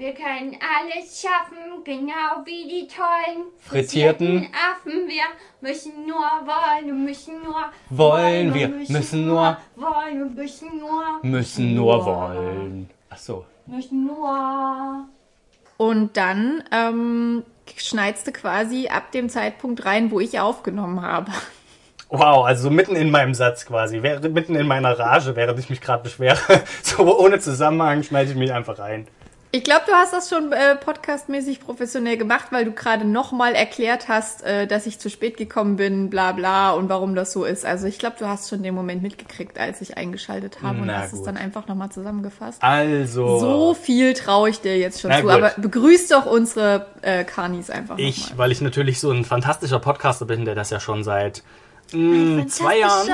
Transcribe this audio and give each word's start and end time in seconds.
Wir 0.00 0.14
können 0.14 0.56
alles 0.78 1.20
schaffen, 1.20 1.84
genau 1.84 2.42
wie 2.46 2.66
die 2.66 2.88
tollen 2.88 3.48
Frittierten 3.58 4.48
Affen. 4.72 5.06
Wir 5.06 5.24
müssen 5.60 6.06
nur 6.06 6.16
wollen, 6.16 6.86
wir 6.86 6.94
müssen 6.94 7.42
nur 7.42 7.66
Wollen, 7.90 8.54
wir 8.54 8.68
müssen 8.68 9.26
nur- 9.26 9.58
wollen, 9.76 10.34
wir 10.34 10.42
müssen 10.42 10.78
nur 10.78 11.04
müssen 11.20 11.74
nur 11.74 12.06
wollen. 12.06 12.88
Ach 13.10 13.18
so. 13.18 13.44
müssen 13.66 14.06
nur. 14.06 15.06
Und 15.76 16.16
dann 16.16 16.64
ähm, 16.72 17.44
schneidest 17.76 18.26
du 18.26 18.32
quasi 18.32 18.88
ab 18.88 19.12
dem 19.12 19.28
Zeitpunkt 19.28 19.84
rein, 19.84 20.10
wo 20.10 20.18
ich 20.18 20.40
aufgenommen 20.40 21.02
habe. 21.02 21.30
Wow, 22.08 22.46
also 22.46 22.62
so 22.62 22.70
mitten 22.70 22.96
in 22.96 23.10
meinem 23.10 23.34
Satz 23.34 23.66
quasi, 23.66 24.02
während, 24.02 24.32
mitten 24.32 24.54
in 24.54 24.66
meiner 24.66 24.98
Rage, 24.98 25.36
während 25.36 25.58
ich 25.58 25.68
mich 25.68 25.82
gerade 25.82 26.02
beschwere, 26.02 26.38
so 26.82 27.18
ohne 27.20 27.38
Zusammenhang 27.38 28.02
schneide 28.02 28.30
ich 28.30 28.36
mich 28.38 28.50
einfach 28.50 28.78
rein. 28.78 29.06
Ich 29.52 29.64
glaube, 29.64 29.82
du 29.86 29.92
hast 29.92 30.12
das 30.12 30.28
schon 30.28 30.52
äh, 30.52 30.76
podcastmäßig 30.76 31.58
professionell 31.58 32.16
gemacht, 32.16 32.46
weil 32.50 32.64
du 32.64 32.70
gerade 32.70 33.04
nochmal 33.04 33.56
erklärt 33.56 34.06
hast, 34.06 34.44
äh, 34.44 34.68
dass 34.68 34.86
ich 34.86 35.00
zu 35.00 35.10
spät 35.10 35.36
gekommen 35.36 35.74
bin, 35.74 36.08
bla 36.08 36.30
bla 36.30 36.70
und 36.70 36.88
warum 36.88 37.16
das 37.16 37.32
so 37.32 37.44
ist. 37.44 37.66
Also 37.66 37.88
ich 37.88 37.98
glaube, 37.98 38.14
du 38.16 38.28
hast 38.28 38.48
schon 38.48 38.62
den 38.62 38.76
Moment 38.76 39.02
mitgekriegt, 39.02 39.58
als 39.58 39.80
ich 39.80 39.96
eingeschaltet 39.96 40.58
habe 40.62 40.82
und 40.82 40.96
hast 40.96 41.12
es 41.14 41.24
dann 41.24 41.36
einfach 41.36 41.66
nochmal 41.66 41.90
zusammengefasst. 41.90 42.62
Also, 42.62 43.40
So 43.40 43.74
viel 43.74 44.14
traue 44.14 44.50
ich 44.50 44.60
dir 44.60 44.78
jetzt 44.78 45.00
schon 45.00 45.10
zu. 45.10 45.22
gut. 45.22 45.30
Aber 45.32 45.52
begrüß 45.56 46.06
doch 46.06 46.26
unsere 46.26 46.86
äh, 47.02 47.24
Kanis 47.24 47.70
einfach 47.70 47.98
ich, 47.98 48.38
weil 48.38 48.52
ich 48.52 48.60
natürlich 48.60 49.00
so 49.00 49.10
ein 49.10 49.24
fantastischer 49.24 49.80
Podcaster 49.80 50.26
bin, 50.26 50.44
der 50.44 50.54
das 50.54 50.70
ja 50.70 50.78
schon 50.78 51.02
seit 51.02 51.42
mh, 51.92 52.46
zwei 52.48 52.78
Jahren. 52.78 53.08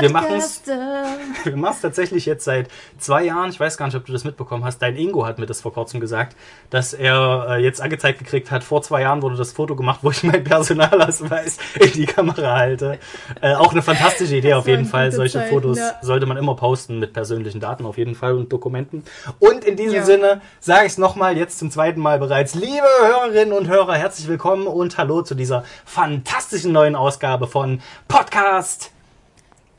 Wir 0.00 0.10
machen's. 0.10 0.62
Wir 1.44 1.56
machen 1.56 1.74
es 1.74 1.80
tatsächlich 1.80 2.26
jetzt 2.26 2.44
seit 2.44 2.68
zwei 2.98 3.24
Jahren. 3.24 3.50
Ich 3.50 3.60
weiß 3.60 3.76
gar 3.76 3.86
nicht, 3.86 3.94
ob 3.94 4.04
du 4.04 4.12
das 4.12 4.24
mitbekommen 4.24 4.64
hast. 4.64 4.78
Dein 4.78 4.96
Ingo 4.96 5.26
hat 5.26 5.38
mir 5.38 5.46
das 5.46 5.60
vor 5.60 5.72
kurzem 5.72 6.00
gesagt, 6.00 6.36
dass 6.70 6.92
er 6.92 7.46
äh, 7.50 7.62
jetzt 7.62 7.80
angezeigt 7.80 8.18
gekriegt 8.18 8.50
hat. 8.50 8.64
Vor 8.64 8.82
zwei 8.82 9.02
Jahren 9.02 9.22
wurde 9.22 9.36
das 9.36 9.52
Foto 9.52 9.76
gemacht, 9.76 10.00
wo 10.02 10.10
ich 10.10 10.22
meinen 10.22 10.44
Personalausweis 10.44 11.58
in 11.80 11.92
die 11.92 12.06
Kamera 12.06 12.56
halte. 12.56 12.98
Äh, 13.40 13.54
auch 13.54 13.72
eine 13.72 13.82
fantastische 13.82 14.36
Idee 14.36 14.54
auf 14.54 14.66
jeden 14.66 14.86
Fall. 14.86 15.12
Solche 15.12 15.38
Zeiten, 15.38 15.50
Fotos 15.50 15.78
ja. 15.78 15.94
sollte 16.02 16.26
man 16.26 16.36
immer 16.36 16.56
posten 16.56 16.98
mit 16.98 17.12
persönlichen 17.12 17.60
Daten 17.60 17.86
auf 17.86 17.96
jeden 17.96 18.14
Fall 18.14 18.34
und 18.34 18.52
Dokumenten. 18.52 19.04
Und 19.38 19.64
in 19.64 19.76
diesem 19.76 19.96
Ja. 19.96 20.04
Sinne 20.04 20.40
sage 20.60 20.86
ich 20.86 20.92
es 20.92 20.98
nochmal, 20.98 21.36
jetzt 21.36 21.58
zum 21.58 21.70
zweiten 21.70 22.00
Mal 22.00 22.18
bereits. 22.18 22.54
Liebe 22.54 22.86
Hörerinnen 23.02 23.52
und 23.52 23.68
Hörer, 23.68 23.94
herzlich 23.94 24.28
willkommen 24.28 24.66
und 24.66 24.98
hallo 24.98 25.22
zu 25.22 25.34
dieser 25.34 25.64
fantastischen 25.84 26.72
neuen 26.72 26.96
Ausgabe 26.96 27.46
von 27.46 27.80
Podcast 28.08 28.15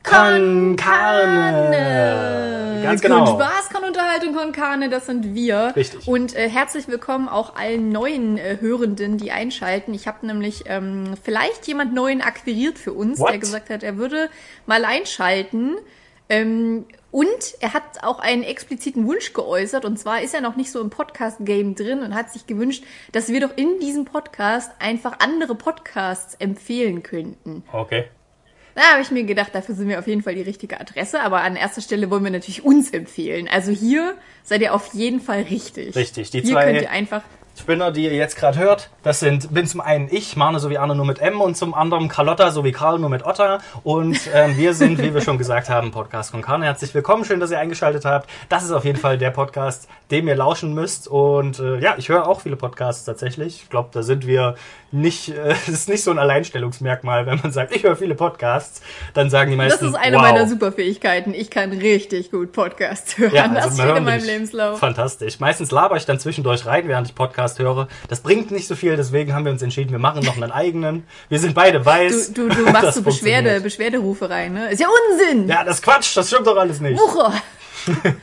Con 0.04 0.76
Carne. 0.76 1.76
Ganz 2.84 3.00
genau. 3.00 3.24
Con 3.24 3.34
Spaß, 3.40 3.70
Con 3.70 3.82
Unterhaltung, 3.82 4.32
Con 4.32 4.52
Carne, 4.52 4.88
das 4.88 5.06
sind 5.06 5.34
wir. 5.34 5.72
Richtig. 5.74 6.06
Und 6.06 6.36
äh, 6.36 6.48
herzlich 6.48 6.86
willkommen 6.86 7.28
auch 7.28 7.56
allen 7.56 7.88
neuen 7.88 8.38
äh, 8.38 8.58
Hörenden, 8.60 9.18
die 9.18 9.32
einschalten. 9.32 9.92
Ich 9.92 10.06
habe 10.06 10.24
nämlich 10.24 10.62
ähm, 10.66 11.14
vielleicht 11.20 11.66
jemand 11.66 11.94
Neuen 11.94 12.20
akquiriert 12.20 12.78
für 12.78 12.92
uns, 12.92 13.18
What? 13.18 13.30
der 13.30 13.38
gesagt 13.38 13.70
hat, 13.70 13.82
er 13.82 13.96
würde 13.96 14.30
mal 14.66 14.84
einschalten. 14.84 15.74
Ähm, 16.28 16.86
und 17.10 17.56
er 17.58 17.74
hat 17.74 18.04
auch 18.04 18.20
einen 18.20 18.44
expliziten 18.44 19.08
Wunsch 19.08 19.32
geäußert. 19.32 19.84
Und 19.84 19.98
zwar 19.98 20.22
ist 20.22 20.32
er 20.32 20.42
noch 20.42 20.54
nicht 20.54 20.70
so 20.70 20.80
im 20.80 20.90
Podcast-Game 20.90 21.74
drin 21.74 22.02
und 22.02 22.14
hat 22.14 22.30
sich 22.30 22.46
gewünscht, 22.46 22.84
dass 23.10 23.30
wir 23.30 23.40
doch 23.40 23.56
in 23.56 23.80
diesem 23.80 24.04
Podcast 24.04 24.70
einfach 24.78 25.18
andere 25.18 25.56
Podcasts 25.56 26.34
empfehlen 26.34 27.02
könnten. 27.02 27.64
Okay. 27.72 28.04
Da 28.78 28.92
habe 28.92 29.02
ich 29.02 29.10
mir 29.10 29.24
gedacht, 29.24 29.52
dafür 29.56 29.74
sind 29.74 29.88
wir 29.88 29.98
auf 29.98 30.06
jeden 30.06 30.22
Fall 30.22 30.36
die 30.36 30.42
richtige 30.42 30.80
Adresse. 30.80 31.20
Aber 31.20 31.40
an 31.40 31.56
erster 31.56 31.80
Stelle 31.80 32.10
wollen 32.10 32.22
wir 32.22 32.30
natürlich 32.30 32.64
uns 32.64 32.90
empfehlen. 32.92 33.48
Also 33.48 33.72
hier 33.72 34.14
seid 34.44 34.60
ihr 34.60 34.72
auf 34.72 34.94
jeden 34.94 35.20
Fall 35.20 35.42
richtig. 35.42 35.96
Richtig, 35.96 36.30
die 36.30 36.42
hier 36.42 36.52
zwei- 36.52 36.64
könnt 36.64 36.82
ihr 36.82 36.90
einfach. 36.92 37.22
Spinner, 37.58 37.90
die 37.90 38.04
ihr 38.04 38.14
jetzt 38.14 38.36
gerade 38.36 38.58
hört, 38.58 38.88
das 39.02 39.20
sind, 39.20 39.52
bin 39.52 39.66
zum 39.66 39.80
einen 39.80 40.08
ich, 40.10 40.36
Marne 40.36 40.60
sowie 40.60 40.78
Arne 40.78 40.94
nur 40.94 41.04
mit 41.04 41.18
M 41.18 41.40
und 41.40 41.56
zum 41.56 41.74
anderen 41.74 42.08
Carlotta 42.08 42.50
sowie 42.50 42.72
Karl 42.72 42.98
nur 42.98 43.10
mit 43.10 43.24
Otta. 43.24 43.58
Und 43.82 44.18
ähm, 44.32 44.56
wir 44.56 44.74
sind, 44.74 45.02
wie 45.02 45.12
wir 45.12 45.20
schon 45.20 45.38
gesagt 45.38 45.68
haben, 45.68 45.90
Podcast 45.90 46.30
con 46.30 46.42
Carne. 46.42 46.66
Herzlich 46.66 46.94
willkommen, 46.94 47.24
schön, 47.24 47.40
dass 47.40 47.50
ihr 47.50 47.58
eingeschaltet 47.58 48.04
habt. 48.04 48.30
Das 48.48 48.64
ist 48.64 48.70
auf 48.70 48.84
jeden 48.84 48.98
Fall 48.98 49.18
der 49.18 49.30
Podcast, 49.30 49.88
dem 50.10 50.28
ihr 50.28 50.36
lauschen 50.36 50.72
müsst. 50.72 51.08
Und 51.08 51.58
äh, 51.58 51.78
ja, 51.80 51.96
ich 51.98 52.08
höre 52.08 52.28
auch 52.28 52.42
viele 52.42 52.56
Podcasts 52.56 53.04
tatsächlich. 53.04 53.62
Ich 53.62 53.70
glaube, 53.70 53.88
da 53.92 54.02
sind 54.02 54.26
wir 54.26 54.54
nicht, 54.90 55.30
äh, 55.30 55.48
das 55.66 55.68
ist 55.68 55.88
nicht 55.88 56.02
so 56.02 56.10
ein 56.10 56.18
Alleinstellungsmerkmal, 56.18 57.26
wenn 57.26 57.40
man 57.42 57.52
sagt, 57.52 57.74
ich 57.74 57.82
höre 57.82 57.96
viele 57.96 58.14
Podcasts, 58.14 58.82
dann 59.14 59.30
sagen 59.30 59.50
die 59.50 59.56
Das 59.56 59.72
meisten, 59.72 59.86
ist 59.86 59.94
eine 59.94 60.16
wow. 60.16 60.22
meiner 60.22 60.46
Superfähigkeiten. 60.46 61.34
Ich 61.34 61.50
kann 61.50 61.72
richtig 61.72 62.30
gut 62.30 62.52
Podcasts 62.52 63.18
hören. 63.18 63.34
Ja, 63.34 63.48
das 63.48 63.64
also 63.64 63.76
man 63.78 63.86
steht 63.88 63.96
in 63.98 64.04
meinem. 64.04 64.24
Lebenslauf. 64.24 64.78
Fantastisch. 64.78 65.40
Meistens 65.40 65.70
laber 65.70 65.96
ich 65.96 66.04
dann 66.04 66.18
zwischendurch 66.18 66.66
rein, 66.66 66.88
während 66.88 67.08
ich 67.08 67.14
Podcast 67.48 67.58
höre. 67.58 67.88
Das 68.08 68.20
bringt 68.20 68.50
nicht 68.50 68.66
so 68.66 68.74
viel, 68.76 68.96
deswegen 68.96 69.34
haben 69.34 69.44
wir 69.44 69.52
uns 69.52 69.62
entschieden, 69.62 69.90
wir 69.90 69.98
machen 69.98 70.24
noch 70.24 70.36
einen 70.36 70.52
eigenen. 70.52 71.06
Wir 71.28 71.38
sind 71.38 71.54
beide 71.54 71.84
weiß. 71.84 72.32
Du, 72.32 72.48
du, 72.48 72.54
du 72.54 72.70
machst 72.70 72.94
so 72.94 73.02
Beschwerde. 73.02 73.60
Beschwerderufe 73.60 74.28
rein, 74.28 74.52
ne? 74.54 74.70
Ist 74.70 74.80
ja 74.80 74.88
Unsinn! 75.12 75.48
Ja, 75.48 75.64
das 75.64 75.76
ist 75.76 75.82
Quatsch, 75.82 76.16
das 76.16 76.28
stimmt 76.28 76.46
doch 76.46 76.56
alles 76.56 76.80
nicht. 76.80 76.98
Wucher! 76.98 77.32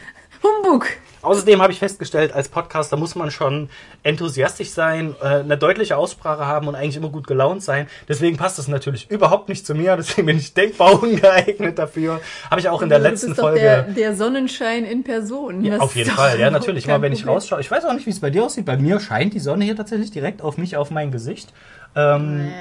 Humbug! 0.44 0.88
Außerdem 1.26 1.62
habe 1.62 1.74
ich 1.74 1.80
festgestellt, 1.80 2.32
als 2.34 2.48
Podcaster 2.50 2.96
muss 2.98 3.16
man 3.16 3.32
schon 3.32 3.70
enthusiastisch 4.04 4.70
sein, 4.70 5.16
äh, 5.22 5.26
eine 5.40 5.58
deutliche 5.58 5.98
Aussprache 5.98 6.46
haben 6.46 6.68
und 6.68 6.76
eigentlich 6.76 6.96
immer 6.96 7.10
gut 7.10 7.28
gelaunt 7.28 7.64
sein. 7.64 7.88
Deswegen 8.08 8.38
passt 8.38 8.58
das 8.60 8.68
natürlich 8.68 9.10
überhaupt 9.10 9.50
nicht 9.50 9.66
zu 9.66 9.74
mir, 9.76 9.96
deswegen 9.98 10.28
bin 10.28 10.38
ich 10.38 10.54
denkbar 10.54 11.02
ungeeignet 11.02 11.78
dafür. 11.80 12.22
Habe 12.50 12.62
ich 12.62 12.70
auch 12.70 12.82
in 12.82 12.90
der 12.90 13.00
du 13.00 13.04
letzten 13.06 13.28
bist 13.30 13.40
doch 13.40 13.46
Folge. 13.46 13.60
der, 13.60 13.82
der 13.84 14.16
Sonnenschein 14.16 14.86
in 14.86 15.04
Person. 15.04 15.64
Ja, 15.66 15.78
auf 15.80 15.96
jeden 15.96 16.12
Fall, 16.12 16.40
ja, 16.40 16.50
natürlich. 16.52 16.86
Immer 16.86 17.02
wenn 17.02 17.12
ich 17.14 17.20
Problem. 17.20 17.34
rausschaue. 17.36 17.62
Ich 17.62 17.72
weiß 17.72 17.86
auch 17.86 17.94
nicht, 17.94 18.06
wie 18.06 18.12
es 18.12 18.20
bei 18.20 18.30
dir 18.30 18.44
aussieht. 18.46 18.66
Bei 18.66 18.78
mir 18.78 19.00
scheint 19.00 19.34
die 19.34 19.40
Sonne 19.40 19.66
hier 19.66 19.76
tatsächlich 19.76 20.12
direkt 20.12 20.42
auf 20.42 20.58
mich, 20.58 20.78
auf 20.78 20.92
mein 20.92 21.12
Gesicht. 21.12 21.52
Ähm, 21.96 22.46
Nee. 22.46 22.52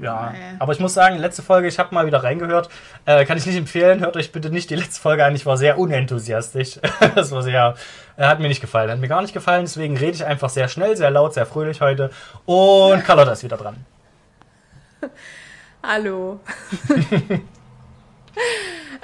Ja, 0.00 0.30
Nee. 0.32 0.38
aber 0.58 0.72
ich 0.72 0.80
muss 0.80 0.94
sagen, 0.94 1.18
letzte 1.18 1.42
Folge, 1.42 1.68
ich 1.68 1.78
habe 1.78 1.94
mal 1.94 2.06
wieder 2.06 2.22
reingehört. 2.22 2.68
Äh, 3.06 3.24
kann 3.24 3.36
ich 3.38 3.46
nicht 3.46 3.56
empfehlen. 3.56 4.00
Hört 4.00 4.16
euch 4.16 4.32
bitte 4.32 4.50
nicht 4.50 4.70
die 4.70 4.76
letzte 4.76 5.00
Folge 5.00 5.24
an. 5.24 5.34
Ich 5.34 5.46
war 5.46 5.56
sehr 5.56 5.78
unenthusiastisch. 5.78 6.78
das 7.14 7.30
war 7.32 7.42
sehr, 7.42 7.74
äh, 8.16 8.24
hat 8.24 8.40
mir 8.40 8.48
nicht 8.48 8.60
gefallen. 8.60 8.90
Hat 8.90 8.98
mir 8.98 9.08
gar 9.08 9.22
nicht 9.22 9.34
gefallen. 9.34 9.62
Deswegen 9.62 9.96
rede 9.96 10.12
ich 10.12 10.24
einfach 10.24 10.48
sehr 10.50 10.68
schnell, 10.68 10.96
sehr 10.96 11.10
laut, 11.10 11.34
sehr 11.34 11.46
fröhlich 11.46 11.80
heute. 11.80 12.10
Und 12.46 13.04
Carlotta 13.04 13.32
ist 13.32 13.42
wieder 13.44 13.56
dran. 13.56 13.76
Hallo. 15.82 16.40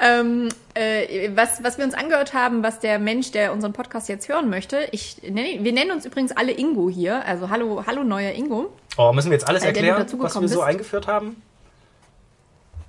ähm, 0.00 0.48
äh, 0.74 1.30
was, 1.34 1.62
was 1.62 1.78
wir 1.78 1.84
uns 1.84 1.94
angehört 1.94 2.34
haben, 2.34 2.62
was 2.62 2.80
der 2.80 2.98
Mensch, 2.98 3.30
der 3.32 3.52
unseren 3.52 3.72
Podcast 3.72 4.08
jetzt 4.08 4.28
hören 4.28 4.50
möchte, 4.50 4.88
ich 4.92 5.22
nenne, 5.22 5.64
wir 5.64 5.72
nennen 5.72 5.90
uns 5.90 6.04
übrigens 6.04 6.32
alle 6.32 6.52
Ingo 6.52 6.90
hier. 6.90 7.24
Also 7.26 7.50
hallo, 7.50 7.84
hallo 7.86 8.04
neuer 8.04 8.32
Ingo. 8.32 8.72
Oh, 8.96 9.12
müssen 9.12 9.30
wir 9.30 9.36
jetzt 9.36 9.48
alles 9.48 9.62
erklären, 9.62 10.06
was 10.18 10.40
wir 10.40 10.48
so 10.48 10.56
bist. 10.56 10.60
eingeführt 10.60 11.06
haben? 11.06 11.42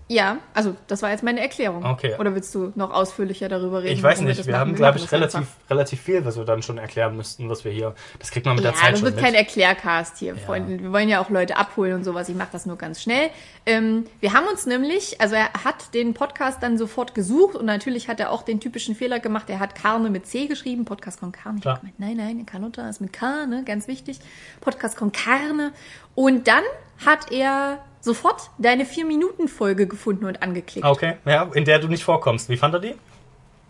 Ja, 0.10 0.38
also 0.54 0.74
das 0.88 1.02
war 1.02 1.10
jetzt 1.12 1.22
meine 1.22 1.42
Erklärung. 1.42 1.84
Okay. 1.86 2.16
Oder 2.18 2.34
willst 2.34 2.56
du 2.56 2.72
noch 2.76 2.92
ausführlicher 2.94 3.50
darüber 3.50 3.84
reden? 3.84 3.94
Ich 3.94 4.02
weiß 4.04 4.22
nicht, 4.22 4.40
das 4.40 4.48
wir 4.48 4.54
machen? 4.54 4.70
haben, 4.70 4.76
glaube 4.76 4.98
ich, 4.98 5.04
das 5.04 5.12
relativ, 5.12 5.36
einfach. 5.42 5.54
relativ 5.70 6.02
viel, 6.02 6.24
was 6.24 6.38
wir 6.38 6.46
dann 6.46 6.62
schon 6.62 6.78
erklären 6.78 7.18
müssten, 7.18 7.50
was 7.50 7.66
wir 7.66 7.74
hier. 7.74 7.94
Das 8.20 8.32
kriegt 8.32 8.46
man 8.46 8.56
mit 8.56 8.64
Ja, 8.64 8.72
der 8.72 8.80
Zeit 8.80 8.94
das 8.94 9.00
schon 9.00 9.06
wird 9.08 9.16
mit. 9.16 9.26
kein 9.26 9.34
Erklärcast 9.34 10.18
hier, 10.18 10.38
Freunde. 10.38 10.82
Wir 10.82 10.94
wollen 10.94 11.10
ja 11.10 11.20
auch 11.22 11.30
Leute 11.30 11.58
abholen 11.58 11.94
und 11.94 12.04
sowas. 12.06 12.30
Ich 12.30 12.36
mache 12.36 12.48
das 12.54 12.66
nur 12.66 12.78
ganz 12.78 13.02
schnell. 13.02 13.30
Ähm, 13.66 14.06
wir 14.22 14.32
haben 14.32 14.48
uns 14.48 14.66
nämlich, 14.66 15.20
also 15.20 15.36
er 15.36 15.52
hat 15.66 15.94
den 15.94 16.14
Podcast 16.14 16.64
dann 16.64 16.78
sofort 16.78 17.14
gesucht 17.14 17.56
und 17.56 17.66
natürlich 17.66 18.08
hat 18.08 18.22
er 18.22 18.32
auch 18.32 18.44
den 18.44 18.62
typischen 18.62 18.96
Fehler 18.96 19.20
gemacht. 19.20 19.50
Er 19.50 19.60
hat 19.60 19.76
Karne 19.76 20.10
mit 20.10 20.26
C 20.26 20.48
geschrieben, 20.48 20.86
Podcast 20.86 21.20
con 21.20 21.34
Klar. 21.34 21.54
hab 21.66 21.82
gemeint, 21.82 22.00
nein, 22.00 22.16
nein, 22.16 22.46
Carlotta 22.46 22.88
ist 22.88 23.02
mit 23.02 23.12
K, 23.12 23.46
ne, 23.46 23.64
ganz 23.66 23.90
wichtig. 23.90 24.20
Podcast 24.62 24.96
con 24.96 25.12
Carne. 25.12 25.74
Und 26.16 26.48
dann 26.48 26.64
hat 27.06 27.32
er 27.32 27.80
sofort 28.08 28.50
deine 28.58 28.86
Vier-Minuten-Folge 28.86 29.86
gefunden 29.86 30.26
und 30.26 30.42
angeklickt. 30.42 30.86
Okay, 30.86 31.18
ja, 31.26 31.48
in 31.54 31.66
der 31.66 31.78
du 31.78 31.88
nicht 31.88 32.04
vorkommst. 32.04 32.50
Wie 32.50 32.58
fand 32.58 32.74
er 32.74 32.80
die? 32.80 32.96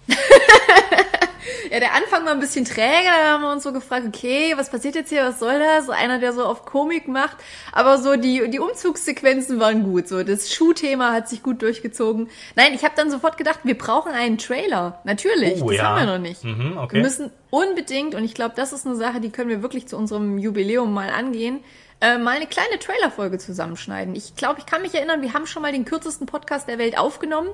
Ja, 1.72 1.80
der 1.80 1.94
Anfang 1.94 2.26
war 2.26 2.32
ein 2.32 2.40
bisschen 2.40 2.64
träger, 2.66 3.12
da 3.24 3.32
haben 3.34 3.42
wir 3.42 3.52
uns 3.52 3.64
so 3.64 3.74
gefragt, 3.74 4.06
okay, 4.08 4.54
was 4.56 4.70
passiert 4.70 4.96
jetzt 4.96 5.10
hier, 5.10 5.24
was 5.24 5.40
soll 5.40 5.60
das? 5.60 5.90
Einer, 5.90 6.20
der 6.20 6.32
so 6.34 6.46
auf 6.46 6.66
Komik 6.66 7.08
macht, 7.08 7.38
aber 7.74 7.98
so 7.98 8.16
die, 8.16 8.50
die 8.50 8.60
Umzugssequenzen 8.60 9.60
waren 9.60 9.84
gut, 9.84 10.08
so 10.08 10.24
das 10.24 10.54
Schuhthema 10.54 11.12
hat 11.12 11.28
sich 11.28 11.44
gut 11.44 11.62
durchgezogen. 11.62 12.30
Nein, 12.56 12.74
ich 12.74 12.84
habe 12.84 12.94
dann 12.96 13.12
sofort 13.12 13.38
gedacht, 13.38 13.60
wir 13.64 13.78
brauchen 13.78 14.14
einen 14.14 14.38
Trailer, 14.38 15.02
natürlich, 15.04 15.62
Oh, 15.62 15.70
das 15.70 15.78
ja. 15.78 15.84
haben 15.84 16.00
wir 16.08 16.14
noch 16.14 16.22
nicht. 16.22 16.44
Mhm, 16.44 16.78
okay. 16.78 16.96
Wir 16.96 17.02
müssen 17.02 17.32
unbedingt, 17.50 18.16
und 18.16 18.24
ich 18.24 18.34
glaube, 18.34 18.54
das 18.56 18.72
ist 18.72 18.86
eine 18.86 18.96
Sache, 18.96 19.20
die 19.20 19.30
können 19.30 19.50
wir 19.50 19.62
wirklich 19.62 19.88
zu 19.88 19.98
unserem 19.98 20.38
Jubiläum 20.38 20.94
mal 20.94 21.10
angehen, 21.10 21.60
äh, 22.02 22.18
mal 22.18 22.36
eine 22.36 22.48
kleine 22.48 22.80
Trailerfolge 22.80 23.38
zusammenschneiden. 23.38 24.16
Ich 24.16 24.36
glaube, 24.36 24.60
ich 24.60 24.66
kann 24.66 24.82
mich 24.82 24.94
erinnern, 24.94 25.22
wir 25.22 25.34
haben 25.34 25.48
schon 25.48 25.62
mal 25.62 25.72
den 25.72 25.86
kürzesten 25.86 26.28
Podcast 26.28 26.68
der 26.68 26.78
Welt 26.78 26.98
aufgenommen, 26.98 27.50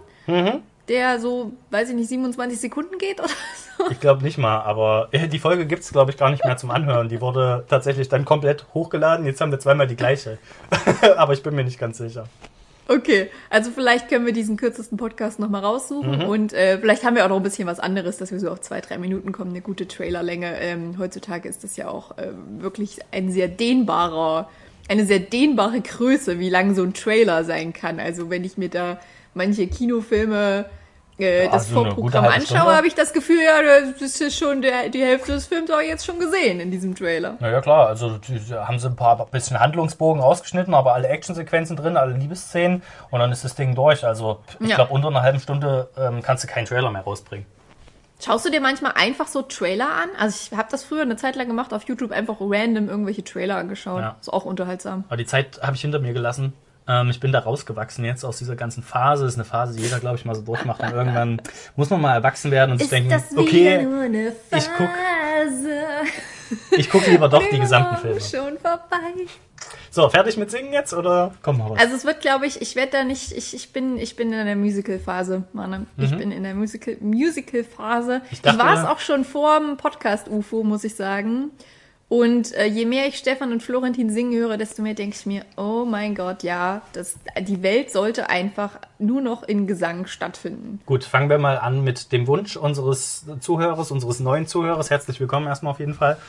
der 0.90 1.20
so, 1.20 1.54
weiß 1.72 1.90
ich 1.90 1.96
nicht, 1.96 2.10
27 2.10 2.60
Sekunden 2.60 2.98
geht 2.98 3.20
oder 3.20 3.30
so. 3.78 3.90
Ich 3.90 4.00
glaube 4.00 4.24
nicht 4.24 4.38
mal, 4.38 4.60
aber 4.62 5.08
äh, 5.12 5.28
die 5.28 5.40
Folge 5.40 5.66
gibt's 5.66 5.92
glaube 5.92 6.12
ich, 6.12 6.18
gar 6.18 6.30
nicht 6.30 6.44
mehr 6.44 6.58
zum 6.58 6.72
Anhören. 6.72 7.10
Die 7.10 7.22
wurde 7.22 7.66
tatsächlich 7.70 8.10
dann 8.10 8.26
komplett 8.26 8.66
hochgeladen. 8.74 9.26
Jetzt 9.26 9.40
haben 9.40 9.52
wir 9.52 9.60
zweimal 9.60 9.88
die 9.88 9.96
gleiche. 9.96 10.38
aber 11.18 11.34
ich 11.34 11.42
bin 11.42 11.56
mir 11.56 11.64
nicht 11.64 11.80
ganz 11.80 11.98
sicher. 11.98 12.26
Okay, 12.88 13.30
also 13.50 13.72
vielleicht 13.72 14.10
können 14.10 14.26
wir 14.26 14.34
diesen 14.34 14.58
kürzesten 14.58 14.98
Podcast 14.98 15.40
nochmal 15.40 15.62
raussuchen 15.64 16.20
Mhm. 16.20 16.26
und 16.28 16.54
äh, 16.54 16.78
vielleicht 16.78 17.04
haben 17.06 17.16
wir 17.16 17.24
auch 17.26 17.30
noch 17.30 17.38
ein 17.38 17.44
bisschen 17.44 17.66
was 17.68 17.80
anderes, 17.80 18.18
dass 18.18 18.32
wir 18.32 18.40
so 18.40 18.50
auf 18.50 18.60
zwei, 18.62 18.82
drei 18.82 18.98
Minuten 18.98 19.32
kommen, 19.32 19.52
eine 19.52 19.62
gute 19.62 19.88
Trailerlänge. 19.88 20.60
Ähm, 20.60 20.98
heutzutage 21.00 21.48
ist 21.48 21.64
das 21.64 21.78
ja 21.78 21.88
auch 21.88 22.16
ähm, 22.18 22.62
wirklich 22.62 23.00
ein 23.12 23.32
sehr 23.32 23.48
dehnbarer, 23.48 24.50
eine 24.90 25.06
sehr 25.06 25.20
dehnbare 25.20 25.80
Größe, 25.80 26.40
wie 26.40 26.50
lang 26.50 26.76
so 26.76 26.84
ein 26.84 26.94
Trailer 26.94 27.46
sein 27.46 27.72
kann. 27.72 28.02
Also 28.02 28.30
wenn 28.30 28.44
ich 28.44 28.58
mir 28.58 28.70
da 28.70 29.00
manche 29.34 29.68
Kinofilme 29.68 30.66
äh, 31.20 31.46
Ja, 31.46 31.52
das 31.52 31.68
so 31.70 31.82
eine 31.84 31.94
gute 31.96 32.12
Vorprogramm 32.12 32.26
anschaue, 32.34 32.76
habe 32.76 32.88
ich 32.88 32.96
das 32.96 33.14
Gefühl, 33.14 33.42
ja, 33.44 33.62
das 34.00 34.20
ist 34.22 34.38
schon 34.38 34.62
der, 34.62 34.90
die 34.90 35.02
Hälfte 35.04 35.34
des 35.34 35.46
Films 35.48 35.70
auch 35.72 35.82
jetzt 35.82 36.06
schon 36.06 36.20
gesehen 36.20 36.60
in 36.60 36.72
diesem 36.72 36.96
Trailer. 36.96 37.38
Naja, 37.40 37.62
klar, 37.62 37.88
also 37.88 38.18
die, 38.18 38.40
haben 38.54 38.80
sie 38.80 38.88
ein 38.88 38.96
paar 38.96 39.26
bisschen 39.28 39.60
Handlungsbogen 39.60 40.22
ausgeschnitten, 40.22 40.74
aber 40.74 40.94
alle 40.94 41.08
Actionsequenzen 41.08 41.76
drin, 41.76 41.98
alle 41.98 42.14
Liebesszenen 42.14 42.82
und 43.12 43.20
dann 43.20 43.32
ist 43.32 43.44
das 43.44 43.56
Ding 43.56 43.76
durch. 43.76 44.06
Also 44.06 44.40
ich 44.60 44.70
Ja. 44.70 44.76
glaube, 44.76 44.94
unter 44.94 45.08
einer 45.10 45.22
halben 45.22 45.40
Stunde 45.40 45.90
ähm, 45.98 46.22
kannst 46.22 46.44
du 46.44 46.48
keinen 46.48 46.66
Trailer 46.66 46.92
mehr 46.92 47.04
rausbringen. 47.04 47.46
Schaust 48.24 48.46
du 48.46 48.50
dir 48.52 48.62
manchmal 48.62 48.94
einfach 48.96 49.28
so 49.28 49.42
Trailer 49.42 49.88
an? 49.90 50.10
Also 50.18 50.48
ich 50.52 50.58
habe 50.58 50.70
das 50.72 50.84
früher 50.86 51.02
eine 51.02 51.18
Zeit 51.18 51.36
lang 51.36 51.48
gemacht, 51.48 51.74
auf 51.74 51.84
YouTube 51.84 52.12
einfach 52.12 52.38
random 52.40 52.88
irgendwelche 52.88 53.24
Trailer 53.24 53.58
angeschaut. 53.58 54.00
Ja. 54.02 54.16
Ist 54.22 54.32
auch 54.32 54.46
unterhaltsam. 54.46 55.04
Aber 55.10 55.18
die 55.18 55.26
Zeit 55.26 55.60
habe 55.62 55.76
ich 55.76 55.82
hinter 55.82 56.00
mir 56.00 56.14
gelassen. 56.14 56.54
Ähm, 56.88 57.10
ich 57.10 57.20
bin 57.20 57.32
da 57.32 57.40
rausgewachsen 57.40 58.04
jetzt 58.06 58.24
aus 58.26 58.38
dieser 58.38 58.56
ganzen 58.56 58.84
Phase. 58.84 59.24
Das 59.24 59.34
ist 59.34 59.38
eine 59.40 59.46
Phase, 59.46 59.76
die 59.78 59.84
jeder, 59.84 60.00
glaube 60.00 60.18
ich, 60.18 60.26
mal 60.26 60.36
so 60.36 60.42
durchmacht. 60.42 60.82
Und 60.82 60.92
irgendwann 60.92 61.42
muss 61.76 61.90
man 61.90 62.02
mal 62.02 62.14
erwachsen 62.14 62.52
werden 62.52 62.72
und 62.74 62.80
sich 62.80 62.90
denken, 62.90 63.14
okay, 63.38 63.78
eine 63.80 64.30
ich 64.52 64.68
guck- 64.78 64.90
Phase? 64.90 65.80
ich 66.72 66.90
gucke 66.90 67.10
lieber 67.12 67.30
doch 67.30 67.44
die 67.52 67.60
gesamten 67.60 67.98
Filme. 67.98 68.20
Schon 68.22 68.58
vorbei. 68.60 69.26
So, 69.92 70.10
fertig 70.10 70.38
mit 70.38 70.50
Singen 70.52 70.74
jetzt 70.74 70.94
oder 70.94 71.34
kommt 71.42 71.60
noch 71.60 71.70
was? 71.70 71.80
Also 71.80 71.96
es 71.96 72.04
wird, 72.04 72.20
glaube 72.22 72.48
ich, 72.48 72.62
ich 72.62 72.76
werde 72.76 72.92
da 72.92 73.04
nicht, 73.04 73.32
ich, 73.32 73.54
ich 73.56 73.72
bin, 73.72 73.98
ich 73.98 74.16
bin 74.16 74.34
in 74.34 74.46
der 74.46 74.56
Musical-Phase, 74.56 75.44
Mann. 75.54 75.88
Ich 75.98 76.16
bin 76.18 76.32
in 76.32 76.44
der 76.44 76.56
Musical, 76.56 76.98
Musical-Phase. 77.00 78.22
Ich, 78.32 78.42
dachte- 78.42 78.60
war 78.60 78.74
es 78.74 78.86
auch 78.86 79.00
schon 79.00 79.24
vor 79.24 79.60
dem 79.60 79.78
Podcast-UFO, 79.78 80.64
muss 80.64 80.84
ich 80.84 80.96
sagen. 80.96 81.52
Und 82.14 82.54
äh, 82.54 82.68
je 82.68 82.86
mehr 82.86 83.08
ich 83.08 83.18
Stefan 83.18 83.52
und 83.52 83.64
Florentin 83.64 84.12
singen 84.12 84.38
höre, 84.38 84.56
desto 84.58 84.84
mehr 84.84 84.94
denke 84.94 85.16
ich 85.18 85.26
mir, 85.26 85.46
oh 85.58 85.84
mein 85.84 86.14
Gott, 86.14 86.44
ja, 86.44 86.84
das, 86.94 87.16
die 87.40 87.64
Welt 87.64 87.90
sollte 87.90 88.30
einfach 88.30 88.78
nur 89.00 89.20
noch 89.20 89.42
in 89.42 89.66
Gesang 89.66 90.06
stattfinden. 90.06 90.80
Gut, 90.86 91.06
fangen 91.06 91.28
wir 91.28 91.40
mal 91.40 91.58
an 91.58 91.84
mit 91.84 92.12
dem 92.12 92.28
Wunsch 92.28 92.56
unseres 92.56 93.26
Zuhörers, 93.40 93.90
unseres 93.90 94.20
neuen 94.20 94.46
Zuhörers. 94.46 94.92
Herzlich 94.92 95.20
willkommen 95.20 95.48
erstmal 95.48 95.72
auf 95.72 95.80
jeden 95.80 95.96
Fall. 95.96 96.20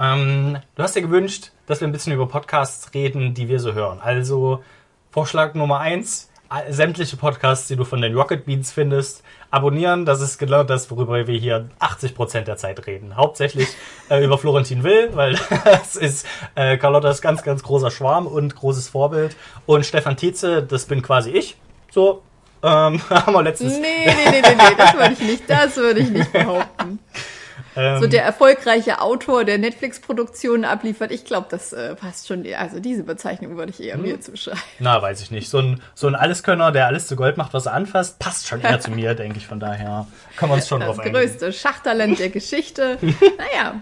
Ähm, 0.00 0.58
du 0.74 0.82
hast 0.82 0.96
dir 0.96 1.02
gewünscht, 1.02 1.52
dass 1.66 1.80
wir 1.80 1.86
ein 1.86 1.92
bisschen 1.92 2.12
über 2.12 2.26
Podcasts 2.26 2.92
reden, 2.92 3.32
die 3.34 3.46
wir 3.46 3.60
so 3.60 3.74
hören. 3.74 4.00
Also 4.00 4.64
Vorschlag 5.12 5.54
Nummer 5.54 5.78
eins: 5.78 6.27
sämtliche 6.70 7.16
Podcasts, 7.16 7.68
die 7.68 7.76
du 7.76 7.84
von 7.84 8.00
den 8.00 8.14
Rocket 8.14 8.46
Beans 8.46 8.72
findest, 8.72 9.22
abonnieren. 9.50 10.04
Das 10.04 10.20
ist 10.20 10.38
genau 10.38 10.62
das, 10.62 10.90
worüber 10.90 11.26
wir 11.26 11.38
hier 11.38 11.68
80% 11.80 12.42
der 12.42 12.56
Zeit 12.56 12.86
reden. 12.86 13.16
Hauptsächlich 13.16 13.68
äh, 14.08 14.24
über 14.24 14.38
Florentin 14.38 14.82
Will, 14.82 15.10
weil 15.12 15.38
das 15.64 15.96
ist 15.96 16.26
äh, 16.54 16.76
Carlottas 16.78 17.20
ganz, 17.20 17.42
ganz 17.42 17.62
großer 17.62 17.90
Schwarm 17.90 18.26
und 18.26 18.56
großes 18.56 18.88
Vorbild. 18.88 19.36
Und 19.66 19.84
Stefan 19.84 20.16
Tietze, 20.16 20.62
das 20.62 20.86
bin 20.86 21.02
quasi 21.02 21.30
ich. 21.30 21.56
So, 21.90 22.22
ähm, 22.62 23.00
haben 23.10 23.32
wir 23.32 23.42
letztens. 23.42 23.78
Nee, 23.78 24.06
nee, 24.06 24.14
nee, 24.30 24.40
nee, 24.40 24.54
nee, 24.54 24.74
das 24.76 24.94
würde 24.94 25.12
ich 25.12 25.20
nicht, 25.20 25.50
das 25.50 25.76
würde 25.76 26.00
ich 26.00 26.10
nicht 26.10 26.32
behaupten. 26.32 26.98
Ähm, 27.78 28.00
So 28.00 28.06
der 28.08 28.24
erfolgreiche 28.24 29.00
Autor, 29.00 29.44
der 29.44 29.58
Netflix-Produktionen 29.58 30.64
abliefert, 30.64 31.10
ich 31.12 31.24
glaube, 31.24 31.46
das 31.50 31.72
äh, 31.72 31.94
passt 31.94 32.26
schon. 32.28 32.44
Also 32.58 32.80
diese 32.80 33.04
Bezeichnung 33.04 33.56
würde 33.56 33.70
ich 33.70 33.80
eher 33.82 33.94
Hm. 33.94 34.02
mir 34.02 34.20
zuschreiben. 34.20 34.60
Na, 34.80 35.00
weiß 35.00 35.20
ich 35.22 35.30
nicht. 35.30 35.48
So 35.48 35.58
ein, 35.58 35.80
so 35.94 36.06
ein 36.08 36.14
Alleskönner, 36.14 36.72
der 36.72 36.86
alles 36.86 37.06
zu 37.06 37.16
Gold 37.16 37.36
macht, 37.36 37.54
was 37.54 37.66
er 37.66 37.74
anfasst, 37.74 38.18
passt 38.18 38.48
schon 38.48 38.60
eher 38.60 38.80
zu 38.80 38.90
mir, 38.92 39.14
denke 39.14 39.38
ich. 39.38 39.46
Von 39.46 39.60
daher 39.60 40.06
können 40.36 40.50
wir 40.52 40.56
uns 40.56 40.68
schon 40.68 40.80
Das 40.80 40.88
drauf 40.88 40.98
einigen. 40.98 41.14
größte 41.16 41.52
Schachtalent 41.52 42.18
der 42.18 42.28
Geschichte. 42.30 42.98
naja, 43.02 43.80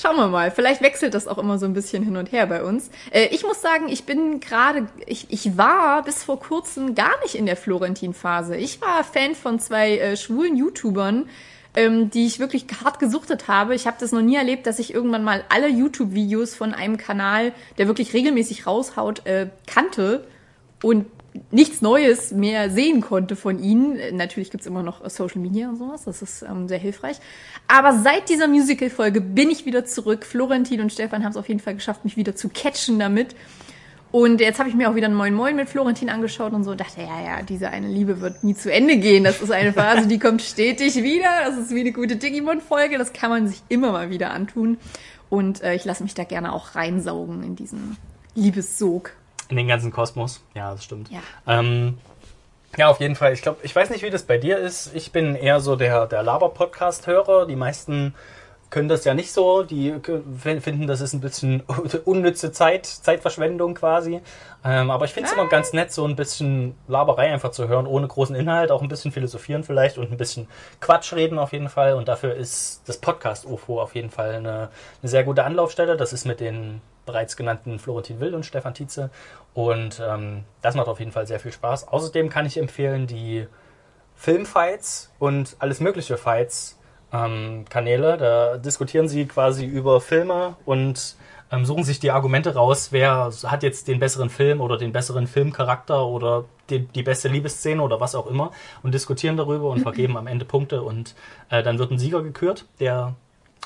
schauen 0.00 0.16
wir 0.16 0.28
mal. 0.28 0.50
Vielleicht 0.50 0.80
wechselt 0.82 1.14
das 1.14 1.28
auch 1.28 1.38
immer 1.38 1.58
so 1.58 1.66
ein 1.66 1.72
bisschen 1.74 2.02
hin 2.02 2.16
und 2.16 2.32
her 2.32 2.46
bei 2.46 2.62
uns. 2.62 2.90
Äh, 3.10 3.26
ich 3.26 3.42
muss 3.42 3.60
sagen, 3.60 3.88
ich 3.88 4.04
bin 4.04 4.40
gerade, 4.40 4.86
ich, 5.06 5.26
ich 5.30 5.56
war 5.56 6.02
bis 6.02 6.24
vor 6.24 6.40
kurzem 6.40 6.94
gar 6.94 7.12
nicht 7.22 7.34
in 7.34 7.46
der 7.46 7.56
Florentin-Phase. 7.56 8.56
Ich 8.56 8.80
war 8.80 9.04
Fan 9.04 9.34
von 9.34 9.58
zwei 9.60 9.98
äh, 9.98 10.16
schwulen 10.16 10.56
YouTubern, 10.56 11.28
ähm, 11.74 12.10
die 12.10 12.26
ich 12.26 12.38
wirklich 12.38 12.66
hart 12.82 12.98
gesuchtet 12.98 13.48
habe. 13.48 13.74
Ich 13.74 13.86
habe 13.86 13.96
das 14.00 14.12
noch 14.12 14.22
nie 14.22 14.36
erlebt, 14.36 14.66
dass 14.66 14.78
ich 14.78 14.94
irgendwann 14.94 15.24
mal 15.24 15.44
alle 15.48 15.68
YouTube-Videos 15.68 16.54
von 16.54 16.72
einem 16.74 16.96
Kanal, 16.96 17.52
der 17.78 17.86
wirklich 17.86 18.12
regelmäßig 18.12 18.66
raushaut, 18.66 19.26
äh, 19.26 19.48
kannte 19.66 20.24
und 20.82 21.06
nichts 21.50 21.82
Neues 21.82 22.30
mehr 22.30 22.70
sehen 22.70 23.00
konnte 23.00 23.36
von 23.36 23.58
ihnen. 23.58 23.96
Äh, 23.96 24.12
Natürlich 24.12 24.50
gibt's 24.50 24.66
immer 24.66 24.82
noch 24.82 25.04
äh, 25.04 25.10
Social 25.10 25.40
Media 25.40 25.68
und 25.68 25.76
sowas, 25.76 26.04
das 26.04 26.22
ist 26.22 26.42
ähm, 26.42 26.68
sehr 26.68 26.78
hilfreich. 26.78 27.16
Aber 27.66 27.98
seit 27.98 28.28
dieser 28.28 28.48
Musical-Folge 28.48 29.20
bin 29.20 29.50
ich 29.50 29.66
wieder 29.66 29.84
zurück. 29.84 30.24
Florentin 30.24 30.80
und 30.80 30.92
Stefan 30.92 31.24
haben 31.24 31.32
es 31.32 31.36
auf 31.36 31.48
jeden 31.48 31.60
Fall 31.60 31.74
geschafft, 31.74 32.04
mich 32.04 32.16
wieder 32.16 32.36
zu 32.36 32.48
catchen 32.48 32.98
damit. 32.98 33.34
Und 34.14 34.40
jetzt 34.40 34.60
habe 34.60 34.68
ich 34.68 34.76
mir 34.76 34.88
auch 34.88 34.94
wieder 34.94 35.08
ein 35.08 35.14
Moin 35.14 35.34
Moin 35.34 35.56
mit 35.56 35.68
Florentin 35.68 36.08
angeschaut 36.08 36.52
und 36.52 36.62
so 36.62 36.70
und 36.70 36.80
dachte, 36.80 37.00
ja, 37.00 37.20
ja, 37.20 37.42
diese 37.42 37.70
eine 37.70 37.88
Liebe 37.88 38.20
wird 38.20 38.44
nie 38.44 38.54
zu 38.54 38.72
Ende 38.72 38.96
gehen. 38.98 39.24
Das 39.24 39.40
ist 39.40 39.50
eine 39.50 39.72
Phase, 39.72 40.06
die 40.06 40.20
kommt 40.20 40.40
stetig 40.40 40.94
wieder. 41.02 41.28
Das 41.44 41.58
ist 41.58 41.74
wie 41.74 41.80
eine 41.80 41.90
gute 41.90 42.14
Digimon-Folge. 42.14 42.96
Das 42.96 43.12
kann 43.12 43.30
man 43.30 43.48
sich 43.48 43.60
immer 43.68 43.90
mal 43.90 44.10
wieder 44.10 44.30
antun. 44.30 44.78
Und 45.30 45.64
äh, 45.64 45.74
ich 45.74 45.84
lasse 45.84 46.04
mich 46.04 46.14
da 46.14 46.22
gerne 46.22 46.52
auch 46.52 46.76
reinsaugen 46.76 47.42
in 47.42 47.56
diesen 47.56 47.96
Liebessog. 48.36 49.10
In 49.48 49.56
den 49.56 49.66
ganzen 49.66 49.90
Kosmos. 49.90 50.44
Ja, 50.54 50.70
das 50.70 50.84
stimmt. 50.84 51.10
Ja. 51.10 51.18
Ähm, 51.48 51.98
ja, 52.76 52.86
auf 52.86 53.00
jeden 53.00 53.16
Fall. 53.16 53.32
Ich 53.32 53.42
glaube, 53.42 53.58
ich 53.64 53.74
weiß 53.74 53.90
nicht, 53.90 54.04
wie 54.04 54.10
das 54.10 54.22
bei 54.22 54.38
dir 54.38 54.58
ist. 54.58 54.94
Ich 54.94 55.10
bin 55.10 55.34
eher 55.34 55.58
so 55.58 55.74
der, 55.74 56.06
der 56.06 56.22
Laber-Podcast-Hörer. 56.22 57.46
Die 57.46 57.56
meisten 57.56 58.14
können 58.74 58.88
das 58.88 59.04
ja 59.04 59.14
nicht 59.14 59.32
so. 59.32 59.62
Die 59.62 59.94
finden, 60.40 60.88
das 60.88 61.00
ist 61.00 61.12
ein 61.12 61.20
bisschen 61.20 61.62
unnütze 62.04 62.50
Zeit, 62.50 62.86
Zeitverschwendung 62.86 63.74
quasi. 63.74 64.20
Ähm, 64.64 64.90
aber 64.90 65.04
ich 65.04 65.12
finde 65.12 65.28
es 65.28 65.32
immer 65.32 65.46
ganz 65.46 65.72
nett, 65.72 65.92
so 65.92 66.04
ein 66.04 66.16
bisschen 66.16 66.74
Laberei 66.88 67.32
einfach 67.32 67.52
zu 67.52 67.68
hören, 67.68 67.86
ohne 67.86 68.08
großen 68.08 68.34
Inhalt, 68.34 68.72
auch 68.72 68.82
ein 68.82 68.88
bisschen 68.88 69.12
philosophieren 69.12 69.62
vielleicht 69.62 69.96
und 69.96 70.10
ein 70.10 70.16
bisschen 70.16 70.48
Quatsch 70.80 71.12
reden 71.12 71.38
auf 71.38 71.52
jeden 71.52 71.68
Fall. 71.68 71.94
Und 71.94 72.08
dafür 72.08 72.34
ist 72.34 72.82
das 72.86 72.98
Podcast-UFO 72.98 73.80
auf 73.80 73.94
jeden 73.94 74.10
Fall 74.10 74.34
eine, 74.34 74.70
eine 75.02 75.08
sehr 75.08 75.22
gute 75.22 75.44
Anlaufstelle. 75.44 75.96
Das 75.96 76.12
ist 76.12 76.24
mit 76.24 76.40
den 76.40 76.80
bereits 77.06 77.36
genannten 77.36 77.78
Florentin 77.78 78.18
Will 78.18 78.34
und 78.34 78.44
Stefan 78.44 78.74
Tietze. 78.74 79.10
Und 79.52 80.02
ähm, 80.04 80.42
das 80.62 80.74
macht 80.74 80.88
auf 80.88 80.98
jeden 80.98 81.12
Fall 81.12 81.28
sehr 81.28 81.38
viel 81.38 81.52
Spaß. 81.52 81.86
Außerdem 81.86 82.28
kann 82.28 82.44
ich 82.44 82.56
empfehlen, 82.56 83.06
die 83.06 83.46
Filmfights 84.16 85.12
und 85.20 85.54
alles 85.60 85.78
mögliche 85.78 86.16
Fights 86.16 86.76
ähm, 87.14 87.64
Kanäle. 87.68 88.16
Da 88.16 88.56
diskutieren 88.58 89.08
sie 89.08 89.26
quasi 89.26 89.64
über 89.64 90.00
Filme 90.00 90.56
und 90.64 91.16
ähm, 91.52 91.64
suchen 91.64 91.84
sich 91.84 92.00
die 92.00 92.10
Argumente 92.10 92.54
raus, 92.54 92.88
wer 92.90 93.30
hat 93.44 93.62
jetzt 93.62 93.88
den 93.88 94.00
besseren 94.00 94.30
Film 94.30 94.60
oder 94.60 94.76
den 94.76 94.92
besseren 94.92 95.26
Filmcharakter 95.26 96.06
oder 96.06 96.44
die, 96.70 96.80
die 96.80 97.02
beste 97.02 97.28
Liebesszene 97.28 97.82
oder 97.82 98.00
was 98.00 98.14
auch 98.14 98.26
immer 98.26 98.50
und 98.82 98.94
diskutieren 98.94 99.36
darüber 99.36 99.68
und 99.68 99.80
vergeben 99.80 100.16
am 100.16 100.26
Ende 100.26 100.44
Punkte 100.44 100.82
und 100.82 101.14
äh, 101.50 101.62
dann 101.62 101.78
wird 101.78 101.90
ein 101.90 101.98
Sieger 101.98 102.22
gekürt, 102.22 102.66
der 102.80 103.14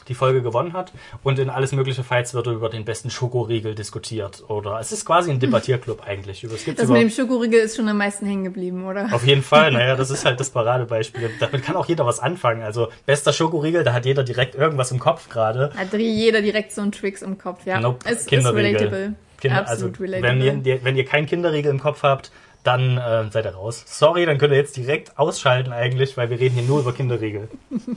die 0.06 0.14
Folge 0.14 0.42
gewonnen 0.42 0.72
hat 0.72 0.92
und 1.22 1.38
in 1.38 1.50
alles 1.50 1.72
mögliche 1.72 2.02
Fights 2.04 2.34
wird 2.34 2.46
über 2.46 2.68
den 2.68 2.84
besten 2.84 3.10
Schokoriegel 3.10 3.74
diskutiert 3.74 4.42
oder 4.48 4.78
es 4.80 4.92
ist 4.92 5.04
quasi 5.04 5.30
ein 5.30 5.40
Debattierclub 5.40 6.02
eigentlich. 6.06 6.44
Über, 6.44 6.54
es 6.54 6.64
gibt's 6.64 6.80
Das 6.80 6.88
über, 6.88 6.98
mit 6.98 7.02
dem 7.02 7.10
Schokoriegel 7.10 7.60
ist 7.60 7.76
schon 7.76 7.88
am 7.88 7.98
meisten 7.98 8.26
hängen 8.26 8.44
geblieben, 8.44 8.86
oder? 8.86 9.08
auf 9.12 9.26
jeden 9.26 9.42
Fall, 9.42 9.70
naja, 9.72 9.96
das 9.96 10.10
ist 10.10 10.24
halt 10.24 10.40
das 10.40 10.50
Paradebeispiel. 10.50 11.30
Damit 11.40 11.62
kann 11.62 11.76
auch 11.76 11.86
jeder 11.86 12.06
was 12.06 12.20
anfangen. 12.20 12.62
Also 12.62 12.88
bester 13.06 13.32
Schokoriegel, 13.32 13.84
da 13.84 13.92
hat 13.92 14.06
jeder 14.06 14.24
direkt 14.24 14.54
irgendwas 14.54 14.92
im 14.92 14.98
Kopf 14.98 15.28
gerade. 15.28 15.72
Hat 15.76 15.92
jeder 15.92 16.40
direkt 16.42 16.72
so 16.72 16.80
einen 16.82 16.92
Tricks 16.92 17.22
im 17.22 17.36
Kopf, 17.38 17.66
ja. 17.66 17.80
Nope, 17.80 17.98
Es 18.08 18.20
ist 18.20 18.28
Kinderriegel. 18.28 18.64
relatable. 18.78 19.14
Kinder, 19.40 19.58
Absolut 19.60 19.92
also, 19.94 20.02
relatable. 20.04 20.40
wenn 20.52 20.64
ihr, 20.64 20.84
wenn 20.84 20.96
ihr 20.96 21.04
keinen 21.04 21.26
Kinderriegel 21.26 21.70
im 21.70 21.80
Kopf 21.80 22.02
habt, 22.02 22.32
dann 22.64 22.98
äh, 22.98 23.30
seid 23.30 23.44
ihr 23.44 23.54
raus. 23.54 23.84
Sorry, 23.86 24.26
dann 24.26 24.38
könnt 24.38 24.52
ihr 24.52 24.58
jetzt 24.58 24.76
direkt 24.76 25.18
ausschalten 25.18 25.72
eigentlich, 25.72 26.16
weil 26.16 26.28
wir 26.30 26.40
reden 26.40 26.56
hier 26.56 26.64
nur 26.64 26.80
über 26.80 26.92
Kinderriegel. 26.92 27.48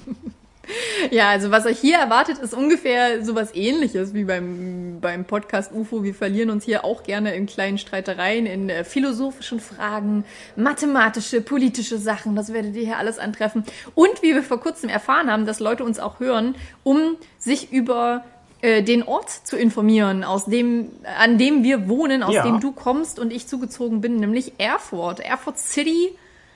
Ja, 1.11 1.29
also 1.29 1.51
was 1.51 1.65
euch 1.65 1.79
hier 1.79 1.97
erwartet, 1.97 2.37
ist 2.39 2.53
ungefähr 2.53 3.23
sowas 3.25 3.49
ähnliches 3.55 4.13
wie 4.13 4.23
beim, 4.23 4.99
beim 5.01 5.25
Podcast 5.25 5.71
UFO. 5.73 6.03
Wir 6.03 6.13
verlieren 6.13 6.49
uns 6.49 6.63
hier 6.63 6.85
auch 6.85 7.03
gerne 7.03 7.33
in 7.35 7.45
kleinen 7.47 7.77
Streitereien, 7.77 8.45
in 8.45 8.69
äh, 8.69 8.83
philosophischen 8.83 9.59
Fragen, 9.59 10.23
mathematische, 10.55 11.41
politische 11.41 11.97
Sachen. 11.97 12.35
Das 12.35 12.53
werdet 12.53 12.75
ihr 12.75 12.83
hier 12.85 12.97
alles 12.97 13.19
antreffen. 13.19 13.63
Und 13.95 14.21
wie 14.21 14.33
wir 14.35 14.43
vor 14.43 14.59
kurzem 14.59 14.89
erfahren 14.89 15.29
haben, 15.31 15.45
dass 15.45 15.59
Leute 15.59 15.83
uns 15.83 15.99
auch 15.99 16.19
hören, 16.19 16.55
um 16.83 17.17
sich 17.39 17.71
über 17.71 18.23
äh, 18.61 18.83
den 18.83 19.03
Ort 19.03 19.29
zu 19.31 19.57
informieren, 19.57 20.23
aus 20.23 20.45
dem, 20.45 20.91
an 21.19 21.37
dem 21.37 21.63
wir 21.63 21.89
wohnen, 21.89 22.21
aus 22.23 22.35
Ja. 22.35 22.43
dem 22.43 22.59
du 22.59 22.71
kommst 22.71 23.17
und 23.19 23.33
ich 23.33 23.47
zugezogen 23.47 24.01
bin, 24.01 24.17
nämlich 24.17 24.53
Erfurt. 24.59 25.19
Erfurt 25.19 25.57
City, 25.57 26.15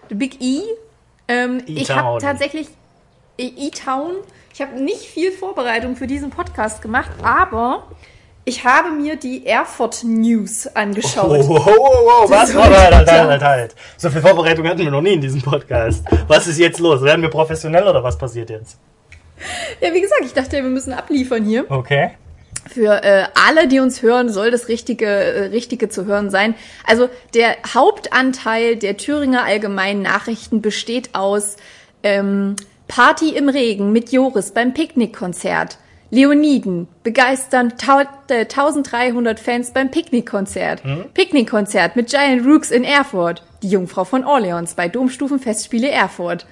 the 0.09 0.15
Big 0.15 0.39
E. 0.41 0.61
Ähm, 1.27 1.63
ich 1.65 1.89
habe 1.89 2.19
tatsächlich 2.21 2.67
E-Town. 3.43 4.11
Ich 4.53 4.61
habe 4.61 4.79
nicht 4.81 5.01
viel 5.01 5.31
Vorbereitung 5.31 5.95
für 5.95 6.07
diesen 6.07 6.29
Podcast 6.29 6.81
gemacht, 6.81 7.09
aber 7.21 7.83
Ich 8.47 8.63
habe 8.63 8.91
mir 8.91 9.15
die 9.15 9.43
Erfurt 9.47 10.03
News 10.03 10.67
angeschaut. 10.67 11.25
Oh, 11.49 11.55
oh, 11.57 11.61
oh, 11.65 12.09
oh, 12.25 12.29
was? 12.29 12.55
Oh, 12.55 12.59
halt, 12.61 12.75
halt, 12.93 13.07
total- 13.07 13.27
halt, 13.27 13.41
halt. 13.41 13.75
So 13.97 14.09
viel 14.11 14.21
Vorbereitung 14.21 14.67
hatten 14.67 14.79
wir 14.81 14.91
noch 14.91 15.01
nie 15.01 15.13
in 15.13 15.21
diesem 15.21 15.41
Podcast. 15.41 16.05
Was 16.27 16.45
ist 16.45 16.59
jetzt 16.59 16.79
los? 16.79 17.01
Werden 17.01 17.23
wir 17.23 17.29
professionell 17.31 17.87
oder 17.87 18.03
was 18.03 18.15
passiert 18.19 18.51
jetzt? 18.51 18.77
Ja, 19.81 19.91
wie 19.91 19.99
gesagt, 19.99 20.21
ich 20.23 20.33
dachte, 20.33 20.51
wir 20.57 20.61
müssen 20.63 20.93
abliefern 20.93 21.43
hier. 21.43 21.65
Okay. 21.69 22.11
Für 22.71 23.03
äh, 23.03 23.25
alle, 23.47 23.67
die 23.67 23.79
uns 23.79 24.03
hören, 24.03 24.29
soll 24.29 24.51
das 24.51 24.67
Richtige, 24.67 25.07
äh, 25.07 25.45
Richtige 25.47 25.89
zu 25.89 26.05
hören 26.05 26.29
sein. 26.29 26.53
Also 26.85 27.09
der 27.33 27.55
Hauptanteil 27.73 28.75
der 28.75 28.95
Thüringer 28.97 29.43
Allgemeinen 29.43 30.03
Nachrichten 30.03 30.61
besteht 30.61 31.09
aus 31.13 31.57
ähm, 32.03 32.55
Party 32.87 33.35
im 33.35 33.49
Regen 33.49 33.91
mit 33.91 34.11
Joris 34.11 34.51
beim 34.51 34.73
Picknickkonzert. 34.73 35.77
Leoniden 36.11 36.87
begeistern 37.03 37.73
äh, 38.29 38.39
1300 38.41 39.39
Fans 39.39 39.71
beim 39.71 39.91
Picknickkonzert. 39.91 40.83
Picknickkonzert 41.13 41.95
mit 41.95 42.09
Giant 42.09 42.45
Rooks 42.45 42.71
in 42.71 42.83
Erfurt. 42.83 43.43
Die 43.63 43.69
Jungfrau 43.69 44.03
von 44.03 44.23
Orleans 44.23 44.75
bei 44.75 44.87
Domstufenfestspiele 44.87 45.89
Erfurt. 45.89 46.45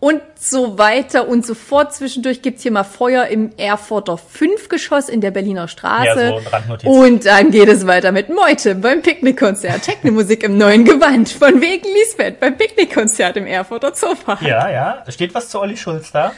Und 0.00 0.22
so 0.38 0.78
weiter 0.78 1.26
und 1.26 1.44
so 1.44 1.54
fort. 1.54 1.92
Zwischendurch 1.92 2.40
gibt's 2.40 2.62
hier 2.62 2.70
mal 2.70 2.84
Feuer 2.84 3.26
im 3.26 3.50
Erfurter 3.56 4.16
Fünfgeschoss 4.16 5.08
in 5.08 5.20
der 5.20 5.32
Berliner 5.32 5.66
Straße. 5.66 6.06
Ja, 6.06 6.76
so 6.82 6.88
und 6.88 7.26
dann 7.26 7.50
geht 7.50 7.68
es 7.68 7.84
weiter 7.84 8.12
mit 8.12 8.28
Meute 8.28 8.76
beim 8.76 9.02
Picknickkonzert. 9.02 9.82
Technomusik 9.82 10.44
im 10.44 10.56
neuen 10.56 10.84
Gewand. 10.84 11.30
Von 11.30 11.60
wegen 11.60 11.88
Lisbeth 11.88 12.38
beim 12.38 12.56
Picknickkonzert 12.56 13.36
im 13.38 13.46
Erfurter 13.46 13.92
Zoopart. 13.92 14.42
Ja, 14.42 14.70
ja. 14.70 15.04
Steht 15.08 15.34
was 15.34 15.48
zu 15.48 15.58
Olli 15.58 15.76
Schulz 15.76 16.12
da? 16.12 16.32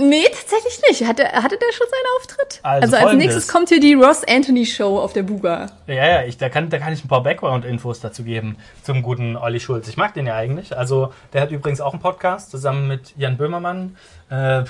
Nee, 0.00 0.22
tatsächlich 0.30 0.80
nicht. 0.88 1.08
Hatte, 1.08 1.24
hatte 1.24 1.58
der 1.58 1.72
schon 1.72 1.86
seinen 1.90 2.16
Auftritt? 2.18 2.60
Also 2.62 2.96
Also, 2.96 3.08
als 3.08 3.16
nächstes 3.16 3.48
kommt 3.48 3.68
hier 3.68 3.80
die 3.80 3.94
Ross 3.94 4.22
Anthony 4.28 4.64
Show 4.64 5.00
auf 5.00 5.12
der 5.12 5.24
Buga. 5.24 5.66
Ja, 5.88 5.94
ja, 5.94 6.22
ich, 6.22 6.38
da, 6.38 6.48
kann, 6.48 6.70
da 6.70 6.78
kann 6.78 6.92
ich 6.92 7.04
ein 7.04 7.08
paar 7.08 7.24
Background-Infos 7.24 7.98
dazu 7.98 8.22
geben 8.22 8.56
zum 8.84 9.02
guten 9.02 9.36
Olli 9.36 9.58
Schulz. 9.58 9.88
Ich 9.88 9.96
mag 9.96 10.14
den 10.14 10.26
ja 10.26 10.36
eigentlich. 10.36 10.76
Also, 10.76 11.12
der 11.32 11.42
hat 11.42 11.50
übrigens 11.50 11.80
auch 11.80 11.92
einen 11.94 12.00
Podcast 12.00 12.52
zusammen 12.52 12.86
mit 12.86 13.12
Jan 13.16 13.36
Böhmermann. 13.36 13.96
Äh, 14.30 14.62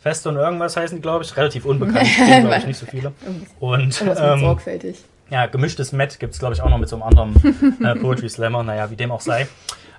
Fest 0.00 0.26
und 0.26 0.36
irgendwas 0.36 0.76
heißen 0.76 0.98
die, 0.98 1.02
glaube 1.02 1.24
ich. 1.24 1.36
Relativ 1.36 1.64
unbekannt. 1.64 2.08
Kennen, 2.16 2.42
glaube 2.46 2.56
ich, 2.58 2.66
nicht 2.66 2.78
so 2.78 2.86
viele. 2.86 3.12
Und 3.60 4.02
ähm, 4.02 4.40
sorgfältig. 4.40 5.04
ja, 5.30 5.46
gemischtes 5.46 5.92
Met 5.92 6.18
gibt's 6.18 6.38
glaube 6.40 6.54
ich, 6.54 6.62
auch 6.62 6.70
noch 6.70 6.78
mit 6.78 6.88
so 6.88 6.96
einem 6.96 7.02
anderen 7.04 7.80
äh, 7.84 7.94
Poetry 7.94 8.28
Slammer. 8.28 8.64
Naja, 8.64 8.90
wie 8.90 8.96
dem 8.96 9.12
auch 9.12 9.20
sei. 9.20 9.46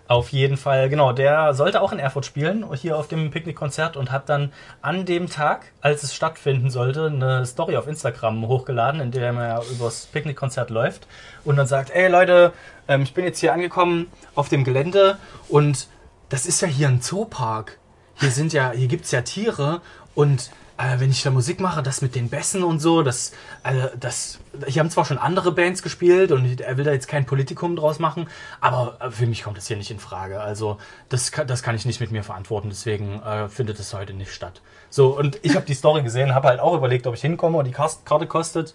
Auf 0.09 0.29
jeden 0.29 0.57
Fall, 0.57 0.89
genau, 0.89 1.13
der 1.13 1.53
sollte 1.53 1.81
auch 1.81 1.91
in 1.91 1.99
Erfurt 1.99 2.25
spielen, 2.25 2.65
hier 2.73 2.97
auf 2.97 3.07
dem 3.07 3.29
Picknickkonzert 3.29 3.95
und 3.95 4.11
hat 4.11 4.27
dann 4.27 4.51
an 4.81 5.05
dem 5.05 5.29
Tag, 5.29 5.71
als 5.81 6.01
es 6.01 6.15
stattfinden 6.15 6.71
sollte, 6.71 7.05
eine 7.05 7.45
Story 7.45 7.77
auf 7.77 7.87
Instagram 7.87 8.47
hochgeladen, 8.47 9.01
in 9.01 9.11
der 9.11 9.31
er 9.31 9.61
übers 9.71 10.07
Picknickkonzert 10.07 10.71
läuft 10.71 11.05
und 11.45 11.57
dann 11.57 11.67
sagt, 11.67 11.91
ey 11.91 12.07
Leute, 12.07 12.53
ähm, 12.87 13.03
ich 13.03 13.13
bin 13.13 13.23
jetzt 13.23 13.37
hier 13.37 13.53
angekommen 13.53 14.07
auf 14.33 14.49
dem 14.49 14.63
Gelände 14.63 15.19
und 15.47 15.87
das 16.29 16.47
ist 16.47 16.61
ja 16.61 16.67
hier 16.67 16.87
ein 16.87 17.03
Zoopark. 17.03 17.77
Hier 18.15 18.31
sind 18.31 18.51
ja, 18.51 18.71
hier 18.71 18.87
gibt's 18.87 19.11
ja 19.11 19.21
Tiere 19.21 19.81
und 20.15 20.49
äh, 20.79 20.99
wenn 20.99 21.11
ich 21.11 21.21
da 21.21 21.29
Musik 21.29 21.59
mache, 21.59 21.83
das 21.83 22.01
mit 22.01 22.15
den 22.15 22.29
Bässen 22.29 22.63
und 22.63 22.79
so, 22.79 23.03
das, 23.03 23.33
äh, 23.63 23.89
das, 23.99 24.39
hier 24.65 24.79
haben 24.79 24.89
zwar 24.89 25.03
schon 25.05 25.17
andere 25.17 25.51
Bands 25.51 25.83
gespielt 25.83 26.31
und 26.31 26.61
er 26.61 26.77
will 26.77 26.85
da 26.85 26.91
jetzt 26.93 27.07
kein 27.07 27.25
Politikum 27.25 27.75
draus 27.75 27.99
machen, 27.99 28.27
aber 28.61 28.97
äh, 29.01 29.11
für 29.11 29.27
mich 29.27 29.43
kommt 29.43 29.57
das 29.57 29.67
hier 29.67 29.77
nicht 29.77 29.91
in 29.91 29.99
Frage. 29.99 30.39
Also 30.41 30.77
das, 31.09 31.31
kann- 31.31 31.47
das 31.47 31.61
kann 31.63 31.75
ich 31.75 31.85
nicht 31.85 31.99
mit 31.99 32.11
mir 32.11 32.23
verantworten, 32.23 32.69
deswegen 32.69 33.21
äh, 33.21 33.49
findet 33.49 33.77
es 33.79 33.93
heute 33.93 34.13
nicht 34.13 34.33
statt. 34.33 34.61
So, 34.89 35.15
und 35.17 35.37
ich 35.43 35.55
habe 35.55 35.65
die 35.65 35.73
Story 35.75 36.01
gesehen, 36.01 36.33
habe 36.33 36.47
halt 36.47 36.59
auch 36.59 36.73
überlegt, 36.73 37.05
ob 37.07 37.13
ich 37.13 37.21
hinkomme 37.21 37.57
und 37.57 37.65
die 37.65 37.71
Karte 37.71 38.25
kostet 38.27 38.73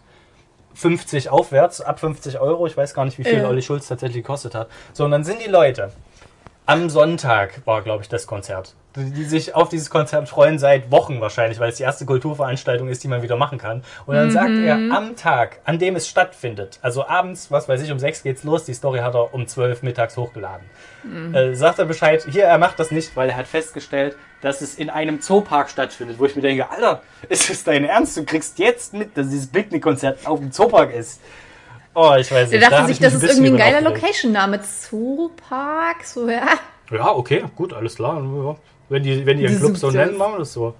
50 0.75 1.31
aufwärts, 1.31 1.81
ab 1.81 2.01
50 2.01 2.41
Euro. 2.41 2.67
Ich 2.67 2.77
weiß 2.77 2.95
gar 2.95 3.05
nicht, 3.05 3.17
wie 3.19 3.25
viel 3.25 3.39
Ja. 3.39 3.49
Olli 3.49 3.63
Schulz 3.63 3.87
tatsächlich 3.89 4.23
gekostet 4.25 4.55
hat. 4.55 4.69
So, 4.93 5.05
und 5.05 5.13
dann 5.13 5.23
sind 5.25 5.41
die 5.45 5.49
Leute. 5.51 5.93
Am 6.67 6.89
Sonntag 6.89 7.61
war, 7.67 7.83
glaube 7.83 8.03
ich, 8.03 8.09
das 8.09 8.27
Konzert. 8.27 8.75
Die, 8.97 9.11
die 9.11 9.25
sich 9.25 9.55
auf 9.55 9.69
dieses 9.69 9.91
Konzert 9.91 10.31
freuen 10.31 10.59
seit 10.59 10.91
Wochen 10.91 11.21
wahrscheinlich, 11.21 11.61
weil 11.61 11.69
es 11.69 11.77
die 11.77 11.83
erste 11.83 12.07
Kulturveranstaltung 12.07 12.89
ist, 12.89 13.05
die 13.05 13.09
man 13.09 13.21
wieder 13.21 13.37
machen 13.37 13.59
kann. 13.59 13.83
Und 14.07 14.15
dann 14.15 14.31
sagt 14.31 14.57
er 14.57 14.77
am 14.77 15.15
Tag, 15.15 15.61
an 15.65 15.79
dem 15.79 15.95
es 15.95 16.09
stattfindet, 16.09 16.79
also 16.81 17.07
abends, 17.07 17.51
was 17.51 17.69
weiß 17.69 17.83
ich, 17.83 17.93
um 17.93 17.99
sechs 17.99 18.23
geht's 18.23 18.45
los, 18.45 18.65
die 18.65 18.73
Story 18.73 19.01
hat 19.01 19.15
er 19.15 19.35
um 19.35 19.47
zwölf 19.47 19.83
mittags 19.83 20.17
hochgeladen. 20.17 20.65
Äh, 21.35 21.55
sagt 21.55 21.81
er 21.81 21.85
Bescheid, 21.85 22.25
hier, 22.31 22.45
er 22.45 22.57
macht 22.57 22.79
das 22.79 22.91
nicht, 22.91 23.15
weil 23.15 23.29
er 23.29 23.37
hat 23.37 23.47
festgestellt, 23.47 24.17
dass 24.41 24.63
es 24.63 24.77
in 24.77 24.89
einem 24.89 25.21
Zoopark 25.21 25.69
stattfindet, 25.69 26.19
wo 26.19 26.25
ich 26.25 26.35
mir 26.35 26.43
denke, 26.43 26.71
Alter, 26.71 27.03
ist 27.29 27.51
es 27.51 27.63
dein 27.63 27.85
Ernst? 27.85 28.17
Du 28.17 28.25
kriegst 28.25 28.59
jetzt 28.59 28.95
mit, 28.95 29.19
dass 29.19 29.29
dieses 29.29 29.49
Picknickkonzert 29.49 30.27
auf 30.27 30.39
dem 30.39 30.51
Zoopark 30.51 30.95
ist. 30.95 31.21
Oh, 31.95 32.15
ich 32.19 32.31
weiß 32.31 32.51
Der 32.51 32.59
nicht. 32.59 32.63
da 32.63 32.71
dachte 32.71 32.83
hab 32.83 32.87
sich, 32.89 32.99
das 32.99 33.15
ist 33.15 33.23
irgendwie 33.23 33.51
ein 33.51 33.57
geiler. 33.57 33.81
Location-Name. 33.81 34.61
Zoopark, 34.63 36.05
so, 36.05 36.29
ja. 36.29 36.47
Ja, 36.91 37.15
okay, 37.15 37.45
gut, 37.57 37.73
alles 37.73 37.97
klar. 37.97 38.23
Wenn 38.89 39.03
die, 39.03 39.25
wenn 39.25 39.39
die 39.39 39.45
ihren 39.45 39.59
Club 39.59 39.77
so 39.77 39.91
nennen, 39.91 40.17
machen 40.17 40.35
wir 40.35 40.39
das 40.41 40.53
so. 40.53 40.75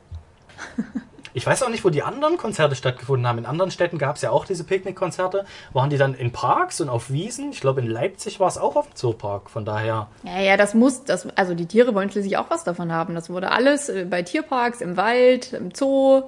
Ich 1.37 1.45
weiß 1.45 1.65
auch 1.65 1.69
nicht, 1.69 1.85
wo 1.85 1.91
die 1.91 2.03
anderen 2.05 2.37
Konzerte 2.37 2.77
stattgefunden 2.77 3.27
haben. 3.27 3.39
In 3.39 3.47
anderen 3.47 3.73
Städten 3.73 3.99
gab 3.99 4.15
es 4.15 4.23
ja 4.23 4.31
auch 4.31 4.45
diese 4.45 4.63
Picknickkonzerte. 4.63 5.45
Waren 5.73 5.91
die 5.91 5.97
dann 5.97 6.15
in 6.15 6.31
Parks 6.31 6.81
und 6.81 6.89
auf 6.89 7.11
Wiesen? 7.11 7.51
Ich 7.51 7.61
glaube, 7.61 7.81
in 7.81 7.89
Leipzig 7.89 8.39
war 8.39 8.47
es 8.47 8.57
auch 8.57 8.77
auf 8.77 8.87
dem 8.87 8.95
Zoopark. 8.95 9.51
Von 9.51 9.65
daher. 9.65 10.07
Ja, 10.23 10.41
ja, 10.41 10.57
das 10.57 10.75
muss, 10.75 11.03
das, 11.05 11.27
also 11.37 11.55
die 11.55 11.67
Tiere 11.67 11.93
wollen 11.95 12.09
schließlich 12.11 12.37
auch 12.37 12.51
was 12.51 12.63
davon 12.63 12.93
haben. 12.93 13.17
Das 13.17 13.31
wurde 13.31 13.51
alles 13.51 13.89
äh, 13.89 14.07
bei 14.09 14.23
Tierparks, 14.23 14.81
im 14.81 14.97
Wald, 14.97 15.53
im 15.55 15.75
Zoo, 15.75 16.23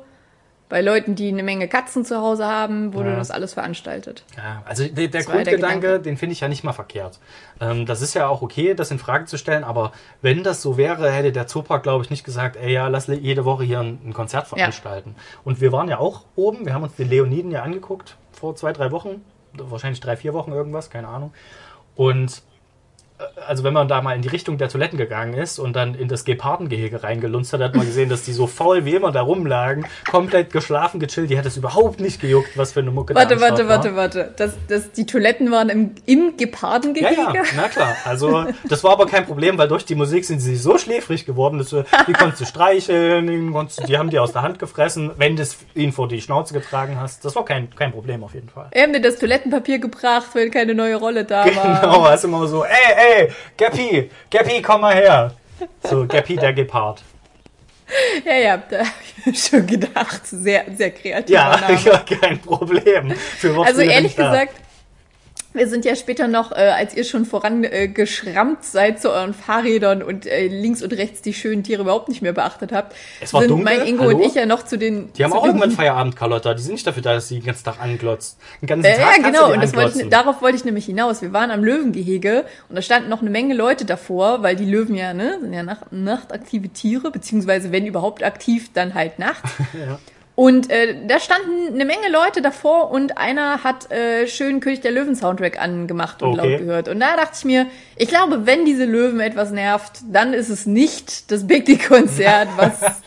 bei 0.68 0.80
Leuten, 0.82 1.14
die 1.14 1.28
eine 1.28 1.42
Menge 1.44 1.68
Katzen 1.68 2.04
zu 2.04 2.20
Hause 2.20 2.46
haben, 2.46 2.92
wurde 2.92 3.10
Ja. 3.10 3.16
das 3.16 3.30
alles 3.30 3.54
veranstaltet. 3.54 4.24
Ja, 4.36 4.62
also 4.64 4.86
der, 4.88 5.08
der 5.08 5.22
Grundgedanke, 5.22 5.80
Gedanke. 5.80 6.00
den 6.00 6.16
finde 6.16 6.32
ich 6.32 6.40
ja 6.40 6.48
nicht 6.48 6.64
mal 6.64 6.72
verkehrt. 6.72 7.20
Ähm, 7.60 7.86
das 7.86 8.02
ist 8.02 8.14
ja 8.14 8.26
auch 8.26 8.42
okay, 8.42 8.74
das 8.74 8.90
in 8.90 8.98
Frage 8.98 9.26
zu 9.26 9.38
stellen, 9.38 9.62
aber 9.62 9.92
wenn 10.22 10.42
das 10.42 10.62
so 10.62 10.76
wäre, 10.76 11.10
hätte 11.10 11.30
der 11.30 11.46
Zoopark, 11.46 11.82
glaube 11.84 12.02
ich, 12.04 12.10
nicht 12.10 12.24
gesagt, 12.24 12.56
ey 12.56 12.72
ja, 12.72 12.88
lass 12.88 13.06
jede 13.06 13.44
Woche 13.44 13.62
hier 13.64 13.80
ein, 13.80 14.00
ein 14.06 14.12
Konzert 14.12 14.48
veranstalten. 14.48 15.14
Und 15.44 15.60
wir 15.60 15.70
waren 15.72 15.88
ja 15.88 15.98
auch 15.98 16.24
oben, 16.34 16.66
wir 16.66 16.74
haben 16.74 16.82
uns 16.82 16.96
die 16.96 17.04
Leoniden 17.04 17.50
ja 17.52 17.62
angeguckt 17.62 18.16
vor 18.32 18.56
zwei, 18.56 18.72
drei 18.72 18.90
Wochen, 18.90 19.24
wahrscheinlich 19.52 20.00
drei, 20.00 20.16
vier 20.16 20.34
Wochen 20.34 20.52
irgendwas, 20.52 20.90
keine 20.90 21.08
Ahnung. 21.08 21.32
Und 21.94 22.42
also 23.46 23.64
wenn 23.64 23.72
man 23.72 23.88
da 23.88 24.02
mal 24.02 24.14
in 24.14 24.22
die 24.22 24.28
Richtung 24.28 24.58
der 24.58 24.68
Toiletten 24.68 24.98
gegangen 24.98 25.34
ist 25.34 25.58
und 25.58 25.74
dann 25.74 25.94
in 25.94 26.08
das 26.08 26.24
Gepardengehege 26.24 27.02
reingelunzt 27.02 27.52
hat, 27.52 27.60
hat 27.60 27.74
man 27.74 27.86
gesehen, 27.86 28.08
dass 28.08 28.22
die 28.22 28.32
so 28.32 28.46
faul 28.46 28.84
wie 28.84 28.94
immer 28.94 29.12
da 29.12 29.22
rumlagen, 29.22 29.86
komplett 30.10 30.52
geschlafen, 30.52 31.00
gechillt. 31.00 31.30
Die 31.30 31.38
hat 31.38 31.46
es 31.46 31.56
überhaupt 31.56 32.00
nicht 32.00 32.20
gejuckt, 32.20 32.56
was 32.56 32.72
für 32.72 32.80
eine 32.80 32.90
Mucke 32.90 33.14
da 33.14 33.20
Warte, 33.20 33.40
warte, 33.40 33.68
war. 33.68 33.76
warte, 33.84 33.96
warte. 33.96 34.32
Das, 34.36 34.54
das, 34.68 34.92
die 34.92 35.06
Toiletten 35.06 35.50
waren 35.50 35.68
im, 35.68 35.94
im 36.06 36.24
Ja, 36.26 36.32
Gepardengehege? 36.36 37.14
ja, 37.14 37.42
na 37.56 37.68
klar. 37.68 37.94
Also, 38.04 38.46
das 38.68 38.82
war 38.84 38.92
aber 38.92 39.06
kein 39.06 39.24
Problem, 39.24 39.56
weil 39.58 39.68
durch 39.68 39.84
die 39.84 39.94
Musik 39.94 40.24
sind 40.24 40.40
sie 40.40 40.56
so 40.56 40.76
schläfrig 40.76 41.24
geworden, 41.24 41.58
dass 41.58 41.70
du, 41.70 41.84
die 42.06 42.12
konntest 42.12 42.40
du 42.42 42.44
streicheln, 42.46 43.26
die, 43.26 43.50
konntest, 43.52 43.88
die 43.88 43.96
haben 43.98 44.10
die 44.10 44.18
aus 44.18 44.32
der 44.32 44.42
Hand 44.42 44.58
gefressen, 44.58 45.12
wenn 45.16 45.36
du 45.36 45.42
es 45.42 45.56
ihnen 45.74 45.92
vor 45.92 46.08
die 46.08 46.20
Schnauze 46.20 46.52
getragen 46.54 46.98
hast. 47.00 47.24
Das 47.24 47.34
war 47.36 47.44
kein, 47.44 47.70
kein 47.74 47.92
Problem 47.92 48.24
auf 48.24 48.34
jeden 48.34 48.48
Fall. 48.48 48.68
Wir 48.72 48.82
haben 48.82 48.92
dir 48.92 49.00
das 49.00 49.16
Toilettenpapier 49.18 49.78
gebracht, 49.78 50.26
wenn 50.34 50.50
keine 50.50 50.74
neue 50.74 50.96
Rolle 50.96 51.24
da 51.24 51.44
war. 51.44 51.80
Genau, 51.80 52.04
hast 52.08 52.24
du 52.24 52.28
immer 52.28 52.46
so, 52.46 52.64
ey, 52.64 52.70
ey, 52.96 53.05
Gappy, 53.56 54.10
Gappy, 54.30 54.62
komm 54.62 54.80
mal 54.82 54.94
her. 54.94 55.32
So, 55.82 56.06
Gappy, 56.06 56.36
der 56.36 56.52
Gepard. 56.52 57.02
Ja, 58.24 58.34
ja, 58.34 58.56
da 58.56 58.80
hab 58.80 58.86
ich 59.00 59.26
mir 59.26 59.34
schon 59.34 59.66
gedacht. 59.66 60.26
Sehr, 60.26 60.64
sehr 60.76 60.90
kreativer 60.90 61.38
Ja, 61.38 61.70
ja, 61.84 61.98
kein 61.98 62.38
Problem. 62.40 63.12
Für 63.12 63.64
Also 63.64 63.80
ehrlich 63.82 64.12
ich 64.12 64.16
da. 64.16 64.30
gesagt, 64.30 64.54
wir 65.56 65.68
sind 65.68 65.84
ja 65.84 65.96
später 65.96 66.28
noch, 66.28 66.52
äh, 66.52 66.54
als 66.54 66.94
ihr 66.94 67.04
schon 67.04 67.24
voran 67.24 67.64
äh, 67.64 67.88
seid 68.60 69.00
zu 69.00 69.10
euren 69.10 69.34
Fahrrädern 69.34 70.02
und 70.02 70.26
äh, 70.26 70.46
links 70.46 70.82
und 70.82 70.92
rechts 70.92 71.22
die 71.22 71.34
schönen 71.34 71.62
Tiere 71.62 71.82
überhaupt 71.82 72.08
nicht 72.08 72.22
mehr 72.22 72.32
beachtet 72.32 72.72
habt, 72.72 72.94
Es 73.20 73.32
war 73.32 73.40
sind 73.40 73.50
dunkel, 73.50 73.64
mein 73.64 73.86
Ingo 73.86 74.04
hallo? 74.04 74.16
und 74.16 74.22
ich 74.22 74.34
ja 74.34 74.46
noch 74.46 74.64
zu 74.64 74.78
den. 74.78 75.12
Die 75.14 75.24
haben 75.24 75.32
auch 75.32 75.44
irgendwann 75.44 75.70
Feierabend, 75.70 76.16
Carlotta. 76.16 76.54
Die 76.54 76.62
sind 76.62 76.72
nicht 76.72 76.86
dafür 76.86 77.02
da, 77.02 77.14
dass 77.14 77.28
sie 77.28 77.36
den 77.36 77.46
ganzen 77.46 77.64
Tag 77.64 77.80
anglotzt. 77.80 78.38
Den 78.60 78.66
ganzen 78.66 78.86
äh, 78.86 78.96
Tag 78.96 79.18
ja, 79.18 79.30
genau. 79.30 79.52
Und 79.52 79.62
das 79.62 79.74
wollte 79.74 80.02
ich, 80.02 80.08
darauf 80.08 80.42
wollte 80.42 80.56
ich 80.56 80.64
nämlich 80.64 80.86
hinaus. 80.86 81.22
Wir 81.22 81.32
waren 81.32 81.50
am 81.50 81.64
Löwengehege 81.64 82.44
und 82.68 82.76
da 82.76 82.82
standen 82.82 83.08
noch 83.08 83.20
eine 83.20 83.30
Menge 83.30 83.54
Leute 83.54 83.84
davor, 83.84 84.42
weil 84.42 84.56
die 84.56 84.66
Löwen 84.66 84.94
ja, 84.94 85.14
ne, 85.14 85.38
sind 85.40 85.52
ja 85.52 85.62
nacht, 85.62 85.92
nachtaktive 85.92 86.68
Tiere, 86.68 87.10
beziehungsweise 87.10 87.72
wenn 87.72 87.86
überhaupt 87.86 88.22
aktiv, 88.22 88.70
dann 88.72 88.94
halt 88.94 89.18
nachts. 89.18 89.50
Ja. 89.76 89.98
Und 90.36 90.70
äh, 90.70 90.94
da 91.08 91.18
standen 91.18 91.74
eine 91.74 91.86
Menge 91.86 92.10
Leute 92.12 92.42
davor 92.42 92.90
und 92.90 93.16
einer 93.16 93.64
hat 93.64 93.90
äh, 93.90 94.26
schön 94.28 94.60
König 94.60 94.82
der 94.82 94.92
Löwen 94.92 95.16
Soundtrack 95.16 95.58
angemacht 95.60 96.22
und 96.22 96.38
Okay. 96.38 96.50
laut 96.50 96.58
gehört. 96.58 96.88
Und 96.88 97.00
da 97.00 97.16
dachte 97.16 97.32
ich 97.38 97.44
mir, 97.46 97.66
ich 97.96 98.08
glaube, 98.08 98.44
wenn 98.44 98.66
diese 98.66 98.84
Löwen 98.84 99.18
etwas 99.20 99.50
nervt, 99.50 99.92
dann 100.12 100.34
ist 100.34 100.50
es 100.50 100.66
nicht 100.66 101.30
das 101.30 101.46
Big 101.46 101.64
D 101.64 101.78
Konzert, 101.78 102.48
was 102.56 103.00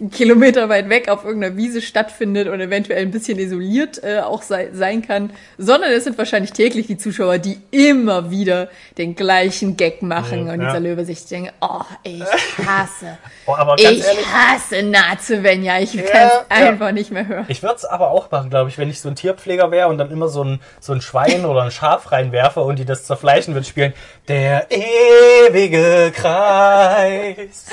einen 0.00 0.10
Kilometer 0.10 0.68
weit 0.68 0.88
weg 0.88 1.08
auf 1.08 1.24
irgendeiner 1.24 1.56
Wiese 1.56 1.82
stattfindet 1.82 2.48
und 2.48 2.60
eventuell 2.60 3.02
ein 3.02 3.10
bisschen 3.10 3.38
isoliert 3.38 4.02
äh, 4.02 4.20
auch 4.20 4.42
sei, 4.42 4.70
sein 4.72 5.02
kann, 5.02 5.30
sondern 5.58 5.90
es 5.92 6.04
sind 6.04 6.16
wahrscheinlich 6.16 6.52
täglich 6.52 6.86
die 6.86 6.96
Zuschauer, 6.96 7.38
die 7.38 7.58
immer 7.70 8.30
wieder 8.30 8.68
den 8.96 9.14
gleichen 9.14 9.76
Gag 9.76 10.02
machen 10.02 10.46
Ja, 10.46 10.52
und 10.54 10.60
ja. 10.62 10.66
dieser 10.68 10.80
Löwe 10.80 11.04
sich 11.04 11.24
denkt, 11.26 11.52
oh, 11.60 11.82
ich 12.02 12.22
hasse, 12.66 13.18
Oh, 13.46 13.54
ich 13.76 13.84
ehrlich, 13.84 14.04
hasse 14.32 14.82
Nazi-Venja, 14.82 15.80
ich 15.80 15.92
Ja, 15.94 16.02
kann 16.02 16.26
es 16.28 16.32
ja. 16.32 16.68
einfach 16.68 16.92
nicht 16.92 17.10
mehr 17.10 17.26
hören. 17.26 17.44
ich 17.48 17.62
würde 17.62 17.76
es 17.76 17.84
aber 17.84 18.10
auch 18.10 18.30
machen, 18.30 18.48
glaube 18.48 18.70
ich, 18.70 18.78
wenn 18.78 18.88
ich 18.88 19.00
so 19.00 19.08
ein 19.08 19.16
Tierpfleger 19.16 19.70
wäre 19.70 19.88
und 19.88 19.98
dann 19.98 20.10
immer 20.10 20.28
so 20.28 20.42
ein, 20.44 20.60
so 20.80 20.92
ein 20.92 21.00
Schwein 21.00 21.44
oder 21.44 21.62
ein 21.62 21.70
Schaf 21.70 22.10
reinwerfe 22.12 22.60
und 22.60 22.78
die 22.78 22.84
das 22.84 23.04
zerfleischen 23.04 23.54
wird 23.54 23.66
spielen. 23.66 23.92
Der 24.28 24.66
ewige 24.70 26.12
Kreis. 26.14 27.66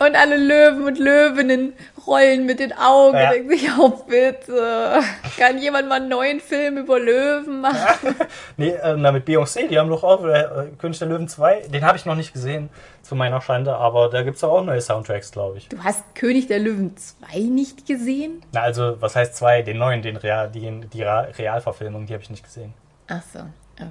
Und 0.00 0.16
alle 0.16 0.36
Löwen 0.36 0.84
und 0.84 0.98
Löwinnen 0.98 1.59
rollen 2.06 2.46
mit 2.46 2.60
den 2.60 2.72
Augen 2.72 3.16
Ja. 3.16 3.30
denken 3.30 3.50
sich, 3.50 3.68
oh 3.78 3.90
bitte, 4.08 5.00
kann 5.38 5.58
jemand 5.58 5.88
mal 5.88 5.96
einen 5.96 6.08
neuen 6.08 6.40
Film 6.40 6.78
über 6.78 6.98
Löwen 6.98 7.60
machen? 7.60 8.14
Nee, 8.56 8.70
äh, 8.70 8.94
na, 8.96 9.12
mit 9.12 9.26
Beyoncé, 9.26 9.68
die 9.68 9.78
haben 9.78 9.88
doch 9.88 10.04
auch 10.04 10.24
äh, 10.24 10.44
König 10.78 10.98
der 10.98 11.08
Löwen 11.08 11.28
2. 11.28 11.68
Den 11.68 11.84
habe 11.84 11.96
ich 11.96 12.04
noch 12.04 12.14
nicht 12.14 12.32
gesehen, 12.32 12.68
zu 13.02 13.14
meiner 13.14 13.40
Schande, 13.40 13.74
aber 13.76 14.08
da 14.10 14.22
gibt's 14.22 14.40
doch 14.40 14.50
auch 14.52 14.64
neue 14.64 14.80
Soundtracks, 14.80 15.32
glaube 15.32 15.58
ich. 15.58 15.68
Du 15.68 15.78
hast 15.82 16.02
König 16.14 16.46
der 16.48 16.58
Löwen 16.58 16.96
2 16.96 17.38
nicht 17.38 17.86
gesehen? 17.86 18.42
Na, 18.52 18.60
also, 18.62 19.00
was 19.00 19.16
heißt 19.16 19.34
2? 19.36 19.62
Den 19.62 19.78
neuen, 19.78 20.02
den 20.02 20.16
Real, 20.16 20.50
die, 20.50 20.80
die 20.92 21.02
Realverfilmung, 21.02 22.06
die 22.06 22.12
habe 22.12 22.22
ich 22.22 22.30
nicht 22.30 22.44
gesehen. 22.44 22.74
Ach 23.08 23.22
so, 23.32 23.40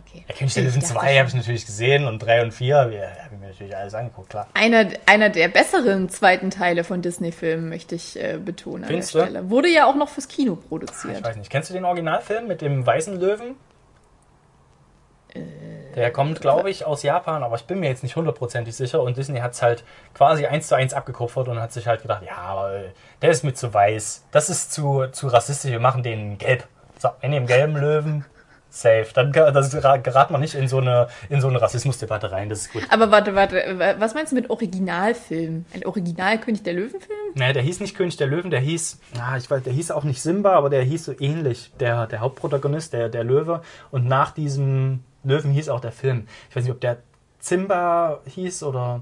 okay. 0.05 0.24
Der 0.27 0.36
König 0.36 0.53
der 0.53 0.63
Ich 0.65 0.74
2 0.79 0.84
schon. 0.84 1.17
habe 1.19 1.27
ich 1.29 1.34
natürlich 1.36 1.65
gesehen 1.65 2.05
und 2.08 2.19
3 2.19 2.43
und 2.43 2.51
4 2.53 2.67
ja, 2.67 2.84
habe 3.24 3.34
ich 3.36 3.39
mir 3.39 3.48
natürlich 3.48 3.75
alles 3.75 3.93
angeguckt, 3.93 4.29
klar. 4.29 4.48
Einer, 4.53 4.88
einer 5.05 5.29
der 5.29 5.48
besseren 5.48 6.10
zweiten 6.10 6.50
Teile 6.51 6.84
von 6.84 7.01
Disney-Filmen, 7.01 7.69
möchte 7.69 7.96
ich 7.96 8.22
äh, 8.22 8.38
betonen 8.38 8.84
an 8.84 8.89
Findest 8.89 9.13
der 9.13 9.22
du? 9.25 9.29
Stelle. 9.31 9.50
Wurde 9.50 9.69
ja 9.69 9.86
auch 9.86 9.96
noch 9.96 10.10
fürs 10.10 10.27
Kino 10.27 10.58
Ich 10.62 10.67
produziert. 10.69 11.24
weiß 11.24 11.36
nicht. 11.38 11.50
Kennst 11.50 11.69
du 11.69 11.74
den 11.74 11.86
Originalfilm 11.86 12.48
mit 12.48 12.62
dem 12.62 12.86
weißen 12.86 13.19
Löwen? 13.19 13.55
Der 15.96 16.12
kommt, 16.12 16.41
glaube 16.41 16.69
ich, 16.72 16.86
aus 16.86 17.03
Japan, 17.03 17.43
aber 17.43 17.55
ich 17.55 17.65
bin 17.65 17.79
mir 17.79 17.88
jetzt 17.89 18.01
nicht 18.03 18.15
hundertprozentig 18.15 18.75
sicher. 18.75 19.01
Und 19.01 19.15
Disney 19.17 19.39
hat 19.39 19.51
es 19.53 19.62
halt 19.62 19.84
quasi 20.15 20.46
eins 20.48 20.67
zu 20.67 20.75
eins 20.75 20.93
abgekupfert 20.93 21.48
und 21.48 21.60
hat 21.62 21.72
sich 21.72 21.88
halt 21.88 22.01
gedacht, 22.01 22.24
ja, 22.25 22.72
äh, 22.72 22.89
der 23.22 23.29
ist 23.29 23.43
mir 23.43 23.53
zu 23.53 23.72
weiß. 23.74 24.25
Das 24.31 24.50
ist 24.50 24.72
zu, 24.74 25.05
zu 25.12 25.27
rassistisch, 25.27 25.72
wir 25.72 25.79
machen 25.79 26.01
den 26.01 26.38
gelb. 26.39 26.67
So, 26.98 27.10
wir 27.19 27.29
nehmen 27.29 27.46
gelben 27.46 27.75
Löwen. 27.77 28.25
Safe. 28.69 29.07
Dann 29.13 29.31
das 29.31 29.71
gerät 29.71 30.29
man 30.29 30.41
nicht 30.41 30.55
in 30.55 30.67
so 30.67 30.77
eine, 30.77 31.07
in 31.29 31.41
so 31.41 31.47
eine 31.47 31.61
Rassismusdebatte 31.61 32.31
rein. 32.31 32.49
Das 32.49 32.61
ist 32.61 32.73
gut. 32.73 32.83
Aber 32.89 33.11
warte, 33.11 33.33
warte, 33.35 33.95
was 33.97 34.13
meinst 34.13 34.31
du 34.31 34.35
mit 34.35 34.49
Originalfilm? 34.49 35.65
Ein 35.73 35.85
Original-König 35.85 36.63
der 36.63 36.73
Löwen-Film? 36.73 37.19
Naja, 37.35 37.53
der 37.53 37.63
hieß 37.63 37.79
nicht 37.79 37.95
König 37.95 38.17
der 38.17 38.27
Löwen, 38.27 38.51
der 38.51 38.59
hieß, 38.59 38.99
ah, 39.19 39.38
ich 39.38 39.49
weiß, 39.49 39.63
der 39.63 39.73
hieß 39.73 39.91
auch 39.91 40.03
nicht 40.03 40.21
Simba, 40.21 40.53
aber 40.53 40.69
der 40.69 40.83
hieß 40.83 41.05
so 41.05 41.13
ähnlich, 41.19 41.71
der, 41.79 42.07
der 42.07 42.19
Hauptprotagonist, 42.19 42.93
der, 42.93 43.09
der 43.09 43.23
Löwe. 43.23 43.61
Und 43.91 44.07
nach 44.07 44.31
diesem 44.31 45.03
Löwen 45.23 45.51
hieß 45.51 45.69
auch 45.69 45.79
der 45.79 45.91
Film. 45.91 46.27
Ich 46.49 46.55
weiß 46.55 46.63
nicht, 46.63 46.73
ob 46.73 46.81
der 46.81 46.97
Zimba 47.39 48.19
hieß 48.25 48.63
oder 48.63 49.01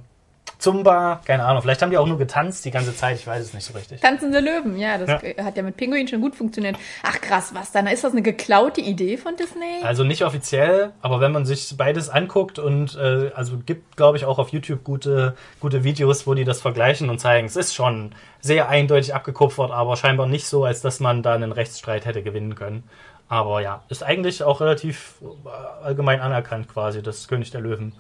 Zumba, 0.60 1.22
keine 1.26 1.46
Ahnung. 1.46 1.62
Vielleicht 1.62 1.82
haben 1.82 1.92
die 1.92 1.98
auch 1.98 2.08
nur 2.08 2.18
getanzt 2.18 2.66
die 2.66 2.72
ganze 2.72 2.96
Zeit, 2.96 3.18
ich 3.18 3.28
weiß 3.28 3.44
es 3.44 3.54
nicht 3.54 3.64
so 3.66 3.74
richtig. 3.74 4.02
Tanzende 4.02 4.40
Löwen, 4.40 4.78
ja, 4.78 4.98
das 4.98 5.22
Ja. 5.24 5.44
hat 5.46 5.56
ja 5.56 5.62
mit 5.64 5.78
Pinguin 5.78 6.08
schon 6.08 6.20
gut 6.22 6.36
funktioniert. 6.36 6.78
Ach 7.04 7.22
krass, 7.22 7.52
was 7.54 7.72
dann? 7.72 7.86
Ist 7.88 8.04
das 8.04 8.14
eine 8.14 8.24
geklaute 8.24 8.82
Idee 8.82 9.18
von 9.18 9.36
Disney? 9.36 9.84
Also 9.84 10.04
nicht 10.04 10.24
offiziell, 10.24 10.94
aber 11.02 11.20
wenn 11.22 11.32
man 11.32 11.46
sich 11.46 11.76
beides 11.78 12.10
anguckt 12.10 12.58
und 12.58 12.96
äh, 12.96 13.32
also 13.36 13.58
gibt, 13.66 13.98
glaube 13.98 14.18
ich, 14.18 14.26
auch 14.26 14.40
auf 14.40 14.50
YouTube 14.50 14.84
gute, 14.84 15.36
gute 15.60 15.84
Videos, 15.84 16.26
wo 16.26 16.34
die 16.34 16.44
das 16.44 16.60
vergleichen 16.62 17.10
und 17.10 17.20
zeigen, 17.20 17.46
es 17.46 17.56
ist 17.56 17.76
schon 17.76 18.14
sehr 18.42 18.68
eindeutig 18.68 19.14
abgekupfert, 19.14 19.72
aber 19.72 19.96
scheinbar 19.96 20.26
nicht 20.26 20.48
so, 20.48 20.66
als 20.66 20.82
dass 20.82 21.00
man 21.00 21.22
da 21.22 21.34
einen 21.36 21.52
Rechtsstreit 21.52 22.06
hätte 22.06 22.24
gewinnen 22.24 22.56
können. 22.56 22.84
Aber 23.30 23.62
ja, 23.62 23.84
ist 23.90 24.04
eigentlich 24.04 24.42
auch 24.44 24.62
relativ 24.62 25.16
äh, 25.22 25.86
allgemein 25.86 26.20
anerkannt 26.22 26.68
quasi, 26.68 27.04
dass 27.04 27.28
König 27.28 27.52
der 27.52 27.62
Löwen 27.62 27.94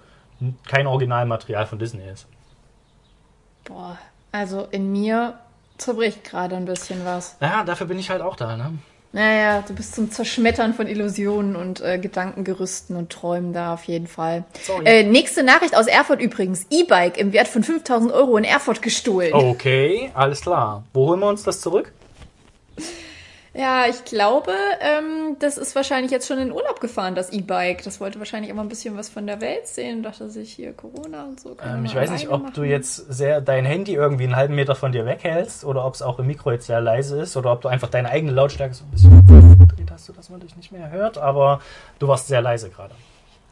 kein 0.68 0.88
Originalmaterial 0.88 1.66
von 1.66 1.80
Disney 1.80 2.08
ist. 2.12 2.28
Boah, 3.68 3.98
also 4.32 4.68
in 4.72 4.92
mir 4.92 5.38
zerbricht 5.78 6.24
gerade 6.24 6.56
ein 6.56 6.66
bisschen 6.66 7.06
was. 7.06 7.36
Ja, 7.42 7.64
dafür 7.64 7.88
bin 7.88 8.00
ich 8.00 8.10
halt 8.10 8.22
auch 8.22 8.36
da, 8.36 8.56
ne? 8.56 8.74
Naja, 9.14 9.64
du 9.66 9.74
bist 9.74 9.96
zum 9.96 10.12
Zerschmettern 10.12 10.74
von 10.74 10.86
Illusionen 10.86 11.56
und 11.56 11.82
äh, 11.82 11.98
Gedankengerüsten 11.98 12.96
und 12.96 13.10
Träumen 13.10 13.54
da 13.54 13.74
auf 13.74 13.86
jeden 13.86 14.08
Fall. 14.08 14.44
Äh, 14.84 15.04
nächste 15.04 15.44
Nachricht 15.44 15.76
aus 15.76 15.88
Erfurt 15.88 16.22
übrigens. 16.22 16.68
E-Bike 16.70 17.18
im 17.18 17.34
Wert 17.34 17.48
von 17.48 17.64
5000 17.64 18.12
Euro 18.12 18.38
in 18.38 18.44
Erfurt 18.44 18.82
gestohlen. 18.82 19.34
Okay, 19.34 20.12
alles 20.14 20.42
klar. 20.42 20.84
Wo 20.94 21.08
holen 21.08 21.22
wir 21.22 21.30
uns 21.30 21.44
das 21.44 21.62
zurück? 21.62 21.94
Ja, 23.58 23.88
ich 23.90 24.06
glaube, 24.06 24.54
ähm, 24.82 25.36
das 25.40 25.58
ist 25.58 25.76
wahrscheinlich 25.76 26.12
jetzt 26.12 26.28
schon 26.28 26.38
in 26.38 26.52
Urlaub 26.52 26.80
gefahren, 26.80 27.16
das 27.16 27.32
E-Bike. 27.32 27.84
Das 27.84 28.00
wollte 28.00 28.20
wahrscheinlich 28.20 28.52
immer 28.52 28.62
ein 28.62 28.70
bisschen 28.70 28.96
was 28.96 29.10
von 29.10 29.26
der 29.26 29.42
Welt 29.42 29.68
sehen. 29.68 30.04
Dachte 30.04 30.30
sich 30.30 30.54
hier 30.54 30.74
Corona 30.74 31.24
und 31.24 31.40
so. 31.40 31.58
Ähm, 31.66 31.84
ich 31.84 31.96
weiß 31.96 32.12
nicht, 32.12 32.30
ob 32.30 32.54
du 32.54 32.62
machen. 32.62 32.70
jetzt 32.70 32.96
sehr 32.96 33.42
dein 33.42 33.66
Handy 33.66 33.96
irgendwie 33.96 34.26
einen 34.26 34.36
halben 34.36 34.54
Meter 34.54 34.76
von 34.76 34.92
dir 34.92 35.08
weghältst 35.08 35.66
oder 35.66 35.86
ob 35.86 35.96
es 35.96 36.04
auch 36.04 36.20
im 36.20 36.28
Mikro 36.28 36.52
jetzt 36.52 36.68
sehr 36.68 36.82
leise 36.82 37.20
ist 37.20 37.36
oder 37.36 37.52
ob 37.52 37.62
du 37.62 37.68
einfach 37.68 37.90
deine 37.90 38.10
eigene 38.10 38.32
Lautstärke 38.32 38.76
so 38.76 38.84
ein 38.84 38.92
bisschen 38.92 39.58
gedreht 39.58 39.90
hast, 39.92 40.06
sodass 40.06 40.30
man 40.30 40.40
dich 40.40 40.56
nicht 40.56 40.72
mehr 40.72 40.92
hört. 40.92 41.18
Aber 41.18 41.60
du 41.98 42.08
warst 42.08 42.28
sehr 42.28 42.42
leise 42.42 42.70
gerade. 42.70 42.94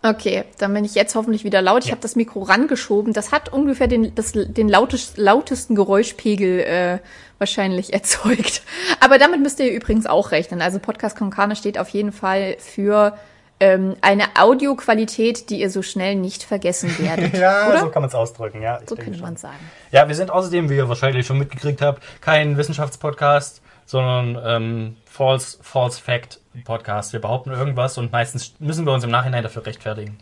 Okay, 0.08 0.44
dann 0.60 0.72
bin 0.74 0.86
ich 0.86 0.94
jetzt 0.94 1.16
hoffentlich 1.16 1.44
wieder 1.44 1.62
laut. 1.64 1.80
Ich 1.84 1.88
Ja. 1.88 1.92
habe 1.94 2.02
das 2.02 2.16
Mikro 2.16 2.44
rangeschoben. 2.44 3.12
Das 3.14 3.32
hat 3.32 3.52
ungefähr 3.52 3.88
den, 3.88 4.14
das, 4.14 4.34
den 4.36 4.70
lautest, 4.70 5.18
lautesten 5.18 5.74
Geräuschpegel 5.76 6.60
äh, 6.60 7.00
wahrscheinlich 7.40 7.92
erzeugt. 7.94 8.62
Aber 9.00 9.18
damit 9.18 9.42
müsst 9.42 9.60
ihr 9.60 9.72
übrigens 9.72 10.06
auch 10.06 10.32
rechnen. 10.32 10.62
Also 10.62 10.78
Podcast 10.80 11.18
Konkane 11.18 11.56
steht 11.56 11.80
auf 11.80 11.90
jeden 11.90 12.12
Fall 12.12 12.56
für 12.60 13.18
ähm, 13.60 13.96
eine 14.02 14.26
Audioqualität, 14.38 15.50
die 15.50 15.62
ihr 15.62 15.70
so 15.72 15.82
schnell 15.82 16.16
nicht 16.16 16.44
vergessen 16.44 16.94
werdet. 17.00 17.36
Ja, 17.38 17.68
Oder? 17.70 17.80
so 17.80 17.90
kann 17.90 18.02
man 18.04 18.10
es 18.10 18.16
ausdrücken, 18.16 18.62
ja. 18.62 18.80
So 18.86 18.96
könnte 18.96 19.22
man 19.22 19.38
sagen. 19.38 19.58
Ja, 19.92 20.08
wir 20.08 20.14
sind 20.16 20.30
außerdem, 20.30 20.70
wie 20.70 20.76
ihr 20.76 20.88
wahrscheinlich 20.90 21.26
schon 21.26 21.40
mitgekriegt 21.40 21.82
habt, 21.82 22.04
kein 22.22 22.58
Wissenschaftspodcast, 22.58 23.62
sondern 23.86 24.38
ähm, 24.46 24.98
False, 25.06 25.58
False 25.62 26.02
Fact 26.02 26.40
Podcast. 26.64 27.14
Wir 27.14 27.22
behaupten 27.22 27.52
irgendwas 27.52 27.98
und 27.98 28.12
meistens 28.12 28.54
müssen 28.60 28.86
wir 28.86 28.94
uns 28.94 29.04
im 29.04 29.12
Nachhinein 29.12 29.44
dafür 29.44 29.66
rechtfertigen. 29.66 30.18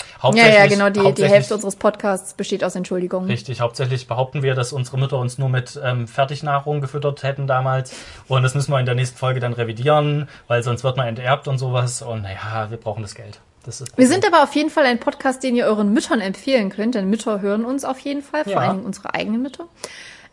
Ja, 0.00 0.22
Hauptsächlich- 0.22 0.54
ja, 0.54 0.66
genau. 0.66 0.90
Die, 0.90 1.14
die 1.14 1.28
Hälfte 1.28 1.54
unseres 1.54 1.76
Podcasts 1.76 2.34
besteht 2.34 2.62
aus 2.62 2.74
Entschuldigungen. 2.76 3.28
Richtig, 3.30 3.60
hauptsächlich 3.62 4.06
behaupten 4.06 4.42
wir, 4.42 4.54
dass 4.54 4.72
unsere 4.74 4.98
Mütter 4.98 5.18
uns 5.18 5.38
nur 5.38 5.48
mit 5.48 5.80
ähm, 5.82 6.06
Fertignahrung 6.06 6.82
gefüttert 6.82 7.22
hätten 7.22 7.46
damals. 7.46 7.94
Und 8.28 8.42
das 8.42 8.54
müssen 8.54 8.70
wir 8.70 8.78
in 8.80 8.84
der 8.86 8.94
nächsten 8.94 9.16
Folge 9.16 9.40
dann 9.40 9.54
revidieren, 9.54 10.28
weil 10.46 10.62
sonst 10.62 10.84
wird 10.84 10.98
man 10.98 11.06
enterbt 11.08 11.48
und 11.48 11.56
sowas. 11.58 12.02
Und 12.02 12.22
naja, 12.22 12.66
wir 12.70 12.76
brauchen 12.76 13.00
das 13.02 13.14
Geld. 13.14 13.40
Das 13.64 13.80
ist 13.80 13.96
Wir 13.96 14.08
sind 14.08 14.26
aber 14.26 14.42
auf 14.42 14.54
jeden 14.54 14.70
Fall 14.70 14.84
ein 14.84 15.00
Podcast, 15.00 15.42
den 15.42 15.54
ihr 15.56 15.64
euren 15.66 15.92
Müttern 15.92 16.20
empfehlen 16.20 16.68
könnt, 16.70 16.94
denn 16.94 17.08
Mütter 17.08 17.40
hören 17.40 17.64
uns 17.64 17.84
auf 17.86 17.98
jeden 18.00 18.22
Fall, 18.22 18.44
vor 18.44 18.52
Ja. 18.54 18.58
allen 18.60 18.70
Dingen 18.76 18.84
unsere 18.86 19.14
eigenen 19.14 19.42
Mütter. 19.42 19.64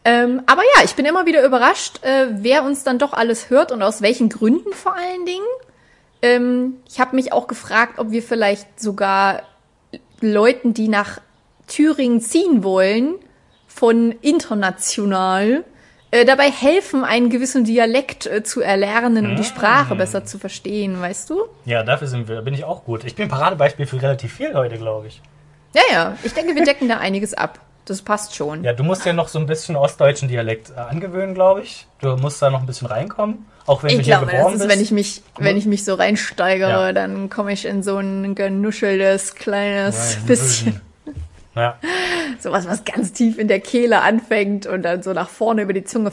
Ähm, 0.05 0.41
aber 0.45 0.62
ja, 0.75 0.83
ich 0.86 0.95
bin 0.95 1.05
immer 1.05 1.25
wieder 1.25 1.45
überrascht, 1.45 2.03
äh, 2.03 2.27
wer 2.31 2.63
uns 2.63 2.83
dann 2.83 2.97
doch 2.97 3.13
alles 3.13 3.49
hört 3.49 3.71
und 3.71 3.81
aus 3.81 4.01
welchen 4.01 4.29
Gründen 4.29 4.73
vor 4.73 4.95
allen 4.95 5.25
Dingen. 5.25 5.45
Ähm, 6.21 6.77
ich 6.89 6.99
habe 6.99 7.15
mich 7.15 7.33
auch 7.33 7.47
gefragt, 7.47 7.99
ob 7.99 8.12
wir 8.12 8.23
vielleicht 8.23 8.79
sogar 8.79 9.43
Leuten, 10.21 10.73
die 10.73 10.88
nach 10.88 11.19
Thüringen 11.67 12.21
ziehen 12.21 12.63
wollen, 12.63 13.15
von 13.67 14.13
international, 14.21 15.63
äh, 16.10 16.25
dabei 16.25 16.49
helfen, 16.49 17.03
einen 17.03 17.29
gewissen 17.29 17.65
Dialekt 17.65 18.25
äh, 18.25 18.41
zu 18.41 18.62
erlernen 18.62 19.27
und 19.27 19.36
die 19.36 19.43
Sprache 19.43 19.93
besser 19.95 20.23
zu 20.23 20.39
verstehen, 20.39 21.01
weißt 21.01 21.29
du? 21.29 21.43
ja, 21.65 21.83
dafür 21.83 22.07
sind 22.07 22.29
wir, 22.29 22.41
bin 22.41 22.53
ich 22.53 22.63
auch 22.63 22.86
gut. 22.86 23.03
Ich 23.03 23.15
bin 23.15 23.25
ein 23.25 23.29
Paradebeispiel 23.29 23.86
für 23.86 24.01
relativ 24.01 24.33
viel 24.33 24.53
heute, 24.53 24.77
glaube 24.77 25.07
ich. 25.07 25.21
Ja, 25.75 25.81
ja, 25.91 26.17
ich 26.23 26.33
denke, 26.33 26.55
wir 26.55 26.63
decken 26.63 26.88
da 26.88 26.97
einiges 26.97 27.33
ab. 27.33 27.60
Das 27.88 28.02
passt 28.02 28.36
schon. 28.36 28.65
Ja, 28.65 28.73
du 28.73 28.84
musst 28.84 29.06
ja 29.06 29.13
noch 29.13 29.30
so 29.30 29.39
ein 29.39 29.45
bisschen 29.45 29.78
ostdeutschen 29.78 30.28
Dialekt 30.28 30.71
äh, 30.76 30.80
angewöhnen, 30.80 31.34
glaube 31.34 31.62
ich. 31.62 31.88
Du 32.02 32.17
musst 32.17 32.41
da 32.41 32.50
noch 32.50 32.60
ein 32.60 32.65
bisschen 32.65 32.88
reinkommen. 32.88 33.45
Auch 33.65 33.82
wenn 33.82 33.91
Ich 33.91 33.97
du 33.97 34.04
hier 34.04 34.17
glaube, 34.17 34.26
geboren 34.32 34.54
das 34.54 34.62
ist, 34.62 34.67
bist. 34.67 34.76
wenn 34.76 34.84
ich 34.84 34.91
mich, 34.91 35.21
wenn 35.38 35.56
ich 35.58 35.65
mich 35.65 35.86
so 35.86 35.93
reinsteigere, 35.95 36.69
Ja. 36.88 36.91
dann 36.93 37.30
komme 37.30 37.54
ich 37.54 37.65
in 37.65 37.84
so 37.84 37.97
ein 37.97 38.36
genuscheltes, 38.36 39.36
kleines 39.36 40.15
Ja, 40.15 40.21
bisschen. 40.28 40.82
Ja. 41.56 41.78
Sowas, 42.39 42.67
was 42.67 42.84
ganz 42.84 43.13
tief 43.13 43.38
in 43.39 43.47
der 43.47 43.62
Kehle 43.62 44.02
anfängt 44.02 44.65
und 44.67 44.84
dann 44.84 45.02
so 45.02 45.13
nach 45.13 45.30
vorne 45.30 45.62
über 45.62 45.73
die 45.73 45.86
Zunge. 45.86 46.12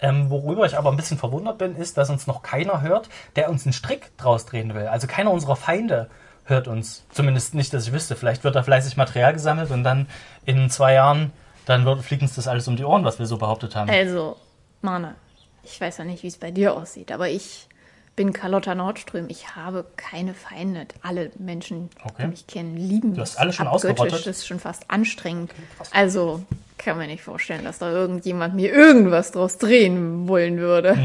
Ähm, 0.00 0.30
worüber 0.30 0.64
ich 0.66 0.76
aber 0.78 0.90
ein 0.90 0.96
bisschen 0.96 1.18
verwundert 1.18 1.58
bin, 1.58 1.74
ist, 1.74 1.96
dass 1.96 2.08
uns 2.10 2.26
noch 2.28 2.42
keiner 2.42 2.82
hört, 2.82 3.08
der 3.34 3.50
uns 3.50 3.64
einen 3.66 3.72
Strick 3.72 4.16
draus 4.16 4.46
drehen 4.46 4.72
will. 4.74 4.86
Also 4.86 5.06
keiner 5.08 5.32
unserer 5.32 5.56
Feinde 5.56 6.08
hört 6.48 6.68
uns. 6.68 7.04
Zumindest 7.10 7.54
nicht, 7.54 7.72
dass 7.74 7.86
ich 7.86 7.92
wüsste. 7.92 8.16
Vielleicht 8.16 8.44
wird 8.44 8.54
da 8.56 8.62
fleißig 8.62 8.96
Material 8.96 9.32
gesammelt 9.32 9.70
und 9.70 9.84
dann 9.84 10.06
in 10.44 10.70
zwei 10.70 10.94
Jahren, 10.94 11.32
dann 11.66 11.84
wird, 11.84 12.02
fliegt 12.02 12.22
uns 12.22 12.34
das 12.34 12.48
alles 12.48 12.66
um 12.68 12.76
die 12.76 12.84
Ohren, 12.84 13.04
was 13.04 13.18
wir 13.18 13.26
so 13.26 13.36
behauptet 13.38 13.76
haben. 13.76 13.90
Also, 13.90 14.36
Mana, 14.82 15.14
ich 15.62 15.80
weiß 15.80 15.98
ja 15.98 16.04
nicht, 16.04 16.22
wie 16.22 16.28
es 16.28 16.38
bei 16.38 16.50
dir 16.50 16.74
aussieht, 16.74 17.12
aber 17.12 17.28
ich 17.28 17.68
bin 18.16 18.32
Carlotta 18.32 18.74
Nordström. 18.74 19.26
Ich 19.28 19.54
habe 19.54 19.84
keine 19.96 20.34
Feinde. 20.34 20.86
Alle 21.02 21.30
Menschen, 21.38 21.88
Okay. 22.04 22.22
die 22.22 22.26
mich 22.28 22.46
kennen, 22.48 22.76
lieben 22.76 23.14
Du 23.14 23.20
hast 23.20 23.34
mich 23.34 23.40
alle 23.40 23.52
schon 23.52 23.66
abgöttisch. 23.68 23.90
ausgerottet? 24.00 24.26
Das 24.26 24.38
ist 24.38 24.46
schon 24.46 24.58
fast 24.58 24.90
anstrengend. 24.90 25.52
also 25.92 26.42
kann 26.78 26.96
man 26.96 27.08
nicht 27.08 27.22
vorstellen, 27.22 27.64
dass 27.64 27.78
da 27.78 27.90
irgendjemand 27.90 28.54
mir 28.54 28.72
irgendwas 28.72 29.32
draus 29.32 29.58
drehen 29.58 30.28
wollen 30.28 30.58
würde. 30.58 30.96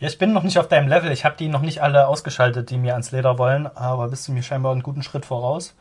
Ja, 0.00 0.08
ich 0.08 0.18
bin 0.18 0.32
noch 0.32 0.42
nicht 0.42 0.58
auf 0.58 0.68
deinem 0.68 0.88
Level. 0.88 1.10
Ich 1.10 1.24
habe 1.24 1.36
die 1.38 1.48
noch 1.48 1.62
nicht 1.62 1.82
alle 1.82 2.06
ausgeschaltet, 2.06 2.70
die 2.70 2.76
mir 2.76 2.92
ans 2.92 3.10
Leder 3.10 3.38
wollen, 3.38 3.66
aber 3.66 4.08
bist 4.08 4.28
du 4.28 4.32
mir 4.32 4.42
scheinbar 4.42 4.72
einen 4.72 4.82
guten 4.82 5.02
Schritt 5.02 5.24
voraus. 5.24 5.74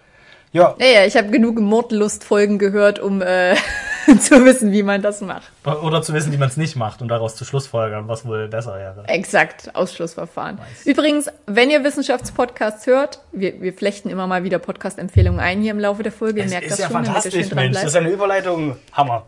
Ja, 0.53 0.75
Naja, 0.79 1.05
ich 1.05 1.15
habe 1.15 1.29
genug 1.29 1.59
Mordlust-Folgen 1.59 2.59
gehört, 2.59 2.99
um 2.99 3.21
äh, 3.21 3.55
zu 4.19 4.43
wissen, 4.43 4.71
wie 4.73 4.83
man 4.83 5.01
das 5.01 5.21
macht. 5.21 5.49
oder 5.63 6.01
zu 6.01 6.13
wissen, 6.13 6.33
wie 6.33 6.37
man 6.37 6.49
es 6.49 6.57
nicht 6.57 6.75
macht 6.75 7.01
und 7.01 7.07
daraus 7.07 7.35
zu 7.35 7.45
Schlussfolgern, 7.45 8.07
was 8.09 8.25
wohl 8.25 8.47
besser 8.49 8.75
wäre. 8.75 9.07
Exakt, 9.07 9.73
Ausschlussverfahren. 9.75 10.59
Übrigens, 10.83 11.29
wenn 11.45 11.69
ihr 11.69 11.83
Wissenschaftspodcasts 11.83 12.85
hört, 12.85 13.21
wir, 13.31 13.61
wir 13.61 13.73
flechten 13.73 14.09
immer 14.09 14.27
mal 14.27 14.43
wieder 14.43 14.59
Podcast-Empfehlungen 14.59 15.39
ein 15.39 15.61
hier 15.61 15.71
im 15.71 15.79
Laufe 15.79 16.03
der 16.03 16.11
Folge. 16.11 16.39
Ihr 16.39 16.43
Das 16.45 16.51
merkt 16.51 16.65
ist 16.65 16.71
das 16.73 16.79
ja 16.79 16.87
schon, 16.87 17.05
fantastisch, 17.05 17.51
Mensch. 17.53 17.75
Das 17.75 17.85
ist 17.85 17.95
eine 17.95 18.09
Überleitung. 18.09 18.75
Hammer. 18.91 19.25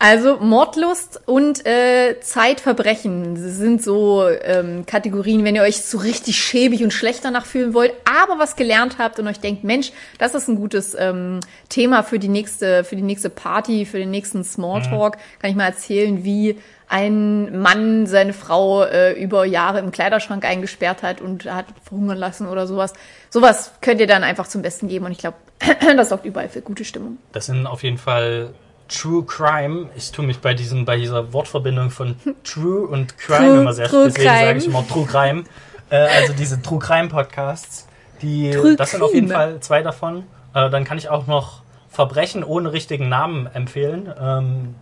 Also 0.00 0.36
Mordlust 0.36 1.20
und 1.26 1.66
äh, 1.66 2.20
Zeitverbrechen 2.20 3.36
sind 3.36 3.82
so 3.82 4.28
ähm, 4.28 4.86
Kategorien, 4.86 5.44
wenn 5.44 5.56
ihr 5.56 5.62
euch 5.62 5.82
so 5.82 5.98
richtig 5.98 6.36
schäbig 6.36 6.84
und 6.84 6.92
schlecht 6.92 7.24
danach 7.24 7.46
fühlen 7.46 7.74
wollt, 7.74 7.92
aber 8.04 8.38
was 8.38 8.54
gelernt 8.54 8.98
habt 8.98 9.18
und 9.18 9.26
euch 9.26 9.40
denkt, 9.40 9.64
Mensch, 9.64 9.90
das 10.18 10.36
ist 10.36 10.46
ein 10.46 10.54
gutes 10.54 10.96
ähm, 10.96 11.40
Thema 11.68 12.04
für 12.04 12.20
die 12.20 12.28
nächste, 12.28 12.84
für 12.84 12.94
die 12.94 13.02
nächste 13.02 13.28
Party, 13.28 13.86
für 13.86 13.98
den 13.98 14.12
nächsten 14.12 14.44
Smalltalk, 14.44 15.16
kann 15.40 15.50
ich 15.50 15.56
mal 15.56 15.66
erzählen, 15.66 16.22
wie 16.22 16.60
ein 16.88 17.60
Mann 17.60 18.06
seine 18.06 18.34
Frau 18.34 18.84
äh, 18.84 19.12
über 19.20 19.44
Jahre 19.46 19.80
im 19.80 19.90
Kleiderschrank 19.90 20.44
eingesperrt 20.44 21.02
hat 21.02 21.20
und 21.20 21.44
hat 21.52 21.66
verhungern 21.82 22.18
lassen 22.18 22.46
oder 22.46 22.68
sowas. 22.68 22.92
Sowas 23.30 23.72
könnt 23.80 24.00
ihr 24.00 24.06
dann 24.06 24.22
einfach 24.22 24.46
zum 24.46 24.62
Besten 24.62 24.86
geben 24.86 25.06
und 25.06 25.12
ich 25.12 25.18
glaube, 25.18 25.38
das 25.96 26.10
sorgt 26.10 26.24
überall 26.24 26.48
für 26.48 26.62
gute 26.62 26.84
Stimmung. 26.84 27.18
Das 27.32 27.46
sind 27.46 27.66
auf 27.66 27.82
jeden 27.82 27.98
Fall 27.98 28.54
True 28.88 29.24
Crime. 29.24 29.86
Ich 29.96 30.10
tue 30.12 30.24
mich 30.24 30.38
bei 30.40 30.54
diesem, 30.54 30.84
bei 30.84 30.96
dieser 30.96 31.32
Wortverbindung 31.32 31.90
von 31.90 32.16
True 32.44 32.86
und 32.86 33.16
Crime 33.18 33.48
True- 33.50 33.60
immer 33.60 33.72
sehr 33.72 33.88
True 33.88 34.04
Deswegen 34.06 34.24
sage 34.28 34.44
Crime. 34.46 34.58
ich 34.58 34.66
immer 34.66 34.86
True 34.88 35.06
Crime. 35.06 35.44
Äh, 35.90 35.96
also 35.96 36.32
diese 36.32 36.60
True 36.62 36.78
Crime 36.78 37.08
Podcasts. 37.08 37.86
Die, 38.22 38.50
True 38.50 38.76
das 38.76 38.90
sind 38.90 39.02
auf 39.02 39.14
jeden 39.14 39.28
Crime. 39.28 39.38
Fall 39.38 39.60
zwei 39.60 39.82
davon. 39.82 40.24
Äh, 40.54 40.70
dann 40.70 40.84
kann 40.84 40.98
ich 40.98 41.08
auch 41.08 41.26
noch 41.26 41.62
Verbrechen 41.90 42.42
ohne 42.44 42.72
richtigen 42.72 43.08
Namen 43.08 43.46
empfehlen. 43.52 44.12
Ähm, 44.20 44.74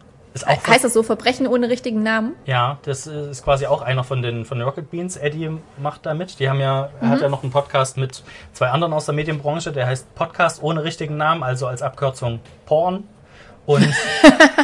Heißt 0.69 0.85
das 0.85 0.93
so, 0.93 1.03
Verbrechen 1.03 1.47
ohne 1.47 1.71
richtigen 1.71 2.03
Namen? 2.03 2.35
Ja, 2.45 2.77
das 2.83 3.07
ist 3.07 3.43
quasi 3.43 3.65
auch 3.65 3.81
einer 3.81 4.05
von 4.05 4.21
den, 4.21 4.45
von 4.45 4.59
den 4.59 4.67
Rocket 4.69 4.91
Beans. 4.91 5.17
Eddie 5.17 5.51
macht 5.79 6.05
da 6.05 6.13
mit. 6.13 6.39
Die 6.41 6.51
haben 6.51 6.61
ja, 6.61 6.91
er 7.01 7.09
hat 7.09 7.23
ja 7.23 7.31
noch 7.31 7.43
einen 7.43 7.51
Podcast 7.53 7.97
mit 7.97 8.23
zwei 8.53 8.69
anderen 8.69 8.93
aus 8.93 9.07
der 9.07 9.15
Medienbranche, 9.15 9.73
der 9.73 9.87
heißt 9.87 10.15
Podcast 10.15 10.63
ohne 10.63 10.85
richtigen 10.85 11.17
Namen, 11.17 11.43
also 11.43 11.67
als 11.67 11.81
Abkürzung 11.81 12.41
Porn. 12.67 13.05
Und 13.67 13.93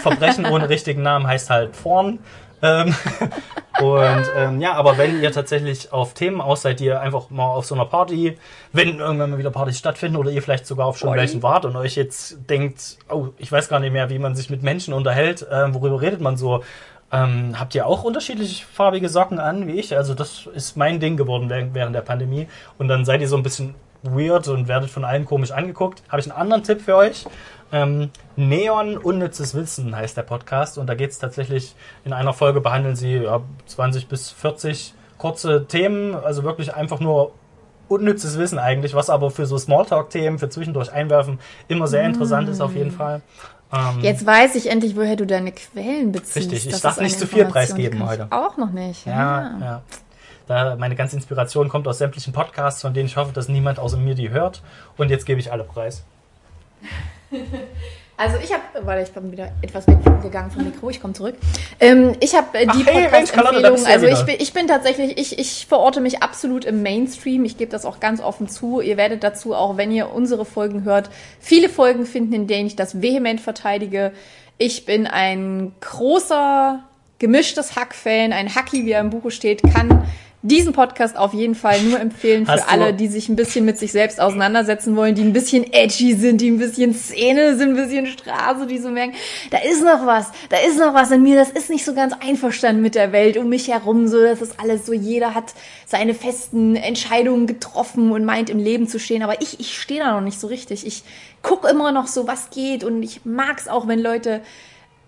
Verbrechen 0.02 0.46
ohne 0.46 0.68
richtigen 0.68 1.02
Namen 1.02 1.26
heißt 1.26 1.50
halt 1.50 1.72
Porn. 1.82 2.20
Ähm, 2.62 2.94
und 3.80 4.24
ähm, 4.36 4.60
ja, 4.60 4.74
aber 4.74 4.96
wenn 4.96 5.20
ihr 5.20 5.32
tatsächlich 5.32 5.92
auf 5.92 6.14
Themen 6.14 6.40
aus 6.40 6.62
seid, 6.62 6.78
die 6.78 6.86
ihr 6.86 7.00
einfach 7.00 7.28
mal 7.30 7.46
auf 7.46 7.66
so 7.66 7.74
einer 7.74 7.86
Party, 7.86 8.38
wenn 8.72 9.00
irgendwann 9.00 9.30
mal 9.30 9.38
wieder 9.38 9.50
Partys 9.50 9.78
stattfinden 9.78 10.16
oder 10.16 10.30
ihr 10.30 10.42
vielleicht 10.42 10.66
sogar 10.66 10.86
auf 10.86 10.98
schon 10.98 11.08
Party. 11.08 11.20
welchen 11.20 11.42
wart 11.42 11.64
und 11.64 11.74
euch 11.76 11.96
jetzt 11.96 12.38
denkt, 12.48 12.98
oh, 13.10 13.28
ich 13.38 13.50
weiß 13.50 13.68
gar 13.68 13.80
nicht 13.80 13.92
mehr, 13.92 14.08
wie 14.10 14.20
man 14.20 14.36
sich 14.36 14.48
mit 14.48 14.62
Menschen 14.62 14.94
unterhält, 14.94 15.44
ähm, 15.50 15.74
worüber 15.74 16.00
redet 16.00 16.20
man 16.20 16.36
so, 16.36 16.62
ähm, 17.10 17.58
habt 17.58 17.74
ihr 17.74 17.86
auch 17.86 18.04
unterschiedlich 18.04 18.64
farbige 18.64 19.08
Socken 19.08 19.38
an 19.38 19.66
wie 19.66 19.72
ich? 19.72 19.96
Also 19.96 20.14
das 20.14 20.48
ist 20.54 20.76
mein 20.76 20.98
Ding 20.98 21.16
geworden 21.16 21.50
während, 21.50 21.74
während 21.74 21.94
der 21.94 22.00
Pandemie. 22.00 22.48
Und 22.78 22.88
dann 22.88 23.04
seid 23.04 23.20
ihr 23.20 23.28
so 23.28 23.36
ein 23.36 23.42
bisschen 23.42 23.74
weird 24.02 24.48
und 24.48 24.66
werdet 24.66 24.90
von 24.90 25.04
allen 25.04 25.26
komisch 25.26 25.50
angeguckt. 25.50 26.02
Habe 26.08 26.20
ich 26.20 26.30
einen 26.30 26.40
anderen 26.40 26.62
Tipp 26.62 26.80
für 26.80 26.96
euch. 26.96 27.26
Ähm, 27.72 28.10
Neon 28.36 28.98
Unnützes 28.98 29.54
Wissen 29.54 29.96
heißt 29.96 30.16
der 30.16 30.22
Podcast. 30.22 30.78
Und 30.78 30.86
da 30.86 30.94
geht 30.94 31.10
es 31.10 31.18
tatsächlich, 31.18 31.74
in 32.04 32.12
einer 32.12 32.32
Folge 32.32 32.60
behandeln 32.60 32.96
sie 32.96 33.16
ja, 33.16 33.40
20 33.66 34.08
bis 34.08 34.30
40 34.30 34.94
kurze 35.18 35.66
Themen. 35.66 36.14
Also 36.14 36.44
wirklich 36.44 36.74
einfach 36.74 37.00
nur 37.00 37.32
unnützes 37.88 38.38
Wissen 38.38 38.58
eigentlich, 38.58 38.94
was 38.94 39.10
aber 39.10 39.30
für 39.30 39.46
so 39.46 39.58
Smalltalk-Themen, 39.58 40.38
für 40.38 40.48
zwischendurch 40.48 40.92
einwerfen, 40.92 41.38
immer 41.68 41.86
sehr 41.86 42.04
interessant 42.04 42.48
ist 42.48 42.60
auf 42.60 42.74
jeden 42.74 42.90
Fall. 42.90 43.20
Ähm, 43.72 44.00
Jetzt 44.00 44.24
weiß 44.26 44.54
ich 44.54 44.70
endlich, 44.70 44.96
woher 44.96 45.16
du 45.16 45.26
deine 45.26 45.52
Quellen 45.52 46.12
beziehst. 46.12 46.36
Richtig, 46.52 46.66
ich 46.66 46.80
darf 46.80 47.00
nicht 47.00 47.18
zu 47.18 47.26
viel 47.26 47.44
preisgeben 47.44 48.06
heute. 48.06 48.28
Auch 48.30 48.56
noch 48.56 48.70
nicht. 48.70 49.06
Ja, 49.06 49.58
ja. 49.60 49.82
Da 50.46 50.76
meine 50.76 50.96
ganze 50.96 51.16
Inspiration 51.16 51.68
kommt 51.68 51.86
aus 51.86 51.98
sämtlichen 51.98 52.32
Podcasts, 52.32 52.82
von 52.82 52.92
denen 52.92 53.06
ich 53.06 53.16
hoffe, 53.16 53.32
dass 53.32 53.48
niemand 53.48 53.78
außer 53.78 53.96
mir 53.96 54.14
die 54.14 54.30
hört. 54.30 54.62
Und 54.96 55.10
jetzt 55.10 55.24
gebe 55.24 55.40
ich 55.40 55.52
alle 55.52 55.64
preis. 55.64 56.04
Also 58.14 58.36
ich 58.44 58.52
habe, 58.52 58.62
warte, 58.86 59.02
ich 59.02 59.10
bin 59.10 59.32
wieder 59.32 59.50
etwas 59.62 59.88
weggegangen 59.88 60.50
vom 60.50 60.64
Mikro, 60.64 60.90
ich 60.90 61.00
komme 61.00 61.14
zurück. 61.14 61.34
Ähm, 61.80 62.14
ich 62.20 62.36
habe 62.36 62.56
äh, 62.56 62.66
die 62.66 62.84
Podcast-Empfehlung, 62.84 63.84
also 63.84 64.06
ich 64.06 64.22
bin, 64.22 64.36
ich 64.38 64.52
bin 64.52 64.68
tatsächlich, 64.68 65.18
ich, 65.18 65.38
ich 65.38 65.66
verorte 65.66 66.00
mich 66.00 66.22
absolut 66.22 66.64
im 66.64 66.82
Mainstream. 66.82 67.44
Ich 67.44 67.56
gebe 67.56 67.72
das 67.72 67.84
auch 67.84 68.00
ganz 68.00 68.20
offen 68.20 68.48
zu. 68.48 68.80
Ihr 68.80 68.96
werdet 68.96 69.24
dazu, 69.24 69.54
auch 69.54 69.76
wenn 69.76 69.90
ihr 69.90 70.12
unsere 70.12 70.44
Folgen 70.44 70.84
hört, 70.84 71.10
viele 71.40 71.68
Folgen 71.68 72.06
finden, 72.06 72.34
in 72.34 72.46
denen 72.46 72.66
ich 72.66 72.76
das 72.76 73.00
vehement 73.00 73.40
verteidige. 73.40 74.12
Ich 74.58 74.84
bin 74.84 75.06
ein 75.08 75.72
großer 75.80 76.84
gemischtes 77.18 77.76
Hack-Fan, 77.76 78.32
ein 78.32 78.54
Hacki, 78.54 78.84
wie 78.84 78.92
er 78.92 79.00
im 79.00 79.10
Buche 79.10 79.30
steht, 79.30 79.62
kann 79.62 80.06
diesen 80.42 80.72
Podcast 80.72 81.16
auf 81.16 81.32
jeden 81.34 81.54
Fall 81.54 81.80
nur 81.82 82.00
empfehlen 82.00 82.46
für 82.46 82.68
alle, 82.68 82.92
die 82.92 83.06
sich 83.06 83.28
ein 83.28 83.36
bisschen 83.36 83.64
mit 83.64 83.78
sich 83.78 83.92
selbst 83.92 84.20
auseinandersetzen 84.20 84.96
wollen, 84.96 85.14
die 85.14 85.22
ein 85.22 85.32
bisschen 85.32 85.72
edgy 85.72 86.14
sind, 86.14 86.40
die 86.40 86.50
ein 86.50 86.58
bisschen 86.58 86.94
Szene 86.94 87.56
sind, 87.56 87.70
ein 87.70 87.76
bisschen 87.76 88.06
Straße, 88.06 88.66
die 88.66 88.78
so 88.78 88.90
merken, 88.90 89.14
da 89.50 89.58
ist 89.58 89.82
noch 89.84 90.04
was, 90.04 90.26
da 90.50 90.56
ist 90.58 90.78
noch 90.78 90.94
was 90.94 91.12
in 91.12 91.22
mir, 91.22 91.36
das 91.36 91.50
ist 91.50 91.70
nicht 91.70 91.84
so 91.84 91.94
ganz 91.94 92.12
einverstanden 92.20 92.82
mit 92.82 92.96
der 92.96 93.12
Welt 93.12 93.36
um 93.36 93.48
mich 93.48 93.68
herum, 93.68 94.08
so, 94.08 94.20
das 94.20 94.42
ist 94.42 94.58
alles 94.58 94.84
so, 94.84 94.92
jeder 94.92 95.34
hat 95.34 95.54
seine 95.86 96.14
festen 96.14 96.74
Entscheidungen 96.74 97.46
getroffen 97.46 98.10
und 98.10 98.24
meint 98.24 98.50
im 98.50 98.58
Leben 98.58 98.88
zu 98.88 98.98
stehen, 98.98 99.22
aber 99.22 99.40
ich, 99.40 99.60
ich 99.60 99.80
stehe 99.80 100.00
da 100.00 100.12
noch 100.12 100.22
nicht 100.22 100.40
so 100.40 100.48
richtig. 100.48 100.86
Ich 100.86 101.04
gucke 101.42 101.68
immer 101.68 101.92
noch 101.92 102.06
so, 102.06 102.26
was 102.26 102.50
geht 102.50 102.82
und 102.84 103.02
ich 103.02 103.20
mag's 103.24 103.68
auch, 103.68 103.86
wenn 103.86 104.00
Leute 104.00 104.40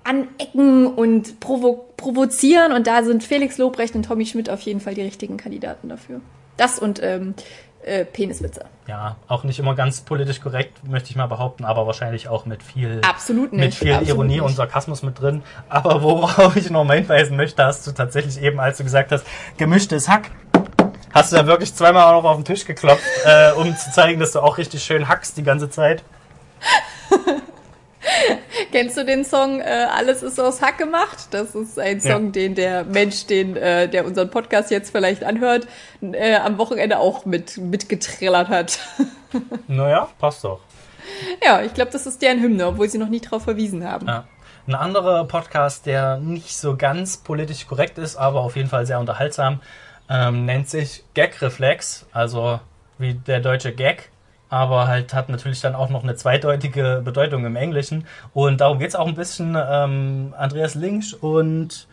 anecken 0.05 0.87
und 0.87 1.40
provo 1.40 1.87
provozieren 1.97 2.73
und 2.73 2.87
da 2.87 3.03
sind 3.03 3.25
Felix 3.25 3.57
Lobrecht 3.57 3.95
und 3.95 4.05
Tommy 4.05 4.27
Schmidt 4.27 4.51
auf 4.51 4.61
jeden 4.61 4.81
Fall 4.81 4.95
die 4.95 5.03
richtigen 5.03 5.38
Kandidaten 5.38 5.88
dafür. 5.88 6.21
Das 6.57 6.79
und 6.79 7.03
ähm, 7.03 7.35
äh, 7.83 8.05
Peniswitze. 8.05 8.67
Ja, 8.87 9.17
auch 9.29 9.45
nicht 9.45 9.59
immer 9.59 9.75
ganz 9.75 10.01
politisch 10.03 10.40
korrekt, 10.40 10.87
möchte 10.87 11.11
ich 11.11 11.17
mal 11.17 11.27
behaupten, 11.27 11.64
aber 11.64 11.87
wahrscheinlich 11.87 12.29
auch 12.29 12.47
mit 12.47 12.62
viel, 12.62 13.01
Absolut 13.03 13.53
nicht. 13.53 13.61
mit 13.61 13.75
viel 13.75 13.93
Absolut 13.93 14.09
Ironie 14.09 14.33
nicht. 14.35 14.43
und 14.43 14.55
Sarkasmus 14.55 15.03
mit 15.03 15.21
drin. 15.21 15.43
Aber 15.69 16.03
worauf 16.03 16.57
ich 16.57 16.71
noch 16.71 16.85
mal 16.85 16.97
hinweisen 16.97 17.37
möchte, 17.37 17.64
hast 17.64 17.87
du 17.87 17.93
tatsächlich 17.93 18.40
eben, 18.43 18.61
als 18.61 18.79
du 18.79 18.85
gesagt 18.85 19.12
hast, 19.12 19.27
gemischtes 19.57 20.09
Hack, 20.09 20.31
hast 21.12 21.33
du 21.33 21.37
da 21.37 21.47
wirklich 21.47 21.75
zweimal 21.75 22.05
auch 22.05 22.23
noch 22.23 22.31
auf 22.31 22.37
den 22.37 22.45
Tisch 22.45 22.64
geklopft, 22.64 23.05
äh, 23.25 23.53
um 23.53 23.77
zu 23.77 23.90
zeigen, 23.93 24.21
dass 24.21 24.33
du 24.33 24.40
auch 24.40 24.59
richtig 24.59 24.83
schön 24.83 25.09
hackst 25.09 25.37
die 25.37 25.43
ganze 25.43 25.71
Zeit. 25.71 26.03
Kennst 28.73 28.97
du 28.97 29.05
den 29.05 29.25
Song 29.25 29.61
äh, 29.61 29.64
Alles 29.64 30.23
ist 30.23 30.38
aus 30.40 30.61
Hack 30.62 30.79
gemacht? 30.79 31.29
Das 31.31 31.55
ist 31.55 31.79
ein 31.79 32.01
Song, 32.01 32.27
Ja. 32.27 32.31
den 32.33 32.55
der 32.55 32.85
Mensch, 32.85 33.27
den, 33.27 33.57
äh, 33.57 33.88
der 33.88 34.05
unseren 34.05 34.31
Podcast 34.31 34.71
jetzt 34.71 34.90
vielleicht 34.90 35.25
anhört, 35.25 35.67
äh, 36.03 36.37
am 36.37 36.59
Wochenende 36.59 36.99
auch 36.99 37.25
mit 37.25 37.57
mitgetrillert 37.59 38.49
hat. 38.49 38.79
Naja, 39.67 40.09
passt 40.21 40.45
doch. 40.45 40.61
ja, 41.45 41.61
ich 41.62 41.75
glaube, 41.75 41.90
das 41.90 42.07
ist 42.07 42.23
deren 42.23 42.40
Hymne, 42.40 42.69
obwohl 42.69 42.88
sie 42.88 42.99
noch 42.99 43.09
nie 43.09 43.19
darauf 43.21 43.43
verwiesen 43.43 43.83
haben. 43.85 44.07
Ja. 44.07 44.29
Ein 44.69 44.77
anderer 44.77 45.25
Podcast, 45.25 45.87
der 45.87 46.19
nicht 46.19 46.57
so 46.57 46.77
ganz 46.77 47.17
politisch 47.17 47.67
korrekt 47.67 47.99
ist, 47.99 48.14
aber 48.17 48.43
auf 48.43 48.55
jeden 48.55 48.69
Fall 48.69 48.87
sehr 48.87 49.01
unterhaltsam, 49.01 49.61
ähm, 50.09 50.45
nennt 50.47 50.69
sich 50.69 51.03
Gag 51.14 51.43
Reflex, 51.43 52.07
also 52.12 52.61
wie 52.99 53.14
der 53.14 53.40
deutsche 53.40 53.73
Gag, 53.73 54.11
aber 54.55 54.87
halt 54.87 55.12
hat 55.14 55.31
natürlich 55.31 55.61
dann 55.61 55.75
auch 55.75 55.88
noch 55.88 56.05
eine 56.05 56.14
zweideutige 56.14 57.03
Bedeutung 57.05 57.45
im 57.45 57.57
Englischen. 57.57 58.07
Und 58.33 58.61
darum 58.61 58.79
geht 58.79 58.90
es 58.90 58.95
auch 58.95 59.09
ein 59.09 59.17
bisschen. 59.17 59.57
Ähm, 59.59 60.33
Andreas 60.38 60.77
Links 60.77 61.12
und 61.12 61.88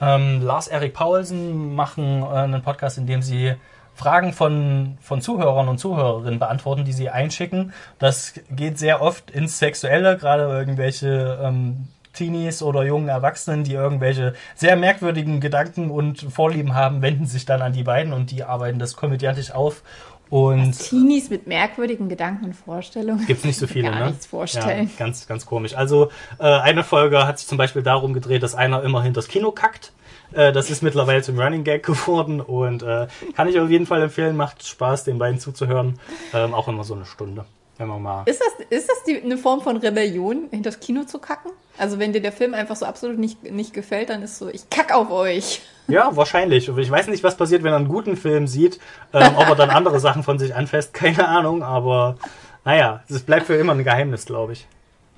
ähm, 0.00 0.40
Lars-Erik 0.40 0.94
Paulsen 0.94 1.74
machen 1.74 2.22
äh, 2.22 2.26
einen 2.28 2.62
Podcast, 2.62 2.96
in 2.96 3.06
dem 3.06 3.20
sie 3.20 3.56
Fragen 3.94 4.32
von, 4.32 4.96
von 5.02 5.20
Zuhörern 5.20 5.68
und 5.68 5.76
Zuhörerinnen 5.76 6.38
beantworten, 6.38 6.86
die 6.86 6.94
sie 6.94 7.10
einschicken. 7.10 7.74
Das 7.98 8.32
geht 8.48 8.78
sehr 8.78 9.02
oft 9.02 9.30
ins 9.30 9.58
Sexuelle, 9.58 10.16
gerade 10.16 10.44
irgendwelche 10.44 11.38
ähm, 11.42 11.88
Teenies 12.18 12.62
oder 12.62 12.84
jungen 12.84 13.08
Erwachsenen, 13.08 13.64
die 13.64 13.74
irgendwelche 13.74 14.34
sehr 14.54 14.76
merkwürdigen 14.76 15.40
Gedanken 15.40 15.90
und 15.90 16.20
Vorlieben 16.20 16.74
haben, 16.74 17.00
wenden 17.00 17.26
sich 17.26 17.44
dann 17.44 17.62
an 17.62 17.72
die 17.72 17.84
beiden 17.84 18.12
und 18.12 18.30
die 18.30 18.44
arbeiten 18.44 18.78
das 18.78 18.96
komödiantisch 18.96 19.52
auf. 19.52 19.82
Und 20.30 20.78
Teenies 20.78 21.30
mit 21.30 21.46
merkwürdigen 21.46 22.08
Gedanken 22.08 22.46
und 22.46 22.54
Vorstellungen. 22.54 23.24
Gibt's 23.26 23.44
nicht 23.44 23.58
so 23.58 23.66
viele, 23.68 23.90
Gar 23.90 24.00
ne? 24.00 24.06
nichts 24.08 24.26
vorstellen. 24.26 24.90
Ja, 24.98 25.04
ganz, 25.04 25.26
ganz 25.26 25.46
komisch. 25.46 25.74
Also 25.74 26.10
äh, 26.38 26.44
eine 26.44 26.84
Folge 26.84 27.26
hat 27.26 27.38
sich 27.38 27.48
zum 27.48 27.58
Beispiel 27.58 27.82
darum 27.82 28.12
gedreht, 28.12 28.42
dass 28.42 28.54
einer 28.54 28.82
immer 28.82 29.02
hinters 29.02 29.28
Kino 29.28 29.52
kackt. 29.52 29.92
Äh, 30.32 30.52
das 30.52 30.70
ist 30.70 30.82
mittlerweile 30.82 31.22
zum 31.22 31.38
Running 31.38 31.64
Gag 31.64 31.84
geworden 31.86 32.40
und 32.40 32.82
äh, 32.82 33.06
kann 33.34 33.48
ich 33.48 33.58
auf 33.58 33.70
jeden 33.70 33.86
Fall 33.86 34.02
empfehlen. 34.02 34.36
Macht 34.36 34.66
Spaß, 34.66 35.04
den 35.04 35.18
beiden 35.18 35.40
zuzuhören. 35.40 35.98
Ähm, 36.34 36.54
auch 36.54 36.68
immer 36.68 36.84
so 36.84 36.94
eine 36.94 37.06
Stunde. 37.06 37.44
Wenn 37.78 37.88
man 37.88 38.02
mal. 38.02 38.22
Ist 38.26 38.40
das, 38.40 38.66
ist 38.70 38.88
das 38.88 39.04
die, 39.04 39.22
eine 39.22 39.38
Form 39.38 39.60
von 39.60 39.76
Rebellion, 39.76 40.48
hinter 40.50 40.70
das 40.70 40.80
Kino 40.80 41.04
zu 41.04 41.18
kacken? 41.18 41.52
Also 41.78 42.00
wenn 42.00 42.12
dir 42.12 42.20
der 42.20 42.32
Film 42.32 42.52
einfach 42.52 42.74
so 42.74 42.84
absolut 42.84 43.18
nicht, 43.18 43.44
nicht 43.44 43.72
gefällt, 43.72 44.10
dann 44.10 44.22
ist 44.22 44.38
so, 44.38 44.48
ich 44.48 44.68
kack 44.68 44.92
auf 44.92 45.10
euch. 45.12 45.62
Ja, 45.86 46.14
wahrscheinlich. 46.16 46.68
Ich 46.68 46.90
weiß 46.90 47.06
nicht, 47.06 47.22
was 47.22 47.36
passiert, 47.36 47.62
wenn 47.62 47.72
er 47.72 47.76
einen 47.76 47.88
guten 47.88 48.16
Film 48.16 48.48
sieht, 48.48 48.80
ähm, 49.12 49.32
ob 49.36 49.48
er 49.48 49.54
dann 49.54 49.70
andere 49.70 50.00
Sachen 50.00 50.24
von 50.24 50.38
sich 50.38 50.54
anfasst, 50.54 50.92
keine 50.92 51.28
Ahnung, 51.28 51.62
aber 51.62 52.16
naja, 52.64 53.04
es 53.08 53.22
bleibt 53.22 53.46
für 53.46 53.54
immer 53.54 53.72
ein 53.72 53.84
Geheimnis, 53.84 54.26
glaube 54.26 54.54
ich. 54.54 54.66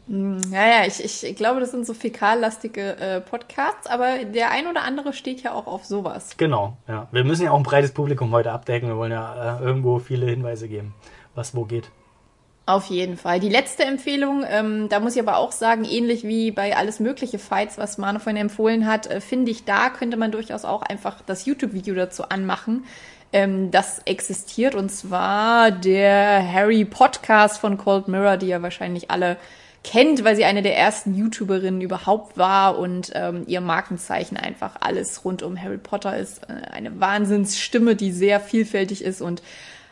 Ja, 0.07 0.67
ja, 0.67 0.87
ich, 0.87 1.25
ich 1.25 1.37
glaube, 1.37 1.61
das 1.61 1.71
sind 1.71 1.87
so 1.87 1.95
fäkallastige 1.95 2.97
äh, 2.97 3.21
Podcasts, 3.21 3.87
aber 3.87 4.25
der 4.25 4.51
ein 4.51 4.67
oder 4.67 4.83
andere 4.83 5.13
steht 5.13 5.43
ja 5.43 5.55
auch 5.55 5.67
auf 5.67 5.85
sowas. 5.85 6.35
Genau, 6.37 6.77
ja. 6.89 7.07
Wir 7.13 7.23
müssen 7.23 7.45
ja 7.45 7.53
auch 7.53 7.57
ein 7.57 7.63
breites 7.63 7.93
Publikum 7.93 8.33
heute 8.33 8.51
abdecken. 8.51 8.89
Wir 8.89 8.97
wollen 8.97 9.13
ja 9.13 9.61
äh, 9.61 9.63
irgendwo 9.63 10.01
viele 10.01 10.27
Hinweise 10.27 10.69
geben, 10.69 10.95
was 11.37 11.55
wo 11.55 11.65
geht. 11.65 11.91
Auf 12.67 12.87
jeden 12.87 13.17
Fall. 13.17 13.41
Die 13.41 13.49
letzte 13.49 13.85
Empfehlung, 13.85 14.45
ähm, 14.49 14.89
da 14.89 15.01
muss 15.01 15.17
ich 15.17 15.23
aber 15.23 15.39
auch 15.39 15.51
sagen, 15.51 15.85
ähnlich 15.85 16.23
wie 16.23 16.53
bei 16.53 16.77
alles 16.77 17.01
mögliche 17.01 17.39
Fights, 17.39 17.79
was 17.79 17.99
Manu 17.99 18.21
vorhin 18.21 18.41
empfohlen 18.41 18.87
hat, 18.87 19.09
äh, 19.09 19.21
finde 19.21 19.51
ich, 19.51 19.65
da 19.65 19.91
könnte 19.91 20.17
man 20.17 20.31
durchaus 20.31 20.65
auch 20.65 20.83
einfach 20.83 21.21
das 21.23 21.47
YouTube-Video 21.47 21.95
dazu 21.97 22.29
anmachen. 22.29 22.85
Ähm, 23.33 23.71
das 23.71 24.01
existiert 24.05 24.75
und 24.75 24.91
zwar 24.91 25.71
der 25.71 26.53
Harry 26.53 26.85
Podcast 26.85 27.59
von 27.59 27.79
Cold 27.79 28.09
Mirror, 28.09 28.37
die 28.37 28.49
ja 28.49 28.63
wahrscheinlich 28.63 29.11
alle 29.11 29.37
kennt, 29.83 30.25
weil 30.25 30.37
sie 30.37 30.45
eine 30.45 30.63
der 30.63 30.77
ersten 30.77 31.15
YouTuberinnen 31.15 31.81
überhaupt 31.81 32.37
war 32.37 32.79
und 32.79 33.13
ähm, 33.15 33.45
ihr 33.47 33.61
Markenzeichen 33.61 34.37
einfach 34.37 34.77
alles 34.81 35.25
rund 35.25 35.43
um 35.43 35.61
Harry 35.61 35.79
Potter 35.79 36.17
ist. 36.17 36.43
Äh, 36.49 36.71
eine 36.71 37.01
Wahnsinnsstimme, 37.01 37.97
die 37.97 38.13
sehr 38.13 38.41
vielfältig 38.41 39.03
ist 39.03 39.23
und 39.23 39.43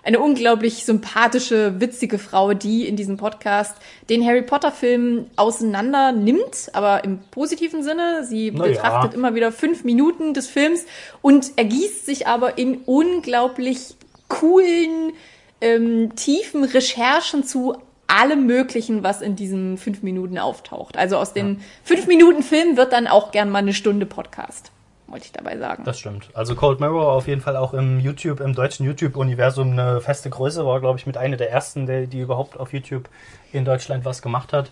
eine 0.02 0.20
unglaublich 0.20 0.84
sympathische, 0.84 1.80
witzige 1.80 2.18
Frau, 2.18 2.54
die 2.54 2.86
in 2.86 2.96
diesem 2.96 3.16
Podcast 3.16 3.76
den 4.08 4.24
Harry 4.24 4.42
Potter 4.42 4.72
Film 4.72 5.26
auseinander 5.36 6.12
nimmt, 6.12 6.70
aber 6.72 7.04
im 7.04 7.18
positiven 7.30 7.82
Sinne. 7.82 8.24
Sie 8.24 8.52
Na 8.54 8.64
betrachtet 8.64 9.12
ja. 9.12 9.18
immer 9.18 9.34
wieder 9.34 9.52
fünf 9.52 9.84
Minuten 9.84 10.34
des 10.34 10.46
Films 10.46 10.86
und 11.20 11.52
ergießt 11.56 12.06
sich 12.06 12.26
aber 12.26 12.58
in 12.58 12.78
unglaublich 12.86 13.96
coolen, 14.28 15.12
ähm, 15.60 16.14
tiefen 16.14 16.64
Recherchen 16.64 17.44
zu 17.44 17.76
allem 18.06 18.46
Möglichen, 18.46 19.02
was 19.02 19.20
in 19.20 19.36
diesen 19.36 19.76
fünf 19.76 20.02
Minuten 20.02 20.38
auftaucht. 20.38 20.96
Also 20.96 21.18
aus 21.18 21.34
den 21.34 21.60
fünf 21.84 22.06
Minuten 22.06 22.42
Film 22.42 22.76
wird 22.76 22.92
dann 22.92 23.06
auch 23.06 23.32
gern 23.32 23.50
mal 23.50 23.58
eine 23.58 23.74
Stunde 23.74 24.06
Podcast. 24.06 24.72
Wollte 25.08 25.24
ich 25.24 25.32
dabei 25.32 25.56
sagen. 25.56 25.84
Das 25.84 25.98
stimmt. 25.98 26.28
Also 26.34 26.54
Cold 26.54 26.80
Mirror 26.80 27.12
auf 27.12 27.26
jeden 27.26 27.40
Fall 27.40 27.56
auch 27.56 27.72
im 27.72 27.98
YouTube, 27.98 28.40
im 28.40 28.54
deutschen 28.54 28.84
YouTube-Universum 28.84 29.72
eine 29.72 30.02
feste 30.02 30.28
Größe, 30.28 30.66
war, 30.66 30.80
glaube 30.80 30.98
ich, 30.98 31.06
mit 31.06 31.16
einer 31.16 31.38
der 31.38 31.50
ersten, 31.50 31.86
der, 31.86 32.06
die 32.06 32.20
überhaupt 32.20 32.60
auf 32.60 32.74
YouTube 32.74 33.08
in 33.50 33.64
Deutschland 33.64 34.04
was 34.04 34.20
gemacht 34.20 34.52
hat. 34.52 34.70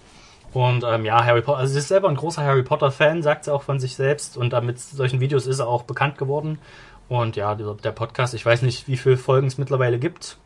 Und 0.53 0.85
ähm, 0.85 1.07
ja, 1.07 1.25
Harry 1.25 1.41
Potter, 1.41 1.59
also 1.59 1.73
sie 1.73 1.79
ist 1.79 1.89
selber 1.89 2.09
ein 2.09 2.17
großer 2.17 2.43
Harry 2.43 2.63
Potter-Fan, 2.63 3.23
sagt 3.23 3.45
sie 3.45 3.53
auch 3.53 3.63
von 3.63 3.81
sich 3.81 3.97
selbst. 3.97 4.37
Und 4.37 4.53
damit 4.53 4.79
solchen 4.79 5.21
Videos 5.21 5.47
ist 5.47 5.59
er 5.59 5.69
auch 5.69 5.85
bekannt 5.85 6.19
geworden. 6.19 6.59
Und 7.09 7.37
ja, 7.37 7.55
der 7.55 7.93
Podcast, 7.93 8.35
ich 8.35 8.45
weiß 8.45 8.63
nicht, 8.63 8.89
wie 8.89 8.97
viele 8.97 9.17
Folgen 9.17 9.47
es 9.47 9.57
mittlerweile 9.57 9.99
gibt. 9.99 10.37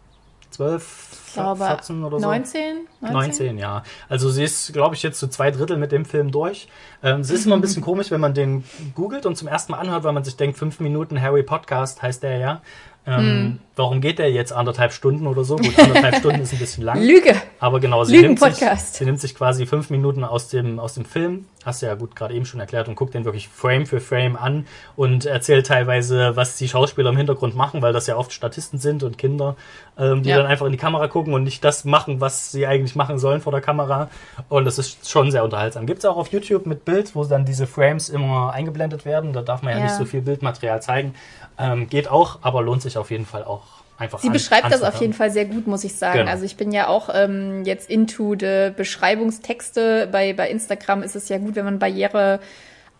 12, 0.50 1.08
Ich 1.14 1.19
glaube, 1.34 1.64
14 1.64 2.04
oder 2.04 2.18
so? 2.20 2.26
19? 2.26 2.76
19, 3.00 3.58
ja. 3.58 3.82
Also 4.08 4.30
sie 4.30 4.44
ist, 4.44 4.72
glaube 4.72 4.94
ich, 4.94 5.02
jetzt 5.02 5.18
zu 5.18 5.28
zwei 5.28 5.50
Drittel 5.50 5.76
mit 5.76 5.92
dem 5.92 6.04
Film 6.04 6.30
durch. 6.30 6.68
Ähm, 7.02 7.20
es 7.20 7.30
ist 7.30 7.46
immer 7.46 7.56
ein 7.56 7.60
bisschen 7.62 7.82
komisch, 7.82 8.10
wenn 8.10 8.20
man 8.20 8.34
den 8.34 8.64
googelt 8.94 9.26
und 9.26 9.36
zum 9.36 9.48
ersten 9.48 9.72
Mal 9.72 9.78
anhört, 9.78 10.04
weil 10.04 10.12
man 10.12 10.24
sich 10.24 10.36
denkt, 10.36 10.58
fünf 10.58 10.80
Minuten 10.80 11.20
Harry 11.20 11.42
Podcast 11.42 12.02
heißt 12.02 12.22
der 12.22 12.38
ja. 12.38 12.62
Ähm, 13.06 13.58
Warum 13.76 14.02
geht 14.02 14.18
der 14.18 14.30
jetzt 14.30 14.52
anderthalb 14.52 14.92
Stunden 14.92 15.26
oder 15.26 15.42
so? 15.42 15.56
Gut, 15.56 15.76
anderthalb 15.78 16.16
Stunden 16.18 16.42
ist 16.42 16.52
ein 16.52 16.58
bisschen 16.58 16.84
lang. 16.84 17.02
Lüge. 17.02 17.34
Aber 17.58 17.80
genau, 17.80 18.04
sie 18.04 18.20
nimmt, 18.20 18.38
sich, 18.38 18.56
sie 18.56 19.04
nimmt 19.06 19.18
sich 19.18 19.34
quasi 19.34 19.64
fünf 19.64 19.88
Minuten 19.88 20.22
aus 20.22 20.48
dem, 20.48 20.78
aus 20.78 20.94
dem 20.94 21.06
Film, 21.06 21.46
hast 21.64 21.80
du 21.80 21.86
ja 21.86 21.94
gut 21.94 22.14
gerade 22.14 22.34
eben 22.34 22.44
schon 22.44 22.60
erklärt, 22.60 22.88
und 22.88 22.96
guckt 22.96 23.14
den 23.14 23.24
wirklich 23.24 23.48
Frame 23.48 23.86
für 23.86 24.00
Frame 24.00 24.36
an 24.36 24.66
und 24.96 25.24
erzählt 25.24 25.66
teilweise, 25.66 26.36
was 26.36 26.56
die 26.56 26.68
Schauspieler 26.68 27.08
im 27.08 27.16
Hintergrund 27.16 27.56
machen, 27.56 27.80
weil 27.80 27.94
das 27.94 28.06
ja 28.06 28.16
oft 28.16 28.32
Statisten 28.34 28.78
sind 28.78 29.02
und 29.02 29.16
Kinder, 29.16 29.56
ähm, 29.98 30.22
die 30.22 30.28
Ja. 30.28 30.36
dann 30.36 30.46
einfach 30.46 30.66
in 30.66 30.72
die 30.72 30.78
Kamera 30.78 31.08
gucken 31.08 31.19
und 31.28 31.44
nicht 31.44 31.64
das 31.64 31.84
machen, 31.84 32.20
was 32.20 32.50
sie 32.52 32.66
eigentlich 32.66 32.96
machen 32.96 33.18
sollen 33.18 33.40
vor 33.40 33.52
der 33.52 33.60
Kamera. 33.60 34.08
Und 34.48 34.64
das 34.64 34.78
ist 34.78 35.08
schon 35.08 35.30
sehr 35.30 35.44
unterhaltsam. 35.44 35.86
Gibt 35.86 36.00
es 36.00 36.04
auch 36.04 36.16
auf 36.16 36.28
YouTube 36.32 36.66
mit 36.66 36.84
Bild, 36.84 37.14
wo 37.14 37.24
dann 37.24 37.44
diese 37.44 37.66
Frames 37.66 38.08
immer 38.08 38.52
eingeblendet 38.52 39.04
werden. 39.04 39.32
Da 39.32 39.42
darf 39.42 39.62
man 39.62 39.72
ja, 39.72 39.78
Ja. 39.78 39.84
nicht 39.84 39.94
so 39.96 40.04
viel 40.04 40.22
Bildmaterial 40.22 40.82
zeigen. 40.82 41.14
Ähm, 41.58 41.88
geht 41.88 42.08
auch, 42.10 42.38
aber 42.42 42.62
lohnt 42.62 42.82
sich 42.82 42.96
auf 42.98 43.10
jeden 43.10 43.26
Fall 43.26 43.44
auch 43.44 43.62
einfach 43.98 44.18
Sie 44.20 44.28
an- 44.28 44.32
beschreibt 44.32 44.64
das 44.66 44.80
auf 44.80 44.86
anzuhören. 44.86 45.00
jeden 45.02 45.12
Fall 45.14 45.30
sehr 45.30 45.44
gut, 45.44 45.66
muss 45.66 45.84
ich 45.84 45.94
sagen. 45.94 46.20
Genau. 46.20 46.30
Also 46.30 46.44
ich 46.46 46.56
bin 46.56 46.72
ja 46.72 46.88
auch 46.88 47.10
ähm, 47.12 47.64
jetzt 47.64 47.90
into 47.90 48.34
the 48.38 48.70
Beschreibungstexte. 48.74 50.08
Bei, 50.10 50.32
bei 50.32 50.48
Instagram 50.48 51.02
ist 51.02 51.16
es 51.16 51.28
ja 51.28 51.38
gut, 51.38 51.54
wenn 51.56 51.64
man 51.66 51.78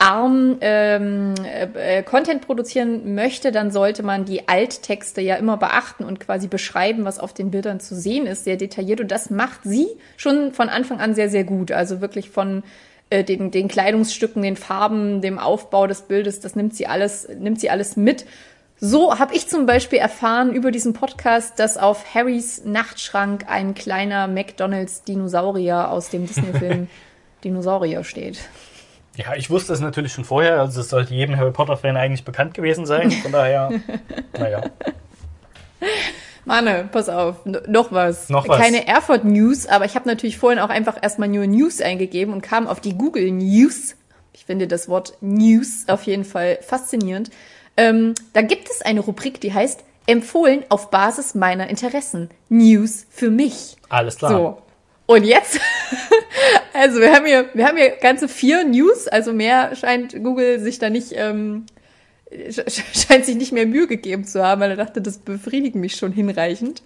barrierearm 0.00 0.56
ähm, 0.60 1.34
äh, 1.44 1.98
äh, 1.98 2.02
Content 2.02 2.46
produzieren 2.46 3.14
möchte, 3.14 3.52
dann 3.52 3.70
sollte 3.70 4.02
man 4.02 4.24
die 4.24 4.48
Alttexte 4.48 5.20
ja 5.20 5.36
immer 5.36 5.56
beachten 5.56 6.04
und 6.04 6.20
quasi 6.20 6.48
beschreiben, 6.48 7.04
was 7.04 7.18
auf 7.18 7.34
den 7.34 7.50
Bildern 7.50 7.80
zu 7.80 7.94
sehen 7.94 8.26
ist, 8.26 8.44
sehr 8.44 8.56
detailliert. 8.56 9.00
Und 9.00 9.10
das 9.10 9.30
macht 9.30 9.60
sie 9.64 9.88
schon 10.16 10.52
von 10.52 10.68
Anfang 10.68 11.00
an 11.00 11.14
sehr, 11.14 11.28
sehr 11.28 11.44
gut. 11.44 11.70
Also 11.70 12.00
wirklich 12.00 12.30
von 12.30 12.62
äh, 13.10 13.24
den, 13.24 13.50
den 13.50 13.68
Kleidungsstücken, 13.68 14.42
den 14.42 14.56
Farben, 14.56 15.20
dem 15.20 15.38
Aufbau 15.38 15.86
des 15.86 16.02
Bildes, 16.02 16.40
das 16.40 16.56
nimmt 16.56 16.74
sie 16.74 16.86
alles, 16.86 17.28
nimmt 17.38 17.60
sie 17.60 17.70
alles 17.70 17.96
mit. 17.96 18.24
So 18.82 19.18
habe 19.18 19.34
ich 19.34 19.46
zum 19.46 19.66
Beispiel 19.66 19.98
erfahren 19.98 20.54
über 20.54 20.70
diesen 20.70 20.94
Podcast, 20.94 21.58
dass 21.58 21.76
auf 21.76 22.14
Harrys 22.14 22.64
Nachtschrank 22.64 23.44
ein 23.46 23.74
kleiner 23.74 24.26
McDonalds-Dinosaurier 24.26 25.90
aus 25.90 26.08
dem 26.08 26.26
Disney-Film 26.26 26.88
Dinosaurier 27.44 28.04
steht. 28.04 28.38
Ja, 29.16 29.34
ich 29.34 29.50
wusste 29.50 29.72
es 29.72 29.80
natürlich 29.80 30.12
schon 30.12 30.24
vorher, 30.24 30.60
also 30.60 30.80
es 30.80 30.88
sollte 30.88 31.14
jedem 31.14 31.36
Harry 31.36 31.50
Potter-Fan 31.50 31.96
eigentlich 31.96 32.24
bekannt 32.24 32.54
gewesen 32.54 32.86
sein. 32.86 33.10
Von 33.10 33.32
daher, 33.32 33.70
naja. 34.38 34.62
Manne, 36.44 36.88
pass 36.90 37.08
auf, 37.08 37.44
noch 37.44 37.92
was. 37.92 38.28
Noch 38.28 38.48
was. 38.48 38.58
Keine 38.58 38.86
Erfurt 38.86 39.24
News, 39.24 39.66
aber 39.66 39.84
ich 39.84 39.94
habe 39.94 40.08
natürlich 40.08 40.38
vorhin 40.38 40.58
auch 40.58 40.70
einfach 40.70 40.96
erstmal 41.02 41.28
nur 41.28 41.46
News 41.46 41.80
eingegeben 41.80 42.32
und 42.32 42.42
kam 42.42 42.66
auf 42.66 42.80
die 42.80 42.96
Google 42.96 43.30
News. 43.30 43.96
Ich 44.32 44.46
finde 44.46 44.66
das 44.66 44.88
Wort 44.88 45.14
News 45.20 45.84
auf 45.88 46.04
jeden 46.04 46.24
Fall 46.24 46.58
faszinierend. 46.62 47.30
Ähm, 47.76 48.14
da 48.32 48.42
gibt 48.42 48.70
es 48.70 48.82
eine 48.82 49.00
Rubrik, 49.00 49.40
die 49.40 49.52
heißt 49.52 49.84
Empfohlen 50.06 50.64
auf 50.70 50.90
Basis 50.90 51.34
meiner 51.34 51.68
Interessen. 51.68 52.30
News 52.48 53.06
für 53.10 53.30
mich. 53.30 53.76
Alles 53.88 54.16
klar. 54.16 54.30
So. 54.30 54.62
Und 55.10 55.24
jetzt, 55.24 55.58
also 56.72 57.00
wir 57.00 57.12
haben 57.12 57.26
hier, 57.26 57.46
wir 57.52 57.66
haben 57.66 57.76
hier 57.76 57.90
ganze 57.96 58.28
vier 58.28 58.62
News, 58.62 59.08
also 59.08 59.32
mehr 59.32 59.74
scheint 59.74 60.12
Google 60.22 60.60
sich 60.60 60.78
da 60.78 60.88
nicht, 60.88 61.12
ähm, 61.16 61.66
sch- 62.32 62.64
sch- 62.68 62.84
scheint 63.08 63.26
sich 63.26 63.34
nicht 63.34 63.50
mehr 63.50 63.66
Mühe 63.66 63.88
gegeben 63.88 64.24
zu 64.24 64.40
haben, 64.44 64.60
weil 64.60 64.70
er 64.70 64.76
dachte, 64.76 65.02
das 65.02 65.18
befriedigt 65.18 65.74
mich 65.74 65.96
schon 65.96 66.12
hinreichend. 66.12 66.84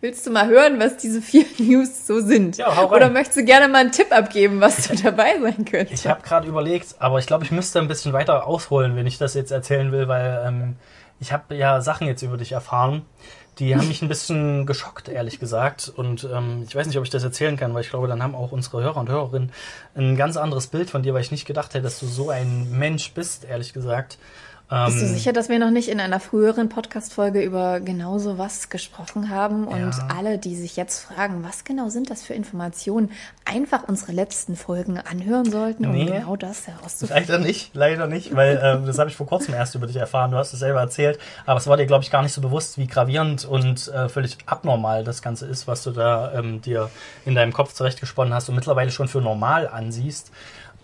Willst 0.00 0.24
du 0.26 0.30
mal 0.30 0.46
hören, 0.46 0.78
was 0.78 0.96
diese 0.96 1.20
vier 1.20 1.44
News 1.58 2.06
so 2.06 2.20
sind? 2.20 2.56
Ja, 2.58 2.76
hau 2.76 2.86
rein. 2.86 2.94
Oder 2.98 3.10
möchtest 3.10 3.36
du 3.38 3.44
gerne 3.44 3.66
mal 3.66 3.78
einen 3.78 3.90
Tipp 3.90 4.12
abgeben, 4.12 4.60
was 4.60 4.86
da 4.86 4.94
dabei 4.94 5.40
sein 5.40 5.64
könnte? 5.64 5.92
Ich 5.92 6.06
habe 6.06 6.22
gerade 6.22 6.46
überlegt, 6.46 6.94
aber 7.00 7.18
ich 7.18 7.26
glaube, 7.26 7.44
ich 7.44 7.50
müsste 7.50 7.80
ein 7.80 7.88
bisschen 7.88 8.12
weiter 8.12 8.46
ausholen, 8.46 8.94
wenn 8.94 9.08
ich 9.08 9.18
das 9.18 9.34
jetzt 9.34 9.50
erzählen 9.50 9.90
will, 9.90 10.06
weil 10.06 10.44
ähm, 10.46 10.76
ich 11.18 11.32
habe 11.32 11.56
ja 11.56 11.80
Sachen 11.80 12.06
jetzt 12.06 12.22
über 12.22 12.36
dich 12.36 12.52
erfahren, 12.52 13.02
die 13.58 13.76
haben 13.76 13.88
mich 13.88 14.00
ein 14.00 14.08
bisschen 14.08 14.64
geschockt, 14.64 15.08
ehrlich 15.08 15.38
gesagt. 15.38 15.92
Und 15.94 16.24
ähm, 16.32 16.64
ich 16.66 16.74
weiß 16.74 16.86
nicht, 16.86 16.96
ob 16.96 17.04
ich 17.04 17.10
das 17.10 17.22
erzählen 17.22 17.56
kann, 17.56 17.74
weil 17.74 17.82
ich 17.82 17.90
glaube, 17.90 18.08
dann 18.08 18.22
haben 18.22 18.34
auch 18.34 18.52
unsere 18.52 18.82
Hörer 18.82 18.96
und 18.96 19.10
Hörerinnen 19.10 19.52
ein 19.94 20.16
ganz 20.16 20.36
anderes 20.36 20.68
Bild 20.68 20.88
von 20.88 21.02
dir, 21.02 21.12
weil 21.12 21.20
ich 21.20 21.30
nicht 21.30 21.44
gedacht 21.44 21.74
hätte, 21.74 21.84
dass 21.84 22.00
du 22.00 22.06
so 22.06 22.30
ein 22.30 22.70
Mensch 22.70 23.12
bist, 23.12 23.44
ehrlich 23.44 23.72
gesagt. 23.72 24.18
Bist 24.86 25.02
du 25.02 25.04
Ähm, 25.06 25.12
sicher, 25.12 25.32
dass 25.34 25.50
wir 25.50 25.58
noch 25.58 25.70
nicht 25.70 25.90
in 25.90 26.00
einer 26.00 26.18
früheren 26.18 26.70
Podcast-Folge 26.70 27.42
über 27.42 27.80
genau 27.80 28.18
so 28.18 28.38
was 28.38 28.70
gesprochen 28.70 29.28
haben? 29.28 29.68
Und 29.68 29.78
Ja. 29.94 30.08
alle, 30.16 30.38
die 30.38 30.56
sich 30.56 30.76
jetzt 30.76 31.00
fragen, 31.00 31.44
was 31.44 31.64
genau 31.64 31.90
sind 31.90 32.08
das 32.08 32.22
für 32.22 32.32
Informationen, 32.32 33.10
einfach 33.44 33.82
unsere 33.86 34.12
letzten 34.12 34.56
Folgen 34.56 34.98
anhören 34.98 35.50
sollten, 35.50 35.84
um 35.84 35.92
Nee. 35.92 36.06
genau 36.06 36.36
das 36.36 36.66
herauszufinden. 36.68 37.26
Leider 37.28 37.38
nicht, 37.38 37.74
leider 37.74 38.06
nicht, 38.06 38.34
weil 38.34 38.58
ähm, 38.62 38.86
das 38.86 38.98
habe 38.98 39.10
ich 39.10 39.16
vor 39.16 39.26
kurzem 39.26 39.52
erst 39.52 39.74
über 39.74 39.86
dich 39.86 39.96
erfahren. 39.96 40.30
Du 40.30 40.38
hast 40.38 40.54
es 40.54 40.60
selber 40.60 40.80
erzählt, 40.80 41.18
aber 41.44 41.58
es 41.58 41.66
war 41.66 41.76
dir, 41.76 41.84
glaube 41.86 42.02
ich, 42.04 42.10
gar 42.10 42.22
nicht 42.22 42.32
so 42.32 42.40
bewusst, 42.40 42.78
wie 42.78 42.86
gravierend 42.86 43.44
und 43.44 43.88
äh, 43.88 44.08
völlig 44.08 44.38
abnormal 44.46 45.04
das 45.04 45.20
Ganze 45.20 45.44
ist, 45.46 45.66
was 45.68 45.82
du 45.82 45.90
da 45.90 46.32
ähm, 46.32 46.62
dir 46.62 46.88
in 47.26 47.34
deinem 47.34 47.52
Kopf 47.52 47.74
zurechtgesponnen 47.74 48.32
hast 48.32 48.48
und 48.48 48.54
mittlerweile 48.54 48.90
schon 48.90 49.08
für 49.08 49.20
normal 49.20 49.68
ansiehst. 49.68 50.30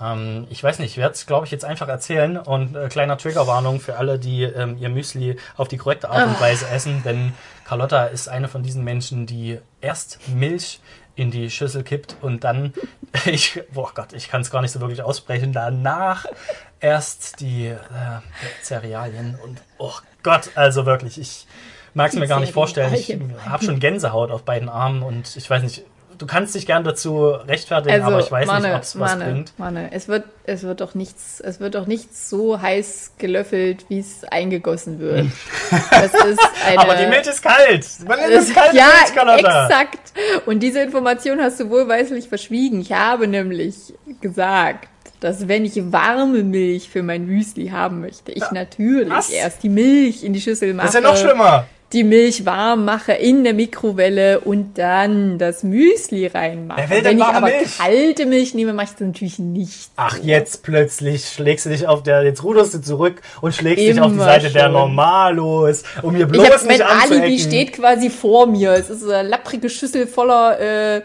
Ähm, 0.00 0.46
ich 0.50 0.62
weiß 0.62 0.78
nicht, 0.78 0.92
ich 0.92 0.96
werde 0.98 1.14
es, 1.14 1.26
glaube 1.26 1.46
ich, 1.46 1.52
jetzt 1.52 1.64
einfach 1.64 1.88
erzählen 1.88 2.37
und 2.37 2.76
äh, 2.76 2.88
kleiner 2.88 3.18
Triggerwarnung 3.18 3.80
für 3.80 3.96
alle, 3.96 4.18
die 4.18 4.44
ähm, 4.44 4.76
ihr 4.78 4.88
Müsli 4.88 5.37
auf 5.56 5.68
die 5.68 5.76
korrekte 5.76 6.11
Art 6.11 6.26
und 6.26 6.40
Weise 6.40 6.68
essen, 6.68 7.02
denn 7.04 7.32
Carlotta 7.64 8.06
ist 8.06 8.28
eine 8.28 8.48
von 8.48 8.62
diesen 8.62 8.84
Menschen, 8.84 9.26
die 9.26 9.58
erst 9.80 10.28
Milch 10.28 10.80
in 11.16 11.30
die 11.30 11.50
Schüssel 11.50 11.82
kippt 11.82 12.16
und 12.20 12.44
dann, 12.44 12.72
ich, 13.24 13.61
boah 13.72 13.90
Gott, 13.92 14.12
ich 14.12 14.28
kann 14.28 14.42
es 14.42 14.50
gar 14.50 14.62
nicht 14.62 14.70
so 14.70 14.80
wirklich 14.80 15.02
aussprechen, 15.02 15.52
danach 15.52 16.26
erst 16.80 17.40
die 17.40 17.66
äh, 17.66 17.76
Cerealien 18.62 19.38
und 19.42 19.61
oh 19.78 19.94
Gott, 20.22 20.50
also 20.54 20.87
wirklich, 20.87 21.18
ich 21.20 21.46
mag 21.94 22.12
es 22.12 22.18
mir 22.18 22.28
gar 22.28 22.40
nicht 22.40 22.52
vorstellen. 22.52 22.94
Ich 22.94 23.16
habe 23.46 23.64
schon 23.64 23.80
Gänsehaut 23.80 24.30
auf 24.30 24.44
beiden 24.44 24.68
Armen 24.68 25.02
und 25.02 25.37
ich 25.37 25.48
weiß 25.48 25.62
nicht, 25.62 25.84
du 26.18 26.26
kannst 26.26 26.54
dich 26.54 26.66
gern 26.66 26.85
dazu 26.85 27.28
rechtfertigen, 27.28 27.94
Also, 27.94 28.07
aber 28.07 28.20
ich 28.20 28.31
weiß 28.31 28.46
Manne, 28.46 28.68
nicht, 28.68 28.76
ob 28.76 28.83
es 28.83 28.98
was 28.98 29.11
Manne, 29.12 29.24
bringt. 29.33 29.52
Manne, 29.59 29.92
es 29.92 30.09
wird, 30.09 30.24
es 30.44 30.62
wird 30.64 30.81
doch 30.81 30.94
nichts, 30.94 31.40
es 31.40 31.61
wird 31.61 31.74
doch 31.74 31.87
nichts 31.87 32.28
so 32.28 32.61
heiß 32.61 33.12
gelöffelt, 33.18 33.87
wie 33.88 34.00
es 34.00 34.24
eingegossen 34.24 34.98
wird. 34.98 35.26
Das 35.90 36.12
ist 36.12 36.40
eine, 36.66 36.78
Aber 36.78 36.94
die 36.96 37.07
Milch 37.07 37.26
ist 37.26 37.42
kalt. 37.42 37.85
Das, 37.85 38.00
es 38.00 38.54
kalte 38.54 38.76
ja, 38.76 38.88
Milch, 39.24 39.38
exakt. 39.38 40.12
Und 40.46 40.61
diese 40.61 40.81
Information 40.81 41.40
hast 41.40 41.61
du 41.61 41.70
wohlweislich 41.70 42.28
verschwiegen. 42.28 42.81
Ich 42.81 42.92
habe 42.92 43.28
nämlich 43.28 43.94
gesagt, 44.20 44.88
dass 45.20 45.48
wenn 45.48 45.64
ich 45.64 45.92
warme 45.92 46.42
Milch 46.44 46.90
für 46.90 47.02
mein 47.02 47.26
Müsli 47.26 47.68
haben 47.68 48.00
möchte, 48.00 48.33
ich 48.33 48.50
natürlich 48.52 49.11
was? 49.11 49.31
erst 49.31 49.62
die 49.62 49.68
Milch 49.68 50.22
in 50.22 50.33
die 50.33 50.40
Schüssel 50.40 50.74
mache. 50.74 50.87
Das 50.87 50.94
ist 50.94 51.02
ja 51.02 51.09
noch 51.09 51.16
schlimmer. 51.16 51.66
Die 51.94 52.05
Milch 52.05 52.44
warm 52.44 52.85
mache 52.85 53.12
in 53.12 53.44
der 53.44 53.55
Mikrowelle 53.55 54.40
und 54.40 54.77
dann 54.77 55.38
das 55.38 55.62
Müsli 55.62 56.27
reinmache. 56.27 56.83
Wer 56.83 56.90
will 56.90 56.96
denn 57.03 57.05
wenn 57.12 57.18
ich 57.18 57.24
aber 57.24 57.46
Milch? 57.46 57.79
kalte 57.79 58.27
Milch 58.27 58.53
nehme, 58.53 58.74
mache 58.74 58.85
ich 58.87 58.90
das 58.92 59.01
natürlich 59.01 59.38
nicht. 59.38 59.90
Ach, 59.96 60.18
jetzt 60.22 60.62
plötzlich 60.62 61.27
schlägst 61.27 61.64
du 61.64 61.70
dich 61.70 61.87
auf 61.87 62.03
der, 62.03 62.24
jetzt 62.24 62.42
ruderst 62.44 62.74
du 62.74 62.83
zurück 62.83 63.22
und 63.40 63.55
schlägst 63.55 63.83
dich 63.83 63.98
auf 64.03 64.09
die 64.09 64.14
Immer 64.16 64.24
Seite 64.24 64.51
der 64.51 64.64
schon. 64.64 64.72
Normalos, 64.72 65.83
um 66.03 66.12
mir 66.12 66.24
Ich 66.27 66.29
bloß 66.29 66.64
mein 66.66 66.77
nicht 66.77 66.83
Alibi 66.85 67.14
anzuecken. 67.14 67.38
steht 67.38 67.72
quasi 67.72 68.11
vor 68.11 68.46
mir. 68.46 68.72
Es 68.72 68.90
ist 68.90 69.09
eine 69.09 69.27
lapprige 69.27 69.70
Schüssel 69.70 70.07
voller, 70.07 70.61
äh, 70.61 71.01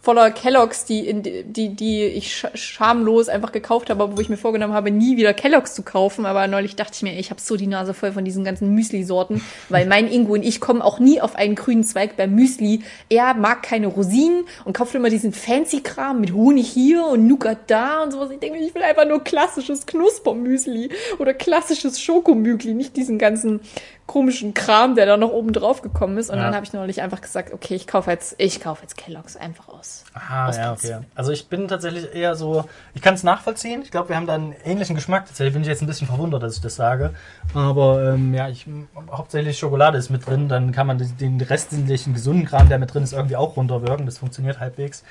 voller 0.00 0.30
Kelloggs, 0.30 0.84
die, 0.84 1.06
in, 1.08 1.22
die, 1.22 1.70
die 1.74 2.04
ich 2.04 2.34
sch 2.36 2.46
schamlos 2.54 3.28
einfach 3.28 3.52
gekauft 3.52 3.90
habe, 3.90 4.16
wo 4.16 4.20
ich 4.20 4.28
mir 4.28 4.36
vorgenommen 4.36 4.72
habe, 4.74 4.90
nie 4.90 5.16
wieder 5.16 5.34
Kelloggs 5.34 5.74
zu 5.74 5.82
kaufen. 5.82 6.24
Aber 6.26 6.46
neulich 6.46 6.76
dachte 6.76 6.92
ich 6.94 7.02
mir, 7.02 7.18
ich 7.18 7.30
habe 7.30 7.40
so 7.40 7.56
die 7.56 7.66
Nase 7.66 7.94
voll 7.94 8.12
von 8.12 8.24
diesen 8.24 8.44
ganzen 8.44 8.74
Müsli-Sorten, 8.74 9.42
weil 9.68 9.86
mein 9.86 10.08
Ingo 10.08 10.34
und 10.34 10.44
ich 10.44 10.60
kommen 10.60 10.82
auch 10.82 10.98
nie 10.98 11.20
auf 11.20 11.34
einen 11.36 11.54
grünen 11.54 11.84
Zweig 11.84 12.16
beim 12.16 12.34
Müsli. 12.34 12.82
Er 13.08 13.34
mag 13.34 13.62
keine 13.62 13.88
Rosinen 13.88 14.44
und 14.64 14.72
kauft 14.72 14.94
immer 14.94 15.10
diesen 15.10 15.32
Fancy-Kram 15.32 16.20
mit 16.20 16.32
Honig 16.32 16.68
hier 16.68 17.04
und 17.06 17.26
Nougat 17.26 17.58
da 17.68 18.02
und 18.02 18.12
sowas. 18.12 18.30
Ich 18.30 18.38
denke, 18.38 18.58
mir, 18.58 18.64
ich 18.66 18.74
will 18.74 18.82
einfach 18.82 19.06
nur 19.06 19.22
klassisches 19.24 19.86
Knuspermüsli 19.86 20.90
oder 21.18 21.34
klassisches 21.34 22.00
Schokomügli, 22.00 22.74
nicht 22.74 22.96
diesen 22.96 23.18
ganzen 23.18 23.60
komischen 24.06 24.54
Kram, 24.54 24.94
der 24.94 25.04
da 25.06 25.16
noch 25.16 25.32
oben 25.32 25.52
drauf 25.52 25.82
gekommen 25.82 26.16
ist. 26.18 26.30
Und 26.30 26.36
Ja. 26.38 26.44
dann 26.44 26.54
habe 26.54 26.64
ich 26.64 26.72
neulich 26.72 27.02
einfach 27.02 27.20
gesagt, 27.20 27.52
okay, 27.52 27.74
ich 27.74 27.86
kaufe 27.86 28.10
jetzt, 28.10 28.34
ich 28.38 28.60
kaufe 28.60 28.82
jetzt 28.82 28.96
Kellogg's 28.96 29.36
einfach 29.36 29.68
aus. 29.68 29.87
Ah, 30.14 30.48
aus 30.48 30.56
ja, 30.56 30.72
okay. 30.72 30.98
Also 31.14 31.32
ich 31.32 31.48
bin 31.48 31.68
tatsächlich 31.68 32.14
eher 32.14 32.34
so, 32.34 32.64
ich 32.94 33.02
kann 33.02 33.14
es 33.14 33.22
nachvollziehen. 33.22 33.82
Ich 33.82 33.90
glaube, 33.90 34.08
wir 34.08 34.16
haben 34.16 34.26
da 34.26 34.34
einen 34.34 34.54
ähnlichen 34.64 34.94
Geschmack. 34.94 35.26
Tatsächlich 35.26 35.52
bin 35.52 35.62
ich 35.62 35.68
jetzt 35.68 35.82
ein 35.82 35.86
bisschen 35.86 36.06
verwundert, 36.06 36.42
dass 36.42 36.56
ich 36.56 36.60
das 36.60 36.76
sage. 36.76 37.14
Aber 37.54 38.12
ähm, 38.12 38.34
ja, 38.34 38.48
ich, 38.48 38.66
hauptsächlich 39.10 39.58
Schokolade 39.58 39.98
ist 39.98 40.10
mit 40.10 40.26
drin. 40.26 40.48
Dann 40.48 40.72
kann 40.72 40.86
man 40.86 40.98
den 40.98 41.40
restlichen 41.40 42.14
gesunden 42.14 42.46
Kram, 42.46 42.68
der 42.68 42.78
mit 42.78 42.92
drin 42.92 43.02
ist, 43.02 43.12
irgendwie 43.12 43.36
auch 43.36 43.56
runterwirken. 43.56 44.06
Das 44.06 44.18
funktioniert 44.18 44.60
halbwegs. 44.60 45.04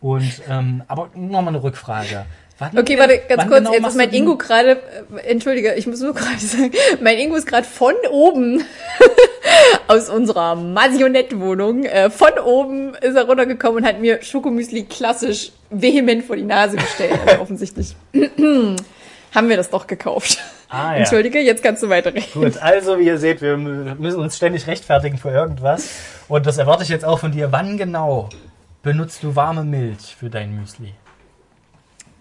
Und 0.00 0.42
ähm, 0.48 0.82
aber 0.88 1.10
nochmal 1.14 1.48
eine 1.48 1.62
Rückfrage. 1.62 2.24
Wann, 2.60 2.78
Okay, 2.78 2.98
warte, 2.98 3.18
ganz 3.26 3.42
kurz. 3.46 3.58
genau 3.58 3.72
Jetzt 3.72 3.86
ist 3.88 3.96
mein 3.96 4.12
Ingo 4.12 4.36
gerade, 4.36 4.72
äh, 5.16 5.20
entschuldige, 5.30 5.74
ich 5.74 5.86
muss 5.86 6.00
nur 6.00 6.14
gerade 6.14 6.38
sagen, 6.38 6.70
mein 7.00 7.18
Ingo 7.18 7.34
ist 7.34 7.46
gerade 7.46 7.66
von 7.66 7.94
oben 8.10 8.62
aus 9.88 10.10
unserer 10.10 10.54
Masionette-Wohnung, 10.54 11.84
äh, 11.84 12.10
von 12.10 12.38
oben 12.38 12.94
ist 13.00 13.16
er 13.16 13.24
runtergekommen 13.24 13.78
und 13.82 13.88
hat 13.88 13.98
mir 14.00 14.22
Schokomüsli 14.22 14.84
klassisch 14.84 15.52
vehement 15.70 16.24
vor 16.24 16.36
die 16.36 16.42
Nase 16.42 16.76
gestellt. 16.76 17.18
Also 17.26 17.40
offensichtlich 17.42 17.96
haben 18.14 19.48
wir 19.48 19.56
das 19.56 19.70
doch 19.70 19.86
gekauft. 19.86 20.38
Ah, 20.68 20.92
ja. 20.92 20.98
Entschuldige, 20.98 21.40
jetzt 21.40 21.62
kannst 21.62 21.82
du 21.82 21.88
weiterreden. 21.88 22.28
Gut, 22.34 22.58
also 22.58 22.98
wie 22.98 23.06
ihr 23.06 23.18
seht, 23.18 23.40
wir 23.40 23.56
müssen 23.56 24.20
uns 24.20 24.36
ständig 24.36 24.66
rechtfertigen 24.66 25.16
für 25.18 25.30
irgendwas. 25.30 25.88
Und 26.28 26.46
das 26.46 26.58
erwarte 26.58 26.84
ich 26.84 26.90
jetzt 26.90 27.04
auch 27.04 27.18
von 27.18 27.32
dir. 27.32 27.50
Wann 27.50 27.76
genau 27.76 28.28
benutzt 28.82 29.22
du 29.22 29.34
warme 29.34 29.64
Milch 29.64 30.14
für 30.18 30.30
dein 30.30 30.54
Müsli? 30.54 30.94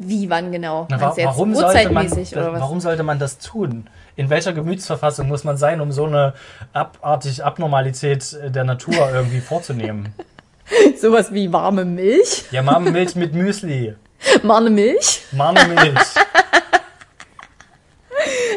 Wie, 0.01 0.29
wann 0.29 0.53
genau? 0.53 0.87
Na, 0.89 0.99
wa 0.99 1.13
warum, 1.17 1.53
sollte 1.53 1.89
man, 1.91 2.09
warum 2.09 2.79
sollte 2.79 3.03
man 3.03 3.19
das 3.19 3.37
tun? 3.37 3.87
In 4.15 4.29
welcher 4.29 4.53
Gemütsverfassung 4.53 5.27
muss 5.27 5.43
man 5.43 5.57
sein, 5.57 5.81
um 5.81 5.91
so 5.91 6.05
eine 6.05 6.33
abartige 6.71 7.43
Abnormalität 7.43 8.33
äh, 8.33 8.49
der 8.49 8.63
Natur 8.63 9.11
irgendwie 9.13 9.41
vorzunehmen? 9.41 10.13
Sowas 11.01 11.33
wie 11.33 11.51
warme 11.51 11.83
Milch? 11.83 12.45
Ja, 12.51 12.65
warme 12.65 12.91
Milch 12.91 13.15
mit 13.15 13.33
Müsli. 13.33 13.95
Warme 14.43 14.69
Milch? 14.69 15.21
Warme 15.31 15.65
Milch. 15.67 15.99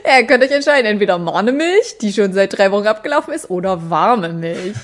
Ja, 0.04 0.18
ihr 0.18 0.26
könnt 0.26 0.42
euch 0.42 0.50
entscheiden, 0.50 0.86
entweder 0.86 1.16
Marnemilch, 1.16 1.96
die 2.00 2.12
schon 2.12 2.32
seit 2.32 2.58
drei 2.58 2.72
Wochen 2.72 2.88
abgelaufen 2.88 3.32
ist, 3.32 3.48
oder 3.48 3.88
warme 3.88 4.30
Milch. 4.30 4.74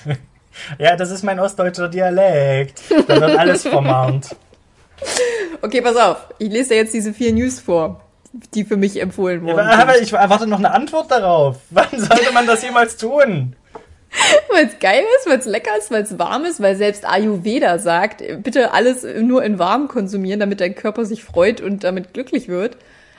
Ja, 0.78 0.94
das 0.94 1.10
ist 1.10 1.24
mein 1.24 1.40
ostdeutscher 1.40 1.88
Dialekt. 1.88 2.82
Da 3.08 3.20
wird 3.20 3.36
alles 3.36 3.62
vermahnt. 3.62 4.36
Okay, 5.62 5.80
pass 5.80 5.96
auf. 5.96 6.16
Ich 6.38 6.50
lese 6.50 6.70
dir 6.70 6.76
jetzt 6.76 6.94
diese 6.94 7.12
vier 7.12 7.32
News 7.32 7.60
vor, 7.60 8.00
die 8.54 8.64
für 8.64 8.76
mich 8.76 9.00
empfohlen 9.00 9.42
wurden. 9.42 9.60
Aber 9.60 10.00
ich 10.00 10.12
erwarte 10.12 10.46
noch 10.46 10.58
eine 10.58 10.72
Antwort 10.72 11.10
darauf. 11.10 11.56
Wann 11.70 11.88
sollte 11.90 12.32
man 12.32 12.46
das 12.46 12.62
jemals 12.62 12.96
tun? 12.96 13.56
Weil 14.50 14.66
es 14.66 14.78
geil 14.78 15.04
ist, 15.18 15.28
weil 15.28 15.38
es 15.38 15.44
lecker 15.44 15.76
ist, 15.76 15.90
weil 15.90 16.02
es 16.02 16.18
warm 16.18 16.46
ist, 16.46 16.62
weil 16.62 16.76
selbst 16.76 17.06
Ayurveda 17.06 17.78
sagt, 17.78 18.22
bitte 18.42 18.72
alles 18.72 19.04
nur 19.04 19.44
in 19.44 19.58
warm 19.58 19.86
konsumieren, 19.86 20.40
damit 20.40 20.62
dein 20.62 20.74
Körper 20.74 21.04
sich 21.04 21.22
freut 21.22 21.60
und 21.60 21.84
damit 21.84 22.14
glücklich 22.14 22.48
wird. 22.48 22.78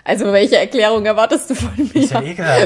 Also 0.09 0.33
welche 0.33 0.57
Erklärung 0.57 1.05
erwartest 1.05 1.51
du 1.51 1.55
von 1.55 1.69
mir? 1.77 2.03
Ist 2.03 2.11
ja. 2.11 2.21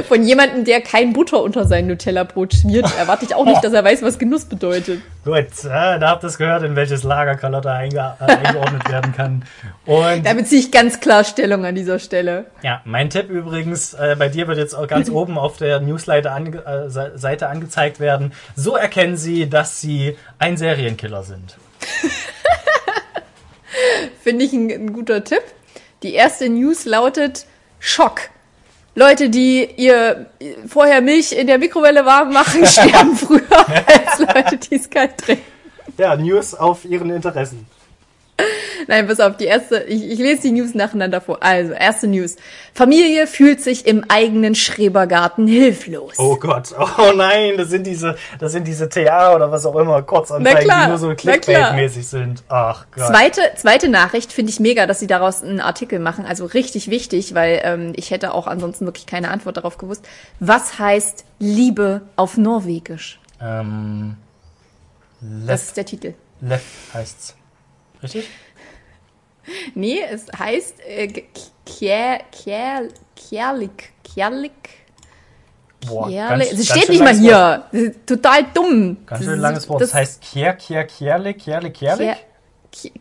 Von 0.07 0.23
jemandem, 0.23 0.63
der 0.63 0.79
kein 0.81 1.11
Butter 1.11 1.43
unter 1.43 1.65
sein 1.65 1.87
Nutella-Brot 1.87 2.53
schmiert, 2.53 2.85
erwarte 2.97 3.25
ich 3.25 3.35
auch 3.35 3.43
nicht, 3.45 3.61
dass 3.63 3.73
er 3.73 3.83
weiß, 3.83 4.01
was 4.01 4.17
Genuss 4.17 4.45
bedeutet. 4.45 5.01
Gut, 5.25 5.35
äh, 5.35 5.67
da 5.67 6.09
habt 6.09 6.23
ihr 6.23 6.27
es 6.27 6.37
gehört, 6.37 6.63
in 6.63 6.75
welches 6.77 7.03
Lager 7.03 7.35
Carlotta 7.35 7.73
einge 7.73 8.15
äh, 8.19 8.23
eingeordnet 8.31 8.89
werden 8.89 9.13
kann. 9.13 9.43
Und 9.85 10.25
Da 10.25 10.33
beziehe 10.33 10.61
ich 10.61 10.71
ganz 10.71 10.99
klar 11.01 11.23
Stellung 11.25 11.65
an 11.65 11.75
dieser 11.75 11.99
Stelle. 11.99 12.45
ja, 12.61 12.81
mein 12.85 13.09
Tipp 13.09 13.29
übrigens, 13.29 13.93
äh, 13.93 14.15
bei 14.17 14.29
dir 14.29 14.47
wird 14.47 14.57
jetzt 14.57 14.73
auch 14.73 14.87
ganz 14.87 15.09
oben 15.11 15.37
auf 15.37 15.57
der 15.57 15.81
Newsleiter 15.81 16.31
ange 16.33 16.57
äh, 16.65 16.89
Se- 16.89 17.11
Seite 17.15 17.49
angezeigt 17.49 17.99
werden. 17.99 18.31
So 18.55 18.75
erkennen 18.77 19.17
Sie, 19.17 19.49
dass 19.49 19.81
Sie 19.81 20.17
ein 20.39 20.55
Serienkiller 20.57 21.23
sind. 21.23 21.57
Finde 24.21 24.45
ich 24.45 24.53
ein, 24.53 24.69
ein 24.71 24.93
guter 24.93 25.23
Tipp. 25.23 25.41
Die 26.03 26.13
erste 26.13 26.49
News 26.49 26.83
lautet 26.83 27.45
Schock. 27.79 28.29
Leute, 28.93 29.29
die 29.29 29.67
ihr 29.77 30.27
vorher 30.67 31.01
Milch 31.01 31.31
in 31.31 31.47
der 31.47 31.57
Mikrowelle 31.57 32.05
warm 32.05 32.33
machen, 32.33 32.65
sterben 32.65 33.15
früher 33.15 33.41
als 33.87 34.19
Leute, 34.19 34.57
die 34.57 34.75
es 34.75 34.89
kalt 34.89 35.17
trinken. 35.17 35.43
Ja, 35.97 36.15
News 36.15 36.53
auf 36.53 36.85
Ihren 36.85 37.09
Interessen. 37.09 37.65
Nein, 38.87 39.07
pass 39.07 39.19
auf, 39.19 39.37
die 39.37 39.45
erste, 39.45 39.83
ich, 39.83 40.11
ich 40.11 40.19
lese 40.19 40.43
die 40.43 40.51
News 40.51 40.73
nacheinander 40.73 41.21
vor. 41.21 41.41
Also, 41.41 41.73
erste 41.73 42.07
News. 42.07 42.35
Familie 42.73 43.27
fühlt 43.27 43.61
sich 43.61 43.85
im 43.85 44.03
eigenen 44.09 44.55
Schrebergarten 44.55 45.47
hilflos. 45.47 46.13
Oh 46.17 46.35
Gott, 46.37 46.73
oh 46.77 47.11
nein, 47.15 47.57
das 47.57 47.69
sind 47.69 47.85
diese, 47.87 48.15
das 48.39 48.51
sind 48.51 48.67
diese 48.67 48.89
TA 48.89 49.35
oder 49.35 49.51
was 49.51 49.65
auch 49.65 49.75
immer, 49.75 50.01
Kurzanzeigen, 50.01 50.63
klar, 50.63 50.83
die 50.83 50.89
nur 50.89 50.97
so. 50.97 51.09
Clickbait-mäßig 51.11 52.03
sind. 52.03 52.43
Ach 52.49 52.85
Gott. 52.91 53.07
Zweite, 53.07 53.41
zweite 53.55 53.89
Nachricht 53.89 54.31
finde 54.33 54.51
ich 54.51 54.59
mega, 54.59 54.85
dass 54.87 54.99
sie 54.99 55.07
daraus 55.07 55.43
einen 55.43 55.59
Artikel 55.61 55.99
machen. 55.99 56.25
Also 56.25 56.45
richtig 56.45 56.89
wichtig, 56.89 57.33
weil 57.33 57.61
ähm, 57.63 57.93
ich 57.95 58.11
hätte 58.11 58.33
auch 58.33 58.47
ansonsten 58.47 58.85
wirklich 58.85 59.05
keine 59.05 59.29
Antwort 59.29 59.57
darauf 59.57 59.77
gewusst. 59.77 60.05
Was 60.39 60.79
heißt 60.79 61.25
Liebe 61.39 62.01
auf 62.15 62.37
Norwegisch? 62.37 63.19
Ähm, 63.41 64.15
Das 65.21 65.47
Left, 65.47 65.63
ist 65.63 65.77
der 65.77 65.85
Titel. 65.85 66.13
Left 66.41 66.65
heißt's. 66.93 67.35
Richtig? 68.01 68.27
Nee, 69.75 70.01
es 70.09 70.25
heißt 70.37 70.75
äh, 70.87 71.23
Kjerlik. 71.65 73.91
Kjerlik. 74.03 74.51
Boah, 75.87 76.09
ganz- 76.09 76.45
Es 76.45 76.51
ganz 76.51 76.67
steht 76.69 76.89
nicht 76.89 77.03
mal 77.03 77.13
hier. 77.13 77.63
Das 77.71 77.81
total 78.05 78.45
dumm. 78.53 78.97
Ganz 79.05 79.19
Das 79.21 79.29
schön 79.29 79.39
langes 79.39 79.69
Wort. 79.69 79.81
Das, 79.81 79.93
heißt 79.93 80.21
Kier, 80.21 80.53
Kier, 80.53 80.83
Kierlik, 80.85 81.39
Kierlik, 81.39 81.73
Kierlik? 81.73 82.15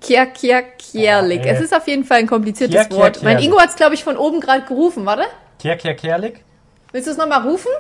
Kier, 0.01 0.27
Kier, 0.27 0.63
Kjerlik. 0.63 1.47
Ey. 1.47 1.55
es 1.55 1.61
ist 1.63 1.75
auf 1.75 1.87
jeden 1.87 2.05
Fall 2.05 2.19
ein 2.19 2.27
kompliziertes 2.27 2.91
Wort. 2.91 3.23
Mein. 3.23 3.39
Ingo 3.39 3.59
hat 3.61 3.71
es, 3.71 3.77
glaube 3.77 3.95
ich, 3.95 4.05
von 4.05 4.17
oben 4.17 4.41
gerade 4.41 4.65
gerufen. 4.67 5.07
Warte. 5.07 5.25
Kier, 5.59 5.77
Kier, 5.77 5.95
Kierlik? 5.95 6.45
Willst 6.91 7.07
du 7.07 7.13
es 7.13 7.17
nochmal 7.17 7.47
rufen? 7.49 7.71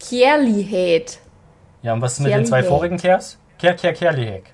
Kjerlihet. 0.00 1.18
Ja, 1.82 1.92
und 1.92 2.02
was 2.02 2.14
ist 2.14 2.20
mit 2.20 2.32
den 2.32 2.44
zwei 2.44 2.60
Kierlik. 2.60 2.76
vorigen 2.78 2.96
Kiers? 2.98 3.38
Kier, 3.58 3.74
Kier, 3.74 3.92
Kierlik. 3.92 4.44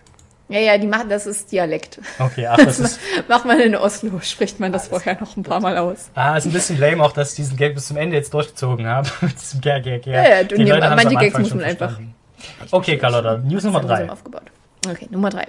Ja, 0.48 0.58
ja, 0.58 0.78
die 0.78 0.86
machen, 0.86 1.08
das 1.08 1.26
ist 1.26 1.50
Dialekt. 1.52 1.98
Okay, 2.18 2.46
ach, 2.46 2.56
das 2.58 2.78
ist, 2.80 3.00
Macht 3.28 3.44
man 3.46 3.60
in 3.60 3.76
Oslo, 3.76 4.20
spricht 4.20 4.60
man 4.60 4.72
das 4.72 4.88
vorher 4.88 5.18
noch 5.20 5.36
ein 5.36 5.42
paar 5.42 5.60
Mal 5.60 5.78
aus. 5.78 6.10
ah, 6.14 6.36
ist 6.36 6.46
ein 6.46 6.52
bisschen 6.52 6.78
lame 6.78 7.02
auch, 7.02 7.12
dass 7.12 7.30
ich 7.30 7.36
diesen 7.36 7.56
Gag 7.56 7.74
bis 7.74 7.86
zum 7.86 7.96
Ende 7.96 8.16
jetzt 8.16 8.34
durchgezogen 8.34 8.86
habe. 8.86 9.08
Mit 9.20 9.40
diesem 9.40 9.60
Kier, 9.60 9.80
Kier, 9.80 9.98
Kier. 10.00 10.12
Ja, 10.12 10.28
ja, 10.28 10.44
du, 10.44 10.56
Die 10.56 10.72
haben's 10.72 11.04
manche 11.04 11.18
Gags 11.18 11.38
muss 11.38 11.48
schon 11.48 11.58
man 11.58 11.66
einfach-. 11.66 11.98
Okay, 12.70 12.98
Carlotta, 12.98 13.38
News 13.38 13.64
Nummer 13.64 13.80
drei. 13.80 14.10
aufgebaut. 14.10 14.42
Okay, 14.88 15.06
Nummer 15.10 15.30
drei. 15.30 15.46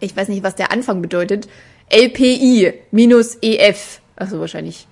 Ich 0.00 0.16
weiß 0.16 0.28
nicht, 0.28 0.42
was 0.42 0.56
der 0.56 0.72
Anfang 0.72 1.00
bedeutet. 1.00 1.48
LPI 1.90 2.74
minus 2.90 3.36
EF, 3.40 4.00
also 4.16 4.40
wahrscheinlich 4.40 4.86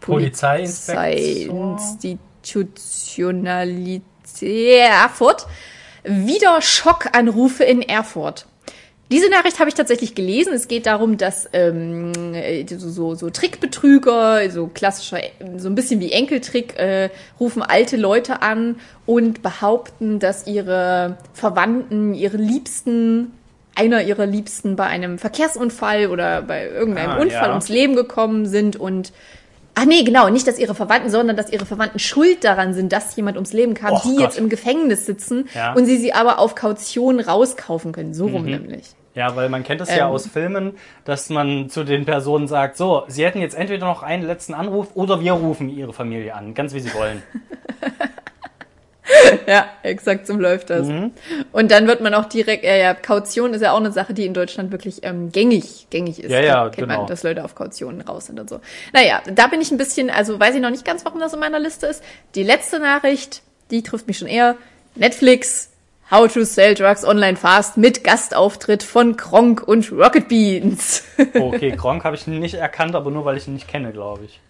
Polizeiinspektion. 0.00 1.72
Institutionalität 1.72 4.02
Erfurt. 4.40 5.46
Wieder 6.04 6.60
Schockanrufe 6.60 7.64
in 7.64 7.82
Erfurt. 7.82 8.46
Diese 9.12 9.28
Nachricht 9.28 9.58
habe 9.58 9.68
ich 9.68 9.74
tatsächlich 9.74 10.14
gelesen. 10.14 10.54
Es 10.54 10.68
geht 10.68 10.86
darum, 10.86 11.18
dass 11.18 11.46
ähm, 11.52 12.12
so, 12.66 12.88
so, 12.88 13.14
so 13.14 13.28
Trickbetrüger, 13.28 14.48
so 14.50 14.68
klassischer, 14.68 15.18
so 15.58 15.68
ein 15.68 15.74
bisschen 15.74 16.00
wie 16.00 16.12
Enkeltrick, 16.12 16.78
äh, 16.78 17.10
rufen 17.38 17.62
alte 17.62 17.98
Leute 17.98 18.40
an 18.40 18.76
und 19.04 19.42
behaupten, 19.42 20.18
dass 20.18 20.46
ihre 20.46 21.18
Verwandten, 21.34 22.14
ihre 22.14 22.38
Liebsten, 22.38 23.32
einer 23.74 24.02
ihrer 24.02 24.24
Liebsten 24.24 24.76
bei 24.76 24.86
einem 24.86 25.18
Verkehrsunfall 25.18 26.06
oder 26.06 26.40
bei 26.40 26.68
irgendeinem 26.68 27.10
Ah, 27.10 27.20
Unfall 27.20 27.48
ja. 27.48 27.50
ums 27.50 27.68
Leben 27.68 27.94
gekommen 27.94 28.46
sind 28.46 28.76
und 28.76 29.12
Ach 29.74 29.84
nee, 29.86 30.02
genau, 30.02 30.28
nicht, 30.28 30.46
dass 30.46 30.58
ihre 30.58 30.74
Verwandten, 30.74 31.08
sondern 31.10 31.34
dass 31.36 31.50
ihre 31.50 31.64
Verwandten 31.64 31.98
schuld 31.98 32.44
daran 32.44 32.74
sind, 32.74 32.92
dass 32.92 33.16
jemand 33.16 33.36
ums 33.38 33.52
Leben 33.54 33.72
kam, 33.74 33.92
Och 33.92 34.02
die 34.02 34.10
Gott. 34.16 34.20
jetzt 34.20 34.38
im 34.38 34.48
Gefängnis 34.50 35.06
sitzen 35.06 35.48
Ja. 35.54 35.72
und 35.72 35.86
sie 35.86 35.96
sie 35.96 36.12
aber 36.12 36.38
auf 36.38 36.54
Kaution 36.54 37.20
rauskaufen 37.20 37.92
können. 37.92 38.12
So 38.12 38.28
Mhm. 38.28 38.34
rum 38.34 38.44
nämlich. 38.44 38.90
Ja, 39.14 39.34
weil 39.36 39.48
man 39.48 39.62
kennt 39.62 39.80
es 39.80 39.88
ja 39.88 40.06
Ähm. 40.08 40.12
aus 40.14 40.26
Filmen, 40.26 40.72
dass 41.04 41.28
man 41.30 41.68
zu 41.70 41.84
den 41.84 42.04
Personen 42.04 42.48
sagt, 42.48 42.76
so, 42.76 43.04
sie 43.08 43.24
hätten 43.24 43.40
jetzt 43.40 43.54
entweder 43.54 43.86
noch 43.86 44.02
einen 44.02 44.22
letzten 44.26 44.54
Anruf 44.54 44.88
oder 44.94 45.20
wir 45.20 45.32
rufen 45.32 45.68
ihre 45.68 45.92
Familie 45.92 46.34
an, 46.34 46.54
ganz 46.54 46.72
wie 46.74 46.80
sie 46.80 46.92
wollen. 46.94 47.22
Ja, 49.46 49.66
exakt 49.82 50.26
so 50.26 50.34
läuft 50.34 50.70
das. 50.70 50.86
Mhm. 50.86 51.12
Und 51.52 51.70
dann 51.70 51.86
wird 51.86 52.00
man 52.00 52.14
auch 52.14 52.26
direkt, 52.26 52.64
ja, 52.64 52.76
ja, 52.76 52.94
Kaution 52.94 53.54
ist 53.54 53.62
ja 53.62 53.72
auch 53.72 53.78
eine 53.78 53.92
Sache, 53.92 54.14
die 54.14 54.26
in 54.26 54.34
Deutschland 54.34 54.72
wirklich 54.72 55.00
ähm, 55.02 55.32
gängig, 55.32 55.88
gängig 55.90 56.22
ist. 56.22 56.30
Ja, 56.30 56.40
ja, 56.40 56.64
kennt 56.64 56.88
genau. 56.88 57.00
man, 57.00 57.06
dass 57.06 57.22
Leute 57.22 57.44
auf 57.44 57.54
Kautionen 57.54 58.00
raus 58.00 58.26
sind 58.26 58.38
und 58.38 58.48
so. 58.48 58.60
Naja, 58.92 59.22
da 59.32 59.46
bin 59.48 59.60
ich 59.60 59.70
ein 59.70 59.78
bisschen, 59.78 60.10
also 60.10 60.38
weiß 60.38 60.54
ich 60.54 60.60
noch 60.60 60.70
nicht 60.70 60.84
ganz, 60.84 61.04
warum 61.04 61.20
das 61.20 61.32
in 61.32 61.40
meiner 61.40 61.58
Liste 61.58 61.86
ist. 61.86 62.02
Die 62.34 62.42
letzte 62.42 62.78
Nachricht, 62.78 63.42
die 63.70 63.82
trifft 63.82 64.06
mich 64.06 64.18
schon 64.18 64.28
eher. 64.28 64.56
Netflix, 64.94 65.70
How 66.10 66.30
to 66.30 66.44
Sell 66.44 66.74
Drugs 66.74 67.04
Online 67.04 67.36
Fast 67.36 67.78
mit 67.78 68.04
Gastauftritt 68.04 68.82
von 68.82 69.16
Kronk 69.16 69.66
und 69.66 69.90
Rocket 69.90 70.28
Beans. 70.28 71.04
Okay, 71.34 71.70
Gronk 71.70 72.04
habe 72.04 72.16
ich 72.16 72.26
nicht 72.26 72.54
erkannt, 72.54 72.94
aber 72.94 73.10
nur 73.10 73.24
weil 73.24 73.38
ich 73.38 73.48
ihn 73.48 73.54
nicht 73.54 73.68
kenne, 73.68 73.92
glaube 73.92 74.24
ich. 74.26 74.40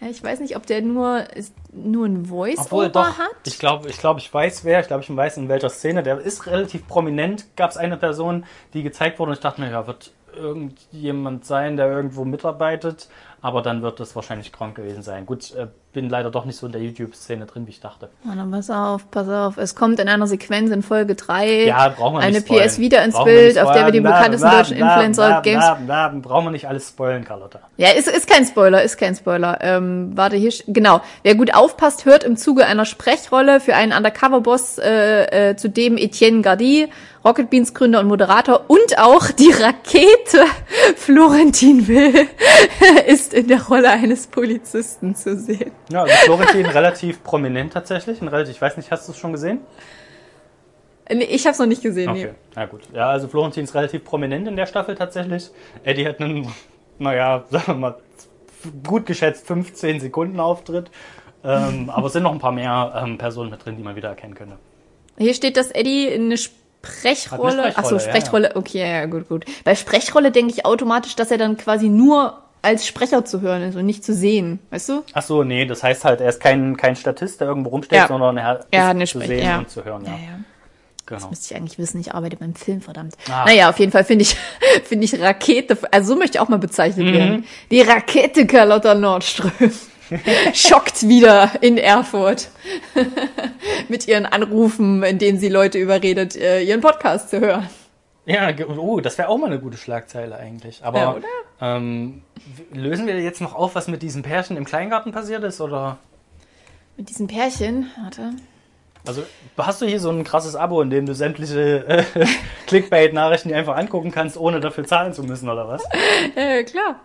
Ja, 0.00 0.08
ich 0.08 0.22
weiß 0.22 0.40
nicht, 0.40 0.56
ob 0.56 0.66
der 0.66 0.82
nur, 0.82 1.24
ist, 1.34 1.54
nur 1.72 2.06
ein 2.06 2.26
Voice-Over 2.26 3.18
hat. 3.18 3.30
ich 3.44 3.58
glaube, 3.58 3.88
ich, 3.88 3.98
glaub, 3.98 4.18
ich 4.18 4.32
weiß 4.32 4.64
wer, 4.64 4.80
ich 4.80 4.86
glaube, 4.86 5.02
ich 5.02 5.14
weiß 5.14 5.36
in 5.38 5.48
welcher 5.48 5.70
Szene. 5.70 6.02
Der 6.02 6.18
ist 6.20 6.46
relativ 6.46 6.86
prominent. 6.86 7.46
Gab 7.56 7.70
es 7.70 7.76
eine 7.76 7.96
Person, 7.96 8.44
die 8.74 8.82
gezeigt 8.82 9.18
wurde 9.18 9.30
und 9.30 9.38
ich 9.38 9.42
dachte 9.42 9.60
mir, 9.60 9.70
ja, 9.70 9.86
wird 9.86 10.12
irgendjemand 10.34 11.44
sein, 11.44 11.76
der 11.76 11.90
irgendwo 11.90 12.24
mitarbeitet. 12.24 13.08
Aber 13.40 13.62
dann 13.62 13.82
wird 13.82 14.00
das 14.00 14.16
wahrscheinlich 14.16 14.52
Gronk 14.52 14.74
gewesen 14.74 15.02
sein. 15.02 15.24
Gut, 15.24 15.54
äh, 15.54 15.68
bin 15.92 16.08
leider 16.08 16.30
doch 16.30 16.44
nicht 16.44 16.56
so 16.56 16.66
in 16.66 16.72
der 16.72 16.82
YouTube-Szene 16.82 17.46
drin, 17.46 17.66
wie 17.66 17.70
ich 17.70 17.80
dachte. 17.80 18.08
Oh, 18.24 18.32
dann 18.36 18.50
pass 18.50 18.68
auf, 18.70 19.10
pass 19.10 19.28
auf. 19.28 19.56
Es 19.56 19.74
kommt 19.74 20.00
in 20.00 20.08
einer 20.08 20.26
Sequenz 20.26 20.70
in 20.70 20.82
Folge 20.82 21.14
3 21.14 21.64
Ja, 21.64 21.88
brauchen 21.88 22.14
wir 22.14 22.20
eine. 22.20 22.40
PS 22.40 22.78
wieder 22.78 23.02
ins 23.04 23.14
Brauchen 23.14 23.26
Bild, 23.26 23.58
auf 23.58 23.72
der 23.72 23.86
wir 23.86 23.92
den 23.92 24.04
spoilern. 24.04 24.30
bekanntesten 24.30 24.50
deutschen 24.50 24.76
Influencer 24.76 25.40
Games. 25.42 25.64
brauchen 26.22 26.46
wir 26.46 26.50
nicht 26.50 26.68
alles 26.68 26.88
spoilen, 26.88 27.24
Carlotta. 27.24 27.60
Ja, 27.76 27.90
ist, 27.90 28.08
ist 28.08 28.28
kein 28.28 28.44
Spoiler, 28.44 28.82
ist 28.82 28.96
kein 28.98 29.14
Spoiler. 29.14 29.58
Ähm, 29.60 30.12
warte, 30.16 30.36
hier, 30.36 30.52
genau. 30.66 31.00
Wer 31.22 31.34
gut 31.36 31.54
aufpasst, 31.54 32.04
hört 32.04 32.24
im 32.24 32.36
Zuge 32.36 32.66
einer 32.66 32.84
Sprechrolle 32.84 33.60
für 33.60 33.74
einen 33.74 33.92
Undercover-Boss, 33.92 34.78
äh, 34.78 35.50
äh, 35.50 35.56
zu 35.56 35.70
dem 35.70 35.96
Etienne 35.96 36.42
Gardy, 36.42 36.88
Rocket 37.28 37.50
Beans 37.50 37.74
Gründer 37.74 38.00
und 38.00 38.06
Moderator 38.06 38.64
und 38.68 38.98
auch 38.98 39.30
die 39.30 39.50
Rakete 39.50 40.46
Florentin 40.96 41.86
Will 41.86 42.26
ist 43.06 43.34
in 43.34 43.48
der 43.48 43.62
Rolle 43.66 43.90
eines 43.90 44.26
Polizisten 44.26 45.14
zu 45.14 45.36
sehen. 45.36 45.70
Ja, 45.92 46.04
also 46.04 46.14
Florentin 46.24 46.64
relativ 46.74 47.22
prominent 47.22 47.74
tatsächlich. 47.74 48.22
Ein 48.22 48.28
relativ, 48.28 48.54
ich 48.54 48.62
weiß 48.62 48.78
nicht, 48.78 48.90
hast 48.90 49.06
du 49.08 49.12
es 49.12 49.18
schon 49.18 49.32
gesehen? 49.32 49.60
Nee, 51.10 51.24
ich 51.24 51.46
hab's 51.46 51.58
noch 51.58 51.66
nicht 51.66 51.82
gesehen. 51.82 52.08
Okay, 52.08 52.30
na 52.54 52.64
gut. 52.64 52.84
Ja, 52.94 53.10
also 53.10 53.28
Florentin 53.28 53.64
ist 53.64 53.74
relativ 53.74 54.04
prominent 54.04 54.48
in 54.48 54.56
der 54.56 54.66
Staffel 54.66 54.94
tatsächlich. 54.94 55.50
Eddie 55.84 56.08
hat 56.08 56.20
einen, 56.20 56.50
naja, 56.98 57.44
sagen 57.50 57.66
wir 57.66 57.74
mal, 57.74 57.98
gut 58.86 59.04
geschätzt 59.04 59.46
15 59.46 60.00
Sekunden 60.00 60.40
Auftritt. 60.40 60.90
Ähm, 61.44 61.90
aber 61.90 62.06
es 62.06 62.14
sind 62.14 62.22
noch 62.22 62.32
ein 62.32 62.38
paar 62.38 62.52
mehr 62.52 63.02
ähm, 63.04 63.18
Personen 63.18 63.50
mit 63.50 63.62
drin, 63.62 63.76
die 63.76 63.82
man 63.82 63.96
wieder 63.96 64.08
erkennen 64.08 64.34
könnte. 64.34 64.56
Nee. 65.18 65.26
Hier 65.26 65.34
steht, 65.34 65.58
dass 65.58 65.70
Eddie 65.70 66.10
eine 66.10 66.38
Sprechrolle. 66.90 67.62
Eine 67.64 67.72
Ach 67.76 67.84
so, 67.84 67.98
Sprechrolle, 67.98 68.04
ja, 68.48 68.50
Sprechrolle. 68.52 68.56
Okay, 68.56 68.78
ja, 68.80 68.86
ja, 68.86 69.06
gut, 69.06 69.28
gut. 69.28 69.44
Bei 69.64 69.74
Sprechrolle 69.74 70.30
denke 70.30 70.52
ich 70.52 70.64
automatisch, 70.64 71.16
dass 71.16 71.30
er 71.30 71.38
dann 71.38 71.56
quasi 71.56 71.88
nur 71.88 72.38
als 72.60 72.86
Sprecher 72.86 73.24
zu 73.24 73.40
hören 73.40 73.62
ist 73.62 73.76
und 73.76 73.86
nicht 73.86 74.04
zu 74.04 74.12
sehen. 74.12 74.58
Weißt 74.70 74.88
du? 74.88 75.04
Ach 75.12 75.22
so, 75.22 75.44
nee, 75.44 75.64
das 75.64 75.82
heißt 75.82 76.04
halt, 76.04 76.20
er 76.20 76.28
ist 76.28 76.40
kein, 76.40 76.76
kein 76.76 76.96
Statist, 76.96 77.40
der 77.40 77.48
irgendwo 77.48 77.70
rumsteht, 77.70 77.98
Ja. 77.98 78.08
sondern 78.08 78.36
er, 78.36 78.64
Er 78.72 78.80
ist 78.80 78.86
hat 78.86 78.90
eine 78.96 79.06
zu 79.06 79.18
Sprech- 79.18 79.28
sehen 79.28 79.44
ja. 79.44 79.58
und 79.58 79.70
zu 79.70 79.84
hören. 79.84 80.04
Ja. 80.04 80.10
Ja, 80.10 80.16
ja. 80.16 80.38
Genau. 81.06 81.28
Müsste 81.30 81.54
ich 81.54 81.58
eigentlich 81.58 81.78
wissen, 81.78 82.00
ich 82.00 82.12
arbeite 82.12 82.36
beim 82.36 82.54
Film, 82.54 82.82
verdammt. 82.82 83.14
Ah. 83.30 83.44
Naja, 83.46 83.70
auf 83.70 83.78
jeden 83.78 83.92
Fall 83.92 84.04
finde 84.04 84.22
ich, 84.22 84.36
finde 84.84 85.04
ich 85.06 85.18
Rakete, 85.18 85.78
also 85.90 86.12
so 86.14 86.18
möchte 86.18 86.36
ich 86.36 86.40
auch 86.40 86.48
mal 86.50 86.58
bezeichnet 86.58 87.06
Mhm. 87.06 87.12
werden. 87.14 87.44
Die 87.70 87.80
Rakete 87.80 88.46
Carlotta 88.46 88.94
Nordström 88.94 89.50
schockt 90.54 91.08
wieder 91.08 91.50
in 91.60 91.78
Erfurt 91.78 92.48
mit 93.88 94.08
ihren 94.08 94.26
Anrufen, 94.26 95.02
in 95.02 95.18
denen 95.18 95.38
sie 95.38 95.48
Leute 95.48 95.78
überredet, 95.78 96.36
äh, 96.36 96.62
ihren 96.62 96.80
Podcast 96.80 97.30
zu 97.30 97.40
hören. 97.40 97.68
Ja, 98.26 98.50
oh, 98.76 99.00
das 99.00 99.16
wäre 99.16 99.28
auch 99.28 99.38
mal 99.38 99.46
eine 99.46 99.58
gute 99.58 99.78
Schlagzeile 99.78 100.36
eigentlich. 100.36 100.84
Aber 100.84 100.98
Ja, 100.98 101.16
ähm, 101.60 102.22
lösen 102.72 103.06
wir 103.06 103.18
jetzt 103.20 103.40
noch 103.40 103.54
auf, 103.54 103.74
was 103.74 103.88
mit 103.88 104.02
diesem 104.02 104.22
Pärchen 104.22 104.58
im 104.58 104.66
Kleingarten 104.66 105.12
passiert 105.12 105.42
ist? 105.44 105.62
Oder? 105.62 105.98
Mit 106.98 107.08
diesem 107.08 107.26
Pärchen, 107.26 107.90
warte. 108.02 108.32
Also 109.06 109.22
hast 109.56 109.80
du 109.80 109.86
hier 109.86 110.00
so 110.00 110.10
ein 110.10 110.24
krasses 110.24 110.56
Abo, 110.56 110.82
in 110.82 110.90
dem 110.90 111.06
du 111.06 111.14
sämtliche 111.14 111.86
äh, 111.86 112.04
Clickbait-Nachrichten 112.66 113.48
dir 113.48 113.56
einfach 113.56 113.76
angucken 113.76 114.10
kannst, 114.10 114.36
ohne 114.36 114.60
dafür 114.60 114.84
zahlen 114.84 115.14
zu 115.14 115.22
müssen, 115.22 115.48
oder 115.48 115.66
was? 115.66 115.82
Äh, 116.34 116.64
klar. 116.64 117.00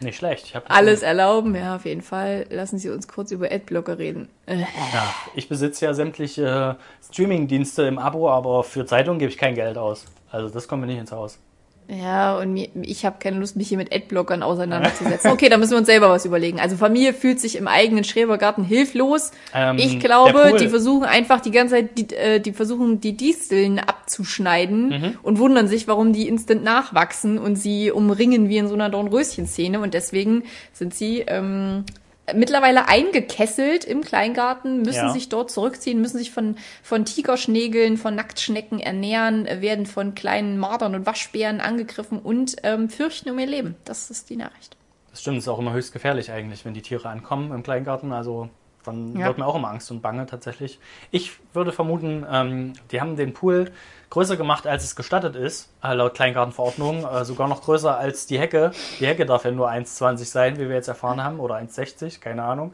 Nicht 0.00 0.16
schlecht. 0.16 0.46
Ich 0.46 0.56
Alles 0.68 1.02
erlauben, 1.02 1.54
ja, 1.54 1.76
auf 1.76 1.84
jeden 1.84 2.02
Fall. 2.02 2.46
Lassen 2.50 2.78
Sie 2.78 2.90
uns 2.90 3.08
kurz 3.08 3.30
über 3.30 3.50
Adblocker 3.50 3.98
reden. 3.98 4.28
Äh, 4.46 4.58
Ja, 4.60 5.14
ich 5.34 5.48
besitze 5.48 5.86
ja 5.86 5.94
sämtliche 5.94 6.76
Streaming-Dienste 7.10 7.82
im 7.84 7.98
Abo, 7.98 8.30
aber 8.30 8.64
für 8.64 8.86
Zeitungen 8.86 9.18
gebe 9.18 9.30
ich 9.30 9.38
kein 9.38 9.54
Geld 9.54 9.78
aus. 9.78 10.06
Also 10.30 10.48
das 10.48 10.68
kommt 10.68 10.80
mir 10.82 10.86
nicht 10.88 10.98
ins 10.98 11.12
Haus. 11.12 11.38
Ja, 11.86 12.38
und 12.38 12.56
ich 12.56 13.04
habe 13.04 13.16
keine 13.20 13.38
Lust, 13.38 13.56
mich 13.56 13.68
hier 13.68 13.76
mit 13.76 13.94
Adblockern 13.94 14.42
auseinanderzusetzen. 14.42 15.30
Okay, 15.30 15.50
da 15.50 15.58
müssen 15.58 15.72
wir 15.72 15.78
uns 15.78 15.86
selber 15.86 16.08
was 16.08 16.24
überlegen. 16.24 16.58
Also 16.58 16.76
Familie 16.76 17.12
fühlt 17.12 17.40
sich 17.40 17.56
im 17.56 17.68
eigenen 17.68 18.04
Schrebergarten 18.04 18.64
hilflos. 18.64 19.32
Ähm, 19.54 19.76
ich 19.78 20.00
glaube, 20.00 20.56
die 20.58 20.68
versuchen 20.68 21.04
einfach 21.04 21.40
die 21.40 21.50
ganze 21.50 21.74
Zeit, 21.74 21.98
die, 21.98 22.14
äh, 22.14 22.40
die 22.40 22.52
versuchen 22.52 23.00
die 23.00 23.16
Disteln 23.16 23.78
abzuschneiden 23.78 24.88
Mhm. 24.88 25.18
und 25.22 25.38
wundern 25.38 25.68
sich, 25.68 25.86
warum 25.86 26.12
die 26.14 26.26
instant 26.26 26.64
nachwachsen 26.64 27.38
und 27.38 27.56
sie 27.56 27.90
umringen 27.90 28.48
wie 28.48 28.56
in 28.56 28.68
so 28.68 28.74
einer 28.74 28.88
Dornröschen-Szene. 28.88 29.78
Und 29.80 29.92
deswegen 29.92 30.44
sind 30.72 30.94
sie 30.94 31.24
ähm, 31.26 31.84
mittlerweile 32.32 32.88
eingekesselt 32.88 33.84
im 33.84 34.02
Kleingarten, 34.02 34.82
müssen 34.82 35.06
Ja. 35.06 35.12
sich 35.12 35.28
dort 35.28 35.50
zurückziehen, 35.50 36.00
müssen 36.00 36.18
sich 36.18 36.30
von, 36.30 36.56
von 36.82 37.04
Tigerschnägeln, 37.04 37.96
von 37.98 38.14
Nacktschnecken 38.14 38.80
ernähren, 38.80 39.46
äh, 39.46 39.60
werden 39.60 39.84
von 39.86 40.14
kleinen 40.14 40.58
Mardern 40.58 40.94
und 40.94 41.06
Waschbären 41.06 41.60
angegriffen 41.60 42.18
und 42.18 42.56
ähm, 42.62 42.88
fürchten 42.88 43.30
um 43.30 43.38
ihr 43.38 43.46
Leben. 43.46 43.76
Das 43.84 44.10
ist 44.10 44.30
die 44.30 44.36
Nachricht. 44.36 44.76
Das 45.10 45.20
stimmt, 45.20 45.38
ist 45.38 45.48
auch 45.48 45.58
immer 45.58 45.72
höchst 45.72 45.92
gefährlich 45.92 46.30
eigentlich, 46.32 46.64
wenn 46.64 46.74
die 46.74 46.82
Tiere 46.82 47.08
ankommen 47.08 47.52
im 47.52 47.62
Kleingarten. 47.62 48.12
Also 48.12 48.48
dann 48.84 49.16
Ja. 49.16 49.26
wird 49.26 49.38
mir 49.38 49.46
auch 49.46 49.56
immer 49.56 49.68
Angst 49.70 49.90
und 49.90 50.00
Bange 50.02 50.26
tatsächlich. 50.26 50.78
Ich 51.10 51.32
würde 51.52 51.72
vermuten, 51.72 52.24
ähm, 52.30 52.72
die 52.90 53.00
haben 53.00 53.16
den 53.16 53.32
Pool 53.34 53.70
größer 54.10 54.36
gemacht, 54.36 54.66
als 54.66 54.84
es 54.84 54.94
gestattet 54.94 55.34
ist, 55.34 55.72
äh, 55.82 55.92
laut 55.94 56.14
Kleingartenverordnung. 56.14 57.04
Äh, 57.04 57.24
sogar 57.24 57.48
noch 57.48 57.62
größer 57.62 57.96
als 57.98 58.26
die 58.26 58.38
Hecke. 58.38 58.70
Die 59.00 59.06
Hecke 59.06 59.26
darf 59.26 59.44
ja 59.44 59.50
nur 59.50 59.68
1,20 59.68 60.30
sein, 60.30 60.56
wie 60.58 60.68
wir 60.68 60.76
jetzt 60.76 60.88
erfahren 60.88 61.22
haben, 61.24 61.40
oder 61.40 61.56
1,60, 61.56 62.20
keine 62.20 62.44
Ahnung. 62.44 62.72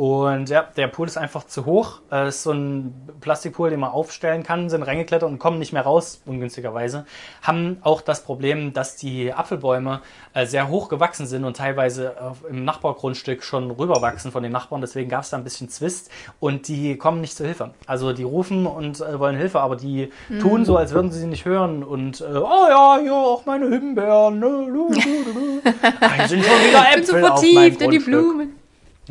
Und 0.00 0.48
ja, 0.48 0.62
der 0.62 0.86
Pool 0.86 1.08
ist 1.08 1.18
einfach 1.18 1.44
zu 1.44 1.66
hoch. 1.66 2.00
Es 2.08 2.36
ist 2.36 2.42
so 2.44 2.52
ein 2.52 2.94
Plastikpool, 3.20 3.68
den 3.68 3.80
man 3.80 3.90
aufstellen 3.90 4.42
kann, 4.42 4.70
sind 4.70 4.82
reingeklettert 4.82 5.28
und 5.28 5.38
kommen 5.38 5.58
nicht 5.58 5.74
mehr 5.74 5.82
raus, 5.82 6.22
ungünstigerweise. 6.24 7.04
Haben 7.42 7.76
auch 7.82 8.00
das 8.00 8.24
Problem, 8.24 8.72
dass 8.72 8.96
die 8.96 9.30
Apfelbäume 9.30 10.00
äh, 10.32 10.46
sehr 10.46 10.70
hoch 10.70 10.88
gewachsen 10.88 11.26
sind 11.26 11.44
und 11.44 11.58
teilweise 11.58 12.14
äh, 12.46 12.48
im 12.48 12.64
Nachbargrundstück 12.64 13.42
schon 13.42 13.70
rüberwachsen 13.70 14.32
von 14.32 14.42
den 14.42 14.52
Nachbarn. 14.52 14.80
Deswegen 14.80 15.10
gab 15.10 15.24
es 15.24 15.28
da 15.28 15.36
ein 15.36 15.44
bisschen 15.44 15.68
Zwist 15.68 16.10
und 16.40 16.68
die 16.68 16.96
kommen 16.96 17.20
nicht 17.20 17.36
zur 17.36 17.44
Hilfe. 17.44 17.74
Also 17.86 18.14
die 18.14 18.22
rufen 18.22 18.64
und 18.64 19.02
äh, 19.02 19.18
wollen 19.18 19.36
Hilfe, 19.36 19.60
aber 19.60 19.76
die 19.76 20.10
tun 20.40 20.64
so, 20.64 20.78
als 20.78 20.94
würden 20.94 21.10
sie 21.10 21.18
sie 21.18 21.26
nicht 21.26 21.44
hören 21.44 21.84
und 21.84 22.22
äh, 22.22 22.24
oh 22.24 22.66
ja, 22.70 23.00
ja, 23.04 23.12
auch 23.12 23.44
meine 23.44 23.68
Himbeeren. 23.68 24.38
Ne, 24.38 24.46
lu, 24.46 24.88
lu, 24.88 24.94
lu, 24.94 25.32
lu. 25.34 25.60
Ah, 26.00 26.12
hier 26.14 26.28
sind 26.28 26.42
schon 26.42 26.54
wieder 26.54 26.86
bin 26.94 27.04
so 27.04 27.16
Äpfel 27.16 27.28
auf 27.28 27.42
meinem 27.42 27.72
in 27.72 27.72
die 27.72 27.84
Grundstück. 27.84 28.04
Blumen. 28.06 28.59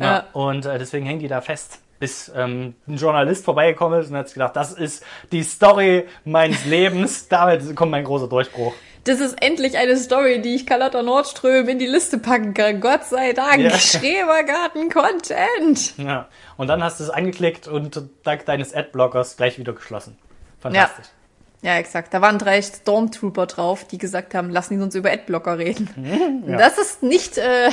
Ja, 0.04 0.26
und 0.32 0.66
äh, 0.66 0.78
deswegen 0.78 1.06
hängen 1.06 1.20
die 1.20 1.28
da 1.28 1.40
fest. 1.40 1.78
Bis 1.98 2.30
ähm, 2.34 2.74
ein 2.88 2.96
Journalist 2.96 3.44
vorbeigekommen 3.44 4.00
ist 4.00 4.10
und 4.10 4.16
hat 4.16 4.28
sich 4.28 4.34
gedacht, 4.34 4.56
das 4.56 4.72
ist 4.72 5.04
die 5.32 5.42
Story 5.42 6.06
meines 6.24 6.64
Lebens. 6.64 7.28
Damit 7.28 7.76
kommt 7.76 7.90
mein 7.90 8.04
großer 8.04 8.28
Durchbruch. 8.28 8.72
Das 9.04 9.20
ist 9.20 9.42
endlich 9.42 9.78
eine 9.78 9.96
Story, 9.96 10.42
die 10.42 10.54
ich 10.54 10.66
Carlotta 10.66 11.02
Nordström 11.02 11.68
in 11.68 11.78
die 11.78 11.86
Liste 11.86 12.18
packen 12.18 12.52
kann. 12.54 12.80
Gott 12.80 13.04
sei 13.04 13.32
Dank. 13.32 13.60
Ja. 13.60 13.78
Schrebergarten-Content. 13.78 15.98
Ja. 15.98 16.28
Und 16.56 16.68
dann 16.68 16.82
hast 16.82 16.98
du 17.00 17.04
es 17.04 17.10
angeklickt 17.10 17.68
und 17.68 18.02
dank 18.24 18.46
deines 18.46 18.74
Adblockers 18.74 19.36
gleich 19.36 19.58
wieder 19.58 19.72
geschlossen. 19.72 20.18
Fantastisch. 20.60 21.06
Ja, 21.06 21.19
exakt. 21.62 22.14
Da 22.14 22.22
waren 22.22 22.38
drei 22.38 22.62
Stormtrooper 22.62 23.46
drauf, 23.46 23.84
die 23.84 23.98
gesagt 23.98 24.34
haben, 24.34 24.48
lassen 24.50 24.78
die 24.78 24.82
uns 24.82 24.94
über 24.94 25.10
Adblocker 25.10 25.58
reden. 25.58 26.42
ja. 26.46 26.56
Das 26.56 26.78
ist 26.78 27.02
nicht, 27.02 27.36
äh, 27.36 27.68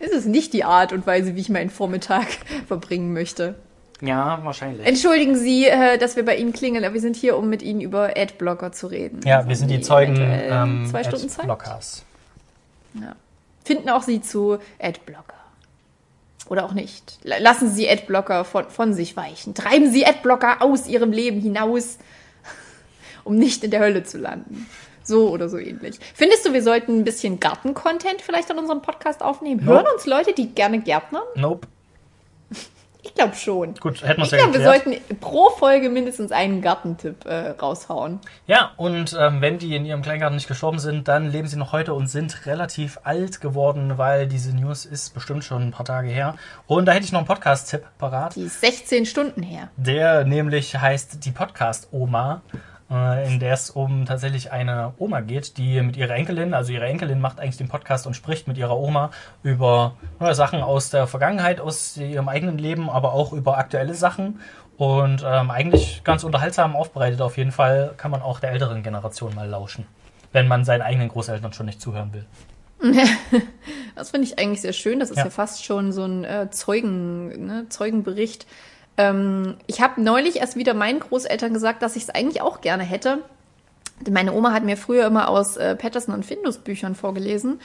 ist 0.00 0.26
nicht 0.26 0.52
die 0.54 0.64
Art 0.64 0.92
und 0.92 1.06
Weise, 1.06 1.36
wie 1.36 1.40
ich 1.40 1.48
meinen 1.50 1.68
Vormittag 1.70 2.26
verbringen 2.66 3.12
möchte. 3.12 3.56
Ja, 4.00 4.40
wahrscheinlich. 4.42 4.86
Entschuldigen 4.86 5.36
Sie, 5.36 5.66
äh, 5.66 5.98
dass 5.98 6.16
wir 6.16 6.24
bei 6.24 6.36
Ihnen 6.36 6.52
klingeln, 6.52 6.84
aber 6.84 6.94
wir 6.94 7.00
sind 7.00 7.16
hier, 7.16 7.36
um 7.36 7.48
mit 7.48 7.62
Ihnen 7.62 7.80
über 7.80 8.10
Adblocker 8.16 8.72
zu 8.72 8.86
reden. 8.88 9.20
Ja, 9.24 9.38
Also 9.38 9.48
wir 9.48 9.56
sind 9.56 9.68
die 9.70 9.74
haben 9.76 9.82
Zeugen 9.82 10.16
ähm, 10.18 10.86
zwei 10.90 11.02
Stunden 11.04 11.28
Zeit. 11.28 11.40
Adblockers. 11.40 12.04
Ja. 12.94 13.16
Finden 13.64 13.88
auch 13.90 14.02
Sie 14.02 14.20
zu 14.22 14.58
Adblocker. 14.78 15.34
Oder 16.48 16.64
auch 16.64 16.72
nicht. 16.74 17.18
La- 17.22 17.38
Lassen 17.38 17.70
Sie 17.70 17.88
Adblocker 17.88 18.44
von, 18.44 18.68
von 18.70 18.92
sich 18.94 19.16
weichen. 19.16 19.54
Treiben 19.54 19.90
Sie 19.90 20.06
Adblocker 20.06 20.62
aus 20.62 20.86
Ihrem 20.86 21.10
Leben 21.12 21.40
hinaus, 21.40 21.98
um 23.26 23.36
nicht 23.36 23.64
in 23.64 23.70
der 23.70 23.80
Hölle 23.80 24.04
zu 24.04 24.18
landen. 24.18 24.66
So 25.02 25.28
oder 25.30 25.48
so 25.48 25.58
ähnlich. 25.58 25.98
Findest 26.14 26.46
du, 26.46 26.52
wir 26.52 26.62
sollten 26.62 26.98
ein 26.98 27.04
bisschen 27.04 27.38
Garten-Content 27.38 28.22
vielleicht 28.22 28.50
an 28.50 28.58
unserem 28.58 28.82
Podcast 28.82 29.22
aufnehmen? 29.22 29.64
Nope. 29.64 29.78
Hören 29.78 29.94
uns 29.94 30.06
Leute, 30.06 30.32
die 30.32 30.48
gerne 30.48 30.80
Gärtnern? 30.80 31.22
Nope. 31.36 31.68
Ich 33.02 33.14
glaube 33.14 33.36
schon. 33.36 33.74
Gut, 33.74 34.02
hätten 34.02 34.18
wir 34.18 34.24
es 34.24 34.32
Ich 34.32 34.38
ja 34.38 34.46
glaube, 34.46 34.58
wir 34.58 34.64
sollten 34.64 34.96
pro 35.20 35.50
Folge 35.50 35.90
mindestens 35.90 36.32
einen 36.32 36.60
Gartentipp 36.60 37.24
äh, 37.24 37.50
raushauen. 37.50 38.18
Ja, 38.48 38.72
und 38.76 39.16
ähm, 39.18 39.40
wenn 39.40 39.58
die 39.58 39.76
in 39.76 39.86
ihrem 39.86 40.02
Kleingarten 40.02 40.34
nicht 40.34 40.48
gestorben 40.48 40.80
sind, 40.80 41.06
dann 41.06 41.30
leben 41.30 41.46
sie 41.46 41.56
noch 41.56 41.70
heute 41.70 41.94
und 41.94 42.08
sind 42.08 42.46
relativ 42.46 42.98
alt 43.04 43.40
geworden, 43.40 43.96
weil 43.96 44.26
diese 44.26 44.54
News 44.56 44.84
ist 44.84 45.14
bestimmt 45.14 45.44
schon 45.44 45.68
ein 45.68 45.70
paar 45.70 45.86
Tage 45.86 46.08
her. 46.08 46.34
Und 46.66 46.86
da 46.86 46.92
hätte 46.92 47.04
ich 47.04 47.12
noch 47.12 47.20
einen 47.20 47.28
Podcast-Tipp 47.28 47.84
parat. 47.96 48.34
Die 48.34 48.42
ist 48.42 48.60
16 48.60 49.06
Stunden 49.06 49.42
her. 49.42 49.68
Der 49.76 50.24
nämlich 50.24 50.76
heißt 50.76 51.24
die 51.24 51.30
Podcast-Oma, 51.30 52.42
in 52.88 53.40
der 53.40 53.54
es 53.54 53.70
um 53.70 54.06
tatsächlich 54.06 54.52
eine 54.52 54.94
Oma 54.98 55.20
geht, 55.20 55.56
die 55.58 55.80
mit 55.82 55.96
ihrer 55.96 56.14
Enkelin, 56.14 56.54
also 56.54 56.72
ihre 56.72 56.86
Enkelin 56.86 57.20
macht 57.20 57.40
eigentlich 57.40 57.56
den 57.56 57.68
Podcast 57.68 58.06
und 58.06 58.14
spricht 58.14 58.46
mit 58.46 58.58
ihrer 58.58 58.76
Oma 58.78 59.10
über 59.42 59.94
ja, 60.20 60.34
Sachen 60.34 60.62
aus 60.62 60.90
der 60.90 61.08
Vergangenheit, 61.08 61.60
aus 61.60 61.96
ihrem 61.96 62.28
eigenen 62.28 62.58
Leben, 62.58 62.88
aber 62.88 63.12
auch 63.12 63.32
über 63.32 63.58
aktuelle 63.58 63.94
Sachen. 63.94 64.40
Und 64.76 65.24
ähm, 65.26 65.50
eigentlich 65.50 66.02
ganz 66.04 66.22
unterhaltsam 66.22 66.76
aufbereitet. 66.76 67.22
Auf 67.22 67.38
jeden 67.38 67.50
Fall 67.50 67.94
kann 67.96 68.10
man 68.10 68.22
auch 68.22 68.40
der 68.40 68.50
älteren 68.50 68.82
Generation 68.82 69.34
mal 69.34 69.48
lauschen, 69.48 69.86
wenn 70.32 70.46
man 70.46 70.64
seinen 70.64 70.82
eigenen 70.82 71.08
Großeltern 71.08 71.54
schon 71.54 71.66
nicht 71.66 71.80
zuhören 71.80 72.12
will. 72.12 72.26
Das 73.94 74.10
finde 74.10 74.26
ich 74.26 74.38
eigentlich 74.38 74.60
sehr 74.60 74.74
schön. 74.74 75.00
Das 75.00 75.10
ist 75.10 75.16
Ja. 75.16 75.24
ja, 75.24 75.30
fast 75.30 75.64
schon 75.64 75.90
so 75.90 76.04
ein 76.04 76.24
äh, 76.24 76.50
Zeugen, 76.50 77.46
ne, 77.46 77.66
Zeugenbericht. 77.70 78.46
Ähm, 78.96 79.56
ich 79.66 79.80
habe 79.80 80.00
neulich 80.00 80.36
erst 80.36 80.56
wieder 80.56 80.74
meinen 80.74 81.00
Großeltern 81.00 81.52
gesagt, 81.52 81.82
dass 81.82 81.96
ich 81.96 82.04
es 82.04 82.10
eigentlich 82.10 82.40
auch 82.40 82.60
gerne 82.60 82.82
hätte. 82.82 83.18
Denn 84.00 84.12
Meine 84.12 84.32
Oma 84.32 84.52
hat 84.52 84.64
mir 84.64 84.76
früher 84.76 85.06
immer 85.06 85.28
aus 85.28 85.56
äh, 85.56 85.74
Patterson 85.74 86.14
und 86.14 86.26
Findus 86.26 86.58
Büchern 86.58 86.94
vorgelesen. 86.94 87.60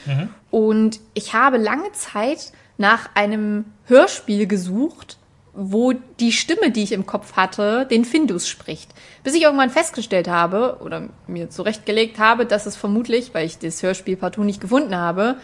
Und 0.49 0.99
ich 1.13 1.33
habe 1.33 1.57
lange 1.57 1.91
Zeit 1.91 2.53
nach 2.77 3.09
einem 3.15 3.65
Hörspiel 3.85 4.47
gesucht, 4.47 5.17
wo 5.53 5.93
die 6.19 6.31
Stimme, 6.31 6.71
die 6.71 6.83
ich 6.83 6.93
im 6.93 7.05
Kopf 7.05 7.33
hatte, 7.33 7.85
den 7.85 8.05
Findus 8.05 8.47
spricht. 8.47 8.91
Bis 9.23 9.33
ich 9.33 9.43
irgendwann 9.43 9.69
festgestellt 9.69 10.29
habe 10.29 10.77
oder 10.81 11.09
mir 11.27 11.49
zurechtgelegt 11.49 12.19
habe, 12.19 12.45
dass 12.45 12.65
es 12.65 12.77
vermutlich, 12.77 13.33
weil 13.33 13.45
ich 13.45 13.59
das 13.59 13.83
Hörspiel 13.83 14.15
partout 14.15 14.43
nicht 14.43 14.61
gefunden 14.61 14.95
habe, 14.95 15.35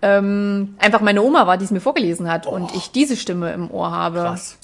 ähm, 0.00 0.76
einfach 0.78 1.00
meine 1.00 1.22
Oma 1.22 1.48
war, 1.48 1.58
die 1.58 1.64
es 1.64 1.72
mir 1.72 1.80
vorgelesen 1.80 2.30
hat 2.30 2.46
und 2.46 2.72
ich 2.76 2.92
diese 2.92 3.16
Stimme 3.16 3.52
im 3.52 3.68
Ohr 3.68 3.90
habe 3.90 4.20
Krass. 4.20 4.56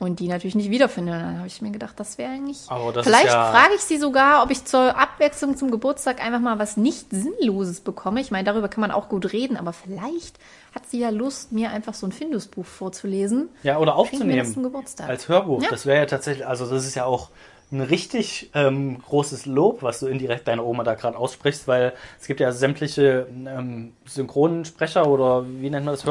Und 0.00 0.18
die 0.18 0.28
natürlich 0.28 0.54
nicht 0.54 0.70
wiederfinde. 0.70 1.12
Und 1.12 1.18
dann 1.20 1.36
habe 1.38 1.46
ich 1.46 1.60
mir 1.62 1.70
gedacht, 1.70 2.00
das 2.00 2.16
wäre 2.18 2.32
eigentlich. 2.32 2.58
Aber 2.68 2.92
das 2.92 3.06
Vielleicht 3.06 3.26
ja- 3.26 3.52
frage 3.52 3.74
ich 3.76 3.82
sie 3.82 3.98
sogar, 3.98 4.42
ob 4.42 4.50
ich 4.50 4.64
zur 4.64 4.98
Abwechslung 4.98 5.56
zum 5.56 5.70
Geburtstag 5.70 6.24
einfach 6.24 6.40
mal 6.40 6.58
was 6.58 6.76
nicht 6.78 7.10
Sinnloses 7.10 7.80
bekomme. 7.80 8.20
Ich 8.20 8.30
meine, 8.30 8.44
darüber 8.44 8.68
kann 8.68 8.80
man 8.80 8.90
auch 8.90 9.08
gut 9.10 9.32
reden, 9.32 9.58
aber 9.58 9.74
vielleicht 9.74 10.38
hat 10.74 10.86
sie 10.86 11.00
ja 11.00 11.10
Lust, 11.10 11.52
mir 11.52 11.70
einfach 11.70 11.92
so 11.94 12.06
ein 12.06 12.12
Findusbuch 12.12 12.64
vorzulesen. 12.64 13.50
Ja, 13.62 13.76
oder 13.76 13.92
das 13.92 14.08
zum 14.10 14.20
aufzunehmen. 14.22 14.62
Geburtstag. 14.62 15.08
Als 15.08 15.28
Hörbuch. 15.28 15.62
Ja. 15.62 15.68
Das 15.68 15.84
wäre 15.84 15.98
ja 15.98 16.06
tatsächlich, 16.06 16.46
also 16.46 16.68
das 16.68 16.86
ist 16.86 16.94
ja 16.94 17.04
auch 17.04 17.28
ein 17.70 17.82
richtig 17.82 18.50
ähm, 18.54 19.00
großes 19.00 19.46
Lob, 19.46 19.82
was 19.82 20.00
du 20.00 20.06
indirekt 20.06 20.48
deiner 20.48 20.64
Oma 20.64 20.82
da 20.82 20.94
gerade 20.94 21.16
aussprichst, 21.16 21.68
weil 21.68 21.92
es 22.20 22.26
gibt 22.26 22.40
ja 22.40 22.52
sämtliche 22.52 23.28
ähm, 23.30 23.92
Synchronsprecher 24.06 25.06
oder 25.06 25.44
wie 25.46 25.68
nennt 25.70 25.84
man 25.84 25.94
das, 25.94 26.06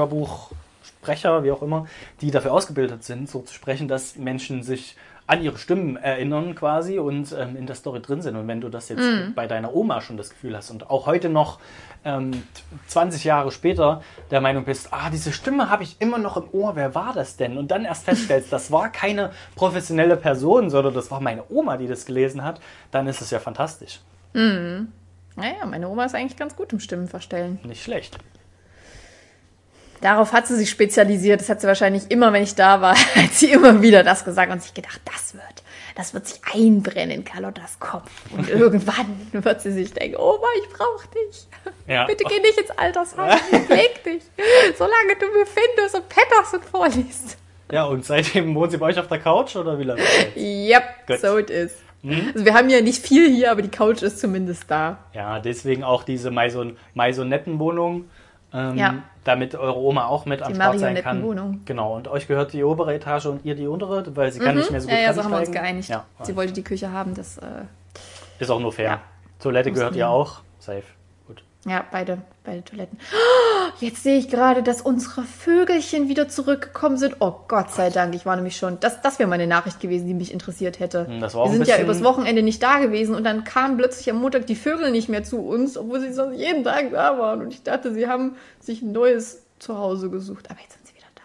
Hörbuchsprecher, 1.04 1.44
wie 1.44 1.52
auch 1.52 1.62
immer, 1.62 1.88
die 2.22 2.32
dafür 2.32 2.54
ausgebildet 2.54 3.04
sind, 3.04 3.30
so 3.30 3.42
zu 3.42 3.54
sprechen, 3.54 3.88
dass 3.88 4.18
Menschen 4.18 4.64
sich 4.64 4.96
an 5.28 5.44
ihre 5.44 5.60
Stimmen 5.60 5.96
erinnern 5.96 6.56
quasi 6.56 6.98
und 6.98 7.32
ähm, 7.34 7.56
in 7.56 7.68
der 7.68 7.76
Story 7.76 8.02
drin 8.02 8.22
sind. 8.24 8.36
Und 8.36 8.48
wenn 8.48 8.62
du 8.62 8.70
das 8.70 8.90
jetzt 8.90 9.02
Mhm. 9.02 9.36
bei 9.36 9.46
deiner 9.46 9.76
Oma 9.76 10.02
schon 10.02 10.18
das 10.18 10.32
Gefühl 10.32 10.58
hast 10.58 10.72
und 10.72 10.90
auch 10.90 11.06
heute 11.06 11.30
noch 11.30 11.60
ähm, 12.04 12.32
20 12.88 13.26
Jahre 13.26 13.52
später 13.52 14.02
der 14.32 14.42
Meinung 14.42 14.66
bist, 14.66 14.88
ah, 14.92 15.12
diese 15.12 15.32
Stimme 15.32 15.70
habe 15.70 15.84
ich 15.84 15.98
immer 16.00 16.18
noch 16.18 16.36
im 16.38 16.46
Ohr, 16.52 16.76
wer 16.76 16.96
war 16.96 17.14
das 17.14 17.38
denn? 17.38 17.60
Und 17.60 17.70
dann 17.70 17.86
erst 17.86 18.06
feststellst, 18.06 18.52
das 18.52 18.72
war 18.72 18.92
keine 18.92 19.32
professionelle 19.56 20.18
Person, 20.18 20.72
sondern 20.72 20.96
das 20.96 21.12
war 21.12 21.20
meine 21.22 21.44
Oma, 21.50 21.78
die 21.78 21.88
das 21.88 22.06
gelesen 22.08 22.44
hat, 22.44 22.60
dann 22.90 23.06
ist 23.06 23.22
es 23.22 23.30
ja 23.30 23.38
fantastisch. 23.38 24.00
Naja, 24.34 25.66
meine 25.68 25.90
Oma 25.90 26.06
ist 26.06 26.16
eigentlich 26.16 26.38
ganz 26.38 26.56
gut 26.56 26.74
im 26.74 26.80
Stimmenverstellen. 26.80 27.60
Nicht 27.64 27.84
schlecht. 27.84 28.18
Darauf 30.02 30.32
hat 30.34 30.48
sie 30.48 30.56
sich 30.56 30.70
spezialisiert. 30.70 31.42
Das 31.42 31.50
hat 31.50 31.62
sie 31.62 31.68
wahrscheinlich 31.68 32.10
immer, 32.10 32.32
wenn 32.34 32.44
ich 32.44 32.56
da 32.56 32.82
war, 32.82 32.96
hat 33.16 33.34
sie 33.34 33.52
immer 33.52 33.82
wieder 33.82 34.04
das 34.04 34.24
gesagt 34.26 34.52
und 34.52 34.62
sich 34.62 34.74
gedacht, 34.74 35.02
das 35.06 35.34
wird, 35.34 35.44
das 35.96 36.14
wird 36.14 36.28
sich 36.28 36.40
einbrennen 36.54 37.12
in 37.12 37.24
Carlottas 37.26 37.80
Kopf. 37.80 38.10
Und 38.36 38.50
irgendwann 38.50 39.28
wird 39.32 39.62
sie 39.62 39.72
sich 39.72 39.94
denken, 39.94 40.18
Oma, 40.18 40.48
ich 40.64 40.70
brauche 40.70 41.08
dich. 41.10 41.48
Ja. 41.88 42.06
Bitte 42.06 42.24
geh 42.30 42.40
nicht 42.40 42.58
ins 42.60 42.72
Altersheim, 42.72 43.38
ich 43.52 43.60
pfleg 43.60 44.04
dich. 44.04 44.24
Solange 44.78 45.16
du 45.20 45.26
mir 45.38 45.46
Findus 45.46 45.94
und 45.96 46.08
Patterson 46.10 46.62
vorliest. 46.62 47.38
Ja, 47.72 47.84
und 47.86 48.04
seitdem 48.06 48.56
wohnt 48.56 48.72
sie 48.72 48.78
bei 48.78 48.88
euch 48.88 48.98
auf 49.00 49.08
der 49.08 49.20
Couch 49.20 49.56
oder 49.56 49.78
wie 49.78 49.84
lange? 49.84 50.02
Yep, 50.36 50.84
Gut. 51.08 51.20
so 51.20 51.38
it 51.38 51.50
is. 51.50 51.72
Also 52.34 52.46
wir 52.46 52.54
haben 52.54 52.70
ja 52.70 52.80
nicht 52.82 53.06
viel 53.06 53.30
hier, 53.30 53.52
aber 53.52 53.62
die 53.62 53.70
Couch 53.70 54.02
ist 54.04 54.20
zumindest 54.20 54.64
da. 54.70 55.00
Ja, 55.14 55.40
deswegen 55.40 55.84
auch 55.84 56.04
diese 56.04 56.32
Maison- 56.32 56.78
Maisonettenwohnung, 56.94 58.10
ähm, 58.54 58.78
Ja. 58.78 59.04
Damit 59.30 59.56
eure 59.56 59.78
Oma 59.80 60.08
auch 60.08 60.26
mit 60.26 60.42
am 60.42 60.56
Start 60.56 60.80
sein 60.80 60.96
kann. 60.96 61.22
Marionettenwohnung. 61.22 61.62
Genau, 61.66 61.96
und 61.96 62.08
euch 62.08 62.28
gehört 62.28 62.52
die 62.52 62.64
obere 62.64 62.94
Etage 62.96 63.28
und 63.28 63.46
ihr 63.46 63.56
die 63.56 63.68
untere, 63.68 64.04
weil 64.16 64.32
sie 64.32 64.40
kann 64.40 64.56
nicht 64.58 64.72
mehr 64.72 64.82
so 64.82 64.88
gut 64.88 64.96
Mhm. 64.96 65.02
Ja, 65.02 65.08
ja, 65.10 65.14
so 65.14 65.24
haben 65.24 65.32
wir 65.32 65.40
uns 65.40 65.52
geeinigt. 65.52 65.90
Ja, 65.90 66.06
Sie 66.24 66.36
wollte 66.36 66.54
die 66.54 66.64
Küche 66.64 66.92
haben, 66.92 67.14
das, 67.14 67.38
äh, 67.38 67.44
ist 68.40 68.50
auch 68.50 68.60
nur 68.60 68.74
fair. 68.74 68.90
Ja. 68.90 69.02
Toilette 69.40 69.72
gehört 69.72 69.96
ihr 69.96 70.10
auch. 70.10 70.40
Safe. 70.58 70.84
Ja, 71.66 71.86
beide, 71.92 72.22
beide 72.46 72.64
Toiletten. 72.64 72.98
Oh, 73.14 73.70
Jetzt 73.82 74.04
sehe 74.04 74.18
ich 74.18 74.30
gerade, 74.30 74.64
dass 74.64 74.82
unsere 74.82 75.24
Vögelchen 75.24 76.08
wieder 76.08 76.30
zurückgekommen 76.30 76.98
sind. 76.98 77.18
Oh 77.20 77.34
Gott 77.50 77.72
sei 77.72 77.90
Dank, 77.90 78.16
ich 78.16 78.26
war 78.26 78.38
nämlich 78.38 78.56
schon, 78.56 78.80
das, 78.80 79.02
das 79.02 79.20
wäre 79.20 79.30
meine 79.30 79.46
Nachricht 79.46 79.82
gewesen, 79.82 80.08
die 80.08 80.14
mich 80.14 80.32
interessiert 80.32 80.80
hätte. 80.80 81.08
Hm, 81.08 81.20
das 81.20 81.36
war 81.36 81.42
auch 81.44 81.52
Wir 81.52 81.58
sind 81.58 81.68
ja 81.68 81.82
übers 81.82 82.02
Wochenende 82.02 82.44
nicht 82.44 82.64
da 82.64 82.80
gewesen 82.80 83.14
und 83.14 83.26
dann 83.26 83.44
kamen 83.44 83.76
plötzlich 83.78 84.10
am 84.10 84.22
Montag 84.22 84.48
die 84.48 84.56
Vögel 84.56 84.92
nicht 84.92 85.10
mehr 85.10 85.26
zu 85.26 85.40
uns, 85.40 85.78
obwohl 85.78 86.00
sie 86.00 86.14
sonst 86.14 86.38
jeden 86.38 86.64
Tag 86.64 86.92
da 86.92 87.20
waren. 87.20 87.42
Und 87.42 87.54
ich 87.54 87.62
dachte, 87.62 87.94
sie 87.94 88.08
haben 88.08 88.38
sich 88.62 88.82
ein 88.82 88.94
neues 88.94 89.44
Zuhause 89.60 90.10
gesucht. 90.10 90.50
Aber 90.50 90.60
jetzt 90.62 90.74
sind 90.74 90.88
sie 90.88 90.96
wieder 90.96 91.08
da. 91.16 91.22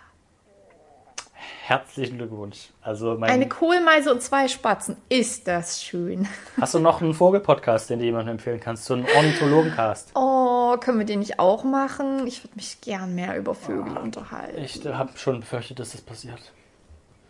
Herzlichen 1.66 2.18
Glückwunsch. 2.18 2.68
Also 2.82 3.16
mein, 3.18 3.30
Eine 3.30 3.48
Kohlmeise 3.48 4.12
und 4.12 4.20
zwei 4.20 4.48
Spatzen. 4.48 4.98
Ist 5.08 5.48
das 5.48 5.82
schön. 5.82 6.28
hast 6.60 6.74
du 6.74 6.78
noch 6.78 7.00
einen 7.00 7.14
Vogelpodcast, 7.14 7.88
den 7.88 8.00
du 8.00 8.04
jemandem 8.04 8.32
empfehlen 8.32 8.60
kannst? 8.60 8.84
So 8.84 8.92
einen 8.92 9.06
Ornithologencast? 9.16 10.10
Oh, 10.14 10.76
können 10.76 10.98
wir 10.98 11.06
den 11.06 11.20
nicht 11.20 11.38
auch 11.38 11.64
machen? 11.64 12.26
Ich 12.26 12.44
würde 12.44 12.54
mich 12.56 12.82
gern 12.82 13.14
mehr 13.14 13.38
über 13.38 13.54
Vögel 13.54 13.96
unterhalten. 13.96 14.62
Ich 14.62 14.84
habe 14.84 15.16
schon 15.16 15.40
befürchtet, 15.40 15.78
dass 15.78 15.92
das 15.92 16.02
passiert. 16.02 16.52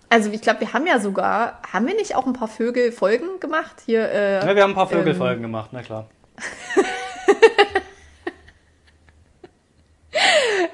Also 0.09 0.32
ich 0.32 0.41
glaube, 0.41 0.62
wir 0.62 0.72
haben 0.72 0.89
ja 0.89 0.99
sogar, 0.99 1.61
haben 1.72 1.87
wir 1.87 1.95
nicht 1.95 2.16
auch 2.16 2.26
ein 2.26 2.32
paar 2.32 2.49
Vögelfolgen 2.49 3.39
gemacht? 3.39 3.82
Hier, 3.87 4.11
äh, 4.11 4.45
Ja, 4.45 4.57
wir 4.57 4.64
haben 4.64 4.72
ein 4.72 4.74
paar 4.74 4.89
Vögelfolgen 4.89 5.43
gemacht, 5.43 5.68
na 5.70 5.82
klar. 5.82 6.09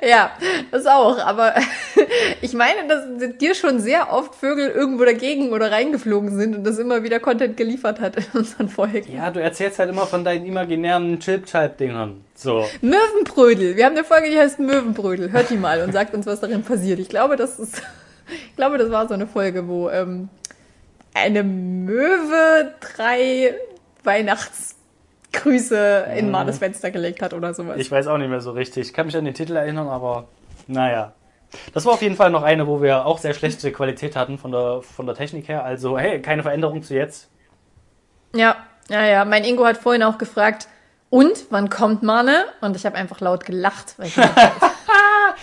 ja, 0.06 0.30
das 0.70 0.86
auch. 0.86 1.18
Aber 1.18 1.54
ich 2.40 2.52
meine, 2.54 2.86
dass 2.88 3.04
dir 3.38 3.54
schon 3.54 3.80
sehr 3.80 4.12
oft 4.12 4.34
Vögel 4.34 4.68
irgendwo 4.68 5.04
dagegen 5.04 5.52
oder 5.52 5.70
reingeflogen 5.70 6.36
sind 6.36 6.56
und 6.56 6.64
das 6.64 6.78
immer 6.78 7.02
wieder 7.02 7.20
Content 7.20 7.56
geliefert 7.56 8.00
hat 8.00 8.16
in 8.16 8.24
unseren 8.34 8.68
Folgen. 8.68 9.14
Ja, 9.14 9.30
du 9.30 9.40
erzählst 9.40 9.78
halt 9.78 9.90
immer 9.90 10.06
von 10.06 10.24
deinen 10.24 10.46
imaginären 10.46 11.18
Chip-Chip-Dingern. 11.18 12.24
So. 12.34 12.66
Möwenbrödel. 12.80 13.76
Wir 13.76 13.86
haben 13.86 13.96
eine 13.96 14.04
Folge, 14.04 14.30
die 14.30 14.38
heißt 14.38 14.58
Möwenbrödel. 14.58 15.32
Hört 15.32 15.50
die 15.50 15.56
mal 15.56 15.82
und 15.82 15.92
sagt 15.92 16.14
uns, 16.14 16.26
was 16.26 16.40
darin 16.40 16.62
passiert. 16.62 16.98
Ich 16.98 17.08
glaube, 17.08 17.36
das 17.36 17.58
ist, 17.58 17.82
ich 18.28 18.56
glaube, 18.56 18.78
das 18.78 18.90
war 18.90 19.08
so 19.08 19.14
eine 19.14 19.26
Folge, 19.26 19.68
wo 19.68 19.90
ähm, 19.90 20.28
eine 21.14 21.42
Möwe 21.42 22.74
drei 22.80 23.54
Weihnachts 24.04 24.76
Grüße 25.32 26.06
in 26.16 26.30
Marles 26.30 26.58
Fenster 26.58 26.90
gelegt 26.90 27.22
hat 27.22 27.34
oder 27.34 27.54
sowas. 27.54 27.76
Ich 27.78 27.90
weiß 27.90 28.06
auch 28.08 28.18
nicht 28.18 28.30
mehr 28.30 28.40
so 28.40 28.52
richtig. 28.52 28.88
Ich 28.88 28.92
kann 28.92 29.06
mich 29.06 29.16
an 29.16 29.24
den 29.24 29.34
Titel 29.34 29.56
erinnern, 29.56 29.88
aber 29.88 30.28
naja. 30.66 31.12
Das 31.74 31.84
war 31.84 31.94
auf 31.94 32.02
jeden 32.02 32.16
Fall 32.16 32.30
noch 32.30 32.42
eine, 32.42 32.66
wo 32.66 32.80
wir 32.80 33.06
auch 33.06 33.18
sehr 33.18 33.34
schlechte 33.34 33.72
Qualität 33.72 34.14
hatten 34.16 34.38
von 34.38 34.52
der, 34.52 34.82
von 34.82 35.06
der 35.06 35.14
Technik 35.14 35.48
her. 35.48 35.64
Also, 35.64 35.98
hey, 35.98 36.22
keine 36.22 36.42
Veränderung 36.42 36.82
zu 36.82 36.94
jetzt. 36.94 37.28
Ja, 38.34 38.56
ja, 38.88 39.04
ja. 39.04 39.24
Mein 39.24 39.44
Ingo 39.44 39.64
hat 39.64 39.76
vorhin 39.76 40.04
auch 40.04 40.18
gefragt, 40.18 40.68
und 41.10 41.46
wann 41.50 41.68
kommt 41.68 42.04
Marne? 42.04 42.44
Und 42.60 42.76
ich 42.76 42.86
habe 42.86 42.96
einfach 42.96 43.20
laut 43.20 43.44
gelacht, 43.44 43.94
weil 43.98 44.06
ich 44.06 44.14
gedacht 44.14 44.36
hab, 44.36 44.69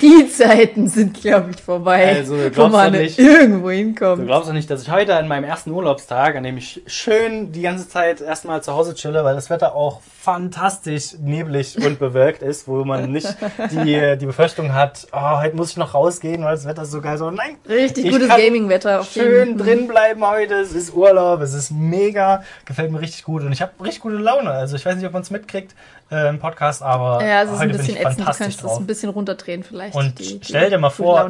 die 0.08 0.30
Zeiten 0.30 0.88
sind, 0.88 1.20
glaube 1.22 1.52
ich, 1.52 1.62
vorbei, 1.62 2.18
Also, 2.20 2.36
du 2.36 2.46
wo 2.46 2.50
glaubst 2.50 2.58
doch 2.60 2.70
Marne 2.72 3.00
nicht- 3.00 3.20
irgendwo 3.20 3.68
Du 3.68 3.74
hinkommt. 3.74 4.26
glaubst 4.26 4.50
doch 4.50 4.54
nicht, 4.54 4.70
dass 4.70 4.82
ich 4.84 4.92
heute 4.92 5.16
an 5.16 5.28
meinem 5.28 5.44
ersten 5.44 5.72
Urlaubstag, 5.72 6.36
an 6.36 6.44
dem 6.44 6.58
ich 6.58 6.82
schön 6.88 7.52
die 7.52 7.62
ganze 7.62 7.88
Zeit 7.90 8.22
erstmal 8.22 8.62
zu 8.64 8.74
Hause 8.74 8.94
chille, 8.96 9.24
weil 9.24 9.36
das 9.36 9.50
Wetter 9.50 9.76
auch 9.76 10.02
fantastisch 10.20 11.16
neblig 11.20 11.78
und 11.86 12.00
bewölkt 12.00 12.42
ist, 12.42 12.68
wo 12.68 12.84
man 12.84 13.12
nicht 13.12 13.36
die, 13.72 14.18
die 14.20 14.26
Befürchtung 14.26 14.74
hat, 14.74 15.08
oh, 15.14 15.40
heute 15.42 15.56
muss 15.56 15.72
ich 15.72 15.78
noch 15.78 15.94
rausgehen, 15.94 16.44
weil 16.44 16.56
das 16.56 16.66
Wetter 16.68 16.84
ist 16.84 16.92
so 16.92 17.02
geil. 17.02 17.18
So, 17.18 17.32
nein, 17.32 17.56
Richtig 17.68 18.06
ich 18.06 18.12
gutes 18.12 18.30
Gaming-Wetter. 18.30 19.04
Schön 19.04 19.58
drin 19.58 19.88
bleiben 19.88 20.26
heute. 20.28 20.56
Es 20.56 20.74
ist 20.74 20.94
Urlaub, 20.94 21.42
es 21.42 21.54
ist 21.54 21.72
mega, 21.72 22.44
gefällt 22.66 22.92
mir 22.92 23.00
richtig 23.02 23.24
gut 23.24 23.44
und 23.44 23.52
ich 23.52 23.62
habe 23.62 23.72
richtig 23.82 24.02
gute 24.02 24.16
Laune. 24.18 24.52
Also 24.52 24.76
ich 24.76 24.86
weiß 24.86 24.96
nicht, 24.96 25.06
ob 25.06 25.14
man 25.14 25.22
es 25.22 25.32
mitkriegt 25.32 25.76
äh, 26.12 26.30
im 26.30 26.40
Podcast, 26.40 26.82
aber 26.82 27.24
Ja, 27.24 27.44
es 27.44 27.50
ist 27.50 27.56
heute 27.56 27.62
ein 27.64 27.70
bin 27.70 27.78
bisschen 27.78 27.96
ich 27.96 28.02
ätzend. 28.02 28.20
Du 28.20 28.24
fantastisch 28.24 28.46
kannst 28.46 28.64
das 28.64 28.72
drauf. 28.72 28.80
ein 28.80 28.88
bisschen 28.88 29.10
runterdrehen 29.10 29.64
vielleicht. 29.64 29.96
Und 29.96 30.22
stell 30.42 30.70
dir 30.70 30.78
mal 30.78 30.90
vor-. 30.90 31.30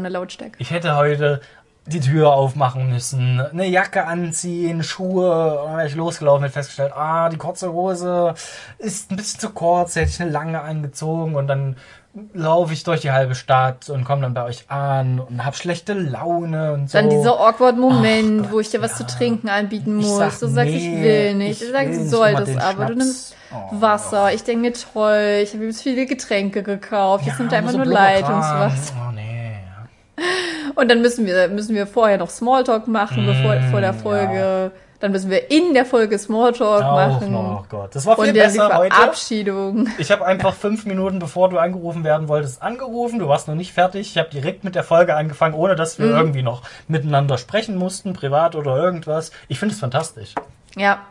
Ich 0.59 0.71
hätte 0.71 0.95
heute 0.95 1.41
die 1.87 2.01
Tür 2.01 2.33
aufmachen 2.33 2.89
müssen, 2.89 3.39
eine 3.39 3.65
Jacke 3.65 4.05
anziehen, 4.05 4.83
Schuhe. 4.83 5.61
Und 5.61 5.67
dann 5.69 5.77
wäre 5.77 5.87
ich 5.87 5.95
losgelaufen 5.95 6.43
und 6.43 6.51
festgestellt, 6.51 6.91
ah, 6.93 7.29
die 7.29 7.37
kurze 7.37 7.71
Hose 7.71 8.33
ist 8.77 9.09
ein 9.09 9.15
bisschen 9.15 9.39
zu 9.39 9.51
kurz, 9.51 9.95
hätte 9.95 10.09
ich 10.09 10.21
eine 10.21 10.29
lange 10.31 10.61
angezogen 10.61 11.35
und 11.35 11.47
dann 11.47 11.77
laufe 12.33 12.73
ich 12.73 12.83
durch 12.83 13.01
die 13.01 13.11
halbe 13.11 13.35
Stadt 13.35 13.89
und 13.89 14.03
komme 14.03 14.21
dann 14.21 14.33
bei 14.33 14.43
euch 14.43 14.69
an 14.69 15.19
und 15.19 15.45
habe 15.45 15.55
schlechte 15.55 15.93
Laune 15.93 16.73
und 16.73 16.89
so. 16.89 16.97
Dann 16.97 17.09
dieser 17.09 17.39
awkward 17.39 17.77
Moment, 17.77 18.43
Gott, 18.43 18.51
wo 18.51 18.59
ich 18.59 18.69
dir 18.69 18.81
was 18.81 18.99
ja. 18.99 19.07
zu 19.07 19.17
trinken 19.17 19.49
anbieten 19.49 19.99
Ich 19.99 20.07
muss. 20.07 20.17
sag, 20.17 20.39
du 20.39 20.47
sagst, 20.47 20.73
ich 20.73 20.87
nee, 20.87 21.03
will 21.03 21.33
nicht. 21.35 21.61
ich 21.61 21.67
Ich 21.67 21.73
sag, 21.73 21.87
will 21.87 21.93
sie 21.93 22.01
nicht 22.01 22.09
soll 22.09 22.29
immer 22.29 22.39
das 22.39 22.49
den 22.49 22.59
aber. 22.59 22.85
Du 22.85 22.93
Schnaps. 22.93 22.97
nimmst 22.97 23.35
Oh. 23.49 23.81
Wasser. 23.81 24.33
Ich 24.33 24.43
denke 24.43 24.61
mir, 24.61 24.73
toll, 24.73 25.39
ich 25.41 25.53
habe 25.53 25.63
übelst 25.63 25.81
viele 25.81 26.05
Getränke 26.05 26.63
gekauft. 26.63 27.25
Jetzt 27.25 27.39
nimmt 27.39 27.51
er 27.53 27.59
einfach 27.59 27.71
so 27.71 27.77
nur. 27.77 27.85
Leitungswasser. 27.85 28.93
Oh 29.07 29.11
nee. 29.13 29.53
Und 30.75 30.89
dann 30.89 31.01
müssen 31.01 31.25
wir, 31.25 31.47
müssen 31.47 31.73
wir 31.73 31.87
vorher 31.87 32.17
noch 32.17 32.29
Smalltalk 32.29 32.87
machen, 32.87 33.25
bevor, 33.25 33.59
vor 33.71 33.81
der 33.81 33.93
Folge. 33.93 34.71
Dann 34.99 35.11
müssen 35.11 35.29
wir 35.29 35.51
in 35.51 35.75
der 35.75 35.85
Folge 35.85 36.17
Smalltalk 36.17 36.83
Auch 36.83 36.95
machen. 36.95 37.31
noch, 37.31 37.61
oh 37.63 37.65
Gott. 37.69 37.93
Das 37.95 38.05
war 38.07 38.15
viel 38.15 38.29
Und 38.29 38.33
besser 38.33 38.75
heute. 38.75 38.95
Verabschiedung. 38.95 39.87
Ich 39.99 40.09
habe 40.11 40.25
einfach 40.25 40.55
fünf 40.55 40.85
Minuten 40.87 41.19
bevor 41.19 41.49
du 41.49 41.59
angerufen 41.59 42.03
werden 42.03 42.27
wolltest, 42.27 42.63
angerufen. 42.63 43.19
Du 43.19 43.27
warst 43.27 43.47
noch 43.47 43.53
nicht 43.53 43.73
fertig. 43.73 44.09
Ich 44.09 44.17
habe 44.17 44.29
direkt 44.29 44.63
mit 44.63 44.73
der 44.73 44.83
Folge 44.83 45.15
angefangen, 45.15 45.53
ohne 45.53 45.75
dass 45.75 45.99
wir 45.99 46.07
Mhm. 46.07 46.15
irgendwie 46.17 46.41
noch 46.41 46.63
miteinander 46.87 47.37
sprechen 47.37 47.75
mussten, 47.75 48.13
privat 48.13 48.55
oder 48.55 48.75
irgendwas. 48.75 49.31
Ich 49.47 49.59
finde 49.59 49.75
es 49.75 49.79
fantastisch. 49.79 50.33
Ja. 50.75 51.01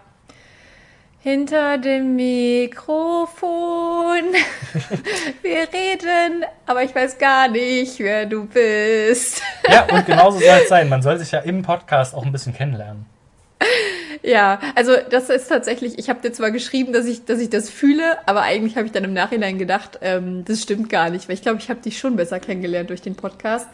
Hinter 1.21 1.79
dem 1.79 2.15
Mikrofon. 2.17 3.47
Wir 5.43 5.61
reden, 5.73 6.45
aber 6.67 6.83
ich 6.85 6.95
weiß 6.95 7.19
gar 7.19 7.49
nicht, 7.49 7.99
wer 7.99 8.27
du 8.27 8.47
bist. 8.47 9.43
Ja, 9.69 9.87
und 9.93 10.07
genauso 10.07 10.39
soll 10.39 10.59
es 10.63 10.69
sein. 10.69 10.89
Man 10.89 11.03
soll 11.03 11.19
sich 11.19 11.33
ja 11.33 11.41
im 11.41 11.63
Podcast 11.63 12.15
auch 12.15 12.25
ein 12.25 12.31
bisschen 12.33 12.55
kennenlernen. 12.55 13.07
Ja, 14.23 14.61
also 14.75 14.93
das 15.11 15.31
ist 15.31 15.49
tatsächlich, 15.49 15.99
ich 15.99 16.09
habe 16.09 16.21
dir 16.21 16.33
zwar 16.33 16.51
geschrieben, 16.51 16.93
dass 16.93 17.07
ich, 17.07 17.25
dass 17.25 17.39
ich 17.39 17.51
das 17.51 17.71
fühle, 17.71 18.19
aber 18.27 18.43
eigentlich 18.43 18.77
habe 18.77 18.87
ich 18.87 18.93
dann 18.93 19.05
im 19.05 19.13
Nachhinein 19.13 19.59
gedacht, 19.59 20.01
ähm, 20.03 20.45
das 20.45 20.63
stimmt 20.63 20.89
gar 20.89 21.11
nicht, 21.11 21.29
weil 21.29 21.35
ich 21.35 21.43
glaube, 21.43 21.59
ich 21.59 21.71
habe 21.71 21.81
dich 21.81 21.99
schon 21.99 22.17
besser 22.17 22.41
kennengelernt 22.41 22.91
durch 22.91 23.03
den 23.03 23.15
Podcast. 23.15 23.69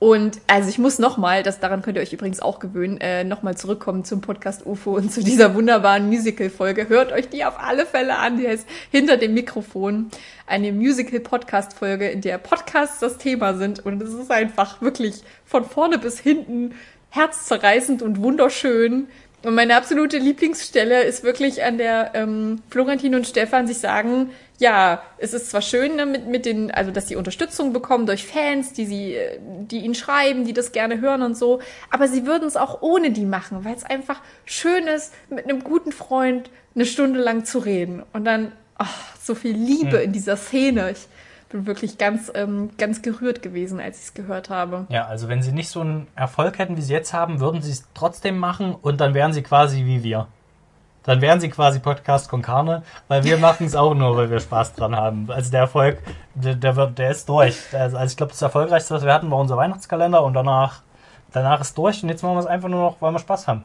Und 0.00 0.38
also 0.46 0.68
ich 0.68 0.78
muss 0.78 1.00
nochmal, 1.00 1.42
das 1.42 1.58
daran 1.58 1.82
könnt 1.82 1.96
ihr 1.96 2.02
euch 2.02 2.12
übrigens 2.12 2.40
auch 2.40 2.60
gewöhnen, 2.60 3.00
äh, 3.00 3.24
nochmal 3.24 3.56
zurückkommen 3.56 4.04
zum 4.04 4.20
Podcast 4.20 4.64
UFO 4.64 4.94
und 4.94 5.12
zu 5.12 5.24
dieser 5.24 5.54
wunderbaren 5.56 6.06
Musical-Folge. 6.06 6.88
Hört 6.88 7.10
euch 7.10 7.28
die 7.28 7.44
auf 7.44 7.58
alle 7.58 7.84
Fälle 7.84 8.16
an, 8.16 8.38
die 8.38 8.46
heißt 8.46 8.66
Hinter 8.92 9.16
dem 9.16 9.34
Mikrofon. 9.34 10.10
Eine 10.46 10.72
Musical-Podcast-Folge, 10.72 12.08
in 12.08 12.20
der 12.20 12.38
Podcasts 12.38 13.00
das 13.00 13.18
Thema 13.18 13.54
sind. 13.54 13.84
Und 13.84 14.00
es 14.00 14.14
ist 14.14 14.30
einfach 14.30 14.80
wirklich 14.80 15.16
von 15.44 15.64
vorne 15.64 15.98
bis 15.98 16.20
hinten 16.20 16.76
herzzerreißend 17.10 18.00
und 18.00 18.22
wunderschön. 18.22 19.08
Und 19.42 19.54
meine 19.54 19.76
absolute 19.76 20.18
Lieblingsstelle 20.18 21.04
ist 21.04 21.22
wirklich 21.22 21.62
an 21.62 21.78
der 21.78 22.10
ähm, 22.14 22.60
Florentin 22.70 23.14
und 23.14 23.26
Stefan 23.26 23.68
sich 23.68 23.78
sagen, 23.78 24.30
ja, 24.58 25.02
es 25.18 25.32
ist 25.32 25.50
zwar 25.50 25.62
schön 25.62 25.94
ne, 25.94 26.06
mit, 26.06 26.26
mit 26.26 26.44
den, 26.44 26.72
also 26.72 26.90
dass 26.90 27.06
sie 27.06 27.14
Unterstützung 27.14 27.72
bekommen 27.72 28.06
durch 28.06 28.26
Fans, 28.26 28.72
die 28.72 28.84
sie, 28.84 29.14
äh, 29.14 29.38
die 29.40 29.78
ihnen 29.78 29.94
schreiben, 29.94 30.44
die 30.44 30.52
das 30.52 30.72
gerne 30.72 31.00
hören 31.00 31.22
und 31.22 31.36
so, 31.36 31.60
aber 31.90 32.08
sie 32.08 32.26
würden 32.26 32.48
es 32.48 32.56
auch 32.56 32.82
ohne 32.82 33.12
die 33.12 33.24
machen, 33.24 33.64
weil 33.64 33.76
es 33.76 33.84
einfach 33.84 34.20
schön 34.44 34.88
ist, 34.88 35.14
mit 35.30 35.44
einem 35.44 35.62
guten 35.62 35.92
Freund 35.92 36.50
eine 36.74 36.86
Stunde 36.86 37.20
lang 37.20 37.44
zu 37.44 37.60
reden. 37.60 38.02
Und 38.12 38.24
dann, 38.24 38.50
ach, 38.76 39.14
so 39.22 39.36
viel 39.36 39.54
Liebe 39.54 39.98
in 39.98 40.12
dieser 40.12 40.36
Szene. 40.36 40.90
Ich 40.90 41.06
bin 41.48 41.66
wirklich 41.66 41.98
ganz, 41.98 42.30
ähm, 42.34 42.70
ganz 42.76 43.02
gerührt 43.02 43.42
gewesen, 43.42 43.80
als 43.80 43.98
ich 43.98 44.04
es 44.06 44.14
gehört 44.14 44.50
habe. 44.50 44.86
Ja, 44.88 45.06
also 45.06 45.28
wenn 45.28 45.42
sie 45.42 45.52
nicht 45.52 45.68
so 45.68 45.80
einen 45.80 46.06
Erfolg 46.14 46.58
hätten, 46.58 46.76
wie 46.76 46.82
sie 46.82 46.92
jetzt 46.92 47.12
haben, 47.12 47.40
würden 47.40 47.62
sie 47.62 47.72
es 47.72 47.84
trotzdem 47.94 48.38
machen 48.38 48.74
und 48.74 49.00
dann 49.00 49.14
wären 49.14 49.32
sie 49.32 49.42
quasi 49.42 49.84
wie 49.84 50.02
wir. 50.02 50.28
Dann 51.04 51.22
wären 51.22 51.40
sie 51.40 51.48
quasi 51.48 51.78
Podcast 51.78 52.28
con 52.28 52.42
Carne, 52.42 52.82
weil 53.08 53.24
wir 53.24 53.38
machen 53.38 53.66
es 53.66 53.74
auch 53.74 53.94
nur, 53.94 54.16
weil 54.16 54.30
wir 54.30 54.40
Spaß 54.40 54.74
dran 54.74 54.94
haben. 54.94 55.30
Also 55.30 55.50
der 55.50 55.60
Erfolg, 55.60 56.02
der, 56.34 56.54
der, 56.54 56.76
wird, 56.76 56.98
der 56.98 57.10
ist 57.10 57.28
durch. 57.28 57.56
Also 57.72 57.98
ich 57.98 58.16
glaube, 58.16 58.32
das 58.32 58.42
Erfolgreichste, 58.42 58.94
was 58.94 59.04
wir 59.04 59.14
hatten, 59.14 59.30
war 59.30 59.38
unser 59.38 59.56
Weihnachtskalender 59.56 60.22
und 60.22 60.34
danach, 60.34 60.82
danach 61.32 61.60
ist 61.60 61.78
durch 61.78 62.02
und 62.02 62.10
jetzt 62.10 62.22
machen 62.22 62.34
wir 62.34 62.40
es 62.40 62.46
einfach 62.46 62.68
nur 62.68 62.82
noch, 62.82 62.96
weil 63.00 63.12
wir 63.12 63.18
Spaß 63.20 63.48
haben. 63.48 63.64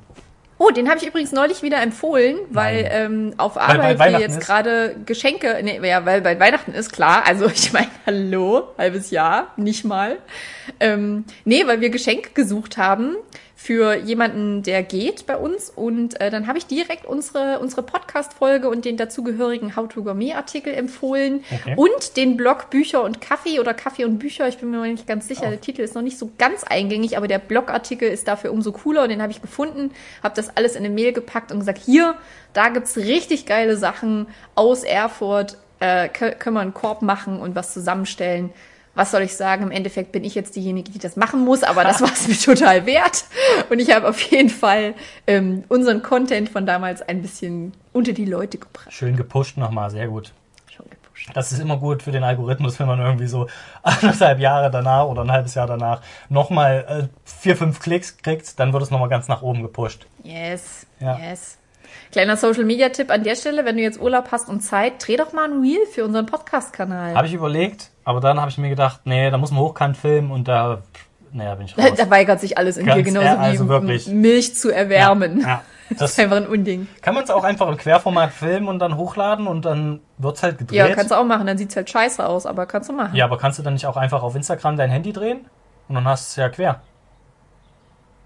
Oh, 0.58 0.70
den 0.70 0.88
habe 0.88 1.00
ich 1.00 1.08
übrigens 1.08 1.32
neulich 1.32 1.62
wieder 1.62 1.82
empfohlen, 1.82 2.38
weil 2.50 2.88
ähm, 2.92 3.34
auf 3.38 3.56
bei 3.56 3.62
Arbeit 3.62 3.98
wir 3.98 4.00
Weihnachten 4.00 4.22
jetzt 4.22 4.40
gerade 4.40 4.96
Geschenke, 5.06 5.60
nee, 5.64 5.80
ja, 5.88 6.06
weil 6.06 6.22
bei 6.22 6.40
Weihnachten 6.40 6.74
ist 6.74 6.94
klar, 6.94 7.24
also 7.26 7.48
ich 7.54 7.74
meine, 7.74 7.90
hallo, 8.06 8.70
halbes 8.78 9.10
Jahr, 9.12 9.54
nicht 9.58 9.84
mal. 9.84 10.18
Ähm, 10.80 11.26
nee, 11.44 11.66
weil 11.68 11.82
wir 11.82 11.90
Geschenke 11.90 12.30
gesucht 12.34 12.78
haben 12.78 13.16
für 13.64 13.96
jemanden, 13.96 14.62
der 14.62 14.84
geht 14.84 15.26
bei 15.26 15.38
uns 15.38 15.70
und 15.70 16.20
äh, 16.20 16.30
dann 16.30 16.48
habe 16.48 16.58
ich 16.58 16.66
direkt 16.66 17.06
unsere, 17.06 17.60
unsere 17.60 17.82
Podcast-Folge 17.82 18.68
und 18.68 18.84
den 18.84 18.98
dazugehörigen 18.98 19.78
How 19.78 19.88
to 19.88 20.04
Gourmet-Artikel 20.04 20.74
empfohlen 20.74 21.46
Okay. 21.62 21.76
und 21.78 22.18
den 22.18 22.36
Blog 22.36 22.70
Bücher 22.70 23.02
und 23.04 23.22
Kaffee 23.22 23.62
oder 23.62 23.74
Kaffee 23.74 24.04
und 24.04 24.20
Bücher, 24.20 24.50
ich 24.50 24.58
bin 24.58 24.70
mir 24.70 24.78
noch 24.80 24.84
nicht 24.86 25.08
ganz 25.08 25.30
sicher, 25.30 25.44
Oh. 25.46 25.50
der 25.50 25.62
Titel 25.62 25.82
ist 25.82 25.96
noch 25.96 26.02
nicht 26.02 26.18
so 26.20 26.30
ganz 26.38 26.66
eingängig, 26.66 27.16
aber 27.16 27.30
der 27.30 27.40
Blogartikel 27.40 28.10
ist 28.10 28.28
dafür 28.28 28.52
umso 28.52 28.74
cooler 28.74 29.04
und 29.04 29.10
den 29.10 29.22
habe 29.22 29.32
ich 29.32 29.42
gefunden, 29.42 29.92
habe 30.22 30.36
das 30.36 30.58
alles 30.58 30.76
in 30.76 30.84
eine 30.84 30.94
Mail 30.94 31.14
gepackt 31.14 31.54
und 31.54 31.60
gesagt, 31.60 31.80
hier, 31.86 32.16
da 32.52 32.68
gibt's 32.68 32.98
richtig 32.98 33.46
geile 33.46 33.78
Sachen 33.78 34.28
aus 34.56 34.84
Erfurt, 34.84 35.58
äh, 35.80 36.10
kö- 36.10 36.32
können 36.36 36.58
wir 36.58 36.60
einen 36.60 36.74
Korb 36.74 37.02
machen 37.02 37.40
und 37.40 37.56
was 37.56 37.72
zusammenstellen. 37.74 38.50
Was 38.96 39.10
soll 39.12 39.24
ich 39.24 39.36
sagen? 39.36 39.64
Im 39.64 39.72
Endeffekt 39.72 40.12
bin 40.12 40.24
ich 40.24 40.36
jetzt 40.36 40.56
diejenige, 40.56 40.92
die 40.92 41.00
das 41.00 41.16
machen 41.16 41.44
muss, 41.44 41.64
aber 41.64 41.84
das 41.84 42.02
war 42.02 42.12
es 42.12 42.28
mir 42.28 42.38
total 42.38 42.86
wert. 42.86 43.26
Und 43.70 43.80
ich 43.80 43.92
habe 43.94 44.08
auf 44.08 44.20
jeden 44.22 44.50
Fall 44.50 44.94
ähm, 45.26 45.64
unseren 45.68 46.04
Content 46.04 46.50
von 46.50 46.66
damals 46.66 47.02
ein 47.02 47.22
bisschen 47.22 47.74
unter 47.92 48.14
die 48.14 48.26
Leute 48.26 48.58
gebracht. 48.60 48.92
Schön 48.94 49.16
gepusht 49.16 49.58
nochmal, 49.58 49.90
sehr 49.90 50.08
gut. 50.08 50.32
Schon 50.70 50.86
gepusht. 50.90 51.30
Das 51.34 51.52
ist 51.52 51.60
immer 51.60 51.78
gut 51.78 52.04
für 52.04 52.12
den 52.12 52.24
Algorithmus, 52.24 52.80
wenn 52.80 52.86
man 52.88 53.00
irgendwie 53.00 53.26
so 53.28 53.48
anderthalb 53.84 54.40
Jahre 54.40 54.70
danach 54.70 55.06
oder 55.08 55.24
ein 55.24 55.32
halbes 55.32 55.56
Jahr 55.56 55.66
danach 55.66 56.02
nochmal 56.30 57.10
äh, 57.10 57.18
vier, 57.26 57.56
fünf 57.58 57.80
Klicks 57.80 58.18
kriegt, 58.18 58.60
dann 58.60 58.74
wird 58.74 58.84
es 58.84 58.92
nochmal 58.92 59.10
ganz 59.10 59.28
nach 59.28 59.42
oben 59.42 59.64
gepusht. 59.64 60.06
Yes, 60.24 60.86
Ja. 61.00 61.18
yes. 61.18 61.58
Kleiner 62.12 62.38
Social 62.38 62.64
Media 62.66 62.90
Tipp 62.90 63.10
an 63.10 63.24
der 63.24 63.36
Stelle, 63.36 63.66
wenn 63.66 63.76
du 63.78 63.82
jetzt 63.82 64.00
Urlaub 64.00 64.32
hast 64.32 64.50
und 64.50 64.62
Zeit, 64.62 64.94
dreh 65.08 65.16
doch 65.16 65.34
mal 65.34 65.46
ein 65.52 65.62
Reel 65.62 65.84
für 65.92 66.06
unseren 66.06 66.26
Podcast-Kanal. 66.28 67.16
Habe 67.16 67.28
ich 67.28 67.34
überlegt, 67.34 67.90
aber 68.04 68.20
dann 68.20 68.40
habe 68.40 68.50
ich 68.50 68.58
mir 68.58 68.70
gedacht, 68.70 69.02
nee, 69.06 69.30
da 69.30 69.38
muss 69.38 69.52
man 69.52 69.60
hochkant 69.62 69.98
filmen 69.98 70.32
und 70.32 70.48
da, 70.48 70.82
naja, 71.32 71.56
bin 71.56 71.66
ich 71.68 71.78
raus. 71.78 71.92
da 71.98 72.10
weigert 72.10 72.40
sich 72.40 72.58
alles 72.58 72.78
in 72.78 72.86
Ganz 72.86 72.98
dir, 72.98 73.04
genauso 73.04 73.28
ehr- 73.28 73.36
wie 73.40 73.44
also 73.44 73.68
wirklich. 73.70 74.08
Milch 74.08 74.56
zu 74.56 74.70
erwärmen. 74.72 75.42
Ja, 75.42 75.48
ja. 75.48 75.62
Das 75.90 76.00
Das 76.00 76.12
ist 76.12 76.20
einfach 76.22 76.38
ein 76.38 76.48
Unding. 76.48 76.88
kann 77.02 77.14
man 77.14 77.24
es 77.24 77.30
auch 77.30 77.44
einfach 77.44 77.68
im 77.68 77.78
Querformat 77.78 78.32
filmen 78.32 78.68
und 78.68 78.80
dann 78.80 78.98
hochladen 78.98 79.46
und 79.48 79.64
dann 79.66 80.00
wird's 80.18 80.42
halt 80.42 80.58
gedreht. 80.58 80.78
Ja, 80.78 80.90
kannst 80.96 81.12
du 81.12 81.16
auch 81.16 81.26
machen, 81.26 81.46
dann 81.46 81.58
sieht's 81.58 81.76
halt 81.76 81.90
scheiße 81.90 82.26
aus, 82.26 82.46
aber 82.46 82.66
kannst 82.66 82.90
du 82.90 82.94
machen. 82.94 83.14
Ja, 83.16 83.26
aber 83.26 83.38
kannst 83.38 83.60
du 83.60 83.64
dann 83.64 83.74
nicht 83.74 83.86
auch 83.86 83.98
einfach 83.98 84.24
auf 84.24 84.34
Instagram 84.36 84.78
dein 84.78 84.90
Handy 84.90 85.12
drehen? 85.14 85.42
Und 85.90 85.96
dann 85.96 86.06
hast 86.06 86.30
du 86.38 86.42
es 86.42 86.44
ja 86.44 86.50
quer. 86.50 86.82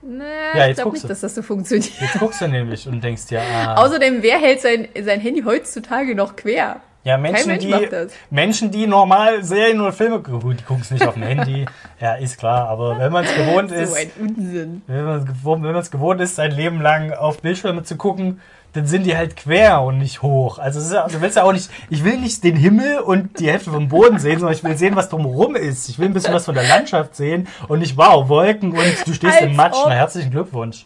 Nee, 0.02 0.24
Ja, 0.56 0.68
ich 0.68 0.76
glaube 0.76 0.92
nicht, 0.92 1.04
du. 1.04 1.08
dass 1.08 1.22
das 1.22 1.36
so 1.36 1.42
funktioniert. 1.42 1.92
Jetzt 2.00 2.20
guckst 2.20 2.40
du 2.40 2.48
nämlich 2.48 2.88
und 2.88 3.04
denkst 3.04 3.26
dir, 3.28 3.42
ah, 3.66 3.76
Außerdem, 3.84 4.22
wer 4.22 4.38
hält 4.38 4.62
sein, 4.62 4.88
sein 5.04 5.20
Handy 5.20 5.42
heutzutage 5.44 6.16
noch 6.16 6.36
quer? 6.36 6.78
Ja, 7.08 7.18
Menschen, 7.18 7.48
Mensch 7.48 7.64
die. 7.64 7.88
Menschen, 8.30 8.70
die 8.70 8.86
normal 8.86 9.42
Serien 9.42 9.80
oder 9.80 9.94
Filme, 9.94 10.20
gut, 10.20 10.60
die 10.60 10.64
gucken 10.64 10.82
es 10.82 10.92
nicht 10.92 11.08
auf 11.08 11.14
dem 11.14 11.24
Handy, 11.24 11.66
ja, 12.02 12.16
ist 12.16 12.38
klar, 12.38 12.68
aber 12.68 13.00
wenn 13.00 13.14
man 13.14 13.24
es 13.24 13.34
gewohnt 13.34 13.72
ist, 13.72 13.92
So 13.92 13.96
ein 13.96 14.12
Unsinn. 14.20 14.82
wenn 14.88 15.06
man 15.06 15.76
es 15.78 15.90
gewohnt, 15.90 16.20
ist, 16.20 16.36
sein 16.36 16.52
Leben 16.52 16.82
lang 16.82 17.14
auf 17.14 17.42
Bildschirme 17.42 17.84
zu 17.84 17.96
gucken, 17.96 18.42
dann 18.74 18.86
sind 18.86 19.06
die 19.06 19.16
halt 19.16 19.38
quer 19.38 19.82
und 19.84 20.00
nicht 20.00 20.22
hoch. 20.22 20.60
Also 20.60 20.80
ist 20.82 20.92
ja, 20.92 21.08
du 21.08 21.22
willst 21.22 21.38
ja 21.38 21.44
auch 21.44 21.54
nicht, 21.54 21.70
ich 21.90 22.04
will 22.04 22.18
nicht 22.18 22.44
den 22.44 22.58
Himmel 22.58 23.00
und 23.00 23.40
die 23.40 23.50
Hälfte 23.50 23.72
vom 23.72 23.88
Boden 23.88 24.20
sehen, 24.20 24.40
sondern 24.40 24.56
ich 24.56 24.64
will 24.64 24.78
sehen, 24.78 24.98
was 24.98 25.08
drumherum 25.08 25.56
ist. 25.56 25.88
Ich 25.88 25.98
will 26.00 26.08
ein 26.08 26.14
bisschen 26.14 26.34
was 26.34 26.44
von 26.44 26.56
der 26.56 26.68
Landschaft 26.68 27.16
sehen 27.16 27.48
und 27.70 27.80
nicht, 27.80 27.96
wow, 27.96 28.28
Wolken 28.28 28.74
und 28.74 29.08
du 29.08 29.14
stehst 29.14 29.38
Als 29.38 29.46
im 29.46 29.56
Matsch. 29.56 29.78
Na, 29.86 29.92
herzlichen 29.92 30.30
Glückwunsch. 30.30 30.86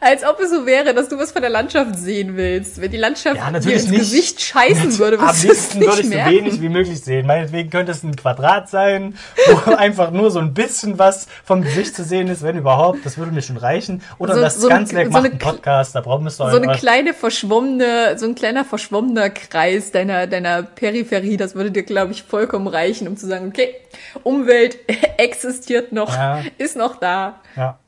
Als 0.00 0.24
ob 0.24 0.40
es 0.40 0.50
so 0.50 0.66
wäre, 0.66 0.94
dass 0.94 1.08
du 1.08 1.18
was 1.18 1.32
von 1.32 1.42
der 1.42 1.50
Landschaft 1.50 1.96
sehen 1.98 2.36
willst. 2.36 2.80
Wenn 2.80 2.90
die 2.90 2.96
Landschaft 2.96 3.36
Ja, 3.36 3.50
dir 3.50 3.72
ins 3.74 3.88
nicht. 3.88 3.98
Gesicht 4.00 4.40
scheißen 4.40 4.98
würde, 4.98 5.18
Am 5.18 5.26
würdest 5.26 5.44
du 5.44 5.48
es 5.48 5.74
liebsten 5.74 5.78
nicht 5.78 5.88
würde 5.88 6.00
ich 6.02 6.06
so 6.08 6.14
merken. 6.14 6.30
wenig 6.34 6.60
wie 6.60 6.68
möglich 6.68 7.00
sehen. 7.00 7.26
Meinetwegen 7.26 7.70
könnte 7.70 7.92
es 7.92 8.02
ein 8.02 8.16
Quadrat 8.16 8.68
sein, 8.68 9.16
wo 9.46 9.70
einfach 9.76 10.10
nur 10.10 10.30
so 10.30 10.38
ein 10.38 10.54
bisschen 10.54 10.98
was 10.98 11.26
vom 11.44 11.62
Gesicht 11.62 11.94
zu 11.94 12.04
sehen 12.04 12.28
ist, 12.28 12.42
wenn 12.42 12.56
überhaupt. 12.56 13.04
Das 13.04 13.18
würde 13.18 13.32
mir 13.32 13.42
schon 13.42 13.56
reichen. 13.56 14.02
Oder 14.18 14.34
So- 14.34 14.40
das 14.40 14.54
so 14.56 14.68
ganz 14.68 14.92
weg 14.94 15.06
so 15.06 15.12
macht 15.12 15.24
einen 15.26 15.38
Podcast. 15.38 15.94
Da 15.94 16.00
brauchen 16.00 16.24
wir 16.24 16.30
so 16.30 16.44
eine 16.44 16.72
kleine 16.72 17.12
verschwommene, 17.14 18.16
so 18.18 18.26
ein 18.26 18.34
kleiner 18.34 18.64
verschwommener 18.64 19.30
Kreis 19.30 19.90
deiner, 19.90 20.26
deiner 20.26 20.62
Peripherie, 20.62 21.36
das 21.36 21.54
würde 21.54 21.70
dir, 21.70 21.82
glaube 21.82 22.12
ich, 22.12 22.22
vollkommen 22.22 22.68
reichen, 22.68 23.08
um 23.08 23.16
zu 23.16 23.26
sagen, 23.26 23.48
okay, 23.48 23.74
Umwelt 24.22 24.78
existiert 25.18 25.92
noch, 25.92 26.14
Ja. 26.14 26.42
ist 26.58 26.76
noch 26.76 26.96
da. 27.00 27.40
ja. 27.56 27.78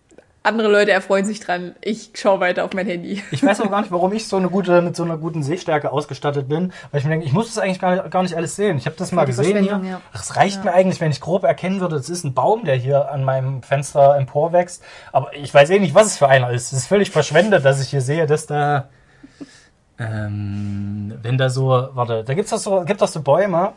Andere 0.45 0.69
Leute 0.69 0.91
erfreuen 0.91 1.25
sich 1.25 1.39
dran. 1.39 1.77
Ich 1.81 2.11
schaue 2.15 2.41
weiter 2.41 2.65
auf 2.65 2.73
mein 2.73 2.87
Handy. 2.87 3.23
Ich 3.31 3.45
weiß 3.45 3.61
auch 3.61 3.71
gar 3.71 3.81
nicht, 3.81 3.93
warum 3.93 4.13
ich 4.13 4.27
so 4.27 4.37
eine 4.37 4.51
gute, 4.51 4.83
mit 4.83 4.97
so 4.97 5.05
einer 5.05 5.17
guten 5.17 5.45
Sehstärke 5.45 5.93
ausgestattet 5.93 6.49
bin, 6.49 6.73
weil 6.91 6.99
ich 6.99 7.05
mir 7.05 7.11
denke, 7.13 7.27
ich 7.27 7.33
muss 7.33 7.47
das 7.55 7.63
eigentlich 7.63 7.79
gar, 7.79 8.09
gar 8.09 8.23
nicht 8.23 8.35
alles 8.35 8.57
sehen. 8.57 8.77
Ich 8.77 8.87
habe 8.87 8.97
das 8.97 9.13
mal 9.13 9.25
gesehen 9.25 9.63
hier. 9.63 9.81
Ja. 9.85 10.01
Ach, 10.13 10.21
Es 10.21 10.35
reicht 10.35 10.65
mir 10.65 10.73
eigentlich, 10.73 11.01
wenn 11.01 11.13
ich 11.13 11.21
grob 11.21 11.45
erkennen 11.45 11.81
würde, 11.81 11.95
es 11.95 12.11
ist 12.11 12.25
ein 12.25 12.35
Baum, 12.35 12.65
der 12.65 12.75
hier 12.75 13.13
an 13.13 13.23
meinem 13.23 13.63
Fenster 13.63 14.17
emporwächst. 14.17 14.83
Aber 15.13 15.33
ich 15.35 15.55
weiß 15.55 15.71
eh 15.71 15.79
nicht, 15.79 15.95
was 15.95 16.07
es 16.09 16.19
für 16.19 16.29
einer 16.29 16.51
ist. 16.51 16.73
Es 16.73 16.79
ist 16.81 16.87
völlig 16.89 17.11
verschwendet, 17.11 17.65
dass 17.65 17.81
ich 17.81 17.91
hier 17.91 18.01
sehe, 18.01 18.27
dass 18.27 18.47
da, 18.47 18.89
ähm, 19.99 21.15
wenn 21.23 21.39
da 21.39 21.51
so, 21.51 21.89
warte, 21.93 22.25
da 22.25 22.35
gibt's 22.35 22.51
doch 22.51 22.59
so, 22.59 22.83
gibt 22.85 23.01
doch 23.01 23.09
so 23.09 23.23
Bäume, 23.23 23.73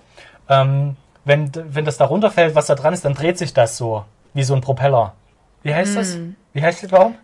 ähm, 0.49 0.95
wenn, 1.26 1.51
wenn 1.53 1.86
das 1.86 1.97
da 1.97 2.05
runterfällt, 2.05 2.55
was 2.55 2.68
da 2.68 2.76
dran 2.76 2.93
ist, 2.93 3.05
dann 3.05 3.13
dreht 3.13 3.38
sich 3.38 3.53
das 3.53 3.78
so, 3.78 4.03
wie 4.34 4.43
so 4.43 4.55
ein 4.55 4.61
Propeller. 4.61 5.13
Wie 5.63 5.74
heißt 5.74 5.95
das? 5.95 6.18
Wie 6.56 6.64
heißt 6.64 6.84
der 6.84 6.88
Baum? 6.88 7.16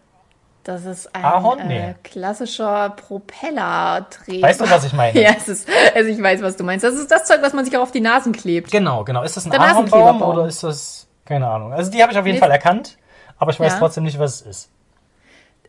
Das 0.65 0.85
ist 0.85 1.15
ein 1.15 1.23
Ahorn? 1.23 1.59
äh, 1.59 1.67
Nee. 1.67 1.95
klassischer 2.03 2.89
Propellerträger. 2.89 4.45
Weißt 4.45 4.59
du, 4.59 4.69
was 4.69 4.83
ich 4.83 4.91
meine? 4.93 5.19
Ja, 5.21 5.31
es 5.37 5.47
ist, 5.47 5.69
also 5.95 6.09
ich 6.09 6.21
weiß, 6.21 6.41
was 6.41 6.57
du 6.57 6.65
meinst. 6.65 6.83
Das 6.83 6.95
ist 6.95 7.09
das 7.09 7.23
Zeug, 7.25 7.39
was 7.41 7.53
man 7.53 7.63
sich 7.63 7.75
auch 7.77 7.81
auf 7.83 7.91
die 7.91 8.01
Nasen 8.01 8.33
klebt. 8.33 8.71
Genau, 8.71 9.05
genau. 9.05 9.23
Ist 9.23 9.37
das 9.37 9.45
ein 9.45 9.53
Ahornbaum 9.53 10.21
oder 10.21 10.45
ist 10.47 10.63
das, 10.63 11.07
keine 11.25 11.47
Ahnung. 11.47 11.71
Also 11.71 11.89
die 11.89 12.01
habe 12.03 12.11
ich 12.11 12.19
auf 12.19 12.25
jeden 12.25 12.35
Nee. 12.35 12.41
Fall 12.41 12.51
erkannt, 12.51 12.97
aber 13.39 13.51
ich 13.51 13.59
weiß 13.59 13.71
Ja. 13.73 13.79
trotzdem 13.79 14.03
nicht, 14.03 14.19
was 14.19 14.35
es 14.35 14.41
ist. 14.41 14.69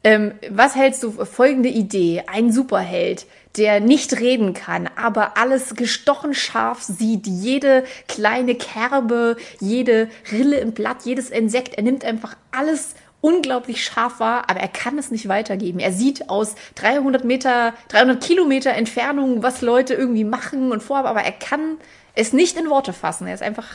Ähm, 0.04 0.32
was 0.50 0.74
hältst 0.74 1.04
du, 1.04 1.12
folgende 1.24 1.68
Idee, 1.68 2.24
ein 2.26 2.50
Superheld, 2.52 3.24
der 3.56 3.78
nicht 3.78 4.18
reden 4.18 4.52
kann, 4.54 4.90
aber 5.00 5.36
alles 5.38 5.76
gestochen 5.76 6.34
scharf 6.34 6.82
sieht, 6.82 7.28
jede 7.28 7.84
kleine 8.08 8.56
Kerbe, 8.56 9.36
jede 9.60 10.08
Rille 10.32 10.56
im 10.58 10.72
Blatt, 10.72 11.04
jedes 11.04 11.30
Insekt, 11.30 11.74
er 11.76 11.84
nimmt 11.84 12.04
einfach 12.04 12.34
alles 12.50 12.96
unglaublich 13.22 13.82
scharf 13.82 14.20
wahr, 14.20 14.50
aber 14.50 14.60
er 14.60 14.68
kann 14.68 14.98
es 14.98 15.10
nicht 15.10 15.26
weitergeben. 15.28 15.78
Er 15.78 15.92
sieht 15.92 16.28
aus 16.28 16.54
300 16.74 17.24
Meter, 17.24 17.72
300 17.88 18.22
Kilometer 18.22 18.72
Entfernung, 18.72 19.42
was 19.42 19.62
Leute 19.62 19.94
irgendwie 19.94 20.24
machen 20.24 20.70
und 20.72 20.82
vorhaben, 20.82 21.08
aber 21.08 21.22
er 21.22 21.32
kann 21.32 21.78
es 22.14 22.34
nicht 22.34 22.58
in 22.58 22.68
Worte 22.68 22.92
fassen. 22.92 23.26
Er 23.26 23.34
ist 23.34 23.42
einfach 23.42 23.66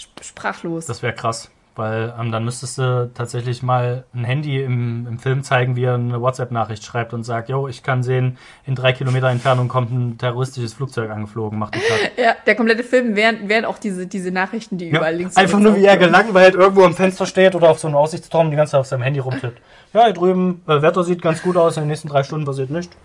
sp- 0.00 0.22
sprachlos. 0.24 0.86
Das 0.86 1.02
wäre 1.02 1.14
krass, 1.14 1.50
weil 1.76 2.12
ähm, 2.18 2.32
dann 2.32 2.44
müsstest 2.44 2.78
du 2.78 3.10
tatsächlich 3.14 3.62
mal 3.62 4.04
ein 4.14 4.24
Handy 4.24 4.62
im, 4.62 5.06
im 5.06 5.18
Film 5.18 5.42
zeigen, 5.42 5.76
wie 5.76 5.84
er 5.84 5.94
eine 5.94 6.20
WhatsApp-Nachricht 6.20 6.84
schreibt 6.84 7.14
und 7.14 7.24
sagt, 7.24 7.48
yo, 7.48 7.68
ich 7.68 7.82
kann 7.82 8.02
sehen, 8.02 8.38
in 8.66 8.74
drei 8.74 8.92
Kilometer 8.92 9.28
Entfernung 9.28 9.68
kommt 9.68 9.90
ein 9.90 10.18
terroristisches 10.18 10.74
Flugzeug 10.74 11.10
angeflogen, 11.10 11.58
macht 11.58 11.74
mich 11.74 11.84
platt. 11.86 11.98
Ja, 12.16 12.34
der 12.46 12.54
komplette 12.54 12.84
Film 12.84 13.16
wären, 13.16 13.48
wären 13.48 13.64
auch 13.64 13.78
diese, 13.78 14.06
diese 14.06 14.30
Nachrichten, 14.30 14.78
die 14.78 14.90
Ja, 14.90 14.98
überall 14.98 15.14
links 15.14 15.36
und 15.36 15.42
einfach 15.42 15.58
nur, 15.58 15.76
wie 15.76 15.84
er 15.84 15.96
gelangweilt 15.96 16.54
irgendwo 16.54 16.84
am 16.84 16.94
Fenster 16.94 17.26
steht 17.26 17.54
oder 17.54 17.70
auf 17.70 17.78
so 17.78 17.88
einem 17.88 17.96
Aussichtsturm 17.96 18.50
die 18.50 18.56
ganze 18.56 18.72
Zeit 18.72 18.80
auf 18.80 18.86
seinem 18.86 19.02
Handy 19.02 19.20
rumtippt. 19.20 19.60
Ja, 19.94 20.04
hier 20.04 20.14
drüben, 20.14 20.62
äh, 20.66 20.82
Wetter 20.82 21.04
sieht 21.04 21.22
ganz 21.22 21.42
gut 21.42 21.56
aus, 21.56 21.76
in 21.76 21.84
den 21.84 21.88
nächsten 21.88 22.08
drei 22.08 22.22
Stunden 22.22 22.46
passiert 22.46 22.70
nichts. 22.70 22.96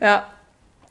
Ja. 0.00 0.26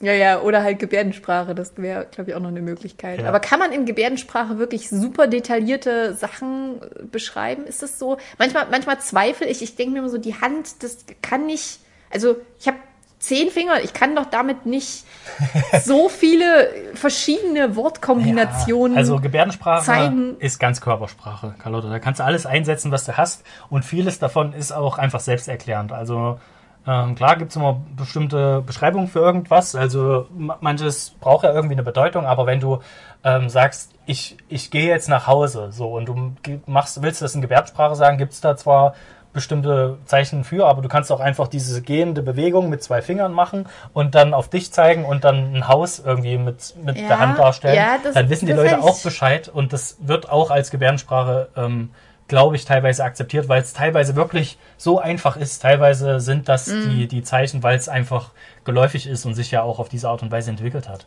Ja, 0.04 0.12
ja, 0.12 0.42
oder 0.42 0.64
halt 0.64 0.80
Gebärdensprache, 0.80 1.56
das 1.56 1.78
wäre, 1.78 2.06
glaube 2.12 2.30
ich, 2.30 2.36
auch 2.36 2.42
noch 2.42 2.50
eine 2.50 2.62
Möglichkeit. 2.62 3.22
Ja. 3.22 3.30
Aber 3.30 3.40
kann 3.40 3.58
man 3.58 3.72
in 3.72 3.86
Gebärdensprache 3.86 4.60
wirklich 4.60 4.90
super 4.90 5.28
detaillierte 5.28 6.14
Sachen 6.14 6.82
äh, 6.82 7.04
beschreiben? 7.04 7.64
Ist 7.66 7.84
das 7.84 8.00
so? 8.00 8.18
Manchmal, 8.38 8.68
manchmal 8.70 9.00
zweifle 9.00 9.48
ich, 9.48 9.62
ich 9.62 9.78
denke 9.78 9.94
mir 9.94 10.00
immer 10.00 10.10
so, 10.10 10.18
die 10.18 10.36
Hand, 10.36 10.84
das 10.84 11.06
kann 11.22 11.46
nicht, 11.46 11.80
also 12.10 12.36
ich 12.60 12.68
habe 12.68 12.80
zehn 13.20 13.50
Finger, 13.50 13.82
ich 13.82 13.94
kann 13.94 14.14
doch 14.14 14.26
damit 14.26 14.66
nicht 14.66 15.06
so 15.86 16.10
viele 16.10 16.70
verschiedene 16.96 17.78
Wortkombinationen. 17.78 18.96
Ja, 18.96 19.00
also 19.00 19.22
Gebärdensprache 19.22 19.86
zeigen. 19.86 20.36
ist 20.40 20.60
ganz 20.60 20.82
Körpersprache, 20.82 21.56
Carlotta. 21.60 21.90
Da 21.90 22.00
kannst 22.00 22.20
du 22.20 22.26
alles 22.26 22.46
einsetzen, 22.46 22.92
was 22.92 23.06
du 23.06 23.16
hast. 23.16 23.46
Und 23.70 23.86
vieles 23.86 24.20
davon 24.20 24.52
ist 24.52 24.74
auch 24.74 24.98
einfach 24.98 25.22
selbsterklärend. 25.22 25.94
Also 25.94 26.40
ähm, 26.86 27.16
klar 27.16 27.38
gibt 27.38 27.52
es 27.52 27.56
immer 27.56 27.82
bestimmte 27.96 28.62
Beschreibungen 28.62 29.08
für 29.08 29.20
irgendwas. 29.20 29.76
Also 29.76 30.28
ma- 30.38 30.58
manches 30.62 31.12
braucht 31.22 31.44
ja 31.46 31.54
irgendwie 31.54 31.76
eine 31.76 31.84
Bedeutung. 31.84 32.26
Aber 32.26 32.46
wenn 32.46 32.60
du 32.60 32.80
ähm, 33.24 33.48
sagst, 33.50 33.92
ich, 34.06 34.38
ich 34.50 34.70
gehe 34.72 34.88
jetzt 34.90 35.08
nach 35.08 35.28
Hause, 35.28 35.72
so 35.72 35.94
und 35.96 36.06
du 36.08 36.34
machst, 36.66 37.02
willst 37.02 37.22
das 37.22 37.36
in 37.36 37.42
Gebärdensprache 37.42 37.96
sagen, 37.96 38.18
gibt 38.18 38.34
es 38.34 38.42
da 38.42 38.58
zwar 38.58 38.96
bestimmte 39.32 39.98
Zeichen 40.06 40.44
für, 40.44 40.68
aber 40.68 40.84
du 40.84 40.88
kannst 40.88 41.12
auch 41.12 41.20
einfach 41.20 41.48
diese 41.48 41.82
gehende 41.82 42.22
Bewegung 42.22 42.70
mit 42.70 42.84
zwei 42.84 43.02
Fingern 43.02 43.34
machen 43.34 43.66
und 43.92 44.14
dann 44.14 44.34
auf 44.36 44.48
dich 44.48 44.72
zeigen 44.72 45.06
und 45.06 45.24
dann 45.24 45.56
ein 45.56 45.68
Haus 45.68 45.98
irgendwie 45.98 46.38
mit, 46.38 46.76
mit 46.84 46.98
Ja, 47.00 47.08
der 47.08 47.20
Hand 47.20 47.40
darstellen. 47.40 47.76
ja, 47.76 47.98
das- 48.04 48.14
dann 48.14 48.30
wissen 48.30 48.46
die 48.46 48.52
Leute 48.54 48.80
auch 48.84 49.02
Bescheid 49.02 49.50
und 49.50 49.74
das 49.74 49.98
wird 50.02 50.30
auch 50.30 50.52
als 50.52 50.70
Gebärdensprache, 50.70 51.48
ähm, 51.58 51.90
glaube 52.28 52.56
ich, 52.56 52.66
teilweise 52.66 53.04
akzeptiert, 53.04 53.50
weil 53.50 53.62
es 53.62 53.74
teilweise 53.74 54.16
wirklich 54.16 54.58
so 54.78 55.00
einfach 55.00 55.36
ist. 55.38 55.62
Teilweise 55.62 56.20
sind 56.20 56.48
das 56.50 56.68
Mhm. 56.68 56.90
die, 56.90 57.08
die 57.08 57.24
Zeichen, 57.24 57.64
weil 57.64 57.78
es 57.78 57.90
einfach 57.90 58.32
geläufig 58.64 59.08
ist 59.08 59.26
und 59.26 59.34
sich 59.36 59.52
ja 59.52 59.62
auch 59.62 59.80
auf 59.80 59.90
diese 59.90 60.10
Art 60.10 60.24
und 60.24 60.32
Weise 60.32 60.50
entwickelt 60.50 60.88
hat. 60.90 61.06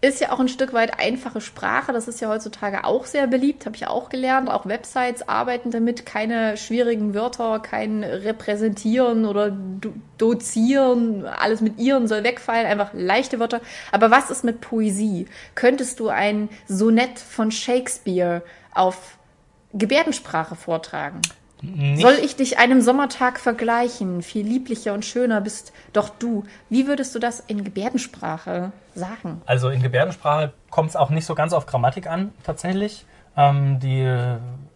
ist 0.00 0.20
ja 0.20 0.30
auch 0.30 0.38
ein 0.38 0.46
Stück 0.48 0.72
weit 0.74 1.00
einfache 1.00 1.40
Sprache. 1.40 1.92
Das 1.92 2.06
ist 2.06 2.20
ja 2.20 2.28
heutzutage 2.28 2.84
auch 2.84 3.04
sehr 3.04 3.26
beliebt, 3.26 3.66
habe 3.66 3.74
ich 3.74 3.88
auch 3.88 4.10
gelernt. 4.10 4.48
Auch 4.48 4.64
Websites 4.64 5.28
arbeiten 5.28 5.72
damit. 5.72 6.06
Keine 6.06 6.56
schwierigen 6.56 7.14
Wörter, 7.14 7.58
kein 7.58 8.04
Repräsentieren 8.04 9.24
oder 9.24 9.50
do 9.50 9.92
Dozieren. 10.16 11.26
Alles 11.26 11.60
mit 11.60 11.78
ihren 11.80 12.06
soll 12.06 12.22
wegfallen. 12.22 12.66
Einfach 12.66 12.90
leichte 12.92 13.40
Wörter. 13.40 13.60
Aber 13.90 14.12
was 14.12 14.30
ist 14.30 14.44
mit 14.44 14.60
Poesie? 14.60 15.26
Könntest 15.56 15.98
du 15.98 16.08
ein 16.10 16.48
Sonett 16.68 17.18
von 17.18 17.50
Shakespeare 17.50 18.42
auf 18.74 19.18
Gebärdensprache 19.72 20.56
vortragen? 20.56 21.20
Nicht, 21.60 22.02
Soll 22.02 22.14
ich 22.22 22.36
dich 22.36 22.58
einem 22.58 22.80
Sommertag 22.80 23.40
vergleichen? 23.40 24.22
Viel 24.22 24.46
lieblicher 24.46 24.94
und 24.94 25.04
schöner 25.04 25.40
bist 25.40 25.72
doch 25.92 26.08
du. 26.08 26.44
Wie 26.70 26.86
würdest 26.86 27.14
du 27.16 27.18
das 27.18 27.40
in 27.40 27.64
Gebärdensprache 27.64 28.70
sagen? 28.94 29.42
also 29.46 29.68
in 29.68 29.82
Gebärdensprache 29.82 30.52
kommt 30.70 30.90
es 30.90 30.96
auch 30.96 31.10
nicht 31.10 31.24
so 31.26 31.34
ganz 31.34 31.52
auf 31.52 31.66
Grammatik 31.66 32.06
an, 32.08 32.32
tatsächlich. 32.44 33.04
Ähm, 33.36 33.80
die 33.80 34.08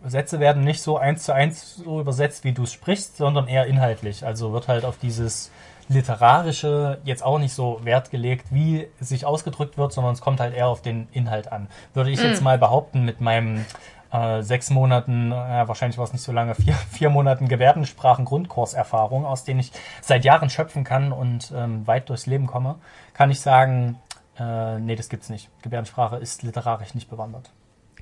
Sätze 0.05 0.40
werden 0.40 0.64
nicht 0.64 0.82
so 0.82 0.97
eins 0.97 1.24
zu 1.24 1.32
eins 1.32 1.76
so 1.76 2.01
übersetzt, 2.01 2.43
wie 2.45 2.53
du 2.53 2.64
es 2.64 2.72
sprichst, 2.72 3.16
sondern 3.16 3.47
eher 3.47 3.66
inhaltlich. 3.66 4.26
Also 4.26 4.53
wird 4.53 4.66
halt 4.66 4.84
auf 4.84 4.99
dieses 4.99 5.51
Literarische 5.88 6.99
jetzt 7.05 7.24
auch 7.24 7.38
nicht 7.38 7.53
so 7.55 7.80
Wert 7.84 8.11
gelegt, 8.11 8.47
wie 8.51 8.88
es 9.01 9.09
sich 9.09 9.24
ausgedrückt 9.26 9.78
wird, 9.78 9.93
sondern 9.93 10.14
es 10.14 10.20
kommt 10.20 10.40
halt 10.40 10.55
eher 10.55 10.68
auf 10.68 10.82
den 10.82 11.09
Inhalt 11.12 11.51
an. 11.53 11.68
Würde 11.95 12.11
ich 12.11 12.22
jetzt 12.22 12.43
mal 12.43 12.59
behaupten, 12.59 13.05
mit 13.05 13.20
meinem 13.20 13.64
äh, 14.12 14.42
sechs 14.42 14.70
Monaten, 14.70 15.30
ja, 15.30 15.66
wahrscheinlich 15.68 15.98
war 15.98 16.04
es 16.04 16.12
nicht 16.12 16.22
so 16.22 16.32
lange, 16.32 16.54
vier, 16.56 16.74
vier 16.74 17.10
Monaten 17.10 17.48
Gebärdensprachen-Grundkurserfahrung, 17.48 19.24
aus 19.24 19.44
denen 19.44 19.60
ich 19.60 19.72
seit 20.00 20.24
Jahren 20.24 20.50
schöpfen 20.50 20.84
kann 20.84 21.12
und 21.12 21.52
ähm, 21.56 21.86
weit 21.86 22.08
durchs 22.08 22.26
Leben 22.26 22.46
komme, 22.46 22.76
kann 23.14 23.30
ich 23.30 23.40
sagen, 23.40 23.98
äh, 24.38 24.78
nee, 24.78 24.96
das 24.96 25.08
gibt's 25.08 25.28
nicht. 25.28 25.48
Gebärdensprache 25.62 26.16
ist 26.16 26.42
literarisch 26.42 26.94
nicht 26.94 27.10
bewandert. 27.10 27.50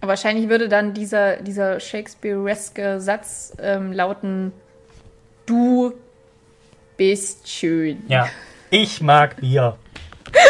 Wahrscheinlich 0.01 0.49
würde 0.49 0.69
dann 0.69 0.95
dieser, 0.95 1.37
dieser 1.37 1.79
Shakespeareske 1.79 3.01
Satz 3.01 3.55
ähm, 3.61 3.93
lauten: 3.93 4.53
Du 5.45 5.93
bist 6.97 7.49
schön. 7.49 8.03
Ja, 8.09 8.29
ich 8.71 9.03
mag 9.03 9.37
Bier. 9.37 9.77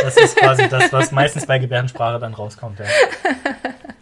Das 0.05 0.17
ist 0.17 0.37
quasi 0.37 0.69
das, 0.69 0.93
was 0.93 1.11
meistens 1.11 1.47
bei 1.47 1.59
Gebärdensprache 1.59 2.21
dann 2.21 2.35
rauskommt. 2.35 2.79
Ja. 2.79 2.85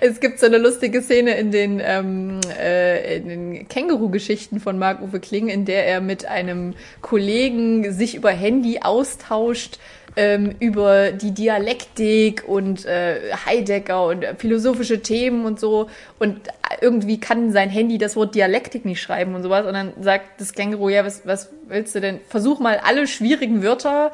Es 0.00 0.20
gibt 0.20 0.38
so 0.38 0.46
eine 0.46 0.58
lustige 0.58 1.02
Szene 1.02 1.36
in 1.36 1.50
den, 1.50 1.80
ähm, 1.84 2.40
äh, 2.58 3.20
den 3.20 3.68
Känguru-Geschichten 3.68 4.60
von 4.60 4.78
Marc-Uwe 4.78 5.20
Kling, 5.20 5.48
in 5.48 5.64
der 5.64 5.86
er 5.86 6.00
mit 6.00 6.26
einem 6.26 6.74
Kollegen 7.00 7.92
sich 7.92 8.14
über 8.14 8.30
Handy 8.30 8.80
austauscht, 8.82 9.78
ähm, 10.16 10.54
über 10.58 11.12
die 11.12 11.32
Dialektik 11.32 12.44
und 12.46 12.84
äh, 12.84 13.32
Heidegger 13.46 14.06
und 14.06 14.24
äh, 14.24 14.34
philosophische 14.34 15.00
Themen 15.00 15.44
und 15.44 15.60
so. 15.60 15.88
Und 16.18 16.40
irgendwie 16.80 17.20
kann 17.20 17.52
sein 17.52 17.68
Handy 17.68 17.98
das 17.98 18.16
Wort 18.16 18.34
Dialektik 18.34 18.84
nicht 18.84 19.00
schreiben 19.00 19.34
und 19.34 19.42
sowas. 19.42 19.66
Und 19.66 19.74
dann 19.74 19.92
sagt 20.00 20.40
das 20.40 20.52
Känguru, 20.52 20.88
ja, 20.88 21.04
was, 21.04 21.26
was 21.26 21.50
willst 21.68 21.94
du 21.94 22.00
denn? 22.00 22.20
Versuch 22.28 22.58
mal 22.60 22.80
alle 22.84 23.06
schwierigen 23.06 23.62
Wörter 23.62 24.12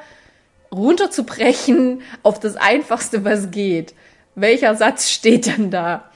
runterzubrechen 0.72 2.03
auf 2.22 2.41
das 2.41 2.57
Einfachste, 2.57 3.24
was 3.24 3.51
geht. 3.51 3.95
Welcher 4.37 4.76
Satz 4.76 5.11
steht 5.11 5.49
dann 5.49 5.70
da? 5.70 6.11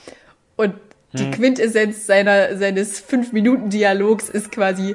Und 0.56 0.74
die 1.12 1.30
Quintessenz 1.32 2.06
seiner, 2.06 2.56
seines 2.56 3.02
5-Minuten-Dialogs 3.04 4.28
ist 4.28 4.52
quasi, 4.52 4.94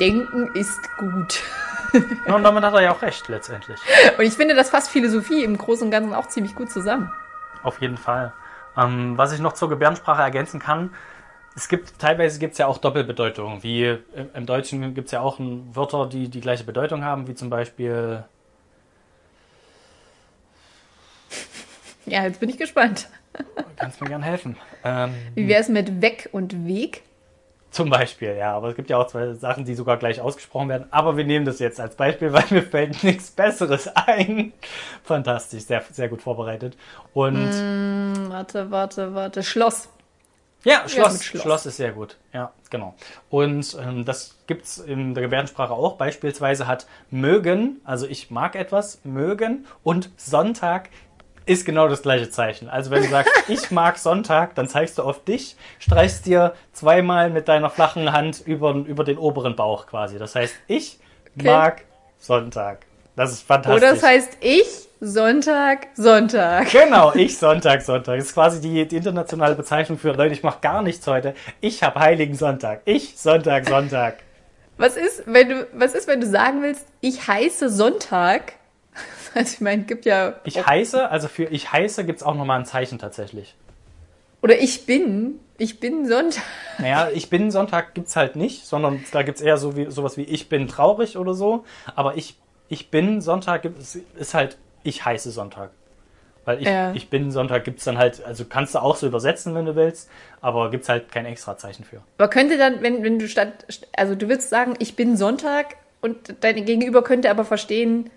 Denken 0.00 0.50
ist 0.54 0.80
gut. 0.96 1.42
Und 2.26 2.42
damit 2.42 2.64
hat 2.64 2.74
er 2.74 2.82
ja 2.82 2.92
auch 2.92 3.02
recht, 3.02 3.28
letztendlich. 3.28 3.78
Und 4.18 4.24
ich 4.24 4.32
finde, 4.32 4.54
das 4.54 4.70
fasst 4.70 4.90
Philosophie 4.90 5.44
im 5.44 5.56
Großen 5.56 5.84
und 5.84 5.92
Ganzen 5.92 6.14
auch 6.14 6.26
ziemlich 6.26 6.56
gut 6.56 6.70
zusammen. 6.70 7.12
Auf 7.62 7.80
jeden 7.80 7.96
Fall. 7.96 8.32
Ähm, 8.76 9.16
was 9.16 9.32
ich 9.32 9.38
noch 9.38 9.52
zur 9.52 9.68
Gebärdensprache 9.68 10.20
ergänzen 10.20 10.58
kann, 10.58 10.90
es 11.54 11.68
gibt 11.68 12.00
teilweise 12.00 12.40
gibt 12.40 12.52
es 12.52 12.58
ja 12.58 12.66
auch 12.66 12.78
Doppelbedeutungen. 12.78 13.62
Wie 13.62 13.84
äh, 13.84 14.00
im 14.34 14.46
Deutschen 14.46 14.94
gibt 14.94 15.06
es 15.06 15.12
ja 15.12 15.20
auch 15.20 15.38
Wörter, 15.38 16.06
die 16.06 16.28
die 16.28 16.40
gleiche 16.40 16.64
Bedeutung 16.64 17.04
haben, 17.04 17.28
wie 17.28 17.34
zum 17.34 17.50
Beispiel. 17.50 18.24
Ja, 22.06 22.24
jetzt 22.24 22.40
bin 22.40 22.48
ich 22.48 22.58
gespannt. 22.58 23.08
Kannst 23.76 24.00
mir 24.00 24.08
gern 24.08 24.22
helfen. 24.22 24.56
Ähm, 24.84 25.14
Wie 25.34 25.48
wäre 25.48 25.60
es 25.60 25.68
mit 25.68 26.00
Weg 26.02 26.28
und 26.32 26.66
Weg? 26.66 27.02
zum 27.74 27.90
Beispiel, 27.90 28.36
ja. 28.36 28.52
Aber 28.54 28.68
es 28.68 28.76
gibt 28.76 28.88
ja 28.88 28.98
auch 28.98 29.08
zwei 29.08 29.32
Sachen, 29.34 29.64
die 29.64 29.74
sogar 29.74 29.96
gleich 29.96 30.20
ausgesprochen 30.20 30.68
werden. 30.68 30.86
Aber 30.92 31.16
wir 31.16 31.24
nehmen 31.24 31.44
das 31.44 31.58
jetzt 31.58 31.80
als 31.80 31.96
Beispiel, 31.96 32.32
weil 32.32 32.44
mir 32.50 32.62
fällt 32.62 33.02
nichts 33.02 33.30
Besseres 33.32 33.88
ein. 33.88 34.52
Fantastisch, 35.02 35.64
sehr, 35.64 35.82
sehr 35.90 36.08
gut 36.08 36.22
vorbereitet. 36.22 36.76
Und 37.12 37.50
Hm, 37.52 38.26
warte, 38.28 38.70
warte, 38.70 39.14
warte. 39.14 39.42
Schloss. 39.42 39.88
Ja, 40.62 40.88
Schloss, 40.88 41.22
Schloss. 41.22 41.42
Schloss. 41.42 41.66
ist 41.66 41.76
sehr 41.76 41.92
gut. 41.92 42.16
Ja, 42.32 42.52
genau. 42.70 42.94
Und 43.28 43.76
ähm, 43.78 44.04
das 44.06 44.36
gibt's 44.46 44.78
in 44.78 45.12
der 45.12 45.22
Gebärdensprache 45.24 45.74
auch. 45.74 45.96
Beispielsweise 45.96 46.66
hat 46.66 46.86
mögen, 47.10 47.80
also 47.84 48.06
ich 48.06 48.30
mag 48.30 48.54
etwas, 48.54 49.00
mögen 49.04 49.66
und 49.82 50.08
Sonntag 50.16 50.88
ist 51.46 51.64
genau 51.66 51.88
das 51.88 52.02
gleiche 52.02 52.30
Zeichen. 52.30 52.68
Also 52.68 52.90
wenn 52.90 53.02
du 53.02 53.08
sagst, 53.08 53.32
ich 53.48 53.70
mag 53.70 53.98
Sonntag, 53.98 54.54
dann 54.54 54.68
zeigst 54.68 54.98
du 54.98 55.02
auf 55.02 55.24
dich, 55.24 55.56
streichst 55.78 56.26
dir 56.26 56.54
zweimal 56.72 57.30
mit 57.30 57.48
deiner 57.48 57.70
flachen 57.70 58.12
Hand 58.12 58.42
über, 58.46 58.72
über 58.74 59.04
den 59.04 59.18
oberen 59.18 59.56
Bauch 59.56 59.86
quasi. 59.86 60.18
Das 60.18 60.34
heißt, 60.34 60.54
ich 60.66 60.98
Okay. 61.36 61.48
mag 61.50 61.82
Sonntag. 62.18 62.86
Das 63.16 63.32
ist 63.32 63.42
fantastisch. 63.42 63.82
Oder 63.82 63.94
das 63.94 64.02
heißt 64.02 64.38
ich, 64.40 64.66
Sonntag, 65.00 65.88
Sonntag. 65.94 66.70
Genau, 66.70 67.12
ich 67.14 67.36
Sonntag, 67.36 67.82
Sonntag. 67.82 68.16
Das 68.16 68.26
ist 68.26 68.34
quasi 68.34 68.60
die, 68.60 68.86
die 68.86 68.96
internationale 68.96 69.54
Bezeichnung 69.54 69.98
für 69.98 70.12
Leute, 70.12 70.32
ich 70.32 70.42
mache 70.42 70.60
gar 70.60 70.82
nichts 70.82 71.06
heute. 71.06 71.34
Ich 71.60 71.82
habe 71.82 71.98
Heiligen 72.00 72.34
Sonntag. 72.34 72.82
Ich 72.84 73.18
Sonntag, 73.18 73.68
Sonntag. 73.68 74.18
Was 74.76 74.96
ist, 74.96 75.22
wenn 75.26 75.48
du, 75.48 75.66
was 75.74 75.94
ist, 75.94 76.08
wenn 76.08 76.20
du 76.20 76.26
sagen 76.26 76.62
willst, 76.62 76.86
ich 77.00 77.26
heiße 77.28 77.68
Sonntag? 77.68 78.54
Also 79.36 79.54
ich 79.54 79.60
meine, 79.60 79.82
gibt 79.82 80.04
ja. 80.04 80.34
Ich 80.44 80.64
heiße, 80.64 81.10
also 81.10 81.28
für 81.28 81.44
ich 81.44 81.72
heiße 81.72 82.04
gibt's 82.04 82.22
auch 82.22 82.34
nochmal 82.34 82.60
ein 82.60 82.66
Zeichen 82.66 82.98
tatsächlich. 82.98 83.54
Oder 84.42 84.58
ich 84.60 84.86
bin, 84.86 85.40
ich 85.58 85.80
bin 85.80 86.06
Sonntag. 86.06 86.42
Naja, 86.78 87.08
ich 87.12 87.30
bin 87.30 87.50
Sonntag 87.50 87.94
gibt's 87.94 88.14
halt 88.14 88.36
nicht, 88.36 88.66
sondern 88.66 89.02
da 89.10 89.22
gibt's 89.22 89.40
eher 89.40 89.56
so 89.56 89.76
wie, 89.76 89.90
sowas 89.90 90.16
wie 90.16 90.22
ich 90.24 90.48
bin 90.48 90.68
traurig 90.68 91.16
oder 91.16 91.34
so. 91.34 91.64
Aber 91.96 92.16
ich, 92.16 92.36
ich 92.68 92.90
bin 92.90 93.20
Sonntag 93.20 93.62
gibt, 93.62 93.80
es 93.80 93.96
ist 94.16 94.34
halt 94.34 94.58
ich 94.82 95.04
heiße 95.04 95.30
Sonntag. 95.30 95.70
Weil 96.44 96.60
ich, 96.60 96.66
Ja. 96.68 96.92
ich 96.92 97.08
bin 97.08 97.30
Sonntag 97.30 97.64
gibt's 97.64 97.84
dann 97.84 97.96
halt, 97.96 98.22
also 98.22 98.44
kannst 98.44 98.74
du 98.74 98.80
auch 98.80 98.96
so 98.96 99.06
übersetzen, 99.06 99.54
wenn 99.54 99.64
du 99.64 99.74
willst, 99.76 100.10
aber 100.42 100.70
gibt's 100.70 100.90
halt 100.90 101.10
kein 101.10 101.24
extra 101.24 101.56
Zeichen 101.56 101.84
für. 101.84 102.02
Aber 102.18 102.28
könnte 102.28 102.58
dann, 102.58 102.82
wenn, 102.82 103.02
wenn 103.02 103.18
du 103.18 103.28
statt, 103.28 103.64
also 103.96 104.14
du 104.14 104.28
willst 104.28 104.50
sagen, 104.50 104.74
ich 104.78 104.94
bin 104.94 105.16
Sonntag 105.16 105.76
und 106.02 106.34
dein 106.40 106.66
Gegenüber 106.66 107.02
könnte 107.02 107.30
aber 107.30 107.46
verstehen, 107.46 108.10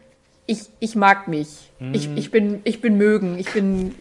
ich, 0.47 0.61
ich 0.79 0.95
mag 0.95 1.27
mich. 1.27 1.71
Ich, 1.93 2.09
ich 2.15 2.31
bin, 2.31 2.61
ich 2.63 2.81
bin 2.81 2.97
mögen. 2.97 3.37
Ich 3.37 3.51
bin, 3.53 3.93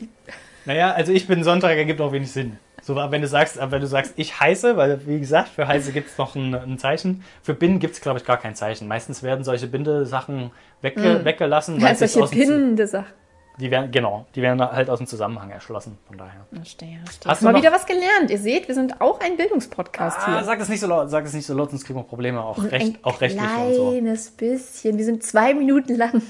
Naja, 0.65 0.93
also 0.93 1.13
ich 1.13 1.27
bin 1.27 1.45
Sonntag 1.45 1.77
ergibt 1.77 2.01
auch 2.01 2.13
wenig 2.13 2.31
Sinn. 2.31 2.59
So, 2.83 2.97
aber 2.99 3.11
wenn 3.11 3.21
du 3.21 3.27
sagst, 3.27 3.59
aber 3.59 3.73
wenn 3.73 3.81
du 3.81 3.87
sagst, 3.89 4.15
ich 4.17 4.39
heiße, 4.39 4.77
weil 4.77 5.01
wie 5.07 5.19
gesagt, 5.19 5.49
für 5.49 5.67
heiße 5.67 5.93
gibt's 5.93 6.17
noch 6.19 6.37
ein, 6.37 6.55
ein 6.55 6.79
Zeichen. 6.79 7.25
Für 7.43 7.53
bin 7.53 7.81
gibt's 7.81 8.01
glaube 8.01 8.21
ich 8.21 8.25
gar 8.25 8.37
kein 8.37 8.55
Zeichen. 8.55 8.87
Meistens 8.87 9.25
werden 9.25 9.45
solche 9.45 9.67
Bindesachen 9.67 10.53
wegge 10.83 11.25
weggelassen, 11.25 11.77
weil 11.77 11.83
ja, 11.83 11.91
es 11.91 11.99
solche 11.99 12.23
aus 12.23 12.31
die 13.59 13.71
werden 13.71 13.91
genau, 13.91 14.27
die 14.35 14.43
werden 14.43 14.61
halt 14.61 14.91
aus 14.91 14.99
dem 14.99 15.07
Zusammenhang 15.07 15.51
erschlossen. 15.51 15.99
Von 16.07 16.19
daher. 16.19 16.47
Verstehe, 16.53 16.99
verstehe. 17.05 17.31
Hast 17.31 17.43
du 17.43 17.47
Mal 17.47 17.55
wieder 17.57 17.73
was 17.73 17.87
gelernt. 17.87 18.31
Ihr 18.31 18.39
seht, 18.39 18.69
wir 18.69 18.75
sind 18.75 19.01
auch 19.01 19.21
ein 19.21 19.37
Bildungspodcast 19.37 20.19
Ah, 20.21 20.35
hier. 20.37 20.45
sag 20.45 20.59
das 20.59 20.69
nicht 20.69 20.81
so 20.81 20.87
laut, 20.87 21.11
sag 21.11 21.25
das 21.25 21.33
nicht 21.33 21.47
so 21.47 21.55
laut, 21.55 21.71
sonst 21.71 21.85
kriegen 21.85 21.99
wir 21.99 22.03
Probleme 22.05 22.43
auch 22.43 22.63
recht, 22.63 22.97
ein 22.97 22.99
auch 23.03 23.21
rechtlich 23.21 23.43
und 23.43 23.75
so. 23.75 23.91
kleines 23.93 24.31
bisschen. 24.31 24.99
Wir 24.99 25.05
sind 25.05 25.23
zwei 25.23 25.55
Minuten 25.55 25.95
lang. 25.95 26.23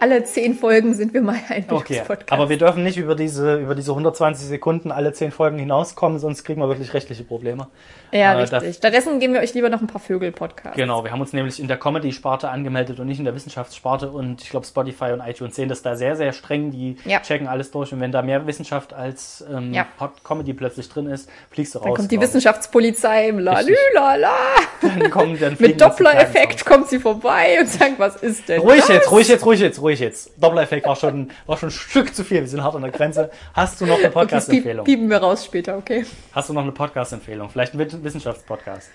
Alle 0.00 0.22
zehn 0.24 0.54
Folgen 0.54 0.94
sind 0.94 1.12
wir 1.12 1.22
mal 1.22 1.34
ein 1.48 1.64
Okay, 1.68 1.84
Bildungspodcast. 1.94 2.32
aber 2.32 2.48
wir 2.48 2.56
dürfen 2.56 2.84
nicht 2.84 2.96
über 2.98 3.14
diese, 3.16 3.56
über 3.56 3.74
diese 3.74 3.90
120 3.90 4.46
Sekunden 4.46 4.92
alle 4.92 5.12
10 5.12 5.32
Folgen 5.32 5.58
hinauskommen, 5.58 6.18
sonst 6.20 6.44
kriegen 6.44 6.60
wir 6.60 6.68
wirklich 6.68 6.94
rechtliche 6.94 7.24
Probleme. 7.24 7.66
ja, 8.12 8.34
äh, 8.34 8.42
richtig. 8.42 8.76
Stattdessen 8.76 9.18
geben 9.18 9.34
wir 9.34 9.40
euch 9.40 9.54
lieber 9.54 9.70
noch 9.70 9.80
ein 9.80 9.88
paar 9.88 10.00
Vögel-Podcasts. 10.00 10.76
Genau, 10.76 11.02
wir 11.02 11.10
haben 11.10 11.20
uns 11.20 11.32
nämlich 11.32 11.58
in 11.58 11.66
der 11.66 11.78
Comedy-Sparte 11.78 12.48
angemeldet 12.48 13.00
und 13.00 13.08
nicht 13.08 13.18
in 13.18 13.24
der 13.24 13.34
Wissenschaftssparte 13.34 14.10
und 14.10 14.40
ich 14.42 14.50
glaube 14.50 14.66
Spotify 14.66 15.10
und 15.12 15.20
iTunes 15.20 15.56
sehen 15.56 15.68
das 15.68 15.82
da 15.82 15.96
sehr, 15.96 16.14
sehr 16.14 16.32
streng, 16.32 16.70
die 16.70 16.96
Ja. 17.04 17.18
checken 17.20 17.48
alles 17.48 17.72
durch 17.72 17.92
und 17.92 18.00
wenn 18.00 18.12
da 18.12 18.22
mehr 18.22 18.46
Wissenschaft 18.46 18.92
als 18.94 19.44
ähm, 19.52 19.74
Ja. 19.74 19.86
Comedy 20.22 20.52
plötzlich 20.54 20.88
drin 20.88 21.06
ist, 21.08 21.28
fliegst 21.50 21.74
du 21.74 21.78
raus. 21.80 21.86
Dann 21.86 21.94
kommt 21.96 22.12
die. 22.12 22.20
Wissenschaftspolizei 22.20 23.28
im 23.30 23.38
Richtig. 23.46 23.76
Lalülala. 23.94 24.30
Dann 24.80 25.10
kommen, 25.10 25.38
dann 25.40 25.56
Mit 25.58 25.80
Doppler-Effekt 25.80 26.64
kommt 26.64 26.88
sie 26.88 27.00
vorbei 27.00 27.58
und 27.60 27.68
sagt, 27.68 27.98
was 27.98 28.16
ist 28.16 28.48
denn 28.48 28.60
Ruhig 28.60 28.80
das? 28.80 28.88
jetzt, 28.88 29.10
ruhig 29.10 29.26
jetzt, 29.28 29.44
ruhig 29.48 29.60
jetzt, 29.60 29.80
ruhig 29.80 30.00
jetzt. 30.00 30.30
Doppler-Effekt 30.36 30.86
war 30.86 30.96
schon, 30.96 31.30
war 31.46 31.56
schon 31.56 31.70
ein 31.70 31.72
Stück 31.72 32.14
zu 32.14 32.22
viel. 32.22 32.40
Wir 32.40 32.48
sind 32.48 32.62
hart 32.62 32.76
an 32.76 32.82
der 32.82 32.90
Grenze. 32.90 33.30
Hast 33.54 33.80
du 33.80 33.86
noch 33.86 33.94
eine 33.96 34.04
Okay, 34.04 34.12
Podcast-Empfehlung? 34.12 34.84
piepen 34.84 35.08
wir 35.08 35.18
raus 35.18 35.44
später, 35.44 35.78
okay? 35.78 36.04
Hast 36.32 36.50
du 36.50 36.52
noch 36.52 36.62
eine 36.62 36.72
Podcast-Empfehlung? 36.72 37.48
Vielleicht 37.48 37.74
ein 37.74 37.78
Wiss- 37.78 38.02
Wissenschaftspodcast? 38.04 38.90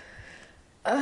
Ähm, 0.86 0.94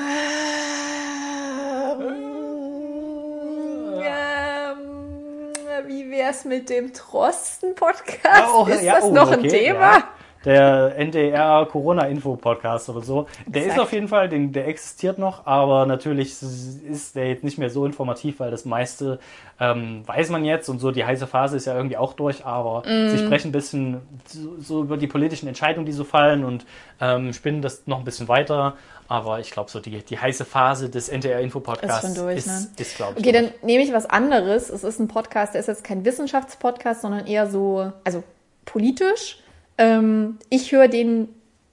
wie 5.87 6.11
wär's 6.11 6.45
mit 6.45 6.71
dem 6.71 6.93
Trosten-Podcast? 6.93 8.51
Oh, 8.55 8.67
ist 8.67 8.83
ja, 8.83 8.95
das 8.97 9.05
oh, 9.05 9.13
noch 9.13 9.31
ein 9.31 9.41
okay, 9.41 9.49
Thema? 9.49 9.97
ja. 9.99 10.05
Der 10.45 10.97
NDR 10.97 11.67
Corona-Info-Podcast 11.71 12.89
oder 12.89 13.01
so. 13.03 13.27
Der 13.47 13.63
ist 13.63 13.67
Exakt. 13.69 13.81
auf 13.83 13.93
jeden 13.93 14.09
Fall, 14.09 14.29
den, 14.29 14.53
der 14.53 14.67
existiert 14.69 15.19
noch, 15.19 15.47
aber 15.47 15.87
natürlich 15.87 16.31
ist 16.43 17.15
der 17.15 17.29
jetzt 17.29 17.45
nicht 17.45 17.59
mehr 17.59 17.71
so 17.71 17.87
informativ, 17.87 18.41
weil 18.41 18.51
das 18.51 18.65
meiste 18.65 19.19
ähm, 19.61 20.03
weiß 20.07 20.31
man 20.31 20.45
jetzt 20.45 20.69
und 20.69 20.81
so, 20.81 20.91
die 20.91 21.05
heiße 21.05 21.27
Phase 21.27 21.57
ist 21.57 21.67
ja 21.67 21.77
irgendwie 21.77 21.97
auch 21.97 22.15
durch, 22.15 22.45
aber 22.45 22.83
Mhm. 22.87 23.09
sie 23.11 23.19
sprechen 23.19 23.49
ein 23.49 23.53
bisschen 23.53 24.01
so, 24.27 24.57
so 24.61 24.83
über 24.83 24.97
die 24.97 25.07
politischen 25.07 25.47
Entscheidungen, 25.47 25.87
die 25.87 25.93
so 25.93 26.05
fallen 26.05 26.45
und 26.45 26.67
ähm, 27.01 27.33
spinnen 27.33 27.63
das 27.63 27.87
noch 27.87 27.99
ein 27.99 28.05
bisschen 28.05 28.29
weiter. 28.29 28.75
Aber 29.09 29.41
ich 29.41 29.51
glaube, 29.51 29.71
so 29.71 29.79
die, 29.79 30.03
die 30.03 30.19
heiße 30.19 30.45
Phase 30.45 30.89
des 30.89 31.09
NDR-Info-Podcasts 31.11 32.09
Ist 32.09 32.19
durch, 32.19 32.37
ist, 32.39 32.47
ne? 32.47 32.67
ist 32.79 32.97
glaube 32.97 33.13
ich, 33.17 33.19
Okay, 33.25 33.33
durch. 33.33 33.53
dann 33.53 33.67
nehme 33.67 33.85
ich 33.85 33.93
was 33.93 34.07
anderes. 34.07 34.71
Es 34.71 34.85
ist 34.85 34.99
ein 35.01 35.09
Podcast, 35.09 35.53
der 35.55 35.61
ist 35.61 35.67
jetzt 35.67 35.85
kein 35.85 36.05
Wissenschaftspodcast, 36.05 37.03
sondern 37.03 37.27
eher 37.27 37.47
so, 37.49 37.93
also 38.05 38.23
politisch. 38.65 39.39
Ähm, 39.79 40.39
ich 40.51 40.73
höre 40.73 40.89
den 40.89 41.29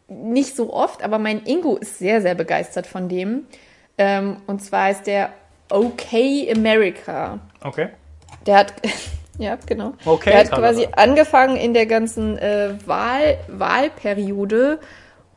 nicht 0.08 0.56
so 0.56 0.74
oft, 0.74 1.04
aber 1.04 1.20
mein 1.20 1.45
Ingo 1.45 1.76
ist 1.76 2.00
sehr, 2.00 2.22
sehr 2.22 2.36
begeistert 2.36 2.88
von 2.88 3.10
dem. 3.10 3.45
Ähm, 3.97 4.38
und 4.47 4.64
zwar 4.64 4.91
ist 4.91 5.08
der 5.08 5.30
Okay 5.70 6.52
America. 6.56 7.39
Okay. 7.62 7.89
Der 8.45 8.58
hat, 8.58 8.74
ja, 9.38 9.58
genau. 9.66 9.93
Okay, 10.06 10.32
Der 10.32 10.39
hat 10.39 10.52
quasi 10.52 10.88
angefangen 10.91 11.58
in 11.58 11.74
der 11.74 11.86
ganzen 11.86 12.38
äh, 12.38 12.74
Wahl, 12.86 13.38
Wahlperiode. 13.47 14.80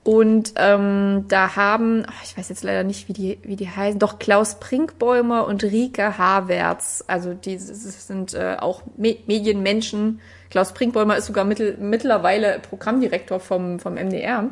Und 0.04 0.54
ähm, 0.56 1.26
da 1.28 1.54
haben, 1.54 2.04
ach, 2.08 2.24
ich 2.24 2.36
weiß 2.36 2.48
jetzt 2.48 2.64
leider 2.64 2.82
nicht, 2.82 3.08
wie 3.08 3.12
die, 3.12 3.38
wie 3.42 3.54
die 3.54 3.68
heißen, 3.68 4.00
doch 4.00 4.18
Klaus 4.18 4.56
Prinkbäumer 4.58 5.46
und 5.46 5.62
Rike 5.62 6.18
Havertz. 6.18 7.04
Also 7.06 7.34
die 7.34 7.56
sind 7.58 8.34
äh, 8.34 8.56
auch 8.58 8.82
Me 8.96 9.16
Medienmenschen. 9.26 10.20
Klaus 10.52 10.74
Prinkbäumer 10.74 11.16
ist 11.16 11.24
sogar 11.24 11.46
mittel, 11.46 11.78
mittlerweile 11.80 12.58
Programmdirektor 12.58 13.40
vom, 13.40 13.80
vom 13.80 13.94
MDR. 13.94 14.50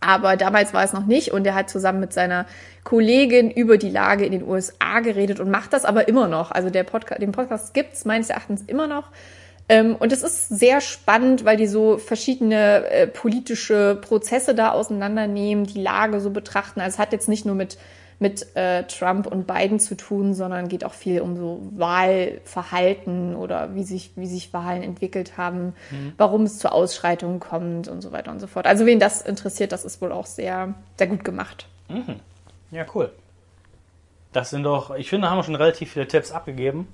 Aber 0.00 0.38
damals 0.38 0.72
war 0.72 0.84
es 0.84 0.94
noch 0.94 1.04
nicht 1.04 1.32
und 1.32 1.46
er 1.46 1.54
hat 1.54 1.68
zusammen 1.68 2.00
mit 2.00 2.14
seiner 2.14 2.46
Kollegin 2.82 3.50
über 3.50 3.76
die 3.76 3.90
Lage 3.90 4.24
in 4.24 4.32
den 4.32 4.42
USA 4.42 5.00
geredet 5.00 5.38
und 5.38 5.50
macht 5.50 5.74
das 5.74 5.84
aber 5.84 6.08
immer 6.08 6.28
noch. 6.28 6.50
Also 6.50 6.70
der 6.70 6.84
Podcast, 6.84 7.20
den 7.20 7.30
Podcast 7.30 7.74
gibt's 7.74 8.06
meines 8.06 8.30
Erachtens 8.30 8.62
immer 8.66 8.86
noch. 8.86 9.10
Ähm, 9.68 9.96
und 9.96 10.14
es 10.14 10.22
ist 10.22 10.48
sehr 10.48 10.80
spannend, 10.80 11.44
weil 11.44 11.58
die 11.58 11.66
so 11.66 11.98
verschiedene 11.98 12.86
äh, 12.86 13.06
politische 13.06 13.98
Prozesse 14.00 14.54
da 14.54 14.70
auseinandernehmen, 14.70 15.66
die 15.66 15.82
Lage 15.82 16.20
so 16.20 16.30
betrachten. 16.30 16.80
Also 16.80 16.94
es 16.94 16.98
hat 16.98 17.12
jetzt 17.12 17.28
nicht 17.28 17.44
nur 17.44 17.54
mit 17.54 17.76
mit 18.22 18.56
äh, 18.56 18.84
Trump 18.84 19.26
und 19.26 19.46
Biden 19.46 19.80
zu 19.80 19.96
tun, 19.96 20.32
sondern 20.32 20.68
geht 20.68 20.84
auch 20.84 20.94
viel 20.94 21.20
um 21.20 21.36
so 21.36 21.60
Wahlverhalten 21.72 23.34
oder 23.34 23.74
wie 23.74 23.82
sich, 23.82 24.12
wie 24.16 24.26
sich 24.26 24.52
Wahlen 24.54 24.82
entwickelt 24.82 25.36
haben, 25.36 25.74
mhm. 25.90 26.14
warum 26.16 26.44
es 26.44 26.58
zu 26.58 26.72
Ausschreitungen 26.72 27.40
kommt 27.40 27.88
und 27.88 28.00
so 28.00 28.12
weiter 28.12 28.30
und 28.30 28.40
so 28.40 28.46
fort. 28.46 28.66
Also 28.66 28.86
wen 28.86 29.00
das 29.00 29.20
interessiert, 29.22 29.72
das 29.72 29.84
ist 29.84 30.00
wohl 30.00 30.12
auch 30.12 30.26
sehr, 30.26 30.72
sehr 30.96 31.08
gut 31.08 31.24
gemacht. 31.24 31.66
Mhm. 31.88 32.20
Ja, 32.70 32.86
cool. 32.94 33.10
Das 34.32 34.50
sind 34.50 34.62
doch, 34.62 34.94
ich 34.94 35.10
finde, 35.10 35.28
haben 35.28 35.36
wir 35.38 35.42
schon 35.42 35.56
relativ 35.56 35.92
viele 35.92 36.08
Tipps 36.08 36.32
abgegeben. 36.32 36.88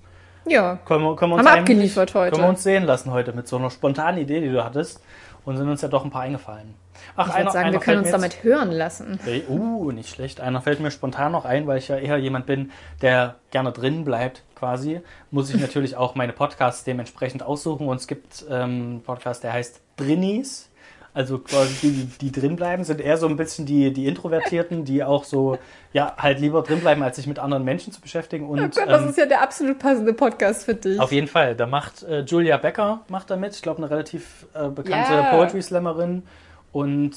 Ja. 0.46 0.78
Können 0.86 1.04
wir, 1.04 1.14
können 1.14 1.32
wir 1.32 1.36
uns 1.36 1.46
haben 1.46 1.54
wir 1.54 1.60
abgeliefert 1.60 2.14
heute. 2.14 2.32
Können 2.32 2.44
wir 2.44 2.48
uns 2.48 2.62
sehen 2.62 2.84
lassen 2.84 3.12
heute 3.12 3.32
mit 3.32 3.46
so 3.46 3.56
einer 3.56 3.70
spontanen 3.70 4.18
Idee, 4.18 4.40
die 4.40 4.50
du 4.50 4.64
hattest. 4.64 5.02
Und 5.44 5.56
sind 5.56 5.68
uns 5.68 5.82
ja 5.82 5.88
doch 5.88 6.04
ein 6.04 6.10
paar 6.10 6.22
eingefallen. 6.22 6.74
Ach, 7.16 7.28
ich 7.28 7.36
würde 7.36 7.50
sagen, 7.50 7.72
wir 7.72 7.80
können 7.80 7.98
uns 7.98 8.10
damit 8.10 8.42
hören 8.42 8.70
lassen. 8.70 9.18
Uh, 9.48 9.90
nicht 9.90 10.08
schlecht. 10.08 10.40
Einer 10.40 10.60
fällt 10.60 10.80
mir 10.80 10.90
spontan 10.90 11.32
noch 11.32 11.44
ein, 11.44 11.66
weil 11.66 11.78
ich 11.78 11.88
ja 11.88 11.96
eher 11.96 12.18
jemand 12.18 12.46
bin, 12.46 12.70
der 13.02 13.36
gerne 13.50 13.72
drin 13.72 14.04
bleibt, 14.04 14.42
quasi. 14.54 15.00
Muss 15.30 15.52
ich 15.52 15.60
natürlich 15.60 15.96
auch 15.96 16.14
meine 16.14 16.32
Podcasts 16.32 16.84
dementsprechend 16.84 17.42
aussuchen. 17.42 17.88
Und 17.88 17.96
es 17.96 18.06
gibt 18.06 18.44
ähm, 18.48 18.52
einen 18.52 19.02
Podcast, 19.02 19.44
der 19.44 19.52
heißt 19.52 19.80
Drinnies. 19.96 20.68
Also 21.14 21.38
quasi 21.38 21.74
die, 21.82 22.30
die 22.30 22.30
drin 22.30 22.54
bleiben, 22.54 22.84
sind 22.84 23.00
eher 23.00 23.16
so 23.16 23.26
ein 23.26 23.36
bisschen 23.36 23.66
die, 23.66 23.92
die 23.92 24.06
Introvertierten, 24.06 24.84
die 24.84 25.02
auch 25.02 25.24
so, 25.24 25.58
ja, 25.92 26.14
halt 26.16 26.38
lieber 26.38 26.62
drin 26.62 26.78
bleiben, 26.78 27.02
als 27.02 27.16
sich 27.16 27.26
mit 27.26 27.40
anderen 27.40 27.64
Menschen 27.64 27.92
zu 27.92 28.00
beschäftigen. 28.00 28.48
Und, 28.48 28.60
oh 28.60 28.62
Gott, 28.62 28.88
das 28.88 29.02
ähm, 29.02 29.08
ist 29.08 29.18
ja 29.18 29.26
der 29.26 29.42
absolut 29.42 29.80
passende 29.80 30.12
Podcast 30.12 30.64
für 30.64 30.74
dich. 30.74 31.00
Auf 31.00 31.10
jeden 31.10 31.26
Fall. 31.26 31.56
Da 31.56 31.66
macht 31.66 32.04
äh, 32.04 32.20
Julia 32.20 32.56
Becker 32.58 33.00
macht 33.08 33.30
da 33.30 33.36
mit. 33.36 33.52
Ich 33.52 33.62
glaube, 33.62 33.78
eine 33.78 33.90
relativ 33.90 34.46
äh, 34.54 34.68
bekannte 34.68 35.12
yeah. 35.12 35.30
Poetry 35.34 35.60
Slammerin. 35.60 36.22
Und 36.70 37.12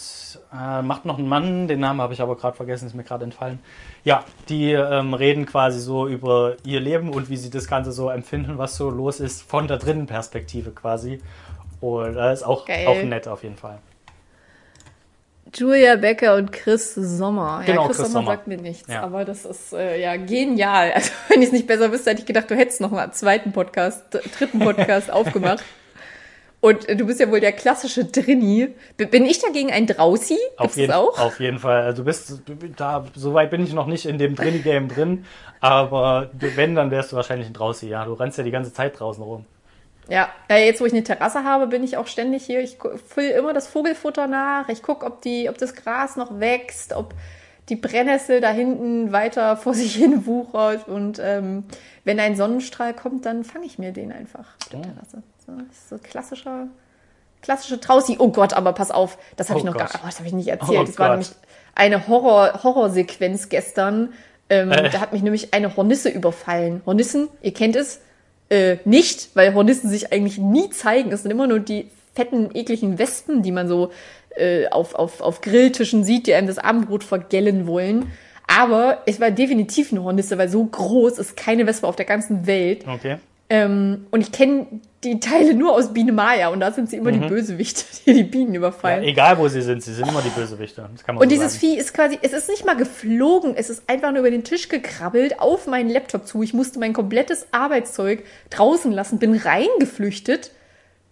äh, 0.53 0.81
macht 0.81 1.05
noch 1.05 1.17
einen 1.17 1.27
Mann, 1.27 1.67
den 1.67 1.81
Namen 1.81 1.99
habe 1.99 2.13
ich 2.13 2.21
aber 2.21 2.37
gerade 2.37 2.55
vergessen, 2.55 2.87
ist 2.87 2.95
mir 2.95 3.03
gerade 3.03 3.25
entfallen. 3.25 3.59
Ja, 4.03 4.23
die 4.47 4.71
ähm, 4.71 5.13
reden 5.13 5.45
quasi 5.45 5.79
so 5.79 6.07
über 6.07 6.55
ihr 6.63 6.79
Leben 6.79 7.09
und 7.09 7.29
wie 7.29 7.37
sie 7.37 7.49
das 7.49 7.67
Ganze 7.67 7.91
so 7.91 8.09
empfinden, 8.09 8.57
was 8.57 8.77
so 8.77 8.89
los 8.89 9.19
ist, 9.19 9.41
von 9.41 9.67
der 9.67 9.77
drinnen 9.77 10.07
Perspektive 10.07 10.71
quasi. 10.71 11.19
Und 11.81 12.13
das 12.13 12.39
ist 12.39 12.45
auch, 12.45 12.67
auch 12.69 13.03
nett 13.03 13.27
auf 13.27 13.43
jeden 13.43 13.57
Fall. 13.57 13.79
Julia 15.53 15.97
Becker 15.97 16.35
und 16.35 16.51
Chris 16.51 16.95
Sommer. 16.95 17.63
Genau, 17.65 17.81
ja, 17.81 17.87
Chris, 17.87 17.97
Chris 17.97 18.07
Sommer, 18.07 18.23
Sommer 18.23 18.31
sagt 18.31 18.47
mir 18.47 18.57
nichts, 18.57 18.87
ja. 18.87 19.03
aber 19.03 19.25
das 19.25 19.43
ist 19.43 19.73
äh, 19.73 19.99
ja 20.01 20.15
genial. 20.15 20.91
Also 20.95 21.11
wenn 21.27 21.41
ich 21.41 21.47
es 21.47 21.53
nicht 21.53 21.67
besser 21.67 21.91
wüsste, 21.91 22.11
hätte 22.11 22.21
ich 22.21 22.25
gedacht, 22.25 22.49
du 22.49 22.55
hättest 22.55 22.79
noch 22.79 22.91
mal 22.91 23.03
einen 23.03 23.13
zweiten 23.13 23.51
Podcast, 23.51 24.05
dritten 24.37 24.59
Podcast 24.59 25.11
aufgemacht. 25.11 25.63
Und 26.62 26.88
du 26.88 27.07
bist 27.07 27.20
ja 27.20 27.30
wohl 27.30 27.39
der 27.39 27.53
klassische 27.53 28.05
Drini. 28.05 28.70
Bin 28.95 29.26
ich 29.26 29.39
dagegen 29.39 29.72
ein 29.72 29.88
Drausi? 29.88 30.38
Auf 30.57 30.78
jeden, 30.78 30.93
auch? 30.93 31.20
auf 31.20 31.39
jeden 31.39 31.57
Fall. 31.57 31.82
Also 31.82 32.03
du 32.03 32.05
bist 32.05 32.43
da, 32.78 33.03
soweit 33.16 33.49
bin 33.49 33.64
ich 33.64 33.74
noch 33.74 33.88
nicht 33.88 34.05
in 34.05 34.20
dem 34.20 34.36
Drini-Game 34.36 34.88
drin. 34.88 35.26
Aber 35.59 36.30
wenn, 36.34 36.76
dann 36.76 36.91
wärst 36.91 37.12
du 37.12 37.16
wahrscheinlich 37.16 37.47
ein 37.47 37.53
Drausi, 37.53 37.88
ja. 37.88 38.05
Du 38.05 38.14
rennst 38.14 38.38
ja 38.38 38.43
die 38.43 38.51
ganze 38.51 38.72
Zeit 38.72 38.99
draußen 38.99 39.24
rum. 39.24 39.45
Ja, 40.07 40.30
jetzt 40.49 40.82
wo 40.82 40.86
ich 40.86 40.93
eine 40.93 41.03
Terrasse 41.03 41.43
habe, 41.43 41.68
bin 41.68 41.84
ich 41.84 41.97
auch 41.97 42.07
ständig 42.07 42.45
hier. 42.45 42.62
Ich 42.62 42.78
fülle 43.07 43.32
immer 43.32 43.53
das 43.53 43.68
Vogelfutter 43.68 44.28
nach. 44.28 44.70
Ich 44.70 44.84
gucke, 44.84 45.05
ob, 45.05 45.26
ob 45.26 45.57
das 45.57 45.74
Gras 45.74 46.16
noch 46.16 46.39
wächst, 46.39 46.93
ob 46.93 47.16
die 47.70 47.76
Brennnessel 47.76 48.39
da 48.39 48.51
hinten 48.51 49.12
weiter 49.12 49.57
vor 49.57 49.74
sich 49.74 49.95
hin 49.95 50.28
wuchert. 50.28 50.88
Und 50.88 51.20
ähm, 51.24 51.64
wenn 52.03 52.20
ein 52.20 52.36
Sonnenstrahl 52.36 52.93
kommt, 52.93 53.26
dann 53.26 53.43
fange 53.43 53.66
ich 53.66 53.80
mir 53.80 53.93
den 53.93 54.12
einfach 54.12 54.57
auf 54.62 54.70
der 54.72 54.82
Terrasse. 54.84 55.24
So, 55.51 55.63
das 55.63 55.77
ist 55.77 55.89
so 55.89 55.97
klassischer, 55.97 56.67
klassische 57.41 57.79
Trausi. 57.79 58.17
Oh 58.19 58.29
Gott, 58.29 58.53
aber 58.53 58.73
pass 58.73 58.91
auf, 58.91 59.17
das 59.35 59.49
habe 59.49 59.59
oh 59.59 59.61
ich 59.61 59.65
noch 59.65 59.73
Gott. 59.73 59.91
gar 59.91 60.01
oh, 60.03 60.05
das 60.05 60.19
habe 60.19 60.27
ich 60.27 60.33
nicht 60.33 60.47
erzählt. 60.47 60.79
Oh 60.79 60.83
das 60.83 60.97
war 60.99 61.09
nämlich 61.09 61.31
eine 61.75 62.07
Horror, 62.07 62.63
Horrorsequenz 62.63 63.49
gestern. 63.49 64.13
Ähm, 64.49 64.71
äh. 64.71 64.89
Da 64.89 64.99
hat 64.99 65.13
mich 65.13 65.21
nämlich 65.21 65.53
eine 65.53 65.75
Hornisse 65.75 66.09
überfallen. 66.09 66.81
Hornissen, 66.85 67.29
ihr 67.41 67.53
kennt 67.53 67.75
es, 67.75 68.01
äh, 68.49 68.77
nicht, 68.85 69.29
weil 69.33 69.53
Hornissen 69.53 69.89
sich 69.89 70.11
eigentlich 70.11 70.37
nie 70.37 70.69
zeigen. 70.69 71.11
Es 71.11 71.23
sind 71.23 71.31
immer 71.31 71.47
nur 71.47 71.59
die 71.59 71.89
fetten, 72.13 72.49
ekligen 72.53 72.99
Wespen, 72.99 73.41
die 73.43 73.51
man 73.51 73.67
so 73.67 73.91
äh, 74.35 74.67
auf, 74.67 74.95
auf, 74.95 75.21
auf 75.21 75.41
Grilltischen 75.41 76.03
sieht, 76.03 76.27
die 76.27 76.33
einem 76.33 76.47
das 76.47 76.57
Abendbrot 76.57 77.03
vergällen 77.03 77.67
wollen. 77.67 78.11
Aber 78.47 79.03
es 79.05 79.21
war 79.21 79.31
definitiv 79.31 79.91
eine 79.91 80.03
Hornisse, 80.03 80.37
weil 80.37 80.49
so 80.49 80.65
groß 80.65 81.17
ist 81.19 81.37
keine 81.37 81.65
Wespe 81.65 81.87
auf 81.87 81.95
der 81.95 82.05
ganzen 82.05 82.45
Welt. 82.47 82.85
Okay. 82.85 83.17
Ähm, 83.51 84.07
und 84.11 84.21
ich 84.21 84.31
kenne 84.31 84.65
die 85.03 85.19
Teile 85.19 85.53
nur 85.53 85.73
aus 85.73 85.91
Biene 85.91 86.13
Maya 86.13 86.47
und 86.47 86.61
da 86.61 86.71
sind 86.71 86.89
sie 86.89 86.95
immer 86.95 87.11
mhm. 87.11 87.23
die 87.23 87.27
Bösewichte, 87.27 87.83
die 88.05 88.13
die 88.13 88.23
Bienen 88.23 88.55
überfallen. 88.55 89.03
Ja, 89.03 89.09
egal 89.09 89.37
wo 89.39 89.49
sie 89.49 89.61
sind, 89.61 89.83
sie 89.83 89.93
sind 89.93 90.07
immer 90.07 90.21
die 90.21 90.29
Bösewichte. 90.29 90.83
und 90.83 91.19
so 91.19 91.25
dieses 91.25 91.53
sagen. 91.53 91.59
Vieh 91.59 91.77
ist 91.77 91.93
quasi, 91.93 92.17
es 92.21 92.31
ist 92.31 92.47
nicht 92.47 92.65
mal 92.65 92.77
geflogen, 92.77 93.55
es 93.57 93.69
ist 93.69 93.83
einfach 93.87 94.11
nur 94.11 94.21
über 94.21 94.31
den 94.31 94.45
Tisch 94.45 94.69
gekrabbelt 94.69 95.41
auf 95.41 95.67
meinen 95.67 95.89
Laptop 95.89 96.25
zu. 96.25 96.41
Ich 96.43 96.53
musste 96.53 96.79
mein 96.79 96.93
komplettes 96.93 97.47
Arbeitszeug 97.51 98.23
draußen 98.51 98.89
lassen, 98.93 99.19
bin 99.19 99.35
reingeflüchtet 99.35 100.51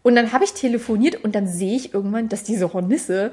und 0.01 0.15
dann 0.15 0.31
habe 0.31 0.45
ich 0.45 0.53
telefoniert 0.53 1.21
und 1.25 1.35
dann 1.35 1.45
sehe 1.45 1.75
ich 1.75 1.93
irgendwann, 1.93 2.29
dass 2.29 2.43
diese 2.43 2.71
Hornisse 2.71 3.31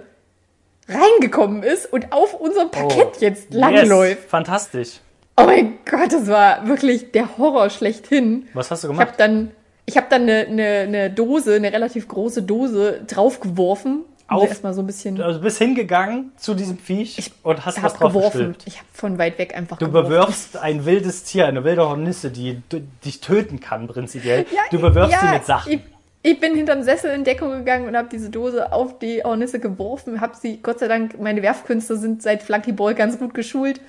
reingekommen 0.89 1.63
ist 1.63 1.93
und 1.93 2.11
auf 2.11 2.35
unserem 2.35 2.73
Parkett 2.73 3.13
oh, 3.15 3.21
jetzt 3.21 3.55
langläuft. 3.55 4.23
Yes, 4.23 4.31
fantastisch. 4.31 4.89
Oh 5.37 5.45
mein 5.45 5.75
Gott, 5.85 6.13
das 6.13 6.29
war 6.29 6.67
wirklich 6.67 7.13
der 7.13 7.37
Horror 7.39 7.71
schlechthin. 7.71 8.49
Was 8.55 8.71
hast 8.71 8.85
du 8.85 8.89
gemacht? 8.89 9.03
Ich 9.03 9.09
habe 9.09 9.19
dann, 9.19 9.51
ich 9.85 9.97
hab 9.97 10.11
dann 10.11 10.23
eine, 10.23 10.47
eine, 10.47 10.65
eine 10.65 11.11
Dose, 11.11 11.55
eine 11.55 11.73
relativ 11.73 12.09
große 12.09 12.43
Dose 12.43 13.03
draufgeworfen. 13.07 14.05
Auf, 14.29 14.49
erstmal 14.49 14.75
so 14.75 14.83
ein 14.83 14.87
bisschen. 14.87 15.21
Also 15.23 15.41
bist 15.41 15.59
hingegangen 15.59 16.33
zu 16.37 16.55
diesem 16.55 16.79
Viech 16.79 17.17
ich 17.17 17.33
und 17.45 17.65
hast 17.65 17.81
was 17.81 17.95
drauf 17.95 18.13
geworfen. 18.13 18.57
Ich 18.65 18.79
habe 18.79 18.89
von 18.93 19.19
weit 19.19 19.39
weg 19.39 19.55
einfach 19.55 19.79
Du 19.79 19.87
geworfen. 19.87 20.09
bewirfst 20.09 20.57
ein 20.57 20.85
wildes 20.85 21.23
Tier, 21.23 21.47
eine 21.47 21.63
wilde 21.63 21.89
Hornisse, 21.89 22.31
die 22.31 22.61
dich 23.05 23.21
töten 23.21 23.61
kann 23.61 23.87
prinzipiell. 23.87 24.47
Ja, 24.53 24.63
du 24.73 24.81
bewirfst 24.81 25.13
ja, 25.13 25.21
sie 25.21 25.29
mit 25.29 25.47
Sachen. 25.47 25.83
Ich, 26.27 26.41
bin 26.41 26.57
hinterm 26.57 26.83
Sessel 26.83 27.13
in 27.13 27.23
Deckung 27.23 27.53
gegangen 27.53 27.87
und 27.87 27.97
habe 27.97 28.09
diese 28.11 28.31
Dose 28.31 28.73
auf 28.73 28.99
die 28.99 29.23
Hornisse 29.23 29.61
geworfen. 29.61 30.21
Habe 30.21 30.35
sie, 30.37 30.59
Gott 30.61 30.81
sei 30.81 30.89
Dank, 30.89 31.21
meine 31.21 31.41
Werfkünste 31.43 31.97
sind 31.97 32.21
seit 32.21 32.43
Flunkyball 32.43 32.95
ganz 32.95 33.19
gut 33.19 33.33
geschult. 33.33 33.81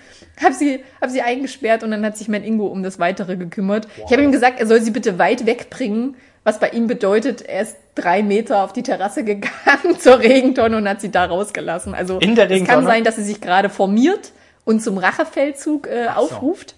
Habe 0.41 0.53
sie, 0.53 0.83
hab 1.01 1.09
sie 1.09 1.21
eingesperrt 1.21 1.83
und 1.83 1.91
dann 1.91 2.05
hat 2.05 2.15
sich 2.15 2.27
mein 2.27 2.43
Ingo 2.43 2.67
um 2.67 2.83
das 2.83 2.99
Weitere 2.99 3.37
gekümmert. 3.37 3.87
Wow. 3.97 4.05
Ich 4.05 4.11
habe 4.11 4.23
ihm 4.23 4.31
gesagt, 4.31 4.59
er 4.59 4.67
soll 4.67 4.81
sie 4.81 4.91
bitte 4.91 5.17
weit 5.17 5.45
wegbringen, 5.47 6.15
was 6.43 6.59
bei 6.59 6.69
ihm 6.69 6.87
bedeutet, 6.87 7.41
er 7.41 7.63
ist 7.63 7.75
drei 7.95 8.21
Meter 8.21 8.63
auf 8.63 8.71
die 8.71 8.83
Terrasse 8.83 9.23
gegangen 9.23 9.99
zur 9.99 10.19
Regentonne 10.19 10.77
und 10.77 10.87
hat 10.87 11.01
sie 11.01 11.11
da 11.11 11.25
rausgelassen. 11.25 11.93
Also 11.93 12.19
es 12.21 12.63
kann 12.65 12.85
sein, 12.85 13.03
dass 13.03 13.15
sie 13.15 13.23
sich 13.23 13.41
gerade 13.41 13.69
formiert 13.69 14.31
und 14.63 14.81
zum 14.81 14.97
Rachefeldzug 14.97 15.87
äh, 15.87 16.07
aufruft. 16.07 16.75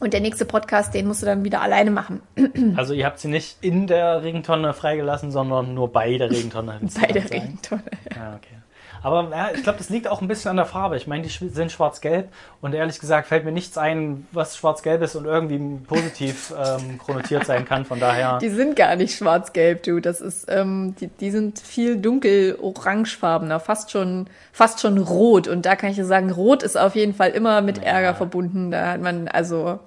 Und 0.00 0.14
der 0.14 0.20
nächste 0.20 0.46
Podcast, 0.46 0.94
den 0.94 1.06
musst 1.06 1.20
du 1.20 1.26
dann 1.26 1.44
wieder 1.44 1.60
alleine 1.60 1.90
machen. 1.90 2.22
Also 2.76 2.94
ihr 2.94 3.04
habt 3.04 3.18
sie 3.18 3.28
nicht 3.28 3.58
in 3.60 3.86
der 3.86 4.22
Regentonne 4.22 4.72
freigelassen, 4.72 5.30
sondern 5.30 5.74
nur 5.74 5.92
bei 5.92 6.16
der 6.16 6.30
Regentonne. 6.30 6.80
bei 7.00 7.06
der 7.08 7.30
Regentonne. 7.30 7.82
Ja, 8.14 8.34
okay. 8.36 8.56
Aber 9.02 9.28
ja, 9.30 9.50
ich 9.54 9.62
glaube, 9.62 9.78
das 9.78 9.88
liegt 9.88 10.08
auch 10.08 10.20
ein 10.20 10.28
bisschen 10.28 10.50
an 10.50 10.56
der 10.56 10.66
Farbe. 10.66 10.96
Ich 10.96 11.06
meine, 11.06 11.22
die 11.22 11.48
sind 11.48 11.72
schwarz-gelb 11.72 12.28
und 12.60 12.74
ehrlich 12.74 12.98
gesagt 12.98 13.28
fällt 13.28 13.44
mir 13.44 13.52
nichts 13.52 13.78
ein, 13.78 14.26
was 14.32 14.56
schwarz-gelb 14.56 15.02
ist 15.02 15.14
und 15.16 15.24
irgendwie 15.24 15.58
positiv 15.86 16.52
ähm, 16.56 16.98
konnotiert 16.98 17.46
sein 17.46 17.64
kann. 17.64 17.84
Von 17.84 17.98
daher. 17.98 18.38
Die 18.42 18.50
sind 18.50 18.76
gar 18.76 18.96
nicht 18.96 19.16
schwarz-gelb, 19.16 19.82
du. 19.84 20.00
Das 20.00 20.20
ist, 20.20 20.46
ähm, 20.50 20.94
die, 21.00 21.08
die 21.08 21.30
sind 21.30 21.58
viel 21.58 21.96
dunkel 21.96 22.58
orangefarbener, 22.60 23.60
fast 23.60 23.90
schon, 23.90 24.28
fast 24.52 24.80
schon 24.80 24.98
rot. 24.98 25.48
Und 25.48 25.66
da 25.66 25.76
kann 25.76 25.90
ich 25.90 25.96
dir 25.96 26.04
sagen, 26.04 26.30
rot 26.30 26.62
ist 26.62 26.76
auf 26.76 26.94
jeden 26.94 27.14
Fall 27.14 27.30
immer 27.30 27.62
mit 27.62 27.78
naja. 27.78 27.90
Ärger 27.92 28.14
verbunden. 28.14 28.70
Da 28.70 28.92
hat 28.92 29.00
man 29.00 29.28
also 29.28 29.78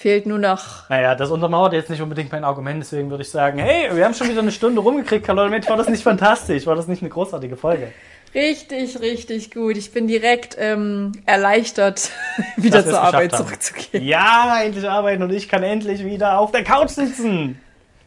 Fehlt 0.00 0.24
nur 0.24 0.38
noch. 0.38 0.88
Naja, 0.88 1.14
das 1.14 1.30
untermauert 1.30 1.74
jetzt 1.74 1.90
nicht 1.90 2.00
unbedingt 2.00 2.32
mein 2.32 2.42
Argument, 2.42 2.82
deswegen 2.82 3.10
würde 3.10 3.22
ich 3.22 3.28
sagen, 3.28 3.58
hey, 3.58 3.94
wir 3.94 4.02
haben 4.06 4.14
schon 4.14 4.30
wieder 4.30 4.40
eine 4.40 4.50
Stunde 4.50 4.80
rumgekriegt, 4.80 5.26
Carlotta 5.26 5.50
Mensch, 5.50 5.68
war 5.68 5.76
das 5.76 5.90
nicht 5.90 6.02
fantastisch? 6.02 6.64
War 6.64 6.74
das 6.74 6.88
nicht 6.88 7.02
eine 7.02 7.10
großartige 7.10 7.58
Folge? 7.58 7.92
Richtig, 8.34 8.98
richtig 9.00 9.50
gut. 9.50 9.76
Ich 9.76 9.92
bin 9.92 10.08
direkt 10.08 10.56
ähm, 10.58 11.12
erleichtert, 11.26 12.12
wieder 12.56 12.82
zur 12.82 12.98
Arbeit 12.98 13.36
zurückzugehen. 13.36 14.02
Ja, 14.02 14.62
endlich 14.62 14.88
arbeiten 14.88 15.22
und 15.22 15.34
ich 15.34 15.50
kann 15.50 15.62
endlich 15.62 16.02
wieder 16.02 16.38
auf 16.38 16.50
der 16.50 16.64
Couch 16.64 16.88
sitzen. 16.88 17.60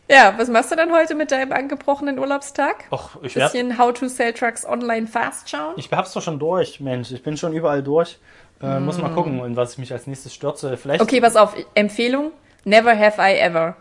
Ja, 0.10 0.34
was 0.36 0.50
machst 0.50 0.72
du 0.72 0.76
dann 0.76 0.92
heute 0.92 1.14
mit 1.14 1.32
deinem 1.32 1.52
angebrochenen 1.52 2.18
Urlaubstag? 2.18 2.86
Och, 2.92 3.18
ich 3.22 3.36
Bisschen 3.36 3.78
How 3.78 3.94
to 3.94 4.08
Sell 4.08 4.34
Trucks 4.34 4.66
Online 4.66 5.06
Fast 5.06 5.48
schauen? 5.48 5.74
Ich 5.78 5.92
hab's 5.92 6.14
doch 6.14 6.24
schon 6.24 6.40
durch, 6.40 6.80
Mensch. 6.80 7.12
Ich 7.12 7.22
bin 7.22 7.38
schon 7.38 7.54
überall 7.54 7.84
durch. 7.84 8.18
Äh, 8.64 8.80
mm. 8.80 8.86
Muss 8.86 8.98
mal 8.98 9.12
gucken, 9.12 9.44
in 9.46 9.56
was 9.56 9.74
ich 9.74 9.78
mich 9.78 9.92
als 9.92 10.08
nächstes 10.08 10.34
stürze. 10.34 10.78
Vielleicht. 10.78 11.02
Okay, 11.02 11.20
pass 11.20 11.36
auf. 11.36 11.56
Empfehlung. 11.76 12.32
Never 12.64 12.98
have 12.98 13.22
I 13.22 13.38
ever. 13.38 13.76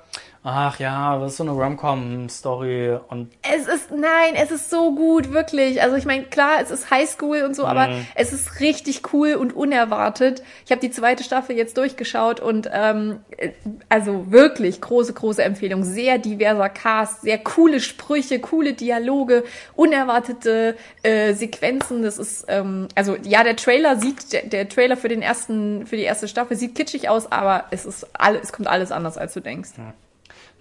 Ach 0.44 0.78
ja, 0.80 1.18
das 1.18 1.32
ist 1.32 1.36
so 1.38 1.44
eine 1.44 1.52
Rom-Com-Story 1.52 2.98
und 3.08 3.30
Es 3.42 3.66
ist, 3.68 3.90
nein, 3.90 4.34
es 4.34 4.50
ist 4.50 4.70
so 4.70 4.94
gut, 4.94 5.32
wirklich. 5.32 5.80
Also 5.82 5.96
ich 5.96 6.04
meine, 6.04 6.24
klar, 6.24 6.60
es 6.60 6.70
ist 6.70 6.90
Highschool 6.90 7.42
und 7.42 7.54
so, 7.54 7.64
aber 7.64 7.88
Mhm. 7.88 8.06
es 8.14 8.32
ist 8.32 8.60
richtig 8.60 9.12
cool 9.12 9.34
und 9.34 9.54
unerwartet. 9.54 10.42
Ich 10.64 10.70
habe 10.72 10.80
die 10.80 10.90
zweite 10.90 11.22
Staffel 11.24 11.56
jetzt 11.56 11.76
durchgeschaut 11.76 12.40
und 12.40 12.68
ähm, 12.72 13.20
äh, 13.36 13.50
also 13.88 14.30
wirklich 14.32 14.80
große, 14.80 15.12
große 15.12 15.42
Empfehlung. 15.42 15.84
Sehr 15.84 16.18
diverser 16.18 16.68
Cast, 16.68 17.22
sehr 17.22 17.38
coole 17.38 17.80
Sprüche, 17.80 18.40
coole 18.40 18.72
Dialoge, 18.72 19.44
unerwartete 19.74 20.76
äh, 21.02 21.34
Sequenzen. 21.34 22.02
Das 22.02 22.18
ist, 22.18 22.46
ähm, 22.48 22.88
also 22.94 23.16
ja, 23.22 23.44
der 23.44 23.56
Trailer 23.56 23.96
sieht, 23.96 24.32
der, 24.32 24.42
der 24.46 24.68
Trailer 24.68 24.96
für 24.96 25.08
den 25.08 25.22
ersten, 25.22 25.86
für 25.86 25.96
die 25.96 26.02
erste 26.02 26.26
Staffel 26.28 26.56
sieht 26.56 26.74
kitschig 26.74 27.08
aus, 27.08 27.30
aber 27.30 27.64
es 27.70 27.84
ist 27.86 28.06
alles, 28.18 28.42
es 28.44 28.52
kommt 28.52 28.68
alles 28.68 28.90
anders, 28.92 29.16
als 29.18 29.34
du 29.34 29.40
denkst. 29.40 29.70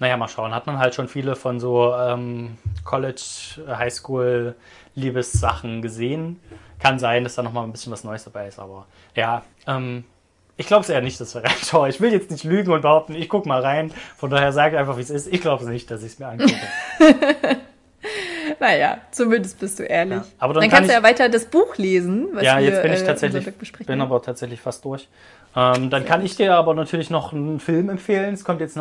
Naja, 0.02 0.18
mal 0.18 0.28
schauen. 0.28 0.56
Hat 0.56 0.66
man 0.66 0.80
halt 0.80 0.95
schon 0.95 1.08
viele 1.08 1.36
von 1.36 1.60
so 1.60 1.93
ähm, 1.93 2.58
College, 2.84 3.22
äh, 3.68 3.76
Highschool, 3.76 4.56
Liebessachen 4.95 5.84
gesehen. 5.84 6.39
Kann 6.80 6.97
sein, 6.97 7.24
dass 7.24 7.36
da 7.36 7.43
nochmal 7.43 7.66
ein 7.66 7.72
bisschen 7.72 7.91
was 7.91 8.04
Neues 8.04 8.24
dabei 8.24 8.47
ist, 8.47 8.58
aber 8.58 8.88
ja, 9.16 9.43
ähm, 9.68 10.04
ich 10.58 10.66
glaube 10.66 10.82
es 10.82 10.89
eher 10.89 11.02
nicht, 11.02 11.22
dass 11.22 11.36
wir 11.36 11.43
reinschauen. 11.43 11.91
Ich 11.91 12.02
will 12.02 12.12
jetzt 12.12 12.32
nicht 12.32 12.43
lügen 12.43 12.72
und 12.72 12.82
behaupten, 12.82 13.14
ich 13.14 13.30
guck 13.30 13.45
mal 13.45 13.62
rein. 13.62 13.93
Von 14.18 14.32
daher 14.32 14.52
sage 14.52 14.76
ich 14.76 14.80
einfach, 14.80 14.97
wie 14.97 15.02
es 15.02 15.12
ist. 15.12 15.32
Ich 15.32 15.39
glaube 15.39 15.64
es 15.64 15.70
nicht, 15.70 15.91
dass 15.91 16.02
ich 16.02 16.14
es 16.14 16.20
mir 16.20 16.30
angucke. 16.30 16.56
Naja, 18.60 18.99
zumindest 19.10 19.60
bist 19.60 19.80
du 19.80 19.84
ehrlich. 19.84 20.18
Ja, 20.18 20.26
aber 20.38 20.54
dann 20.54 20.62
dann 20.62 20.70
kann 20.70 20.78
kannst 20.80 20.91
du 20.91 20.93
ja 20.93 21.04
weiter 21.04 21.30
das 21.30 21.45
Buch 21.45 21.78
lesen. 21.78 22.28
Was 22.34 22.43
ja, 22.43 22.60
wir, 22.60 22.66
jetzt 22.66 22.84
bin 22.84 22.93
ich 22.93 23.02
äh, 23.02 23.06
tatsächlich, 23.06 23.45
bin 23.88 24.02
aber 24.02 24.22
tatsächlich 24.22 24.62
fast 24.62 24.86
durch. 24.86 25.08
Ähm, 25.56 25.89
dann 25.89 26.06
kann 26.06 26.24
ich 26.24 26.36
dir 26.36 26.56
aber 26.56 26.74
natürlich 26.76 27.10
noch 27.10 27.34
einen 27.34 27.60
Film 27.60 27.89
empfehlen. 27.89 28.34
Es 28.34 28.43
kommt 28.43 28.62
jetzt 28.62 28.76
noch 28.76 28.80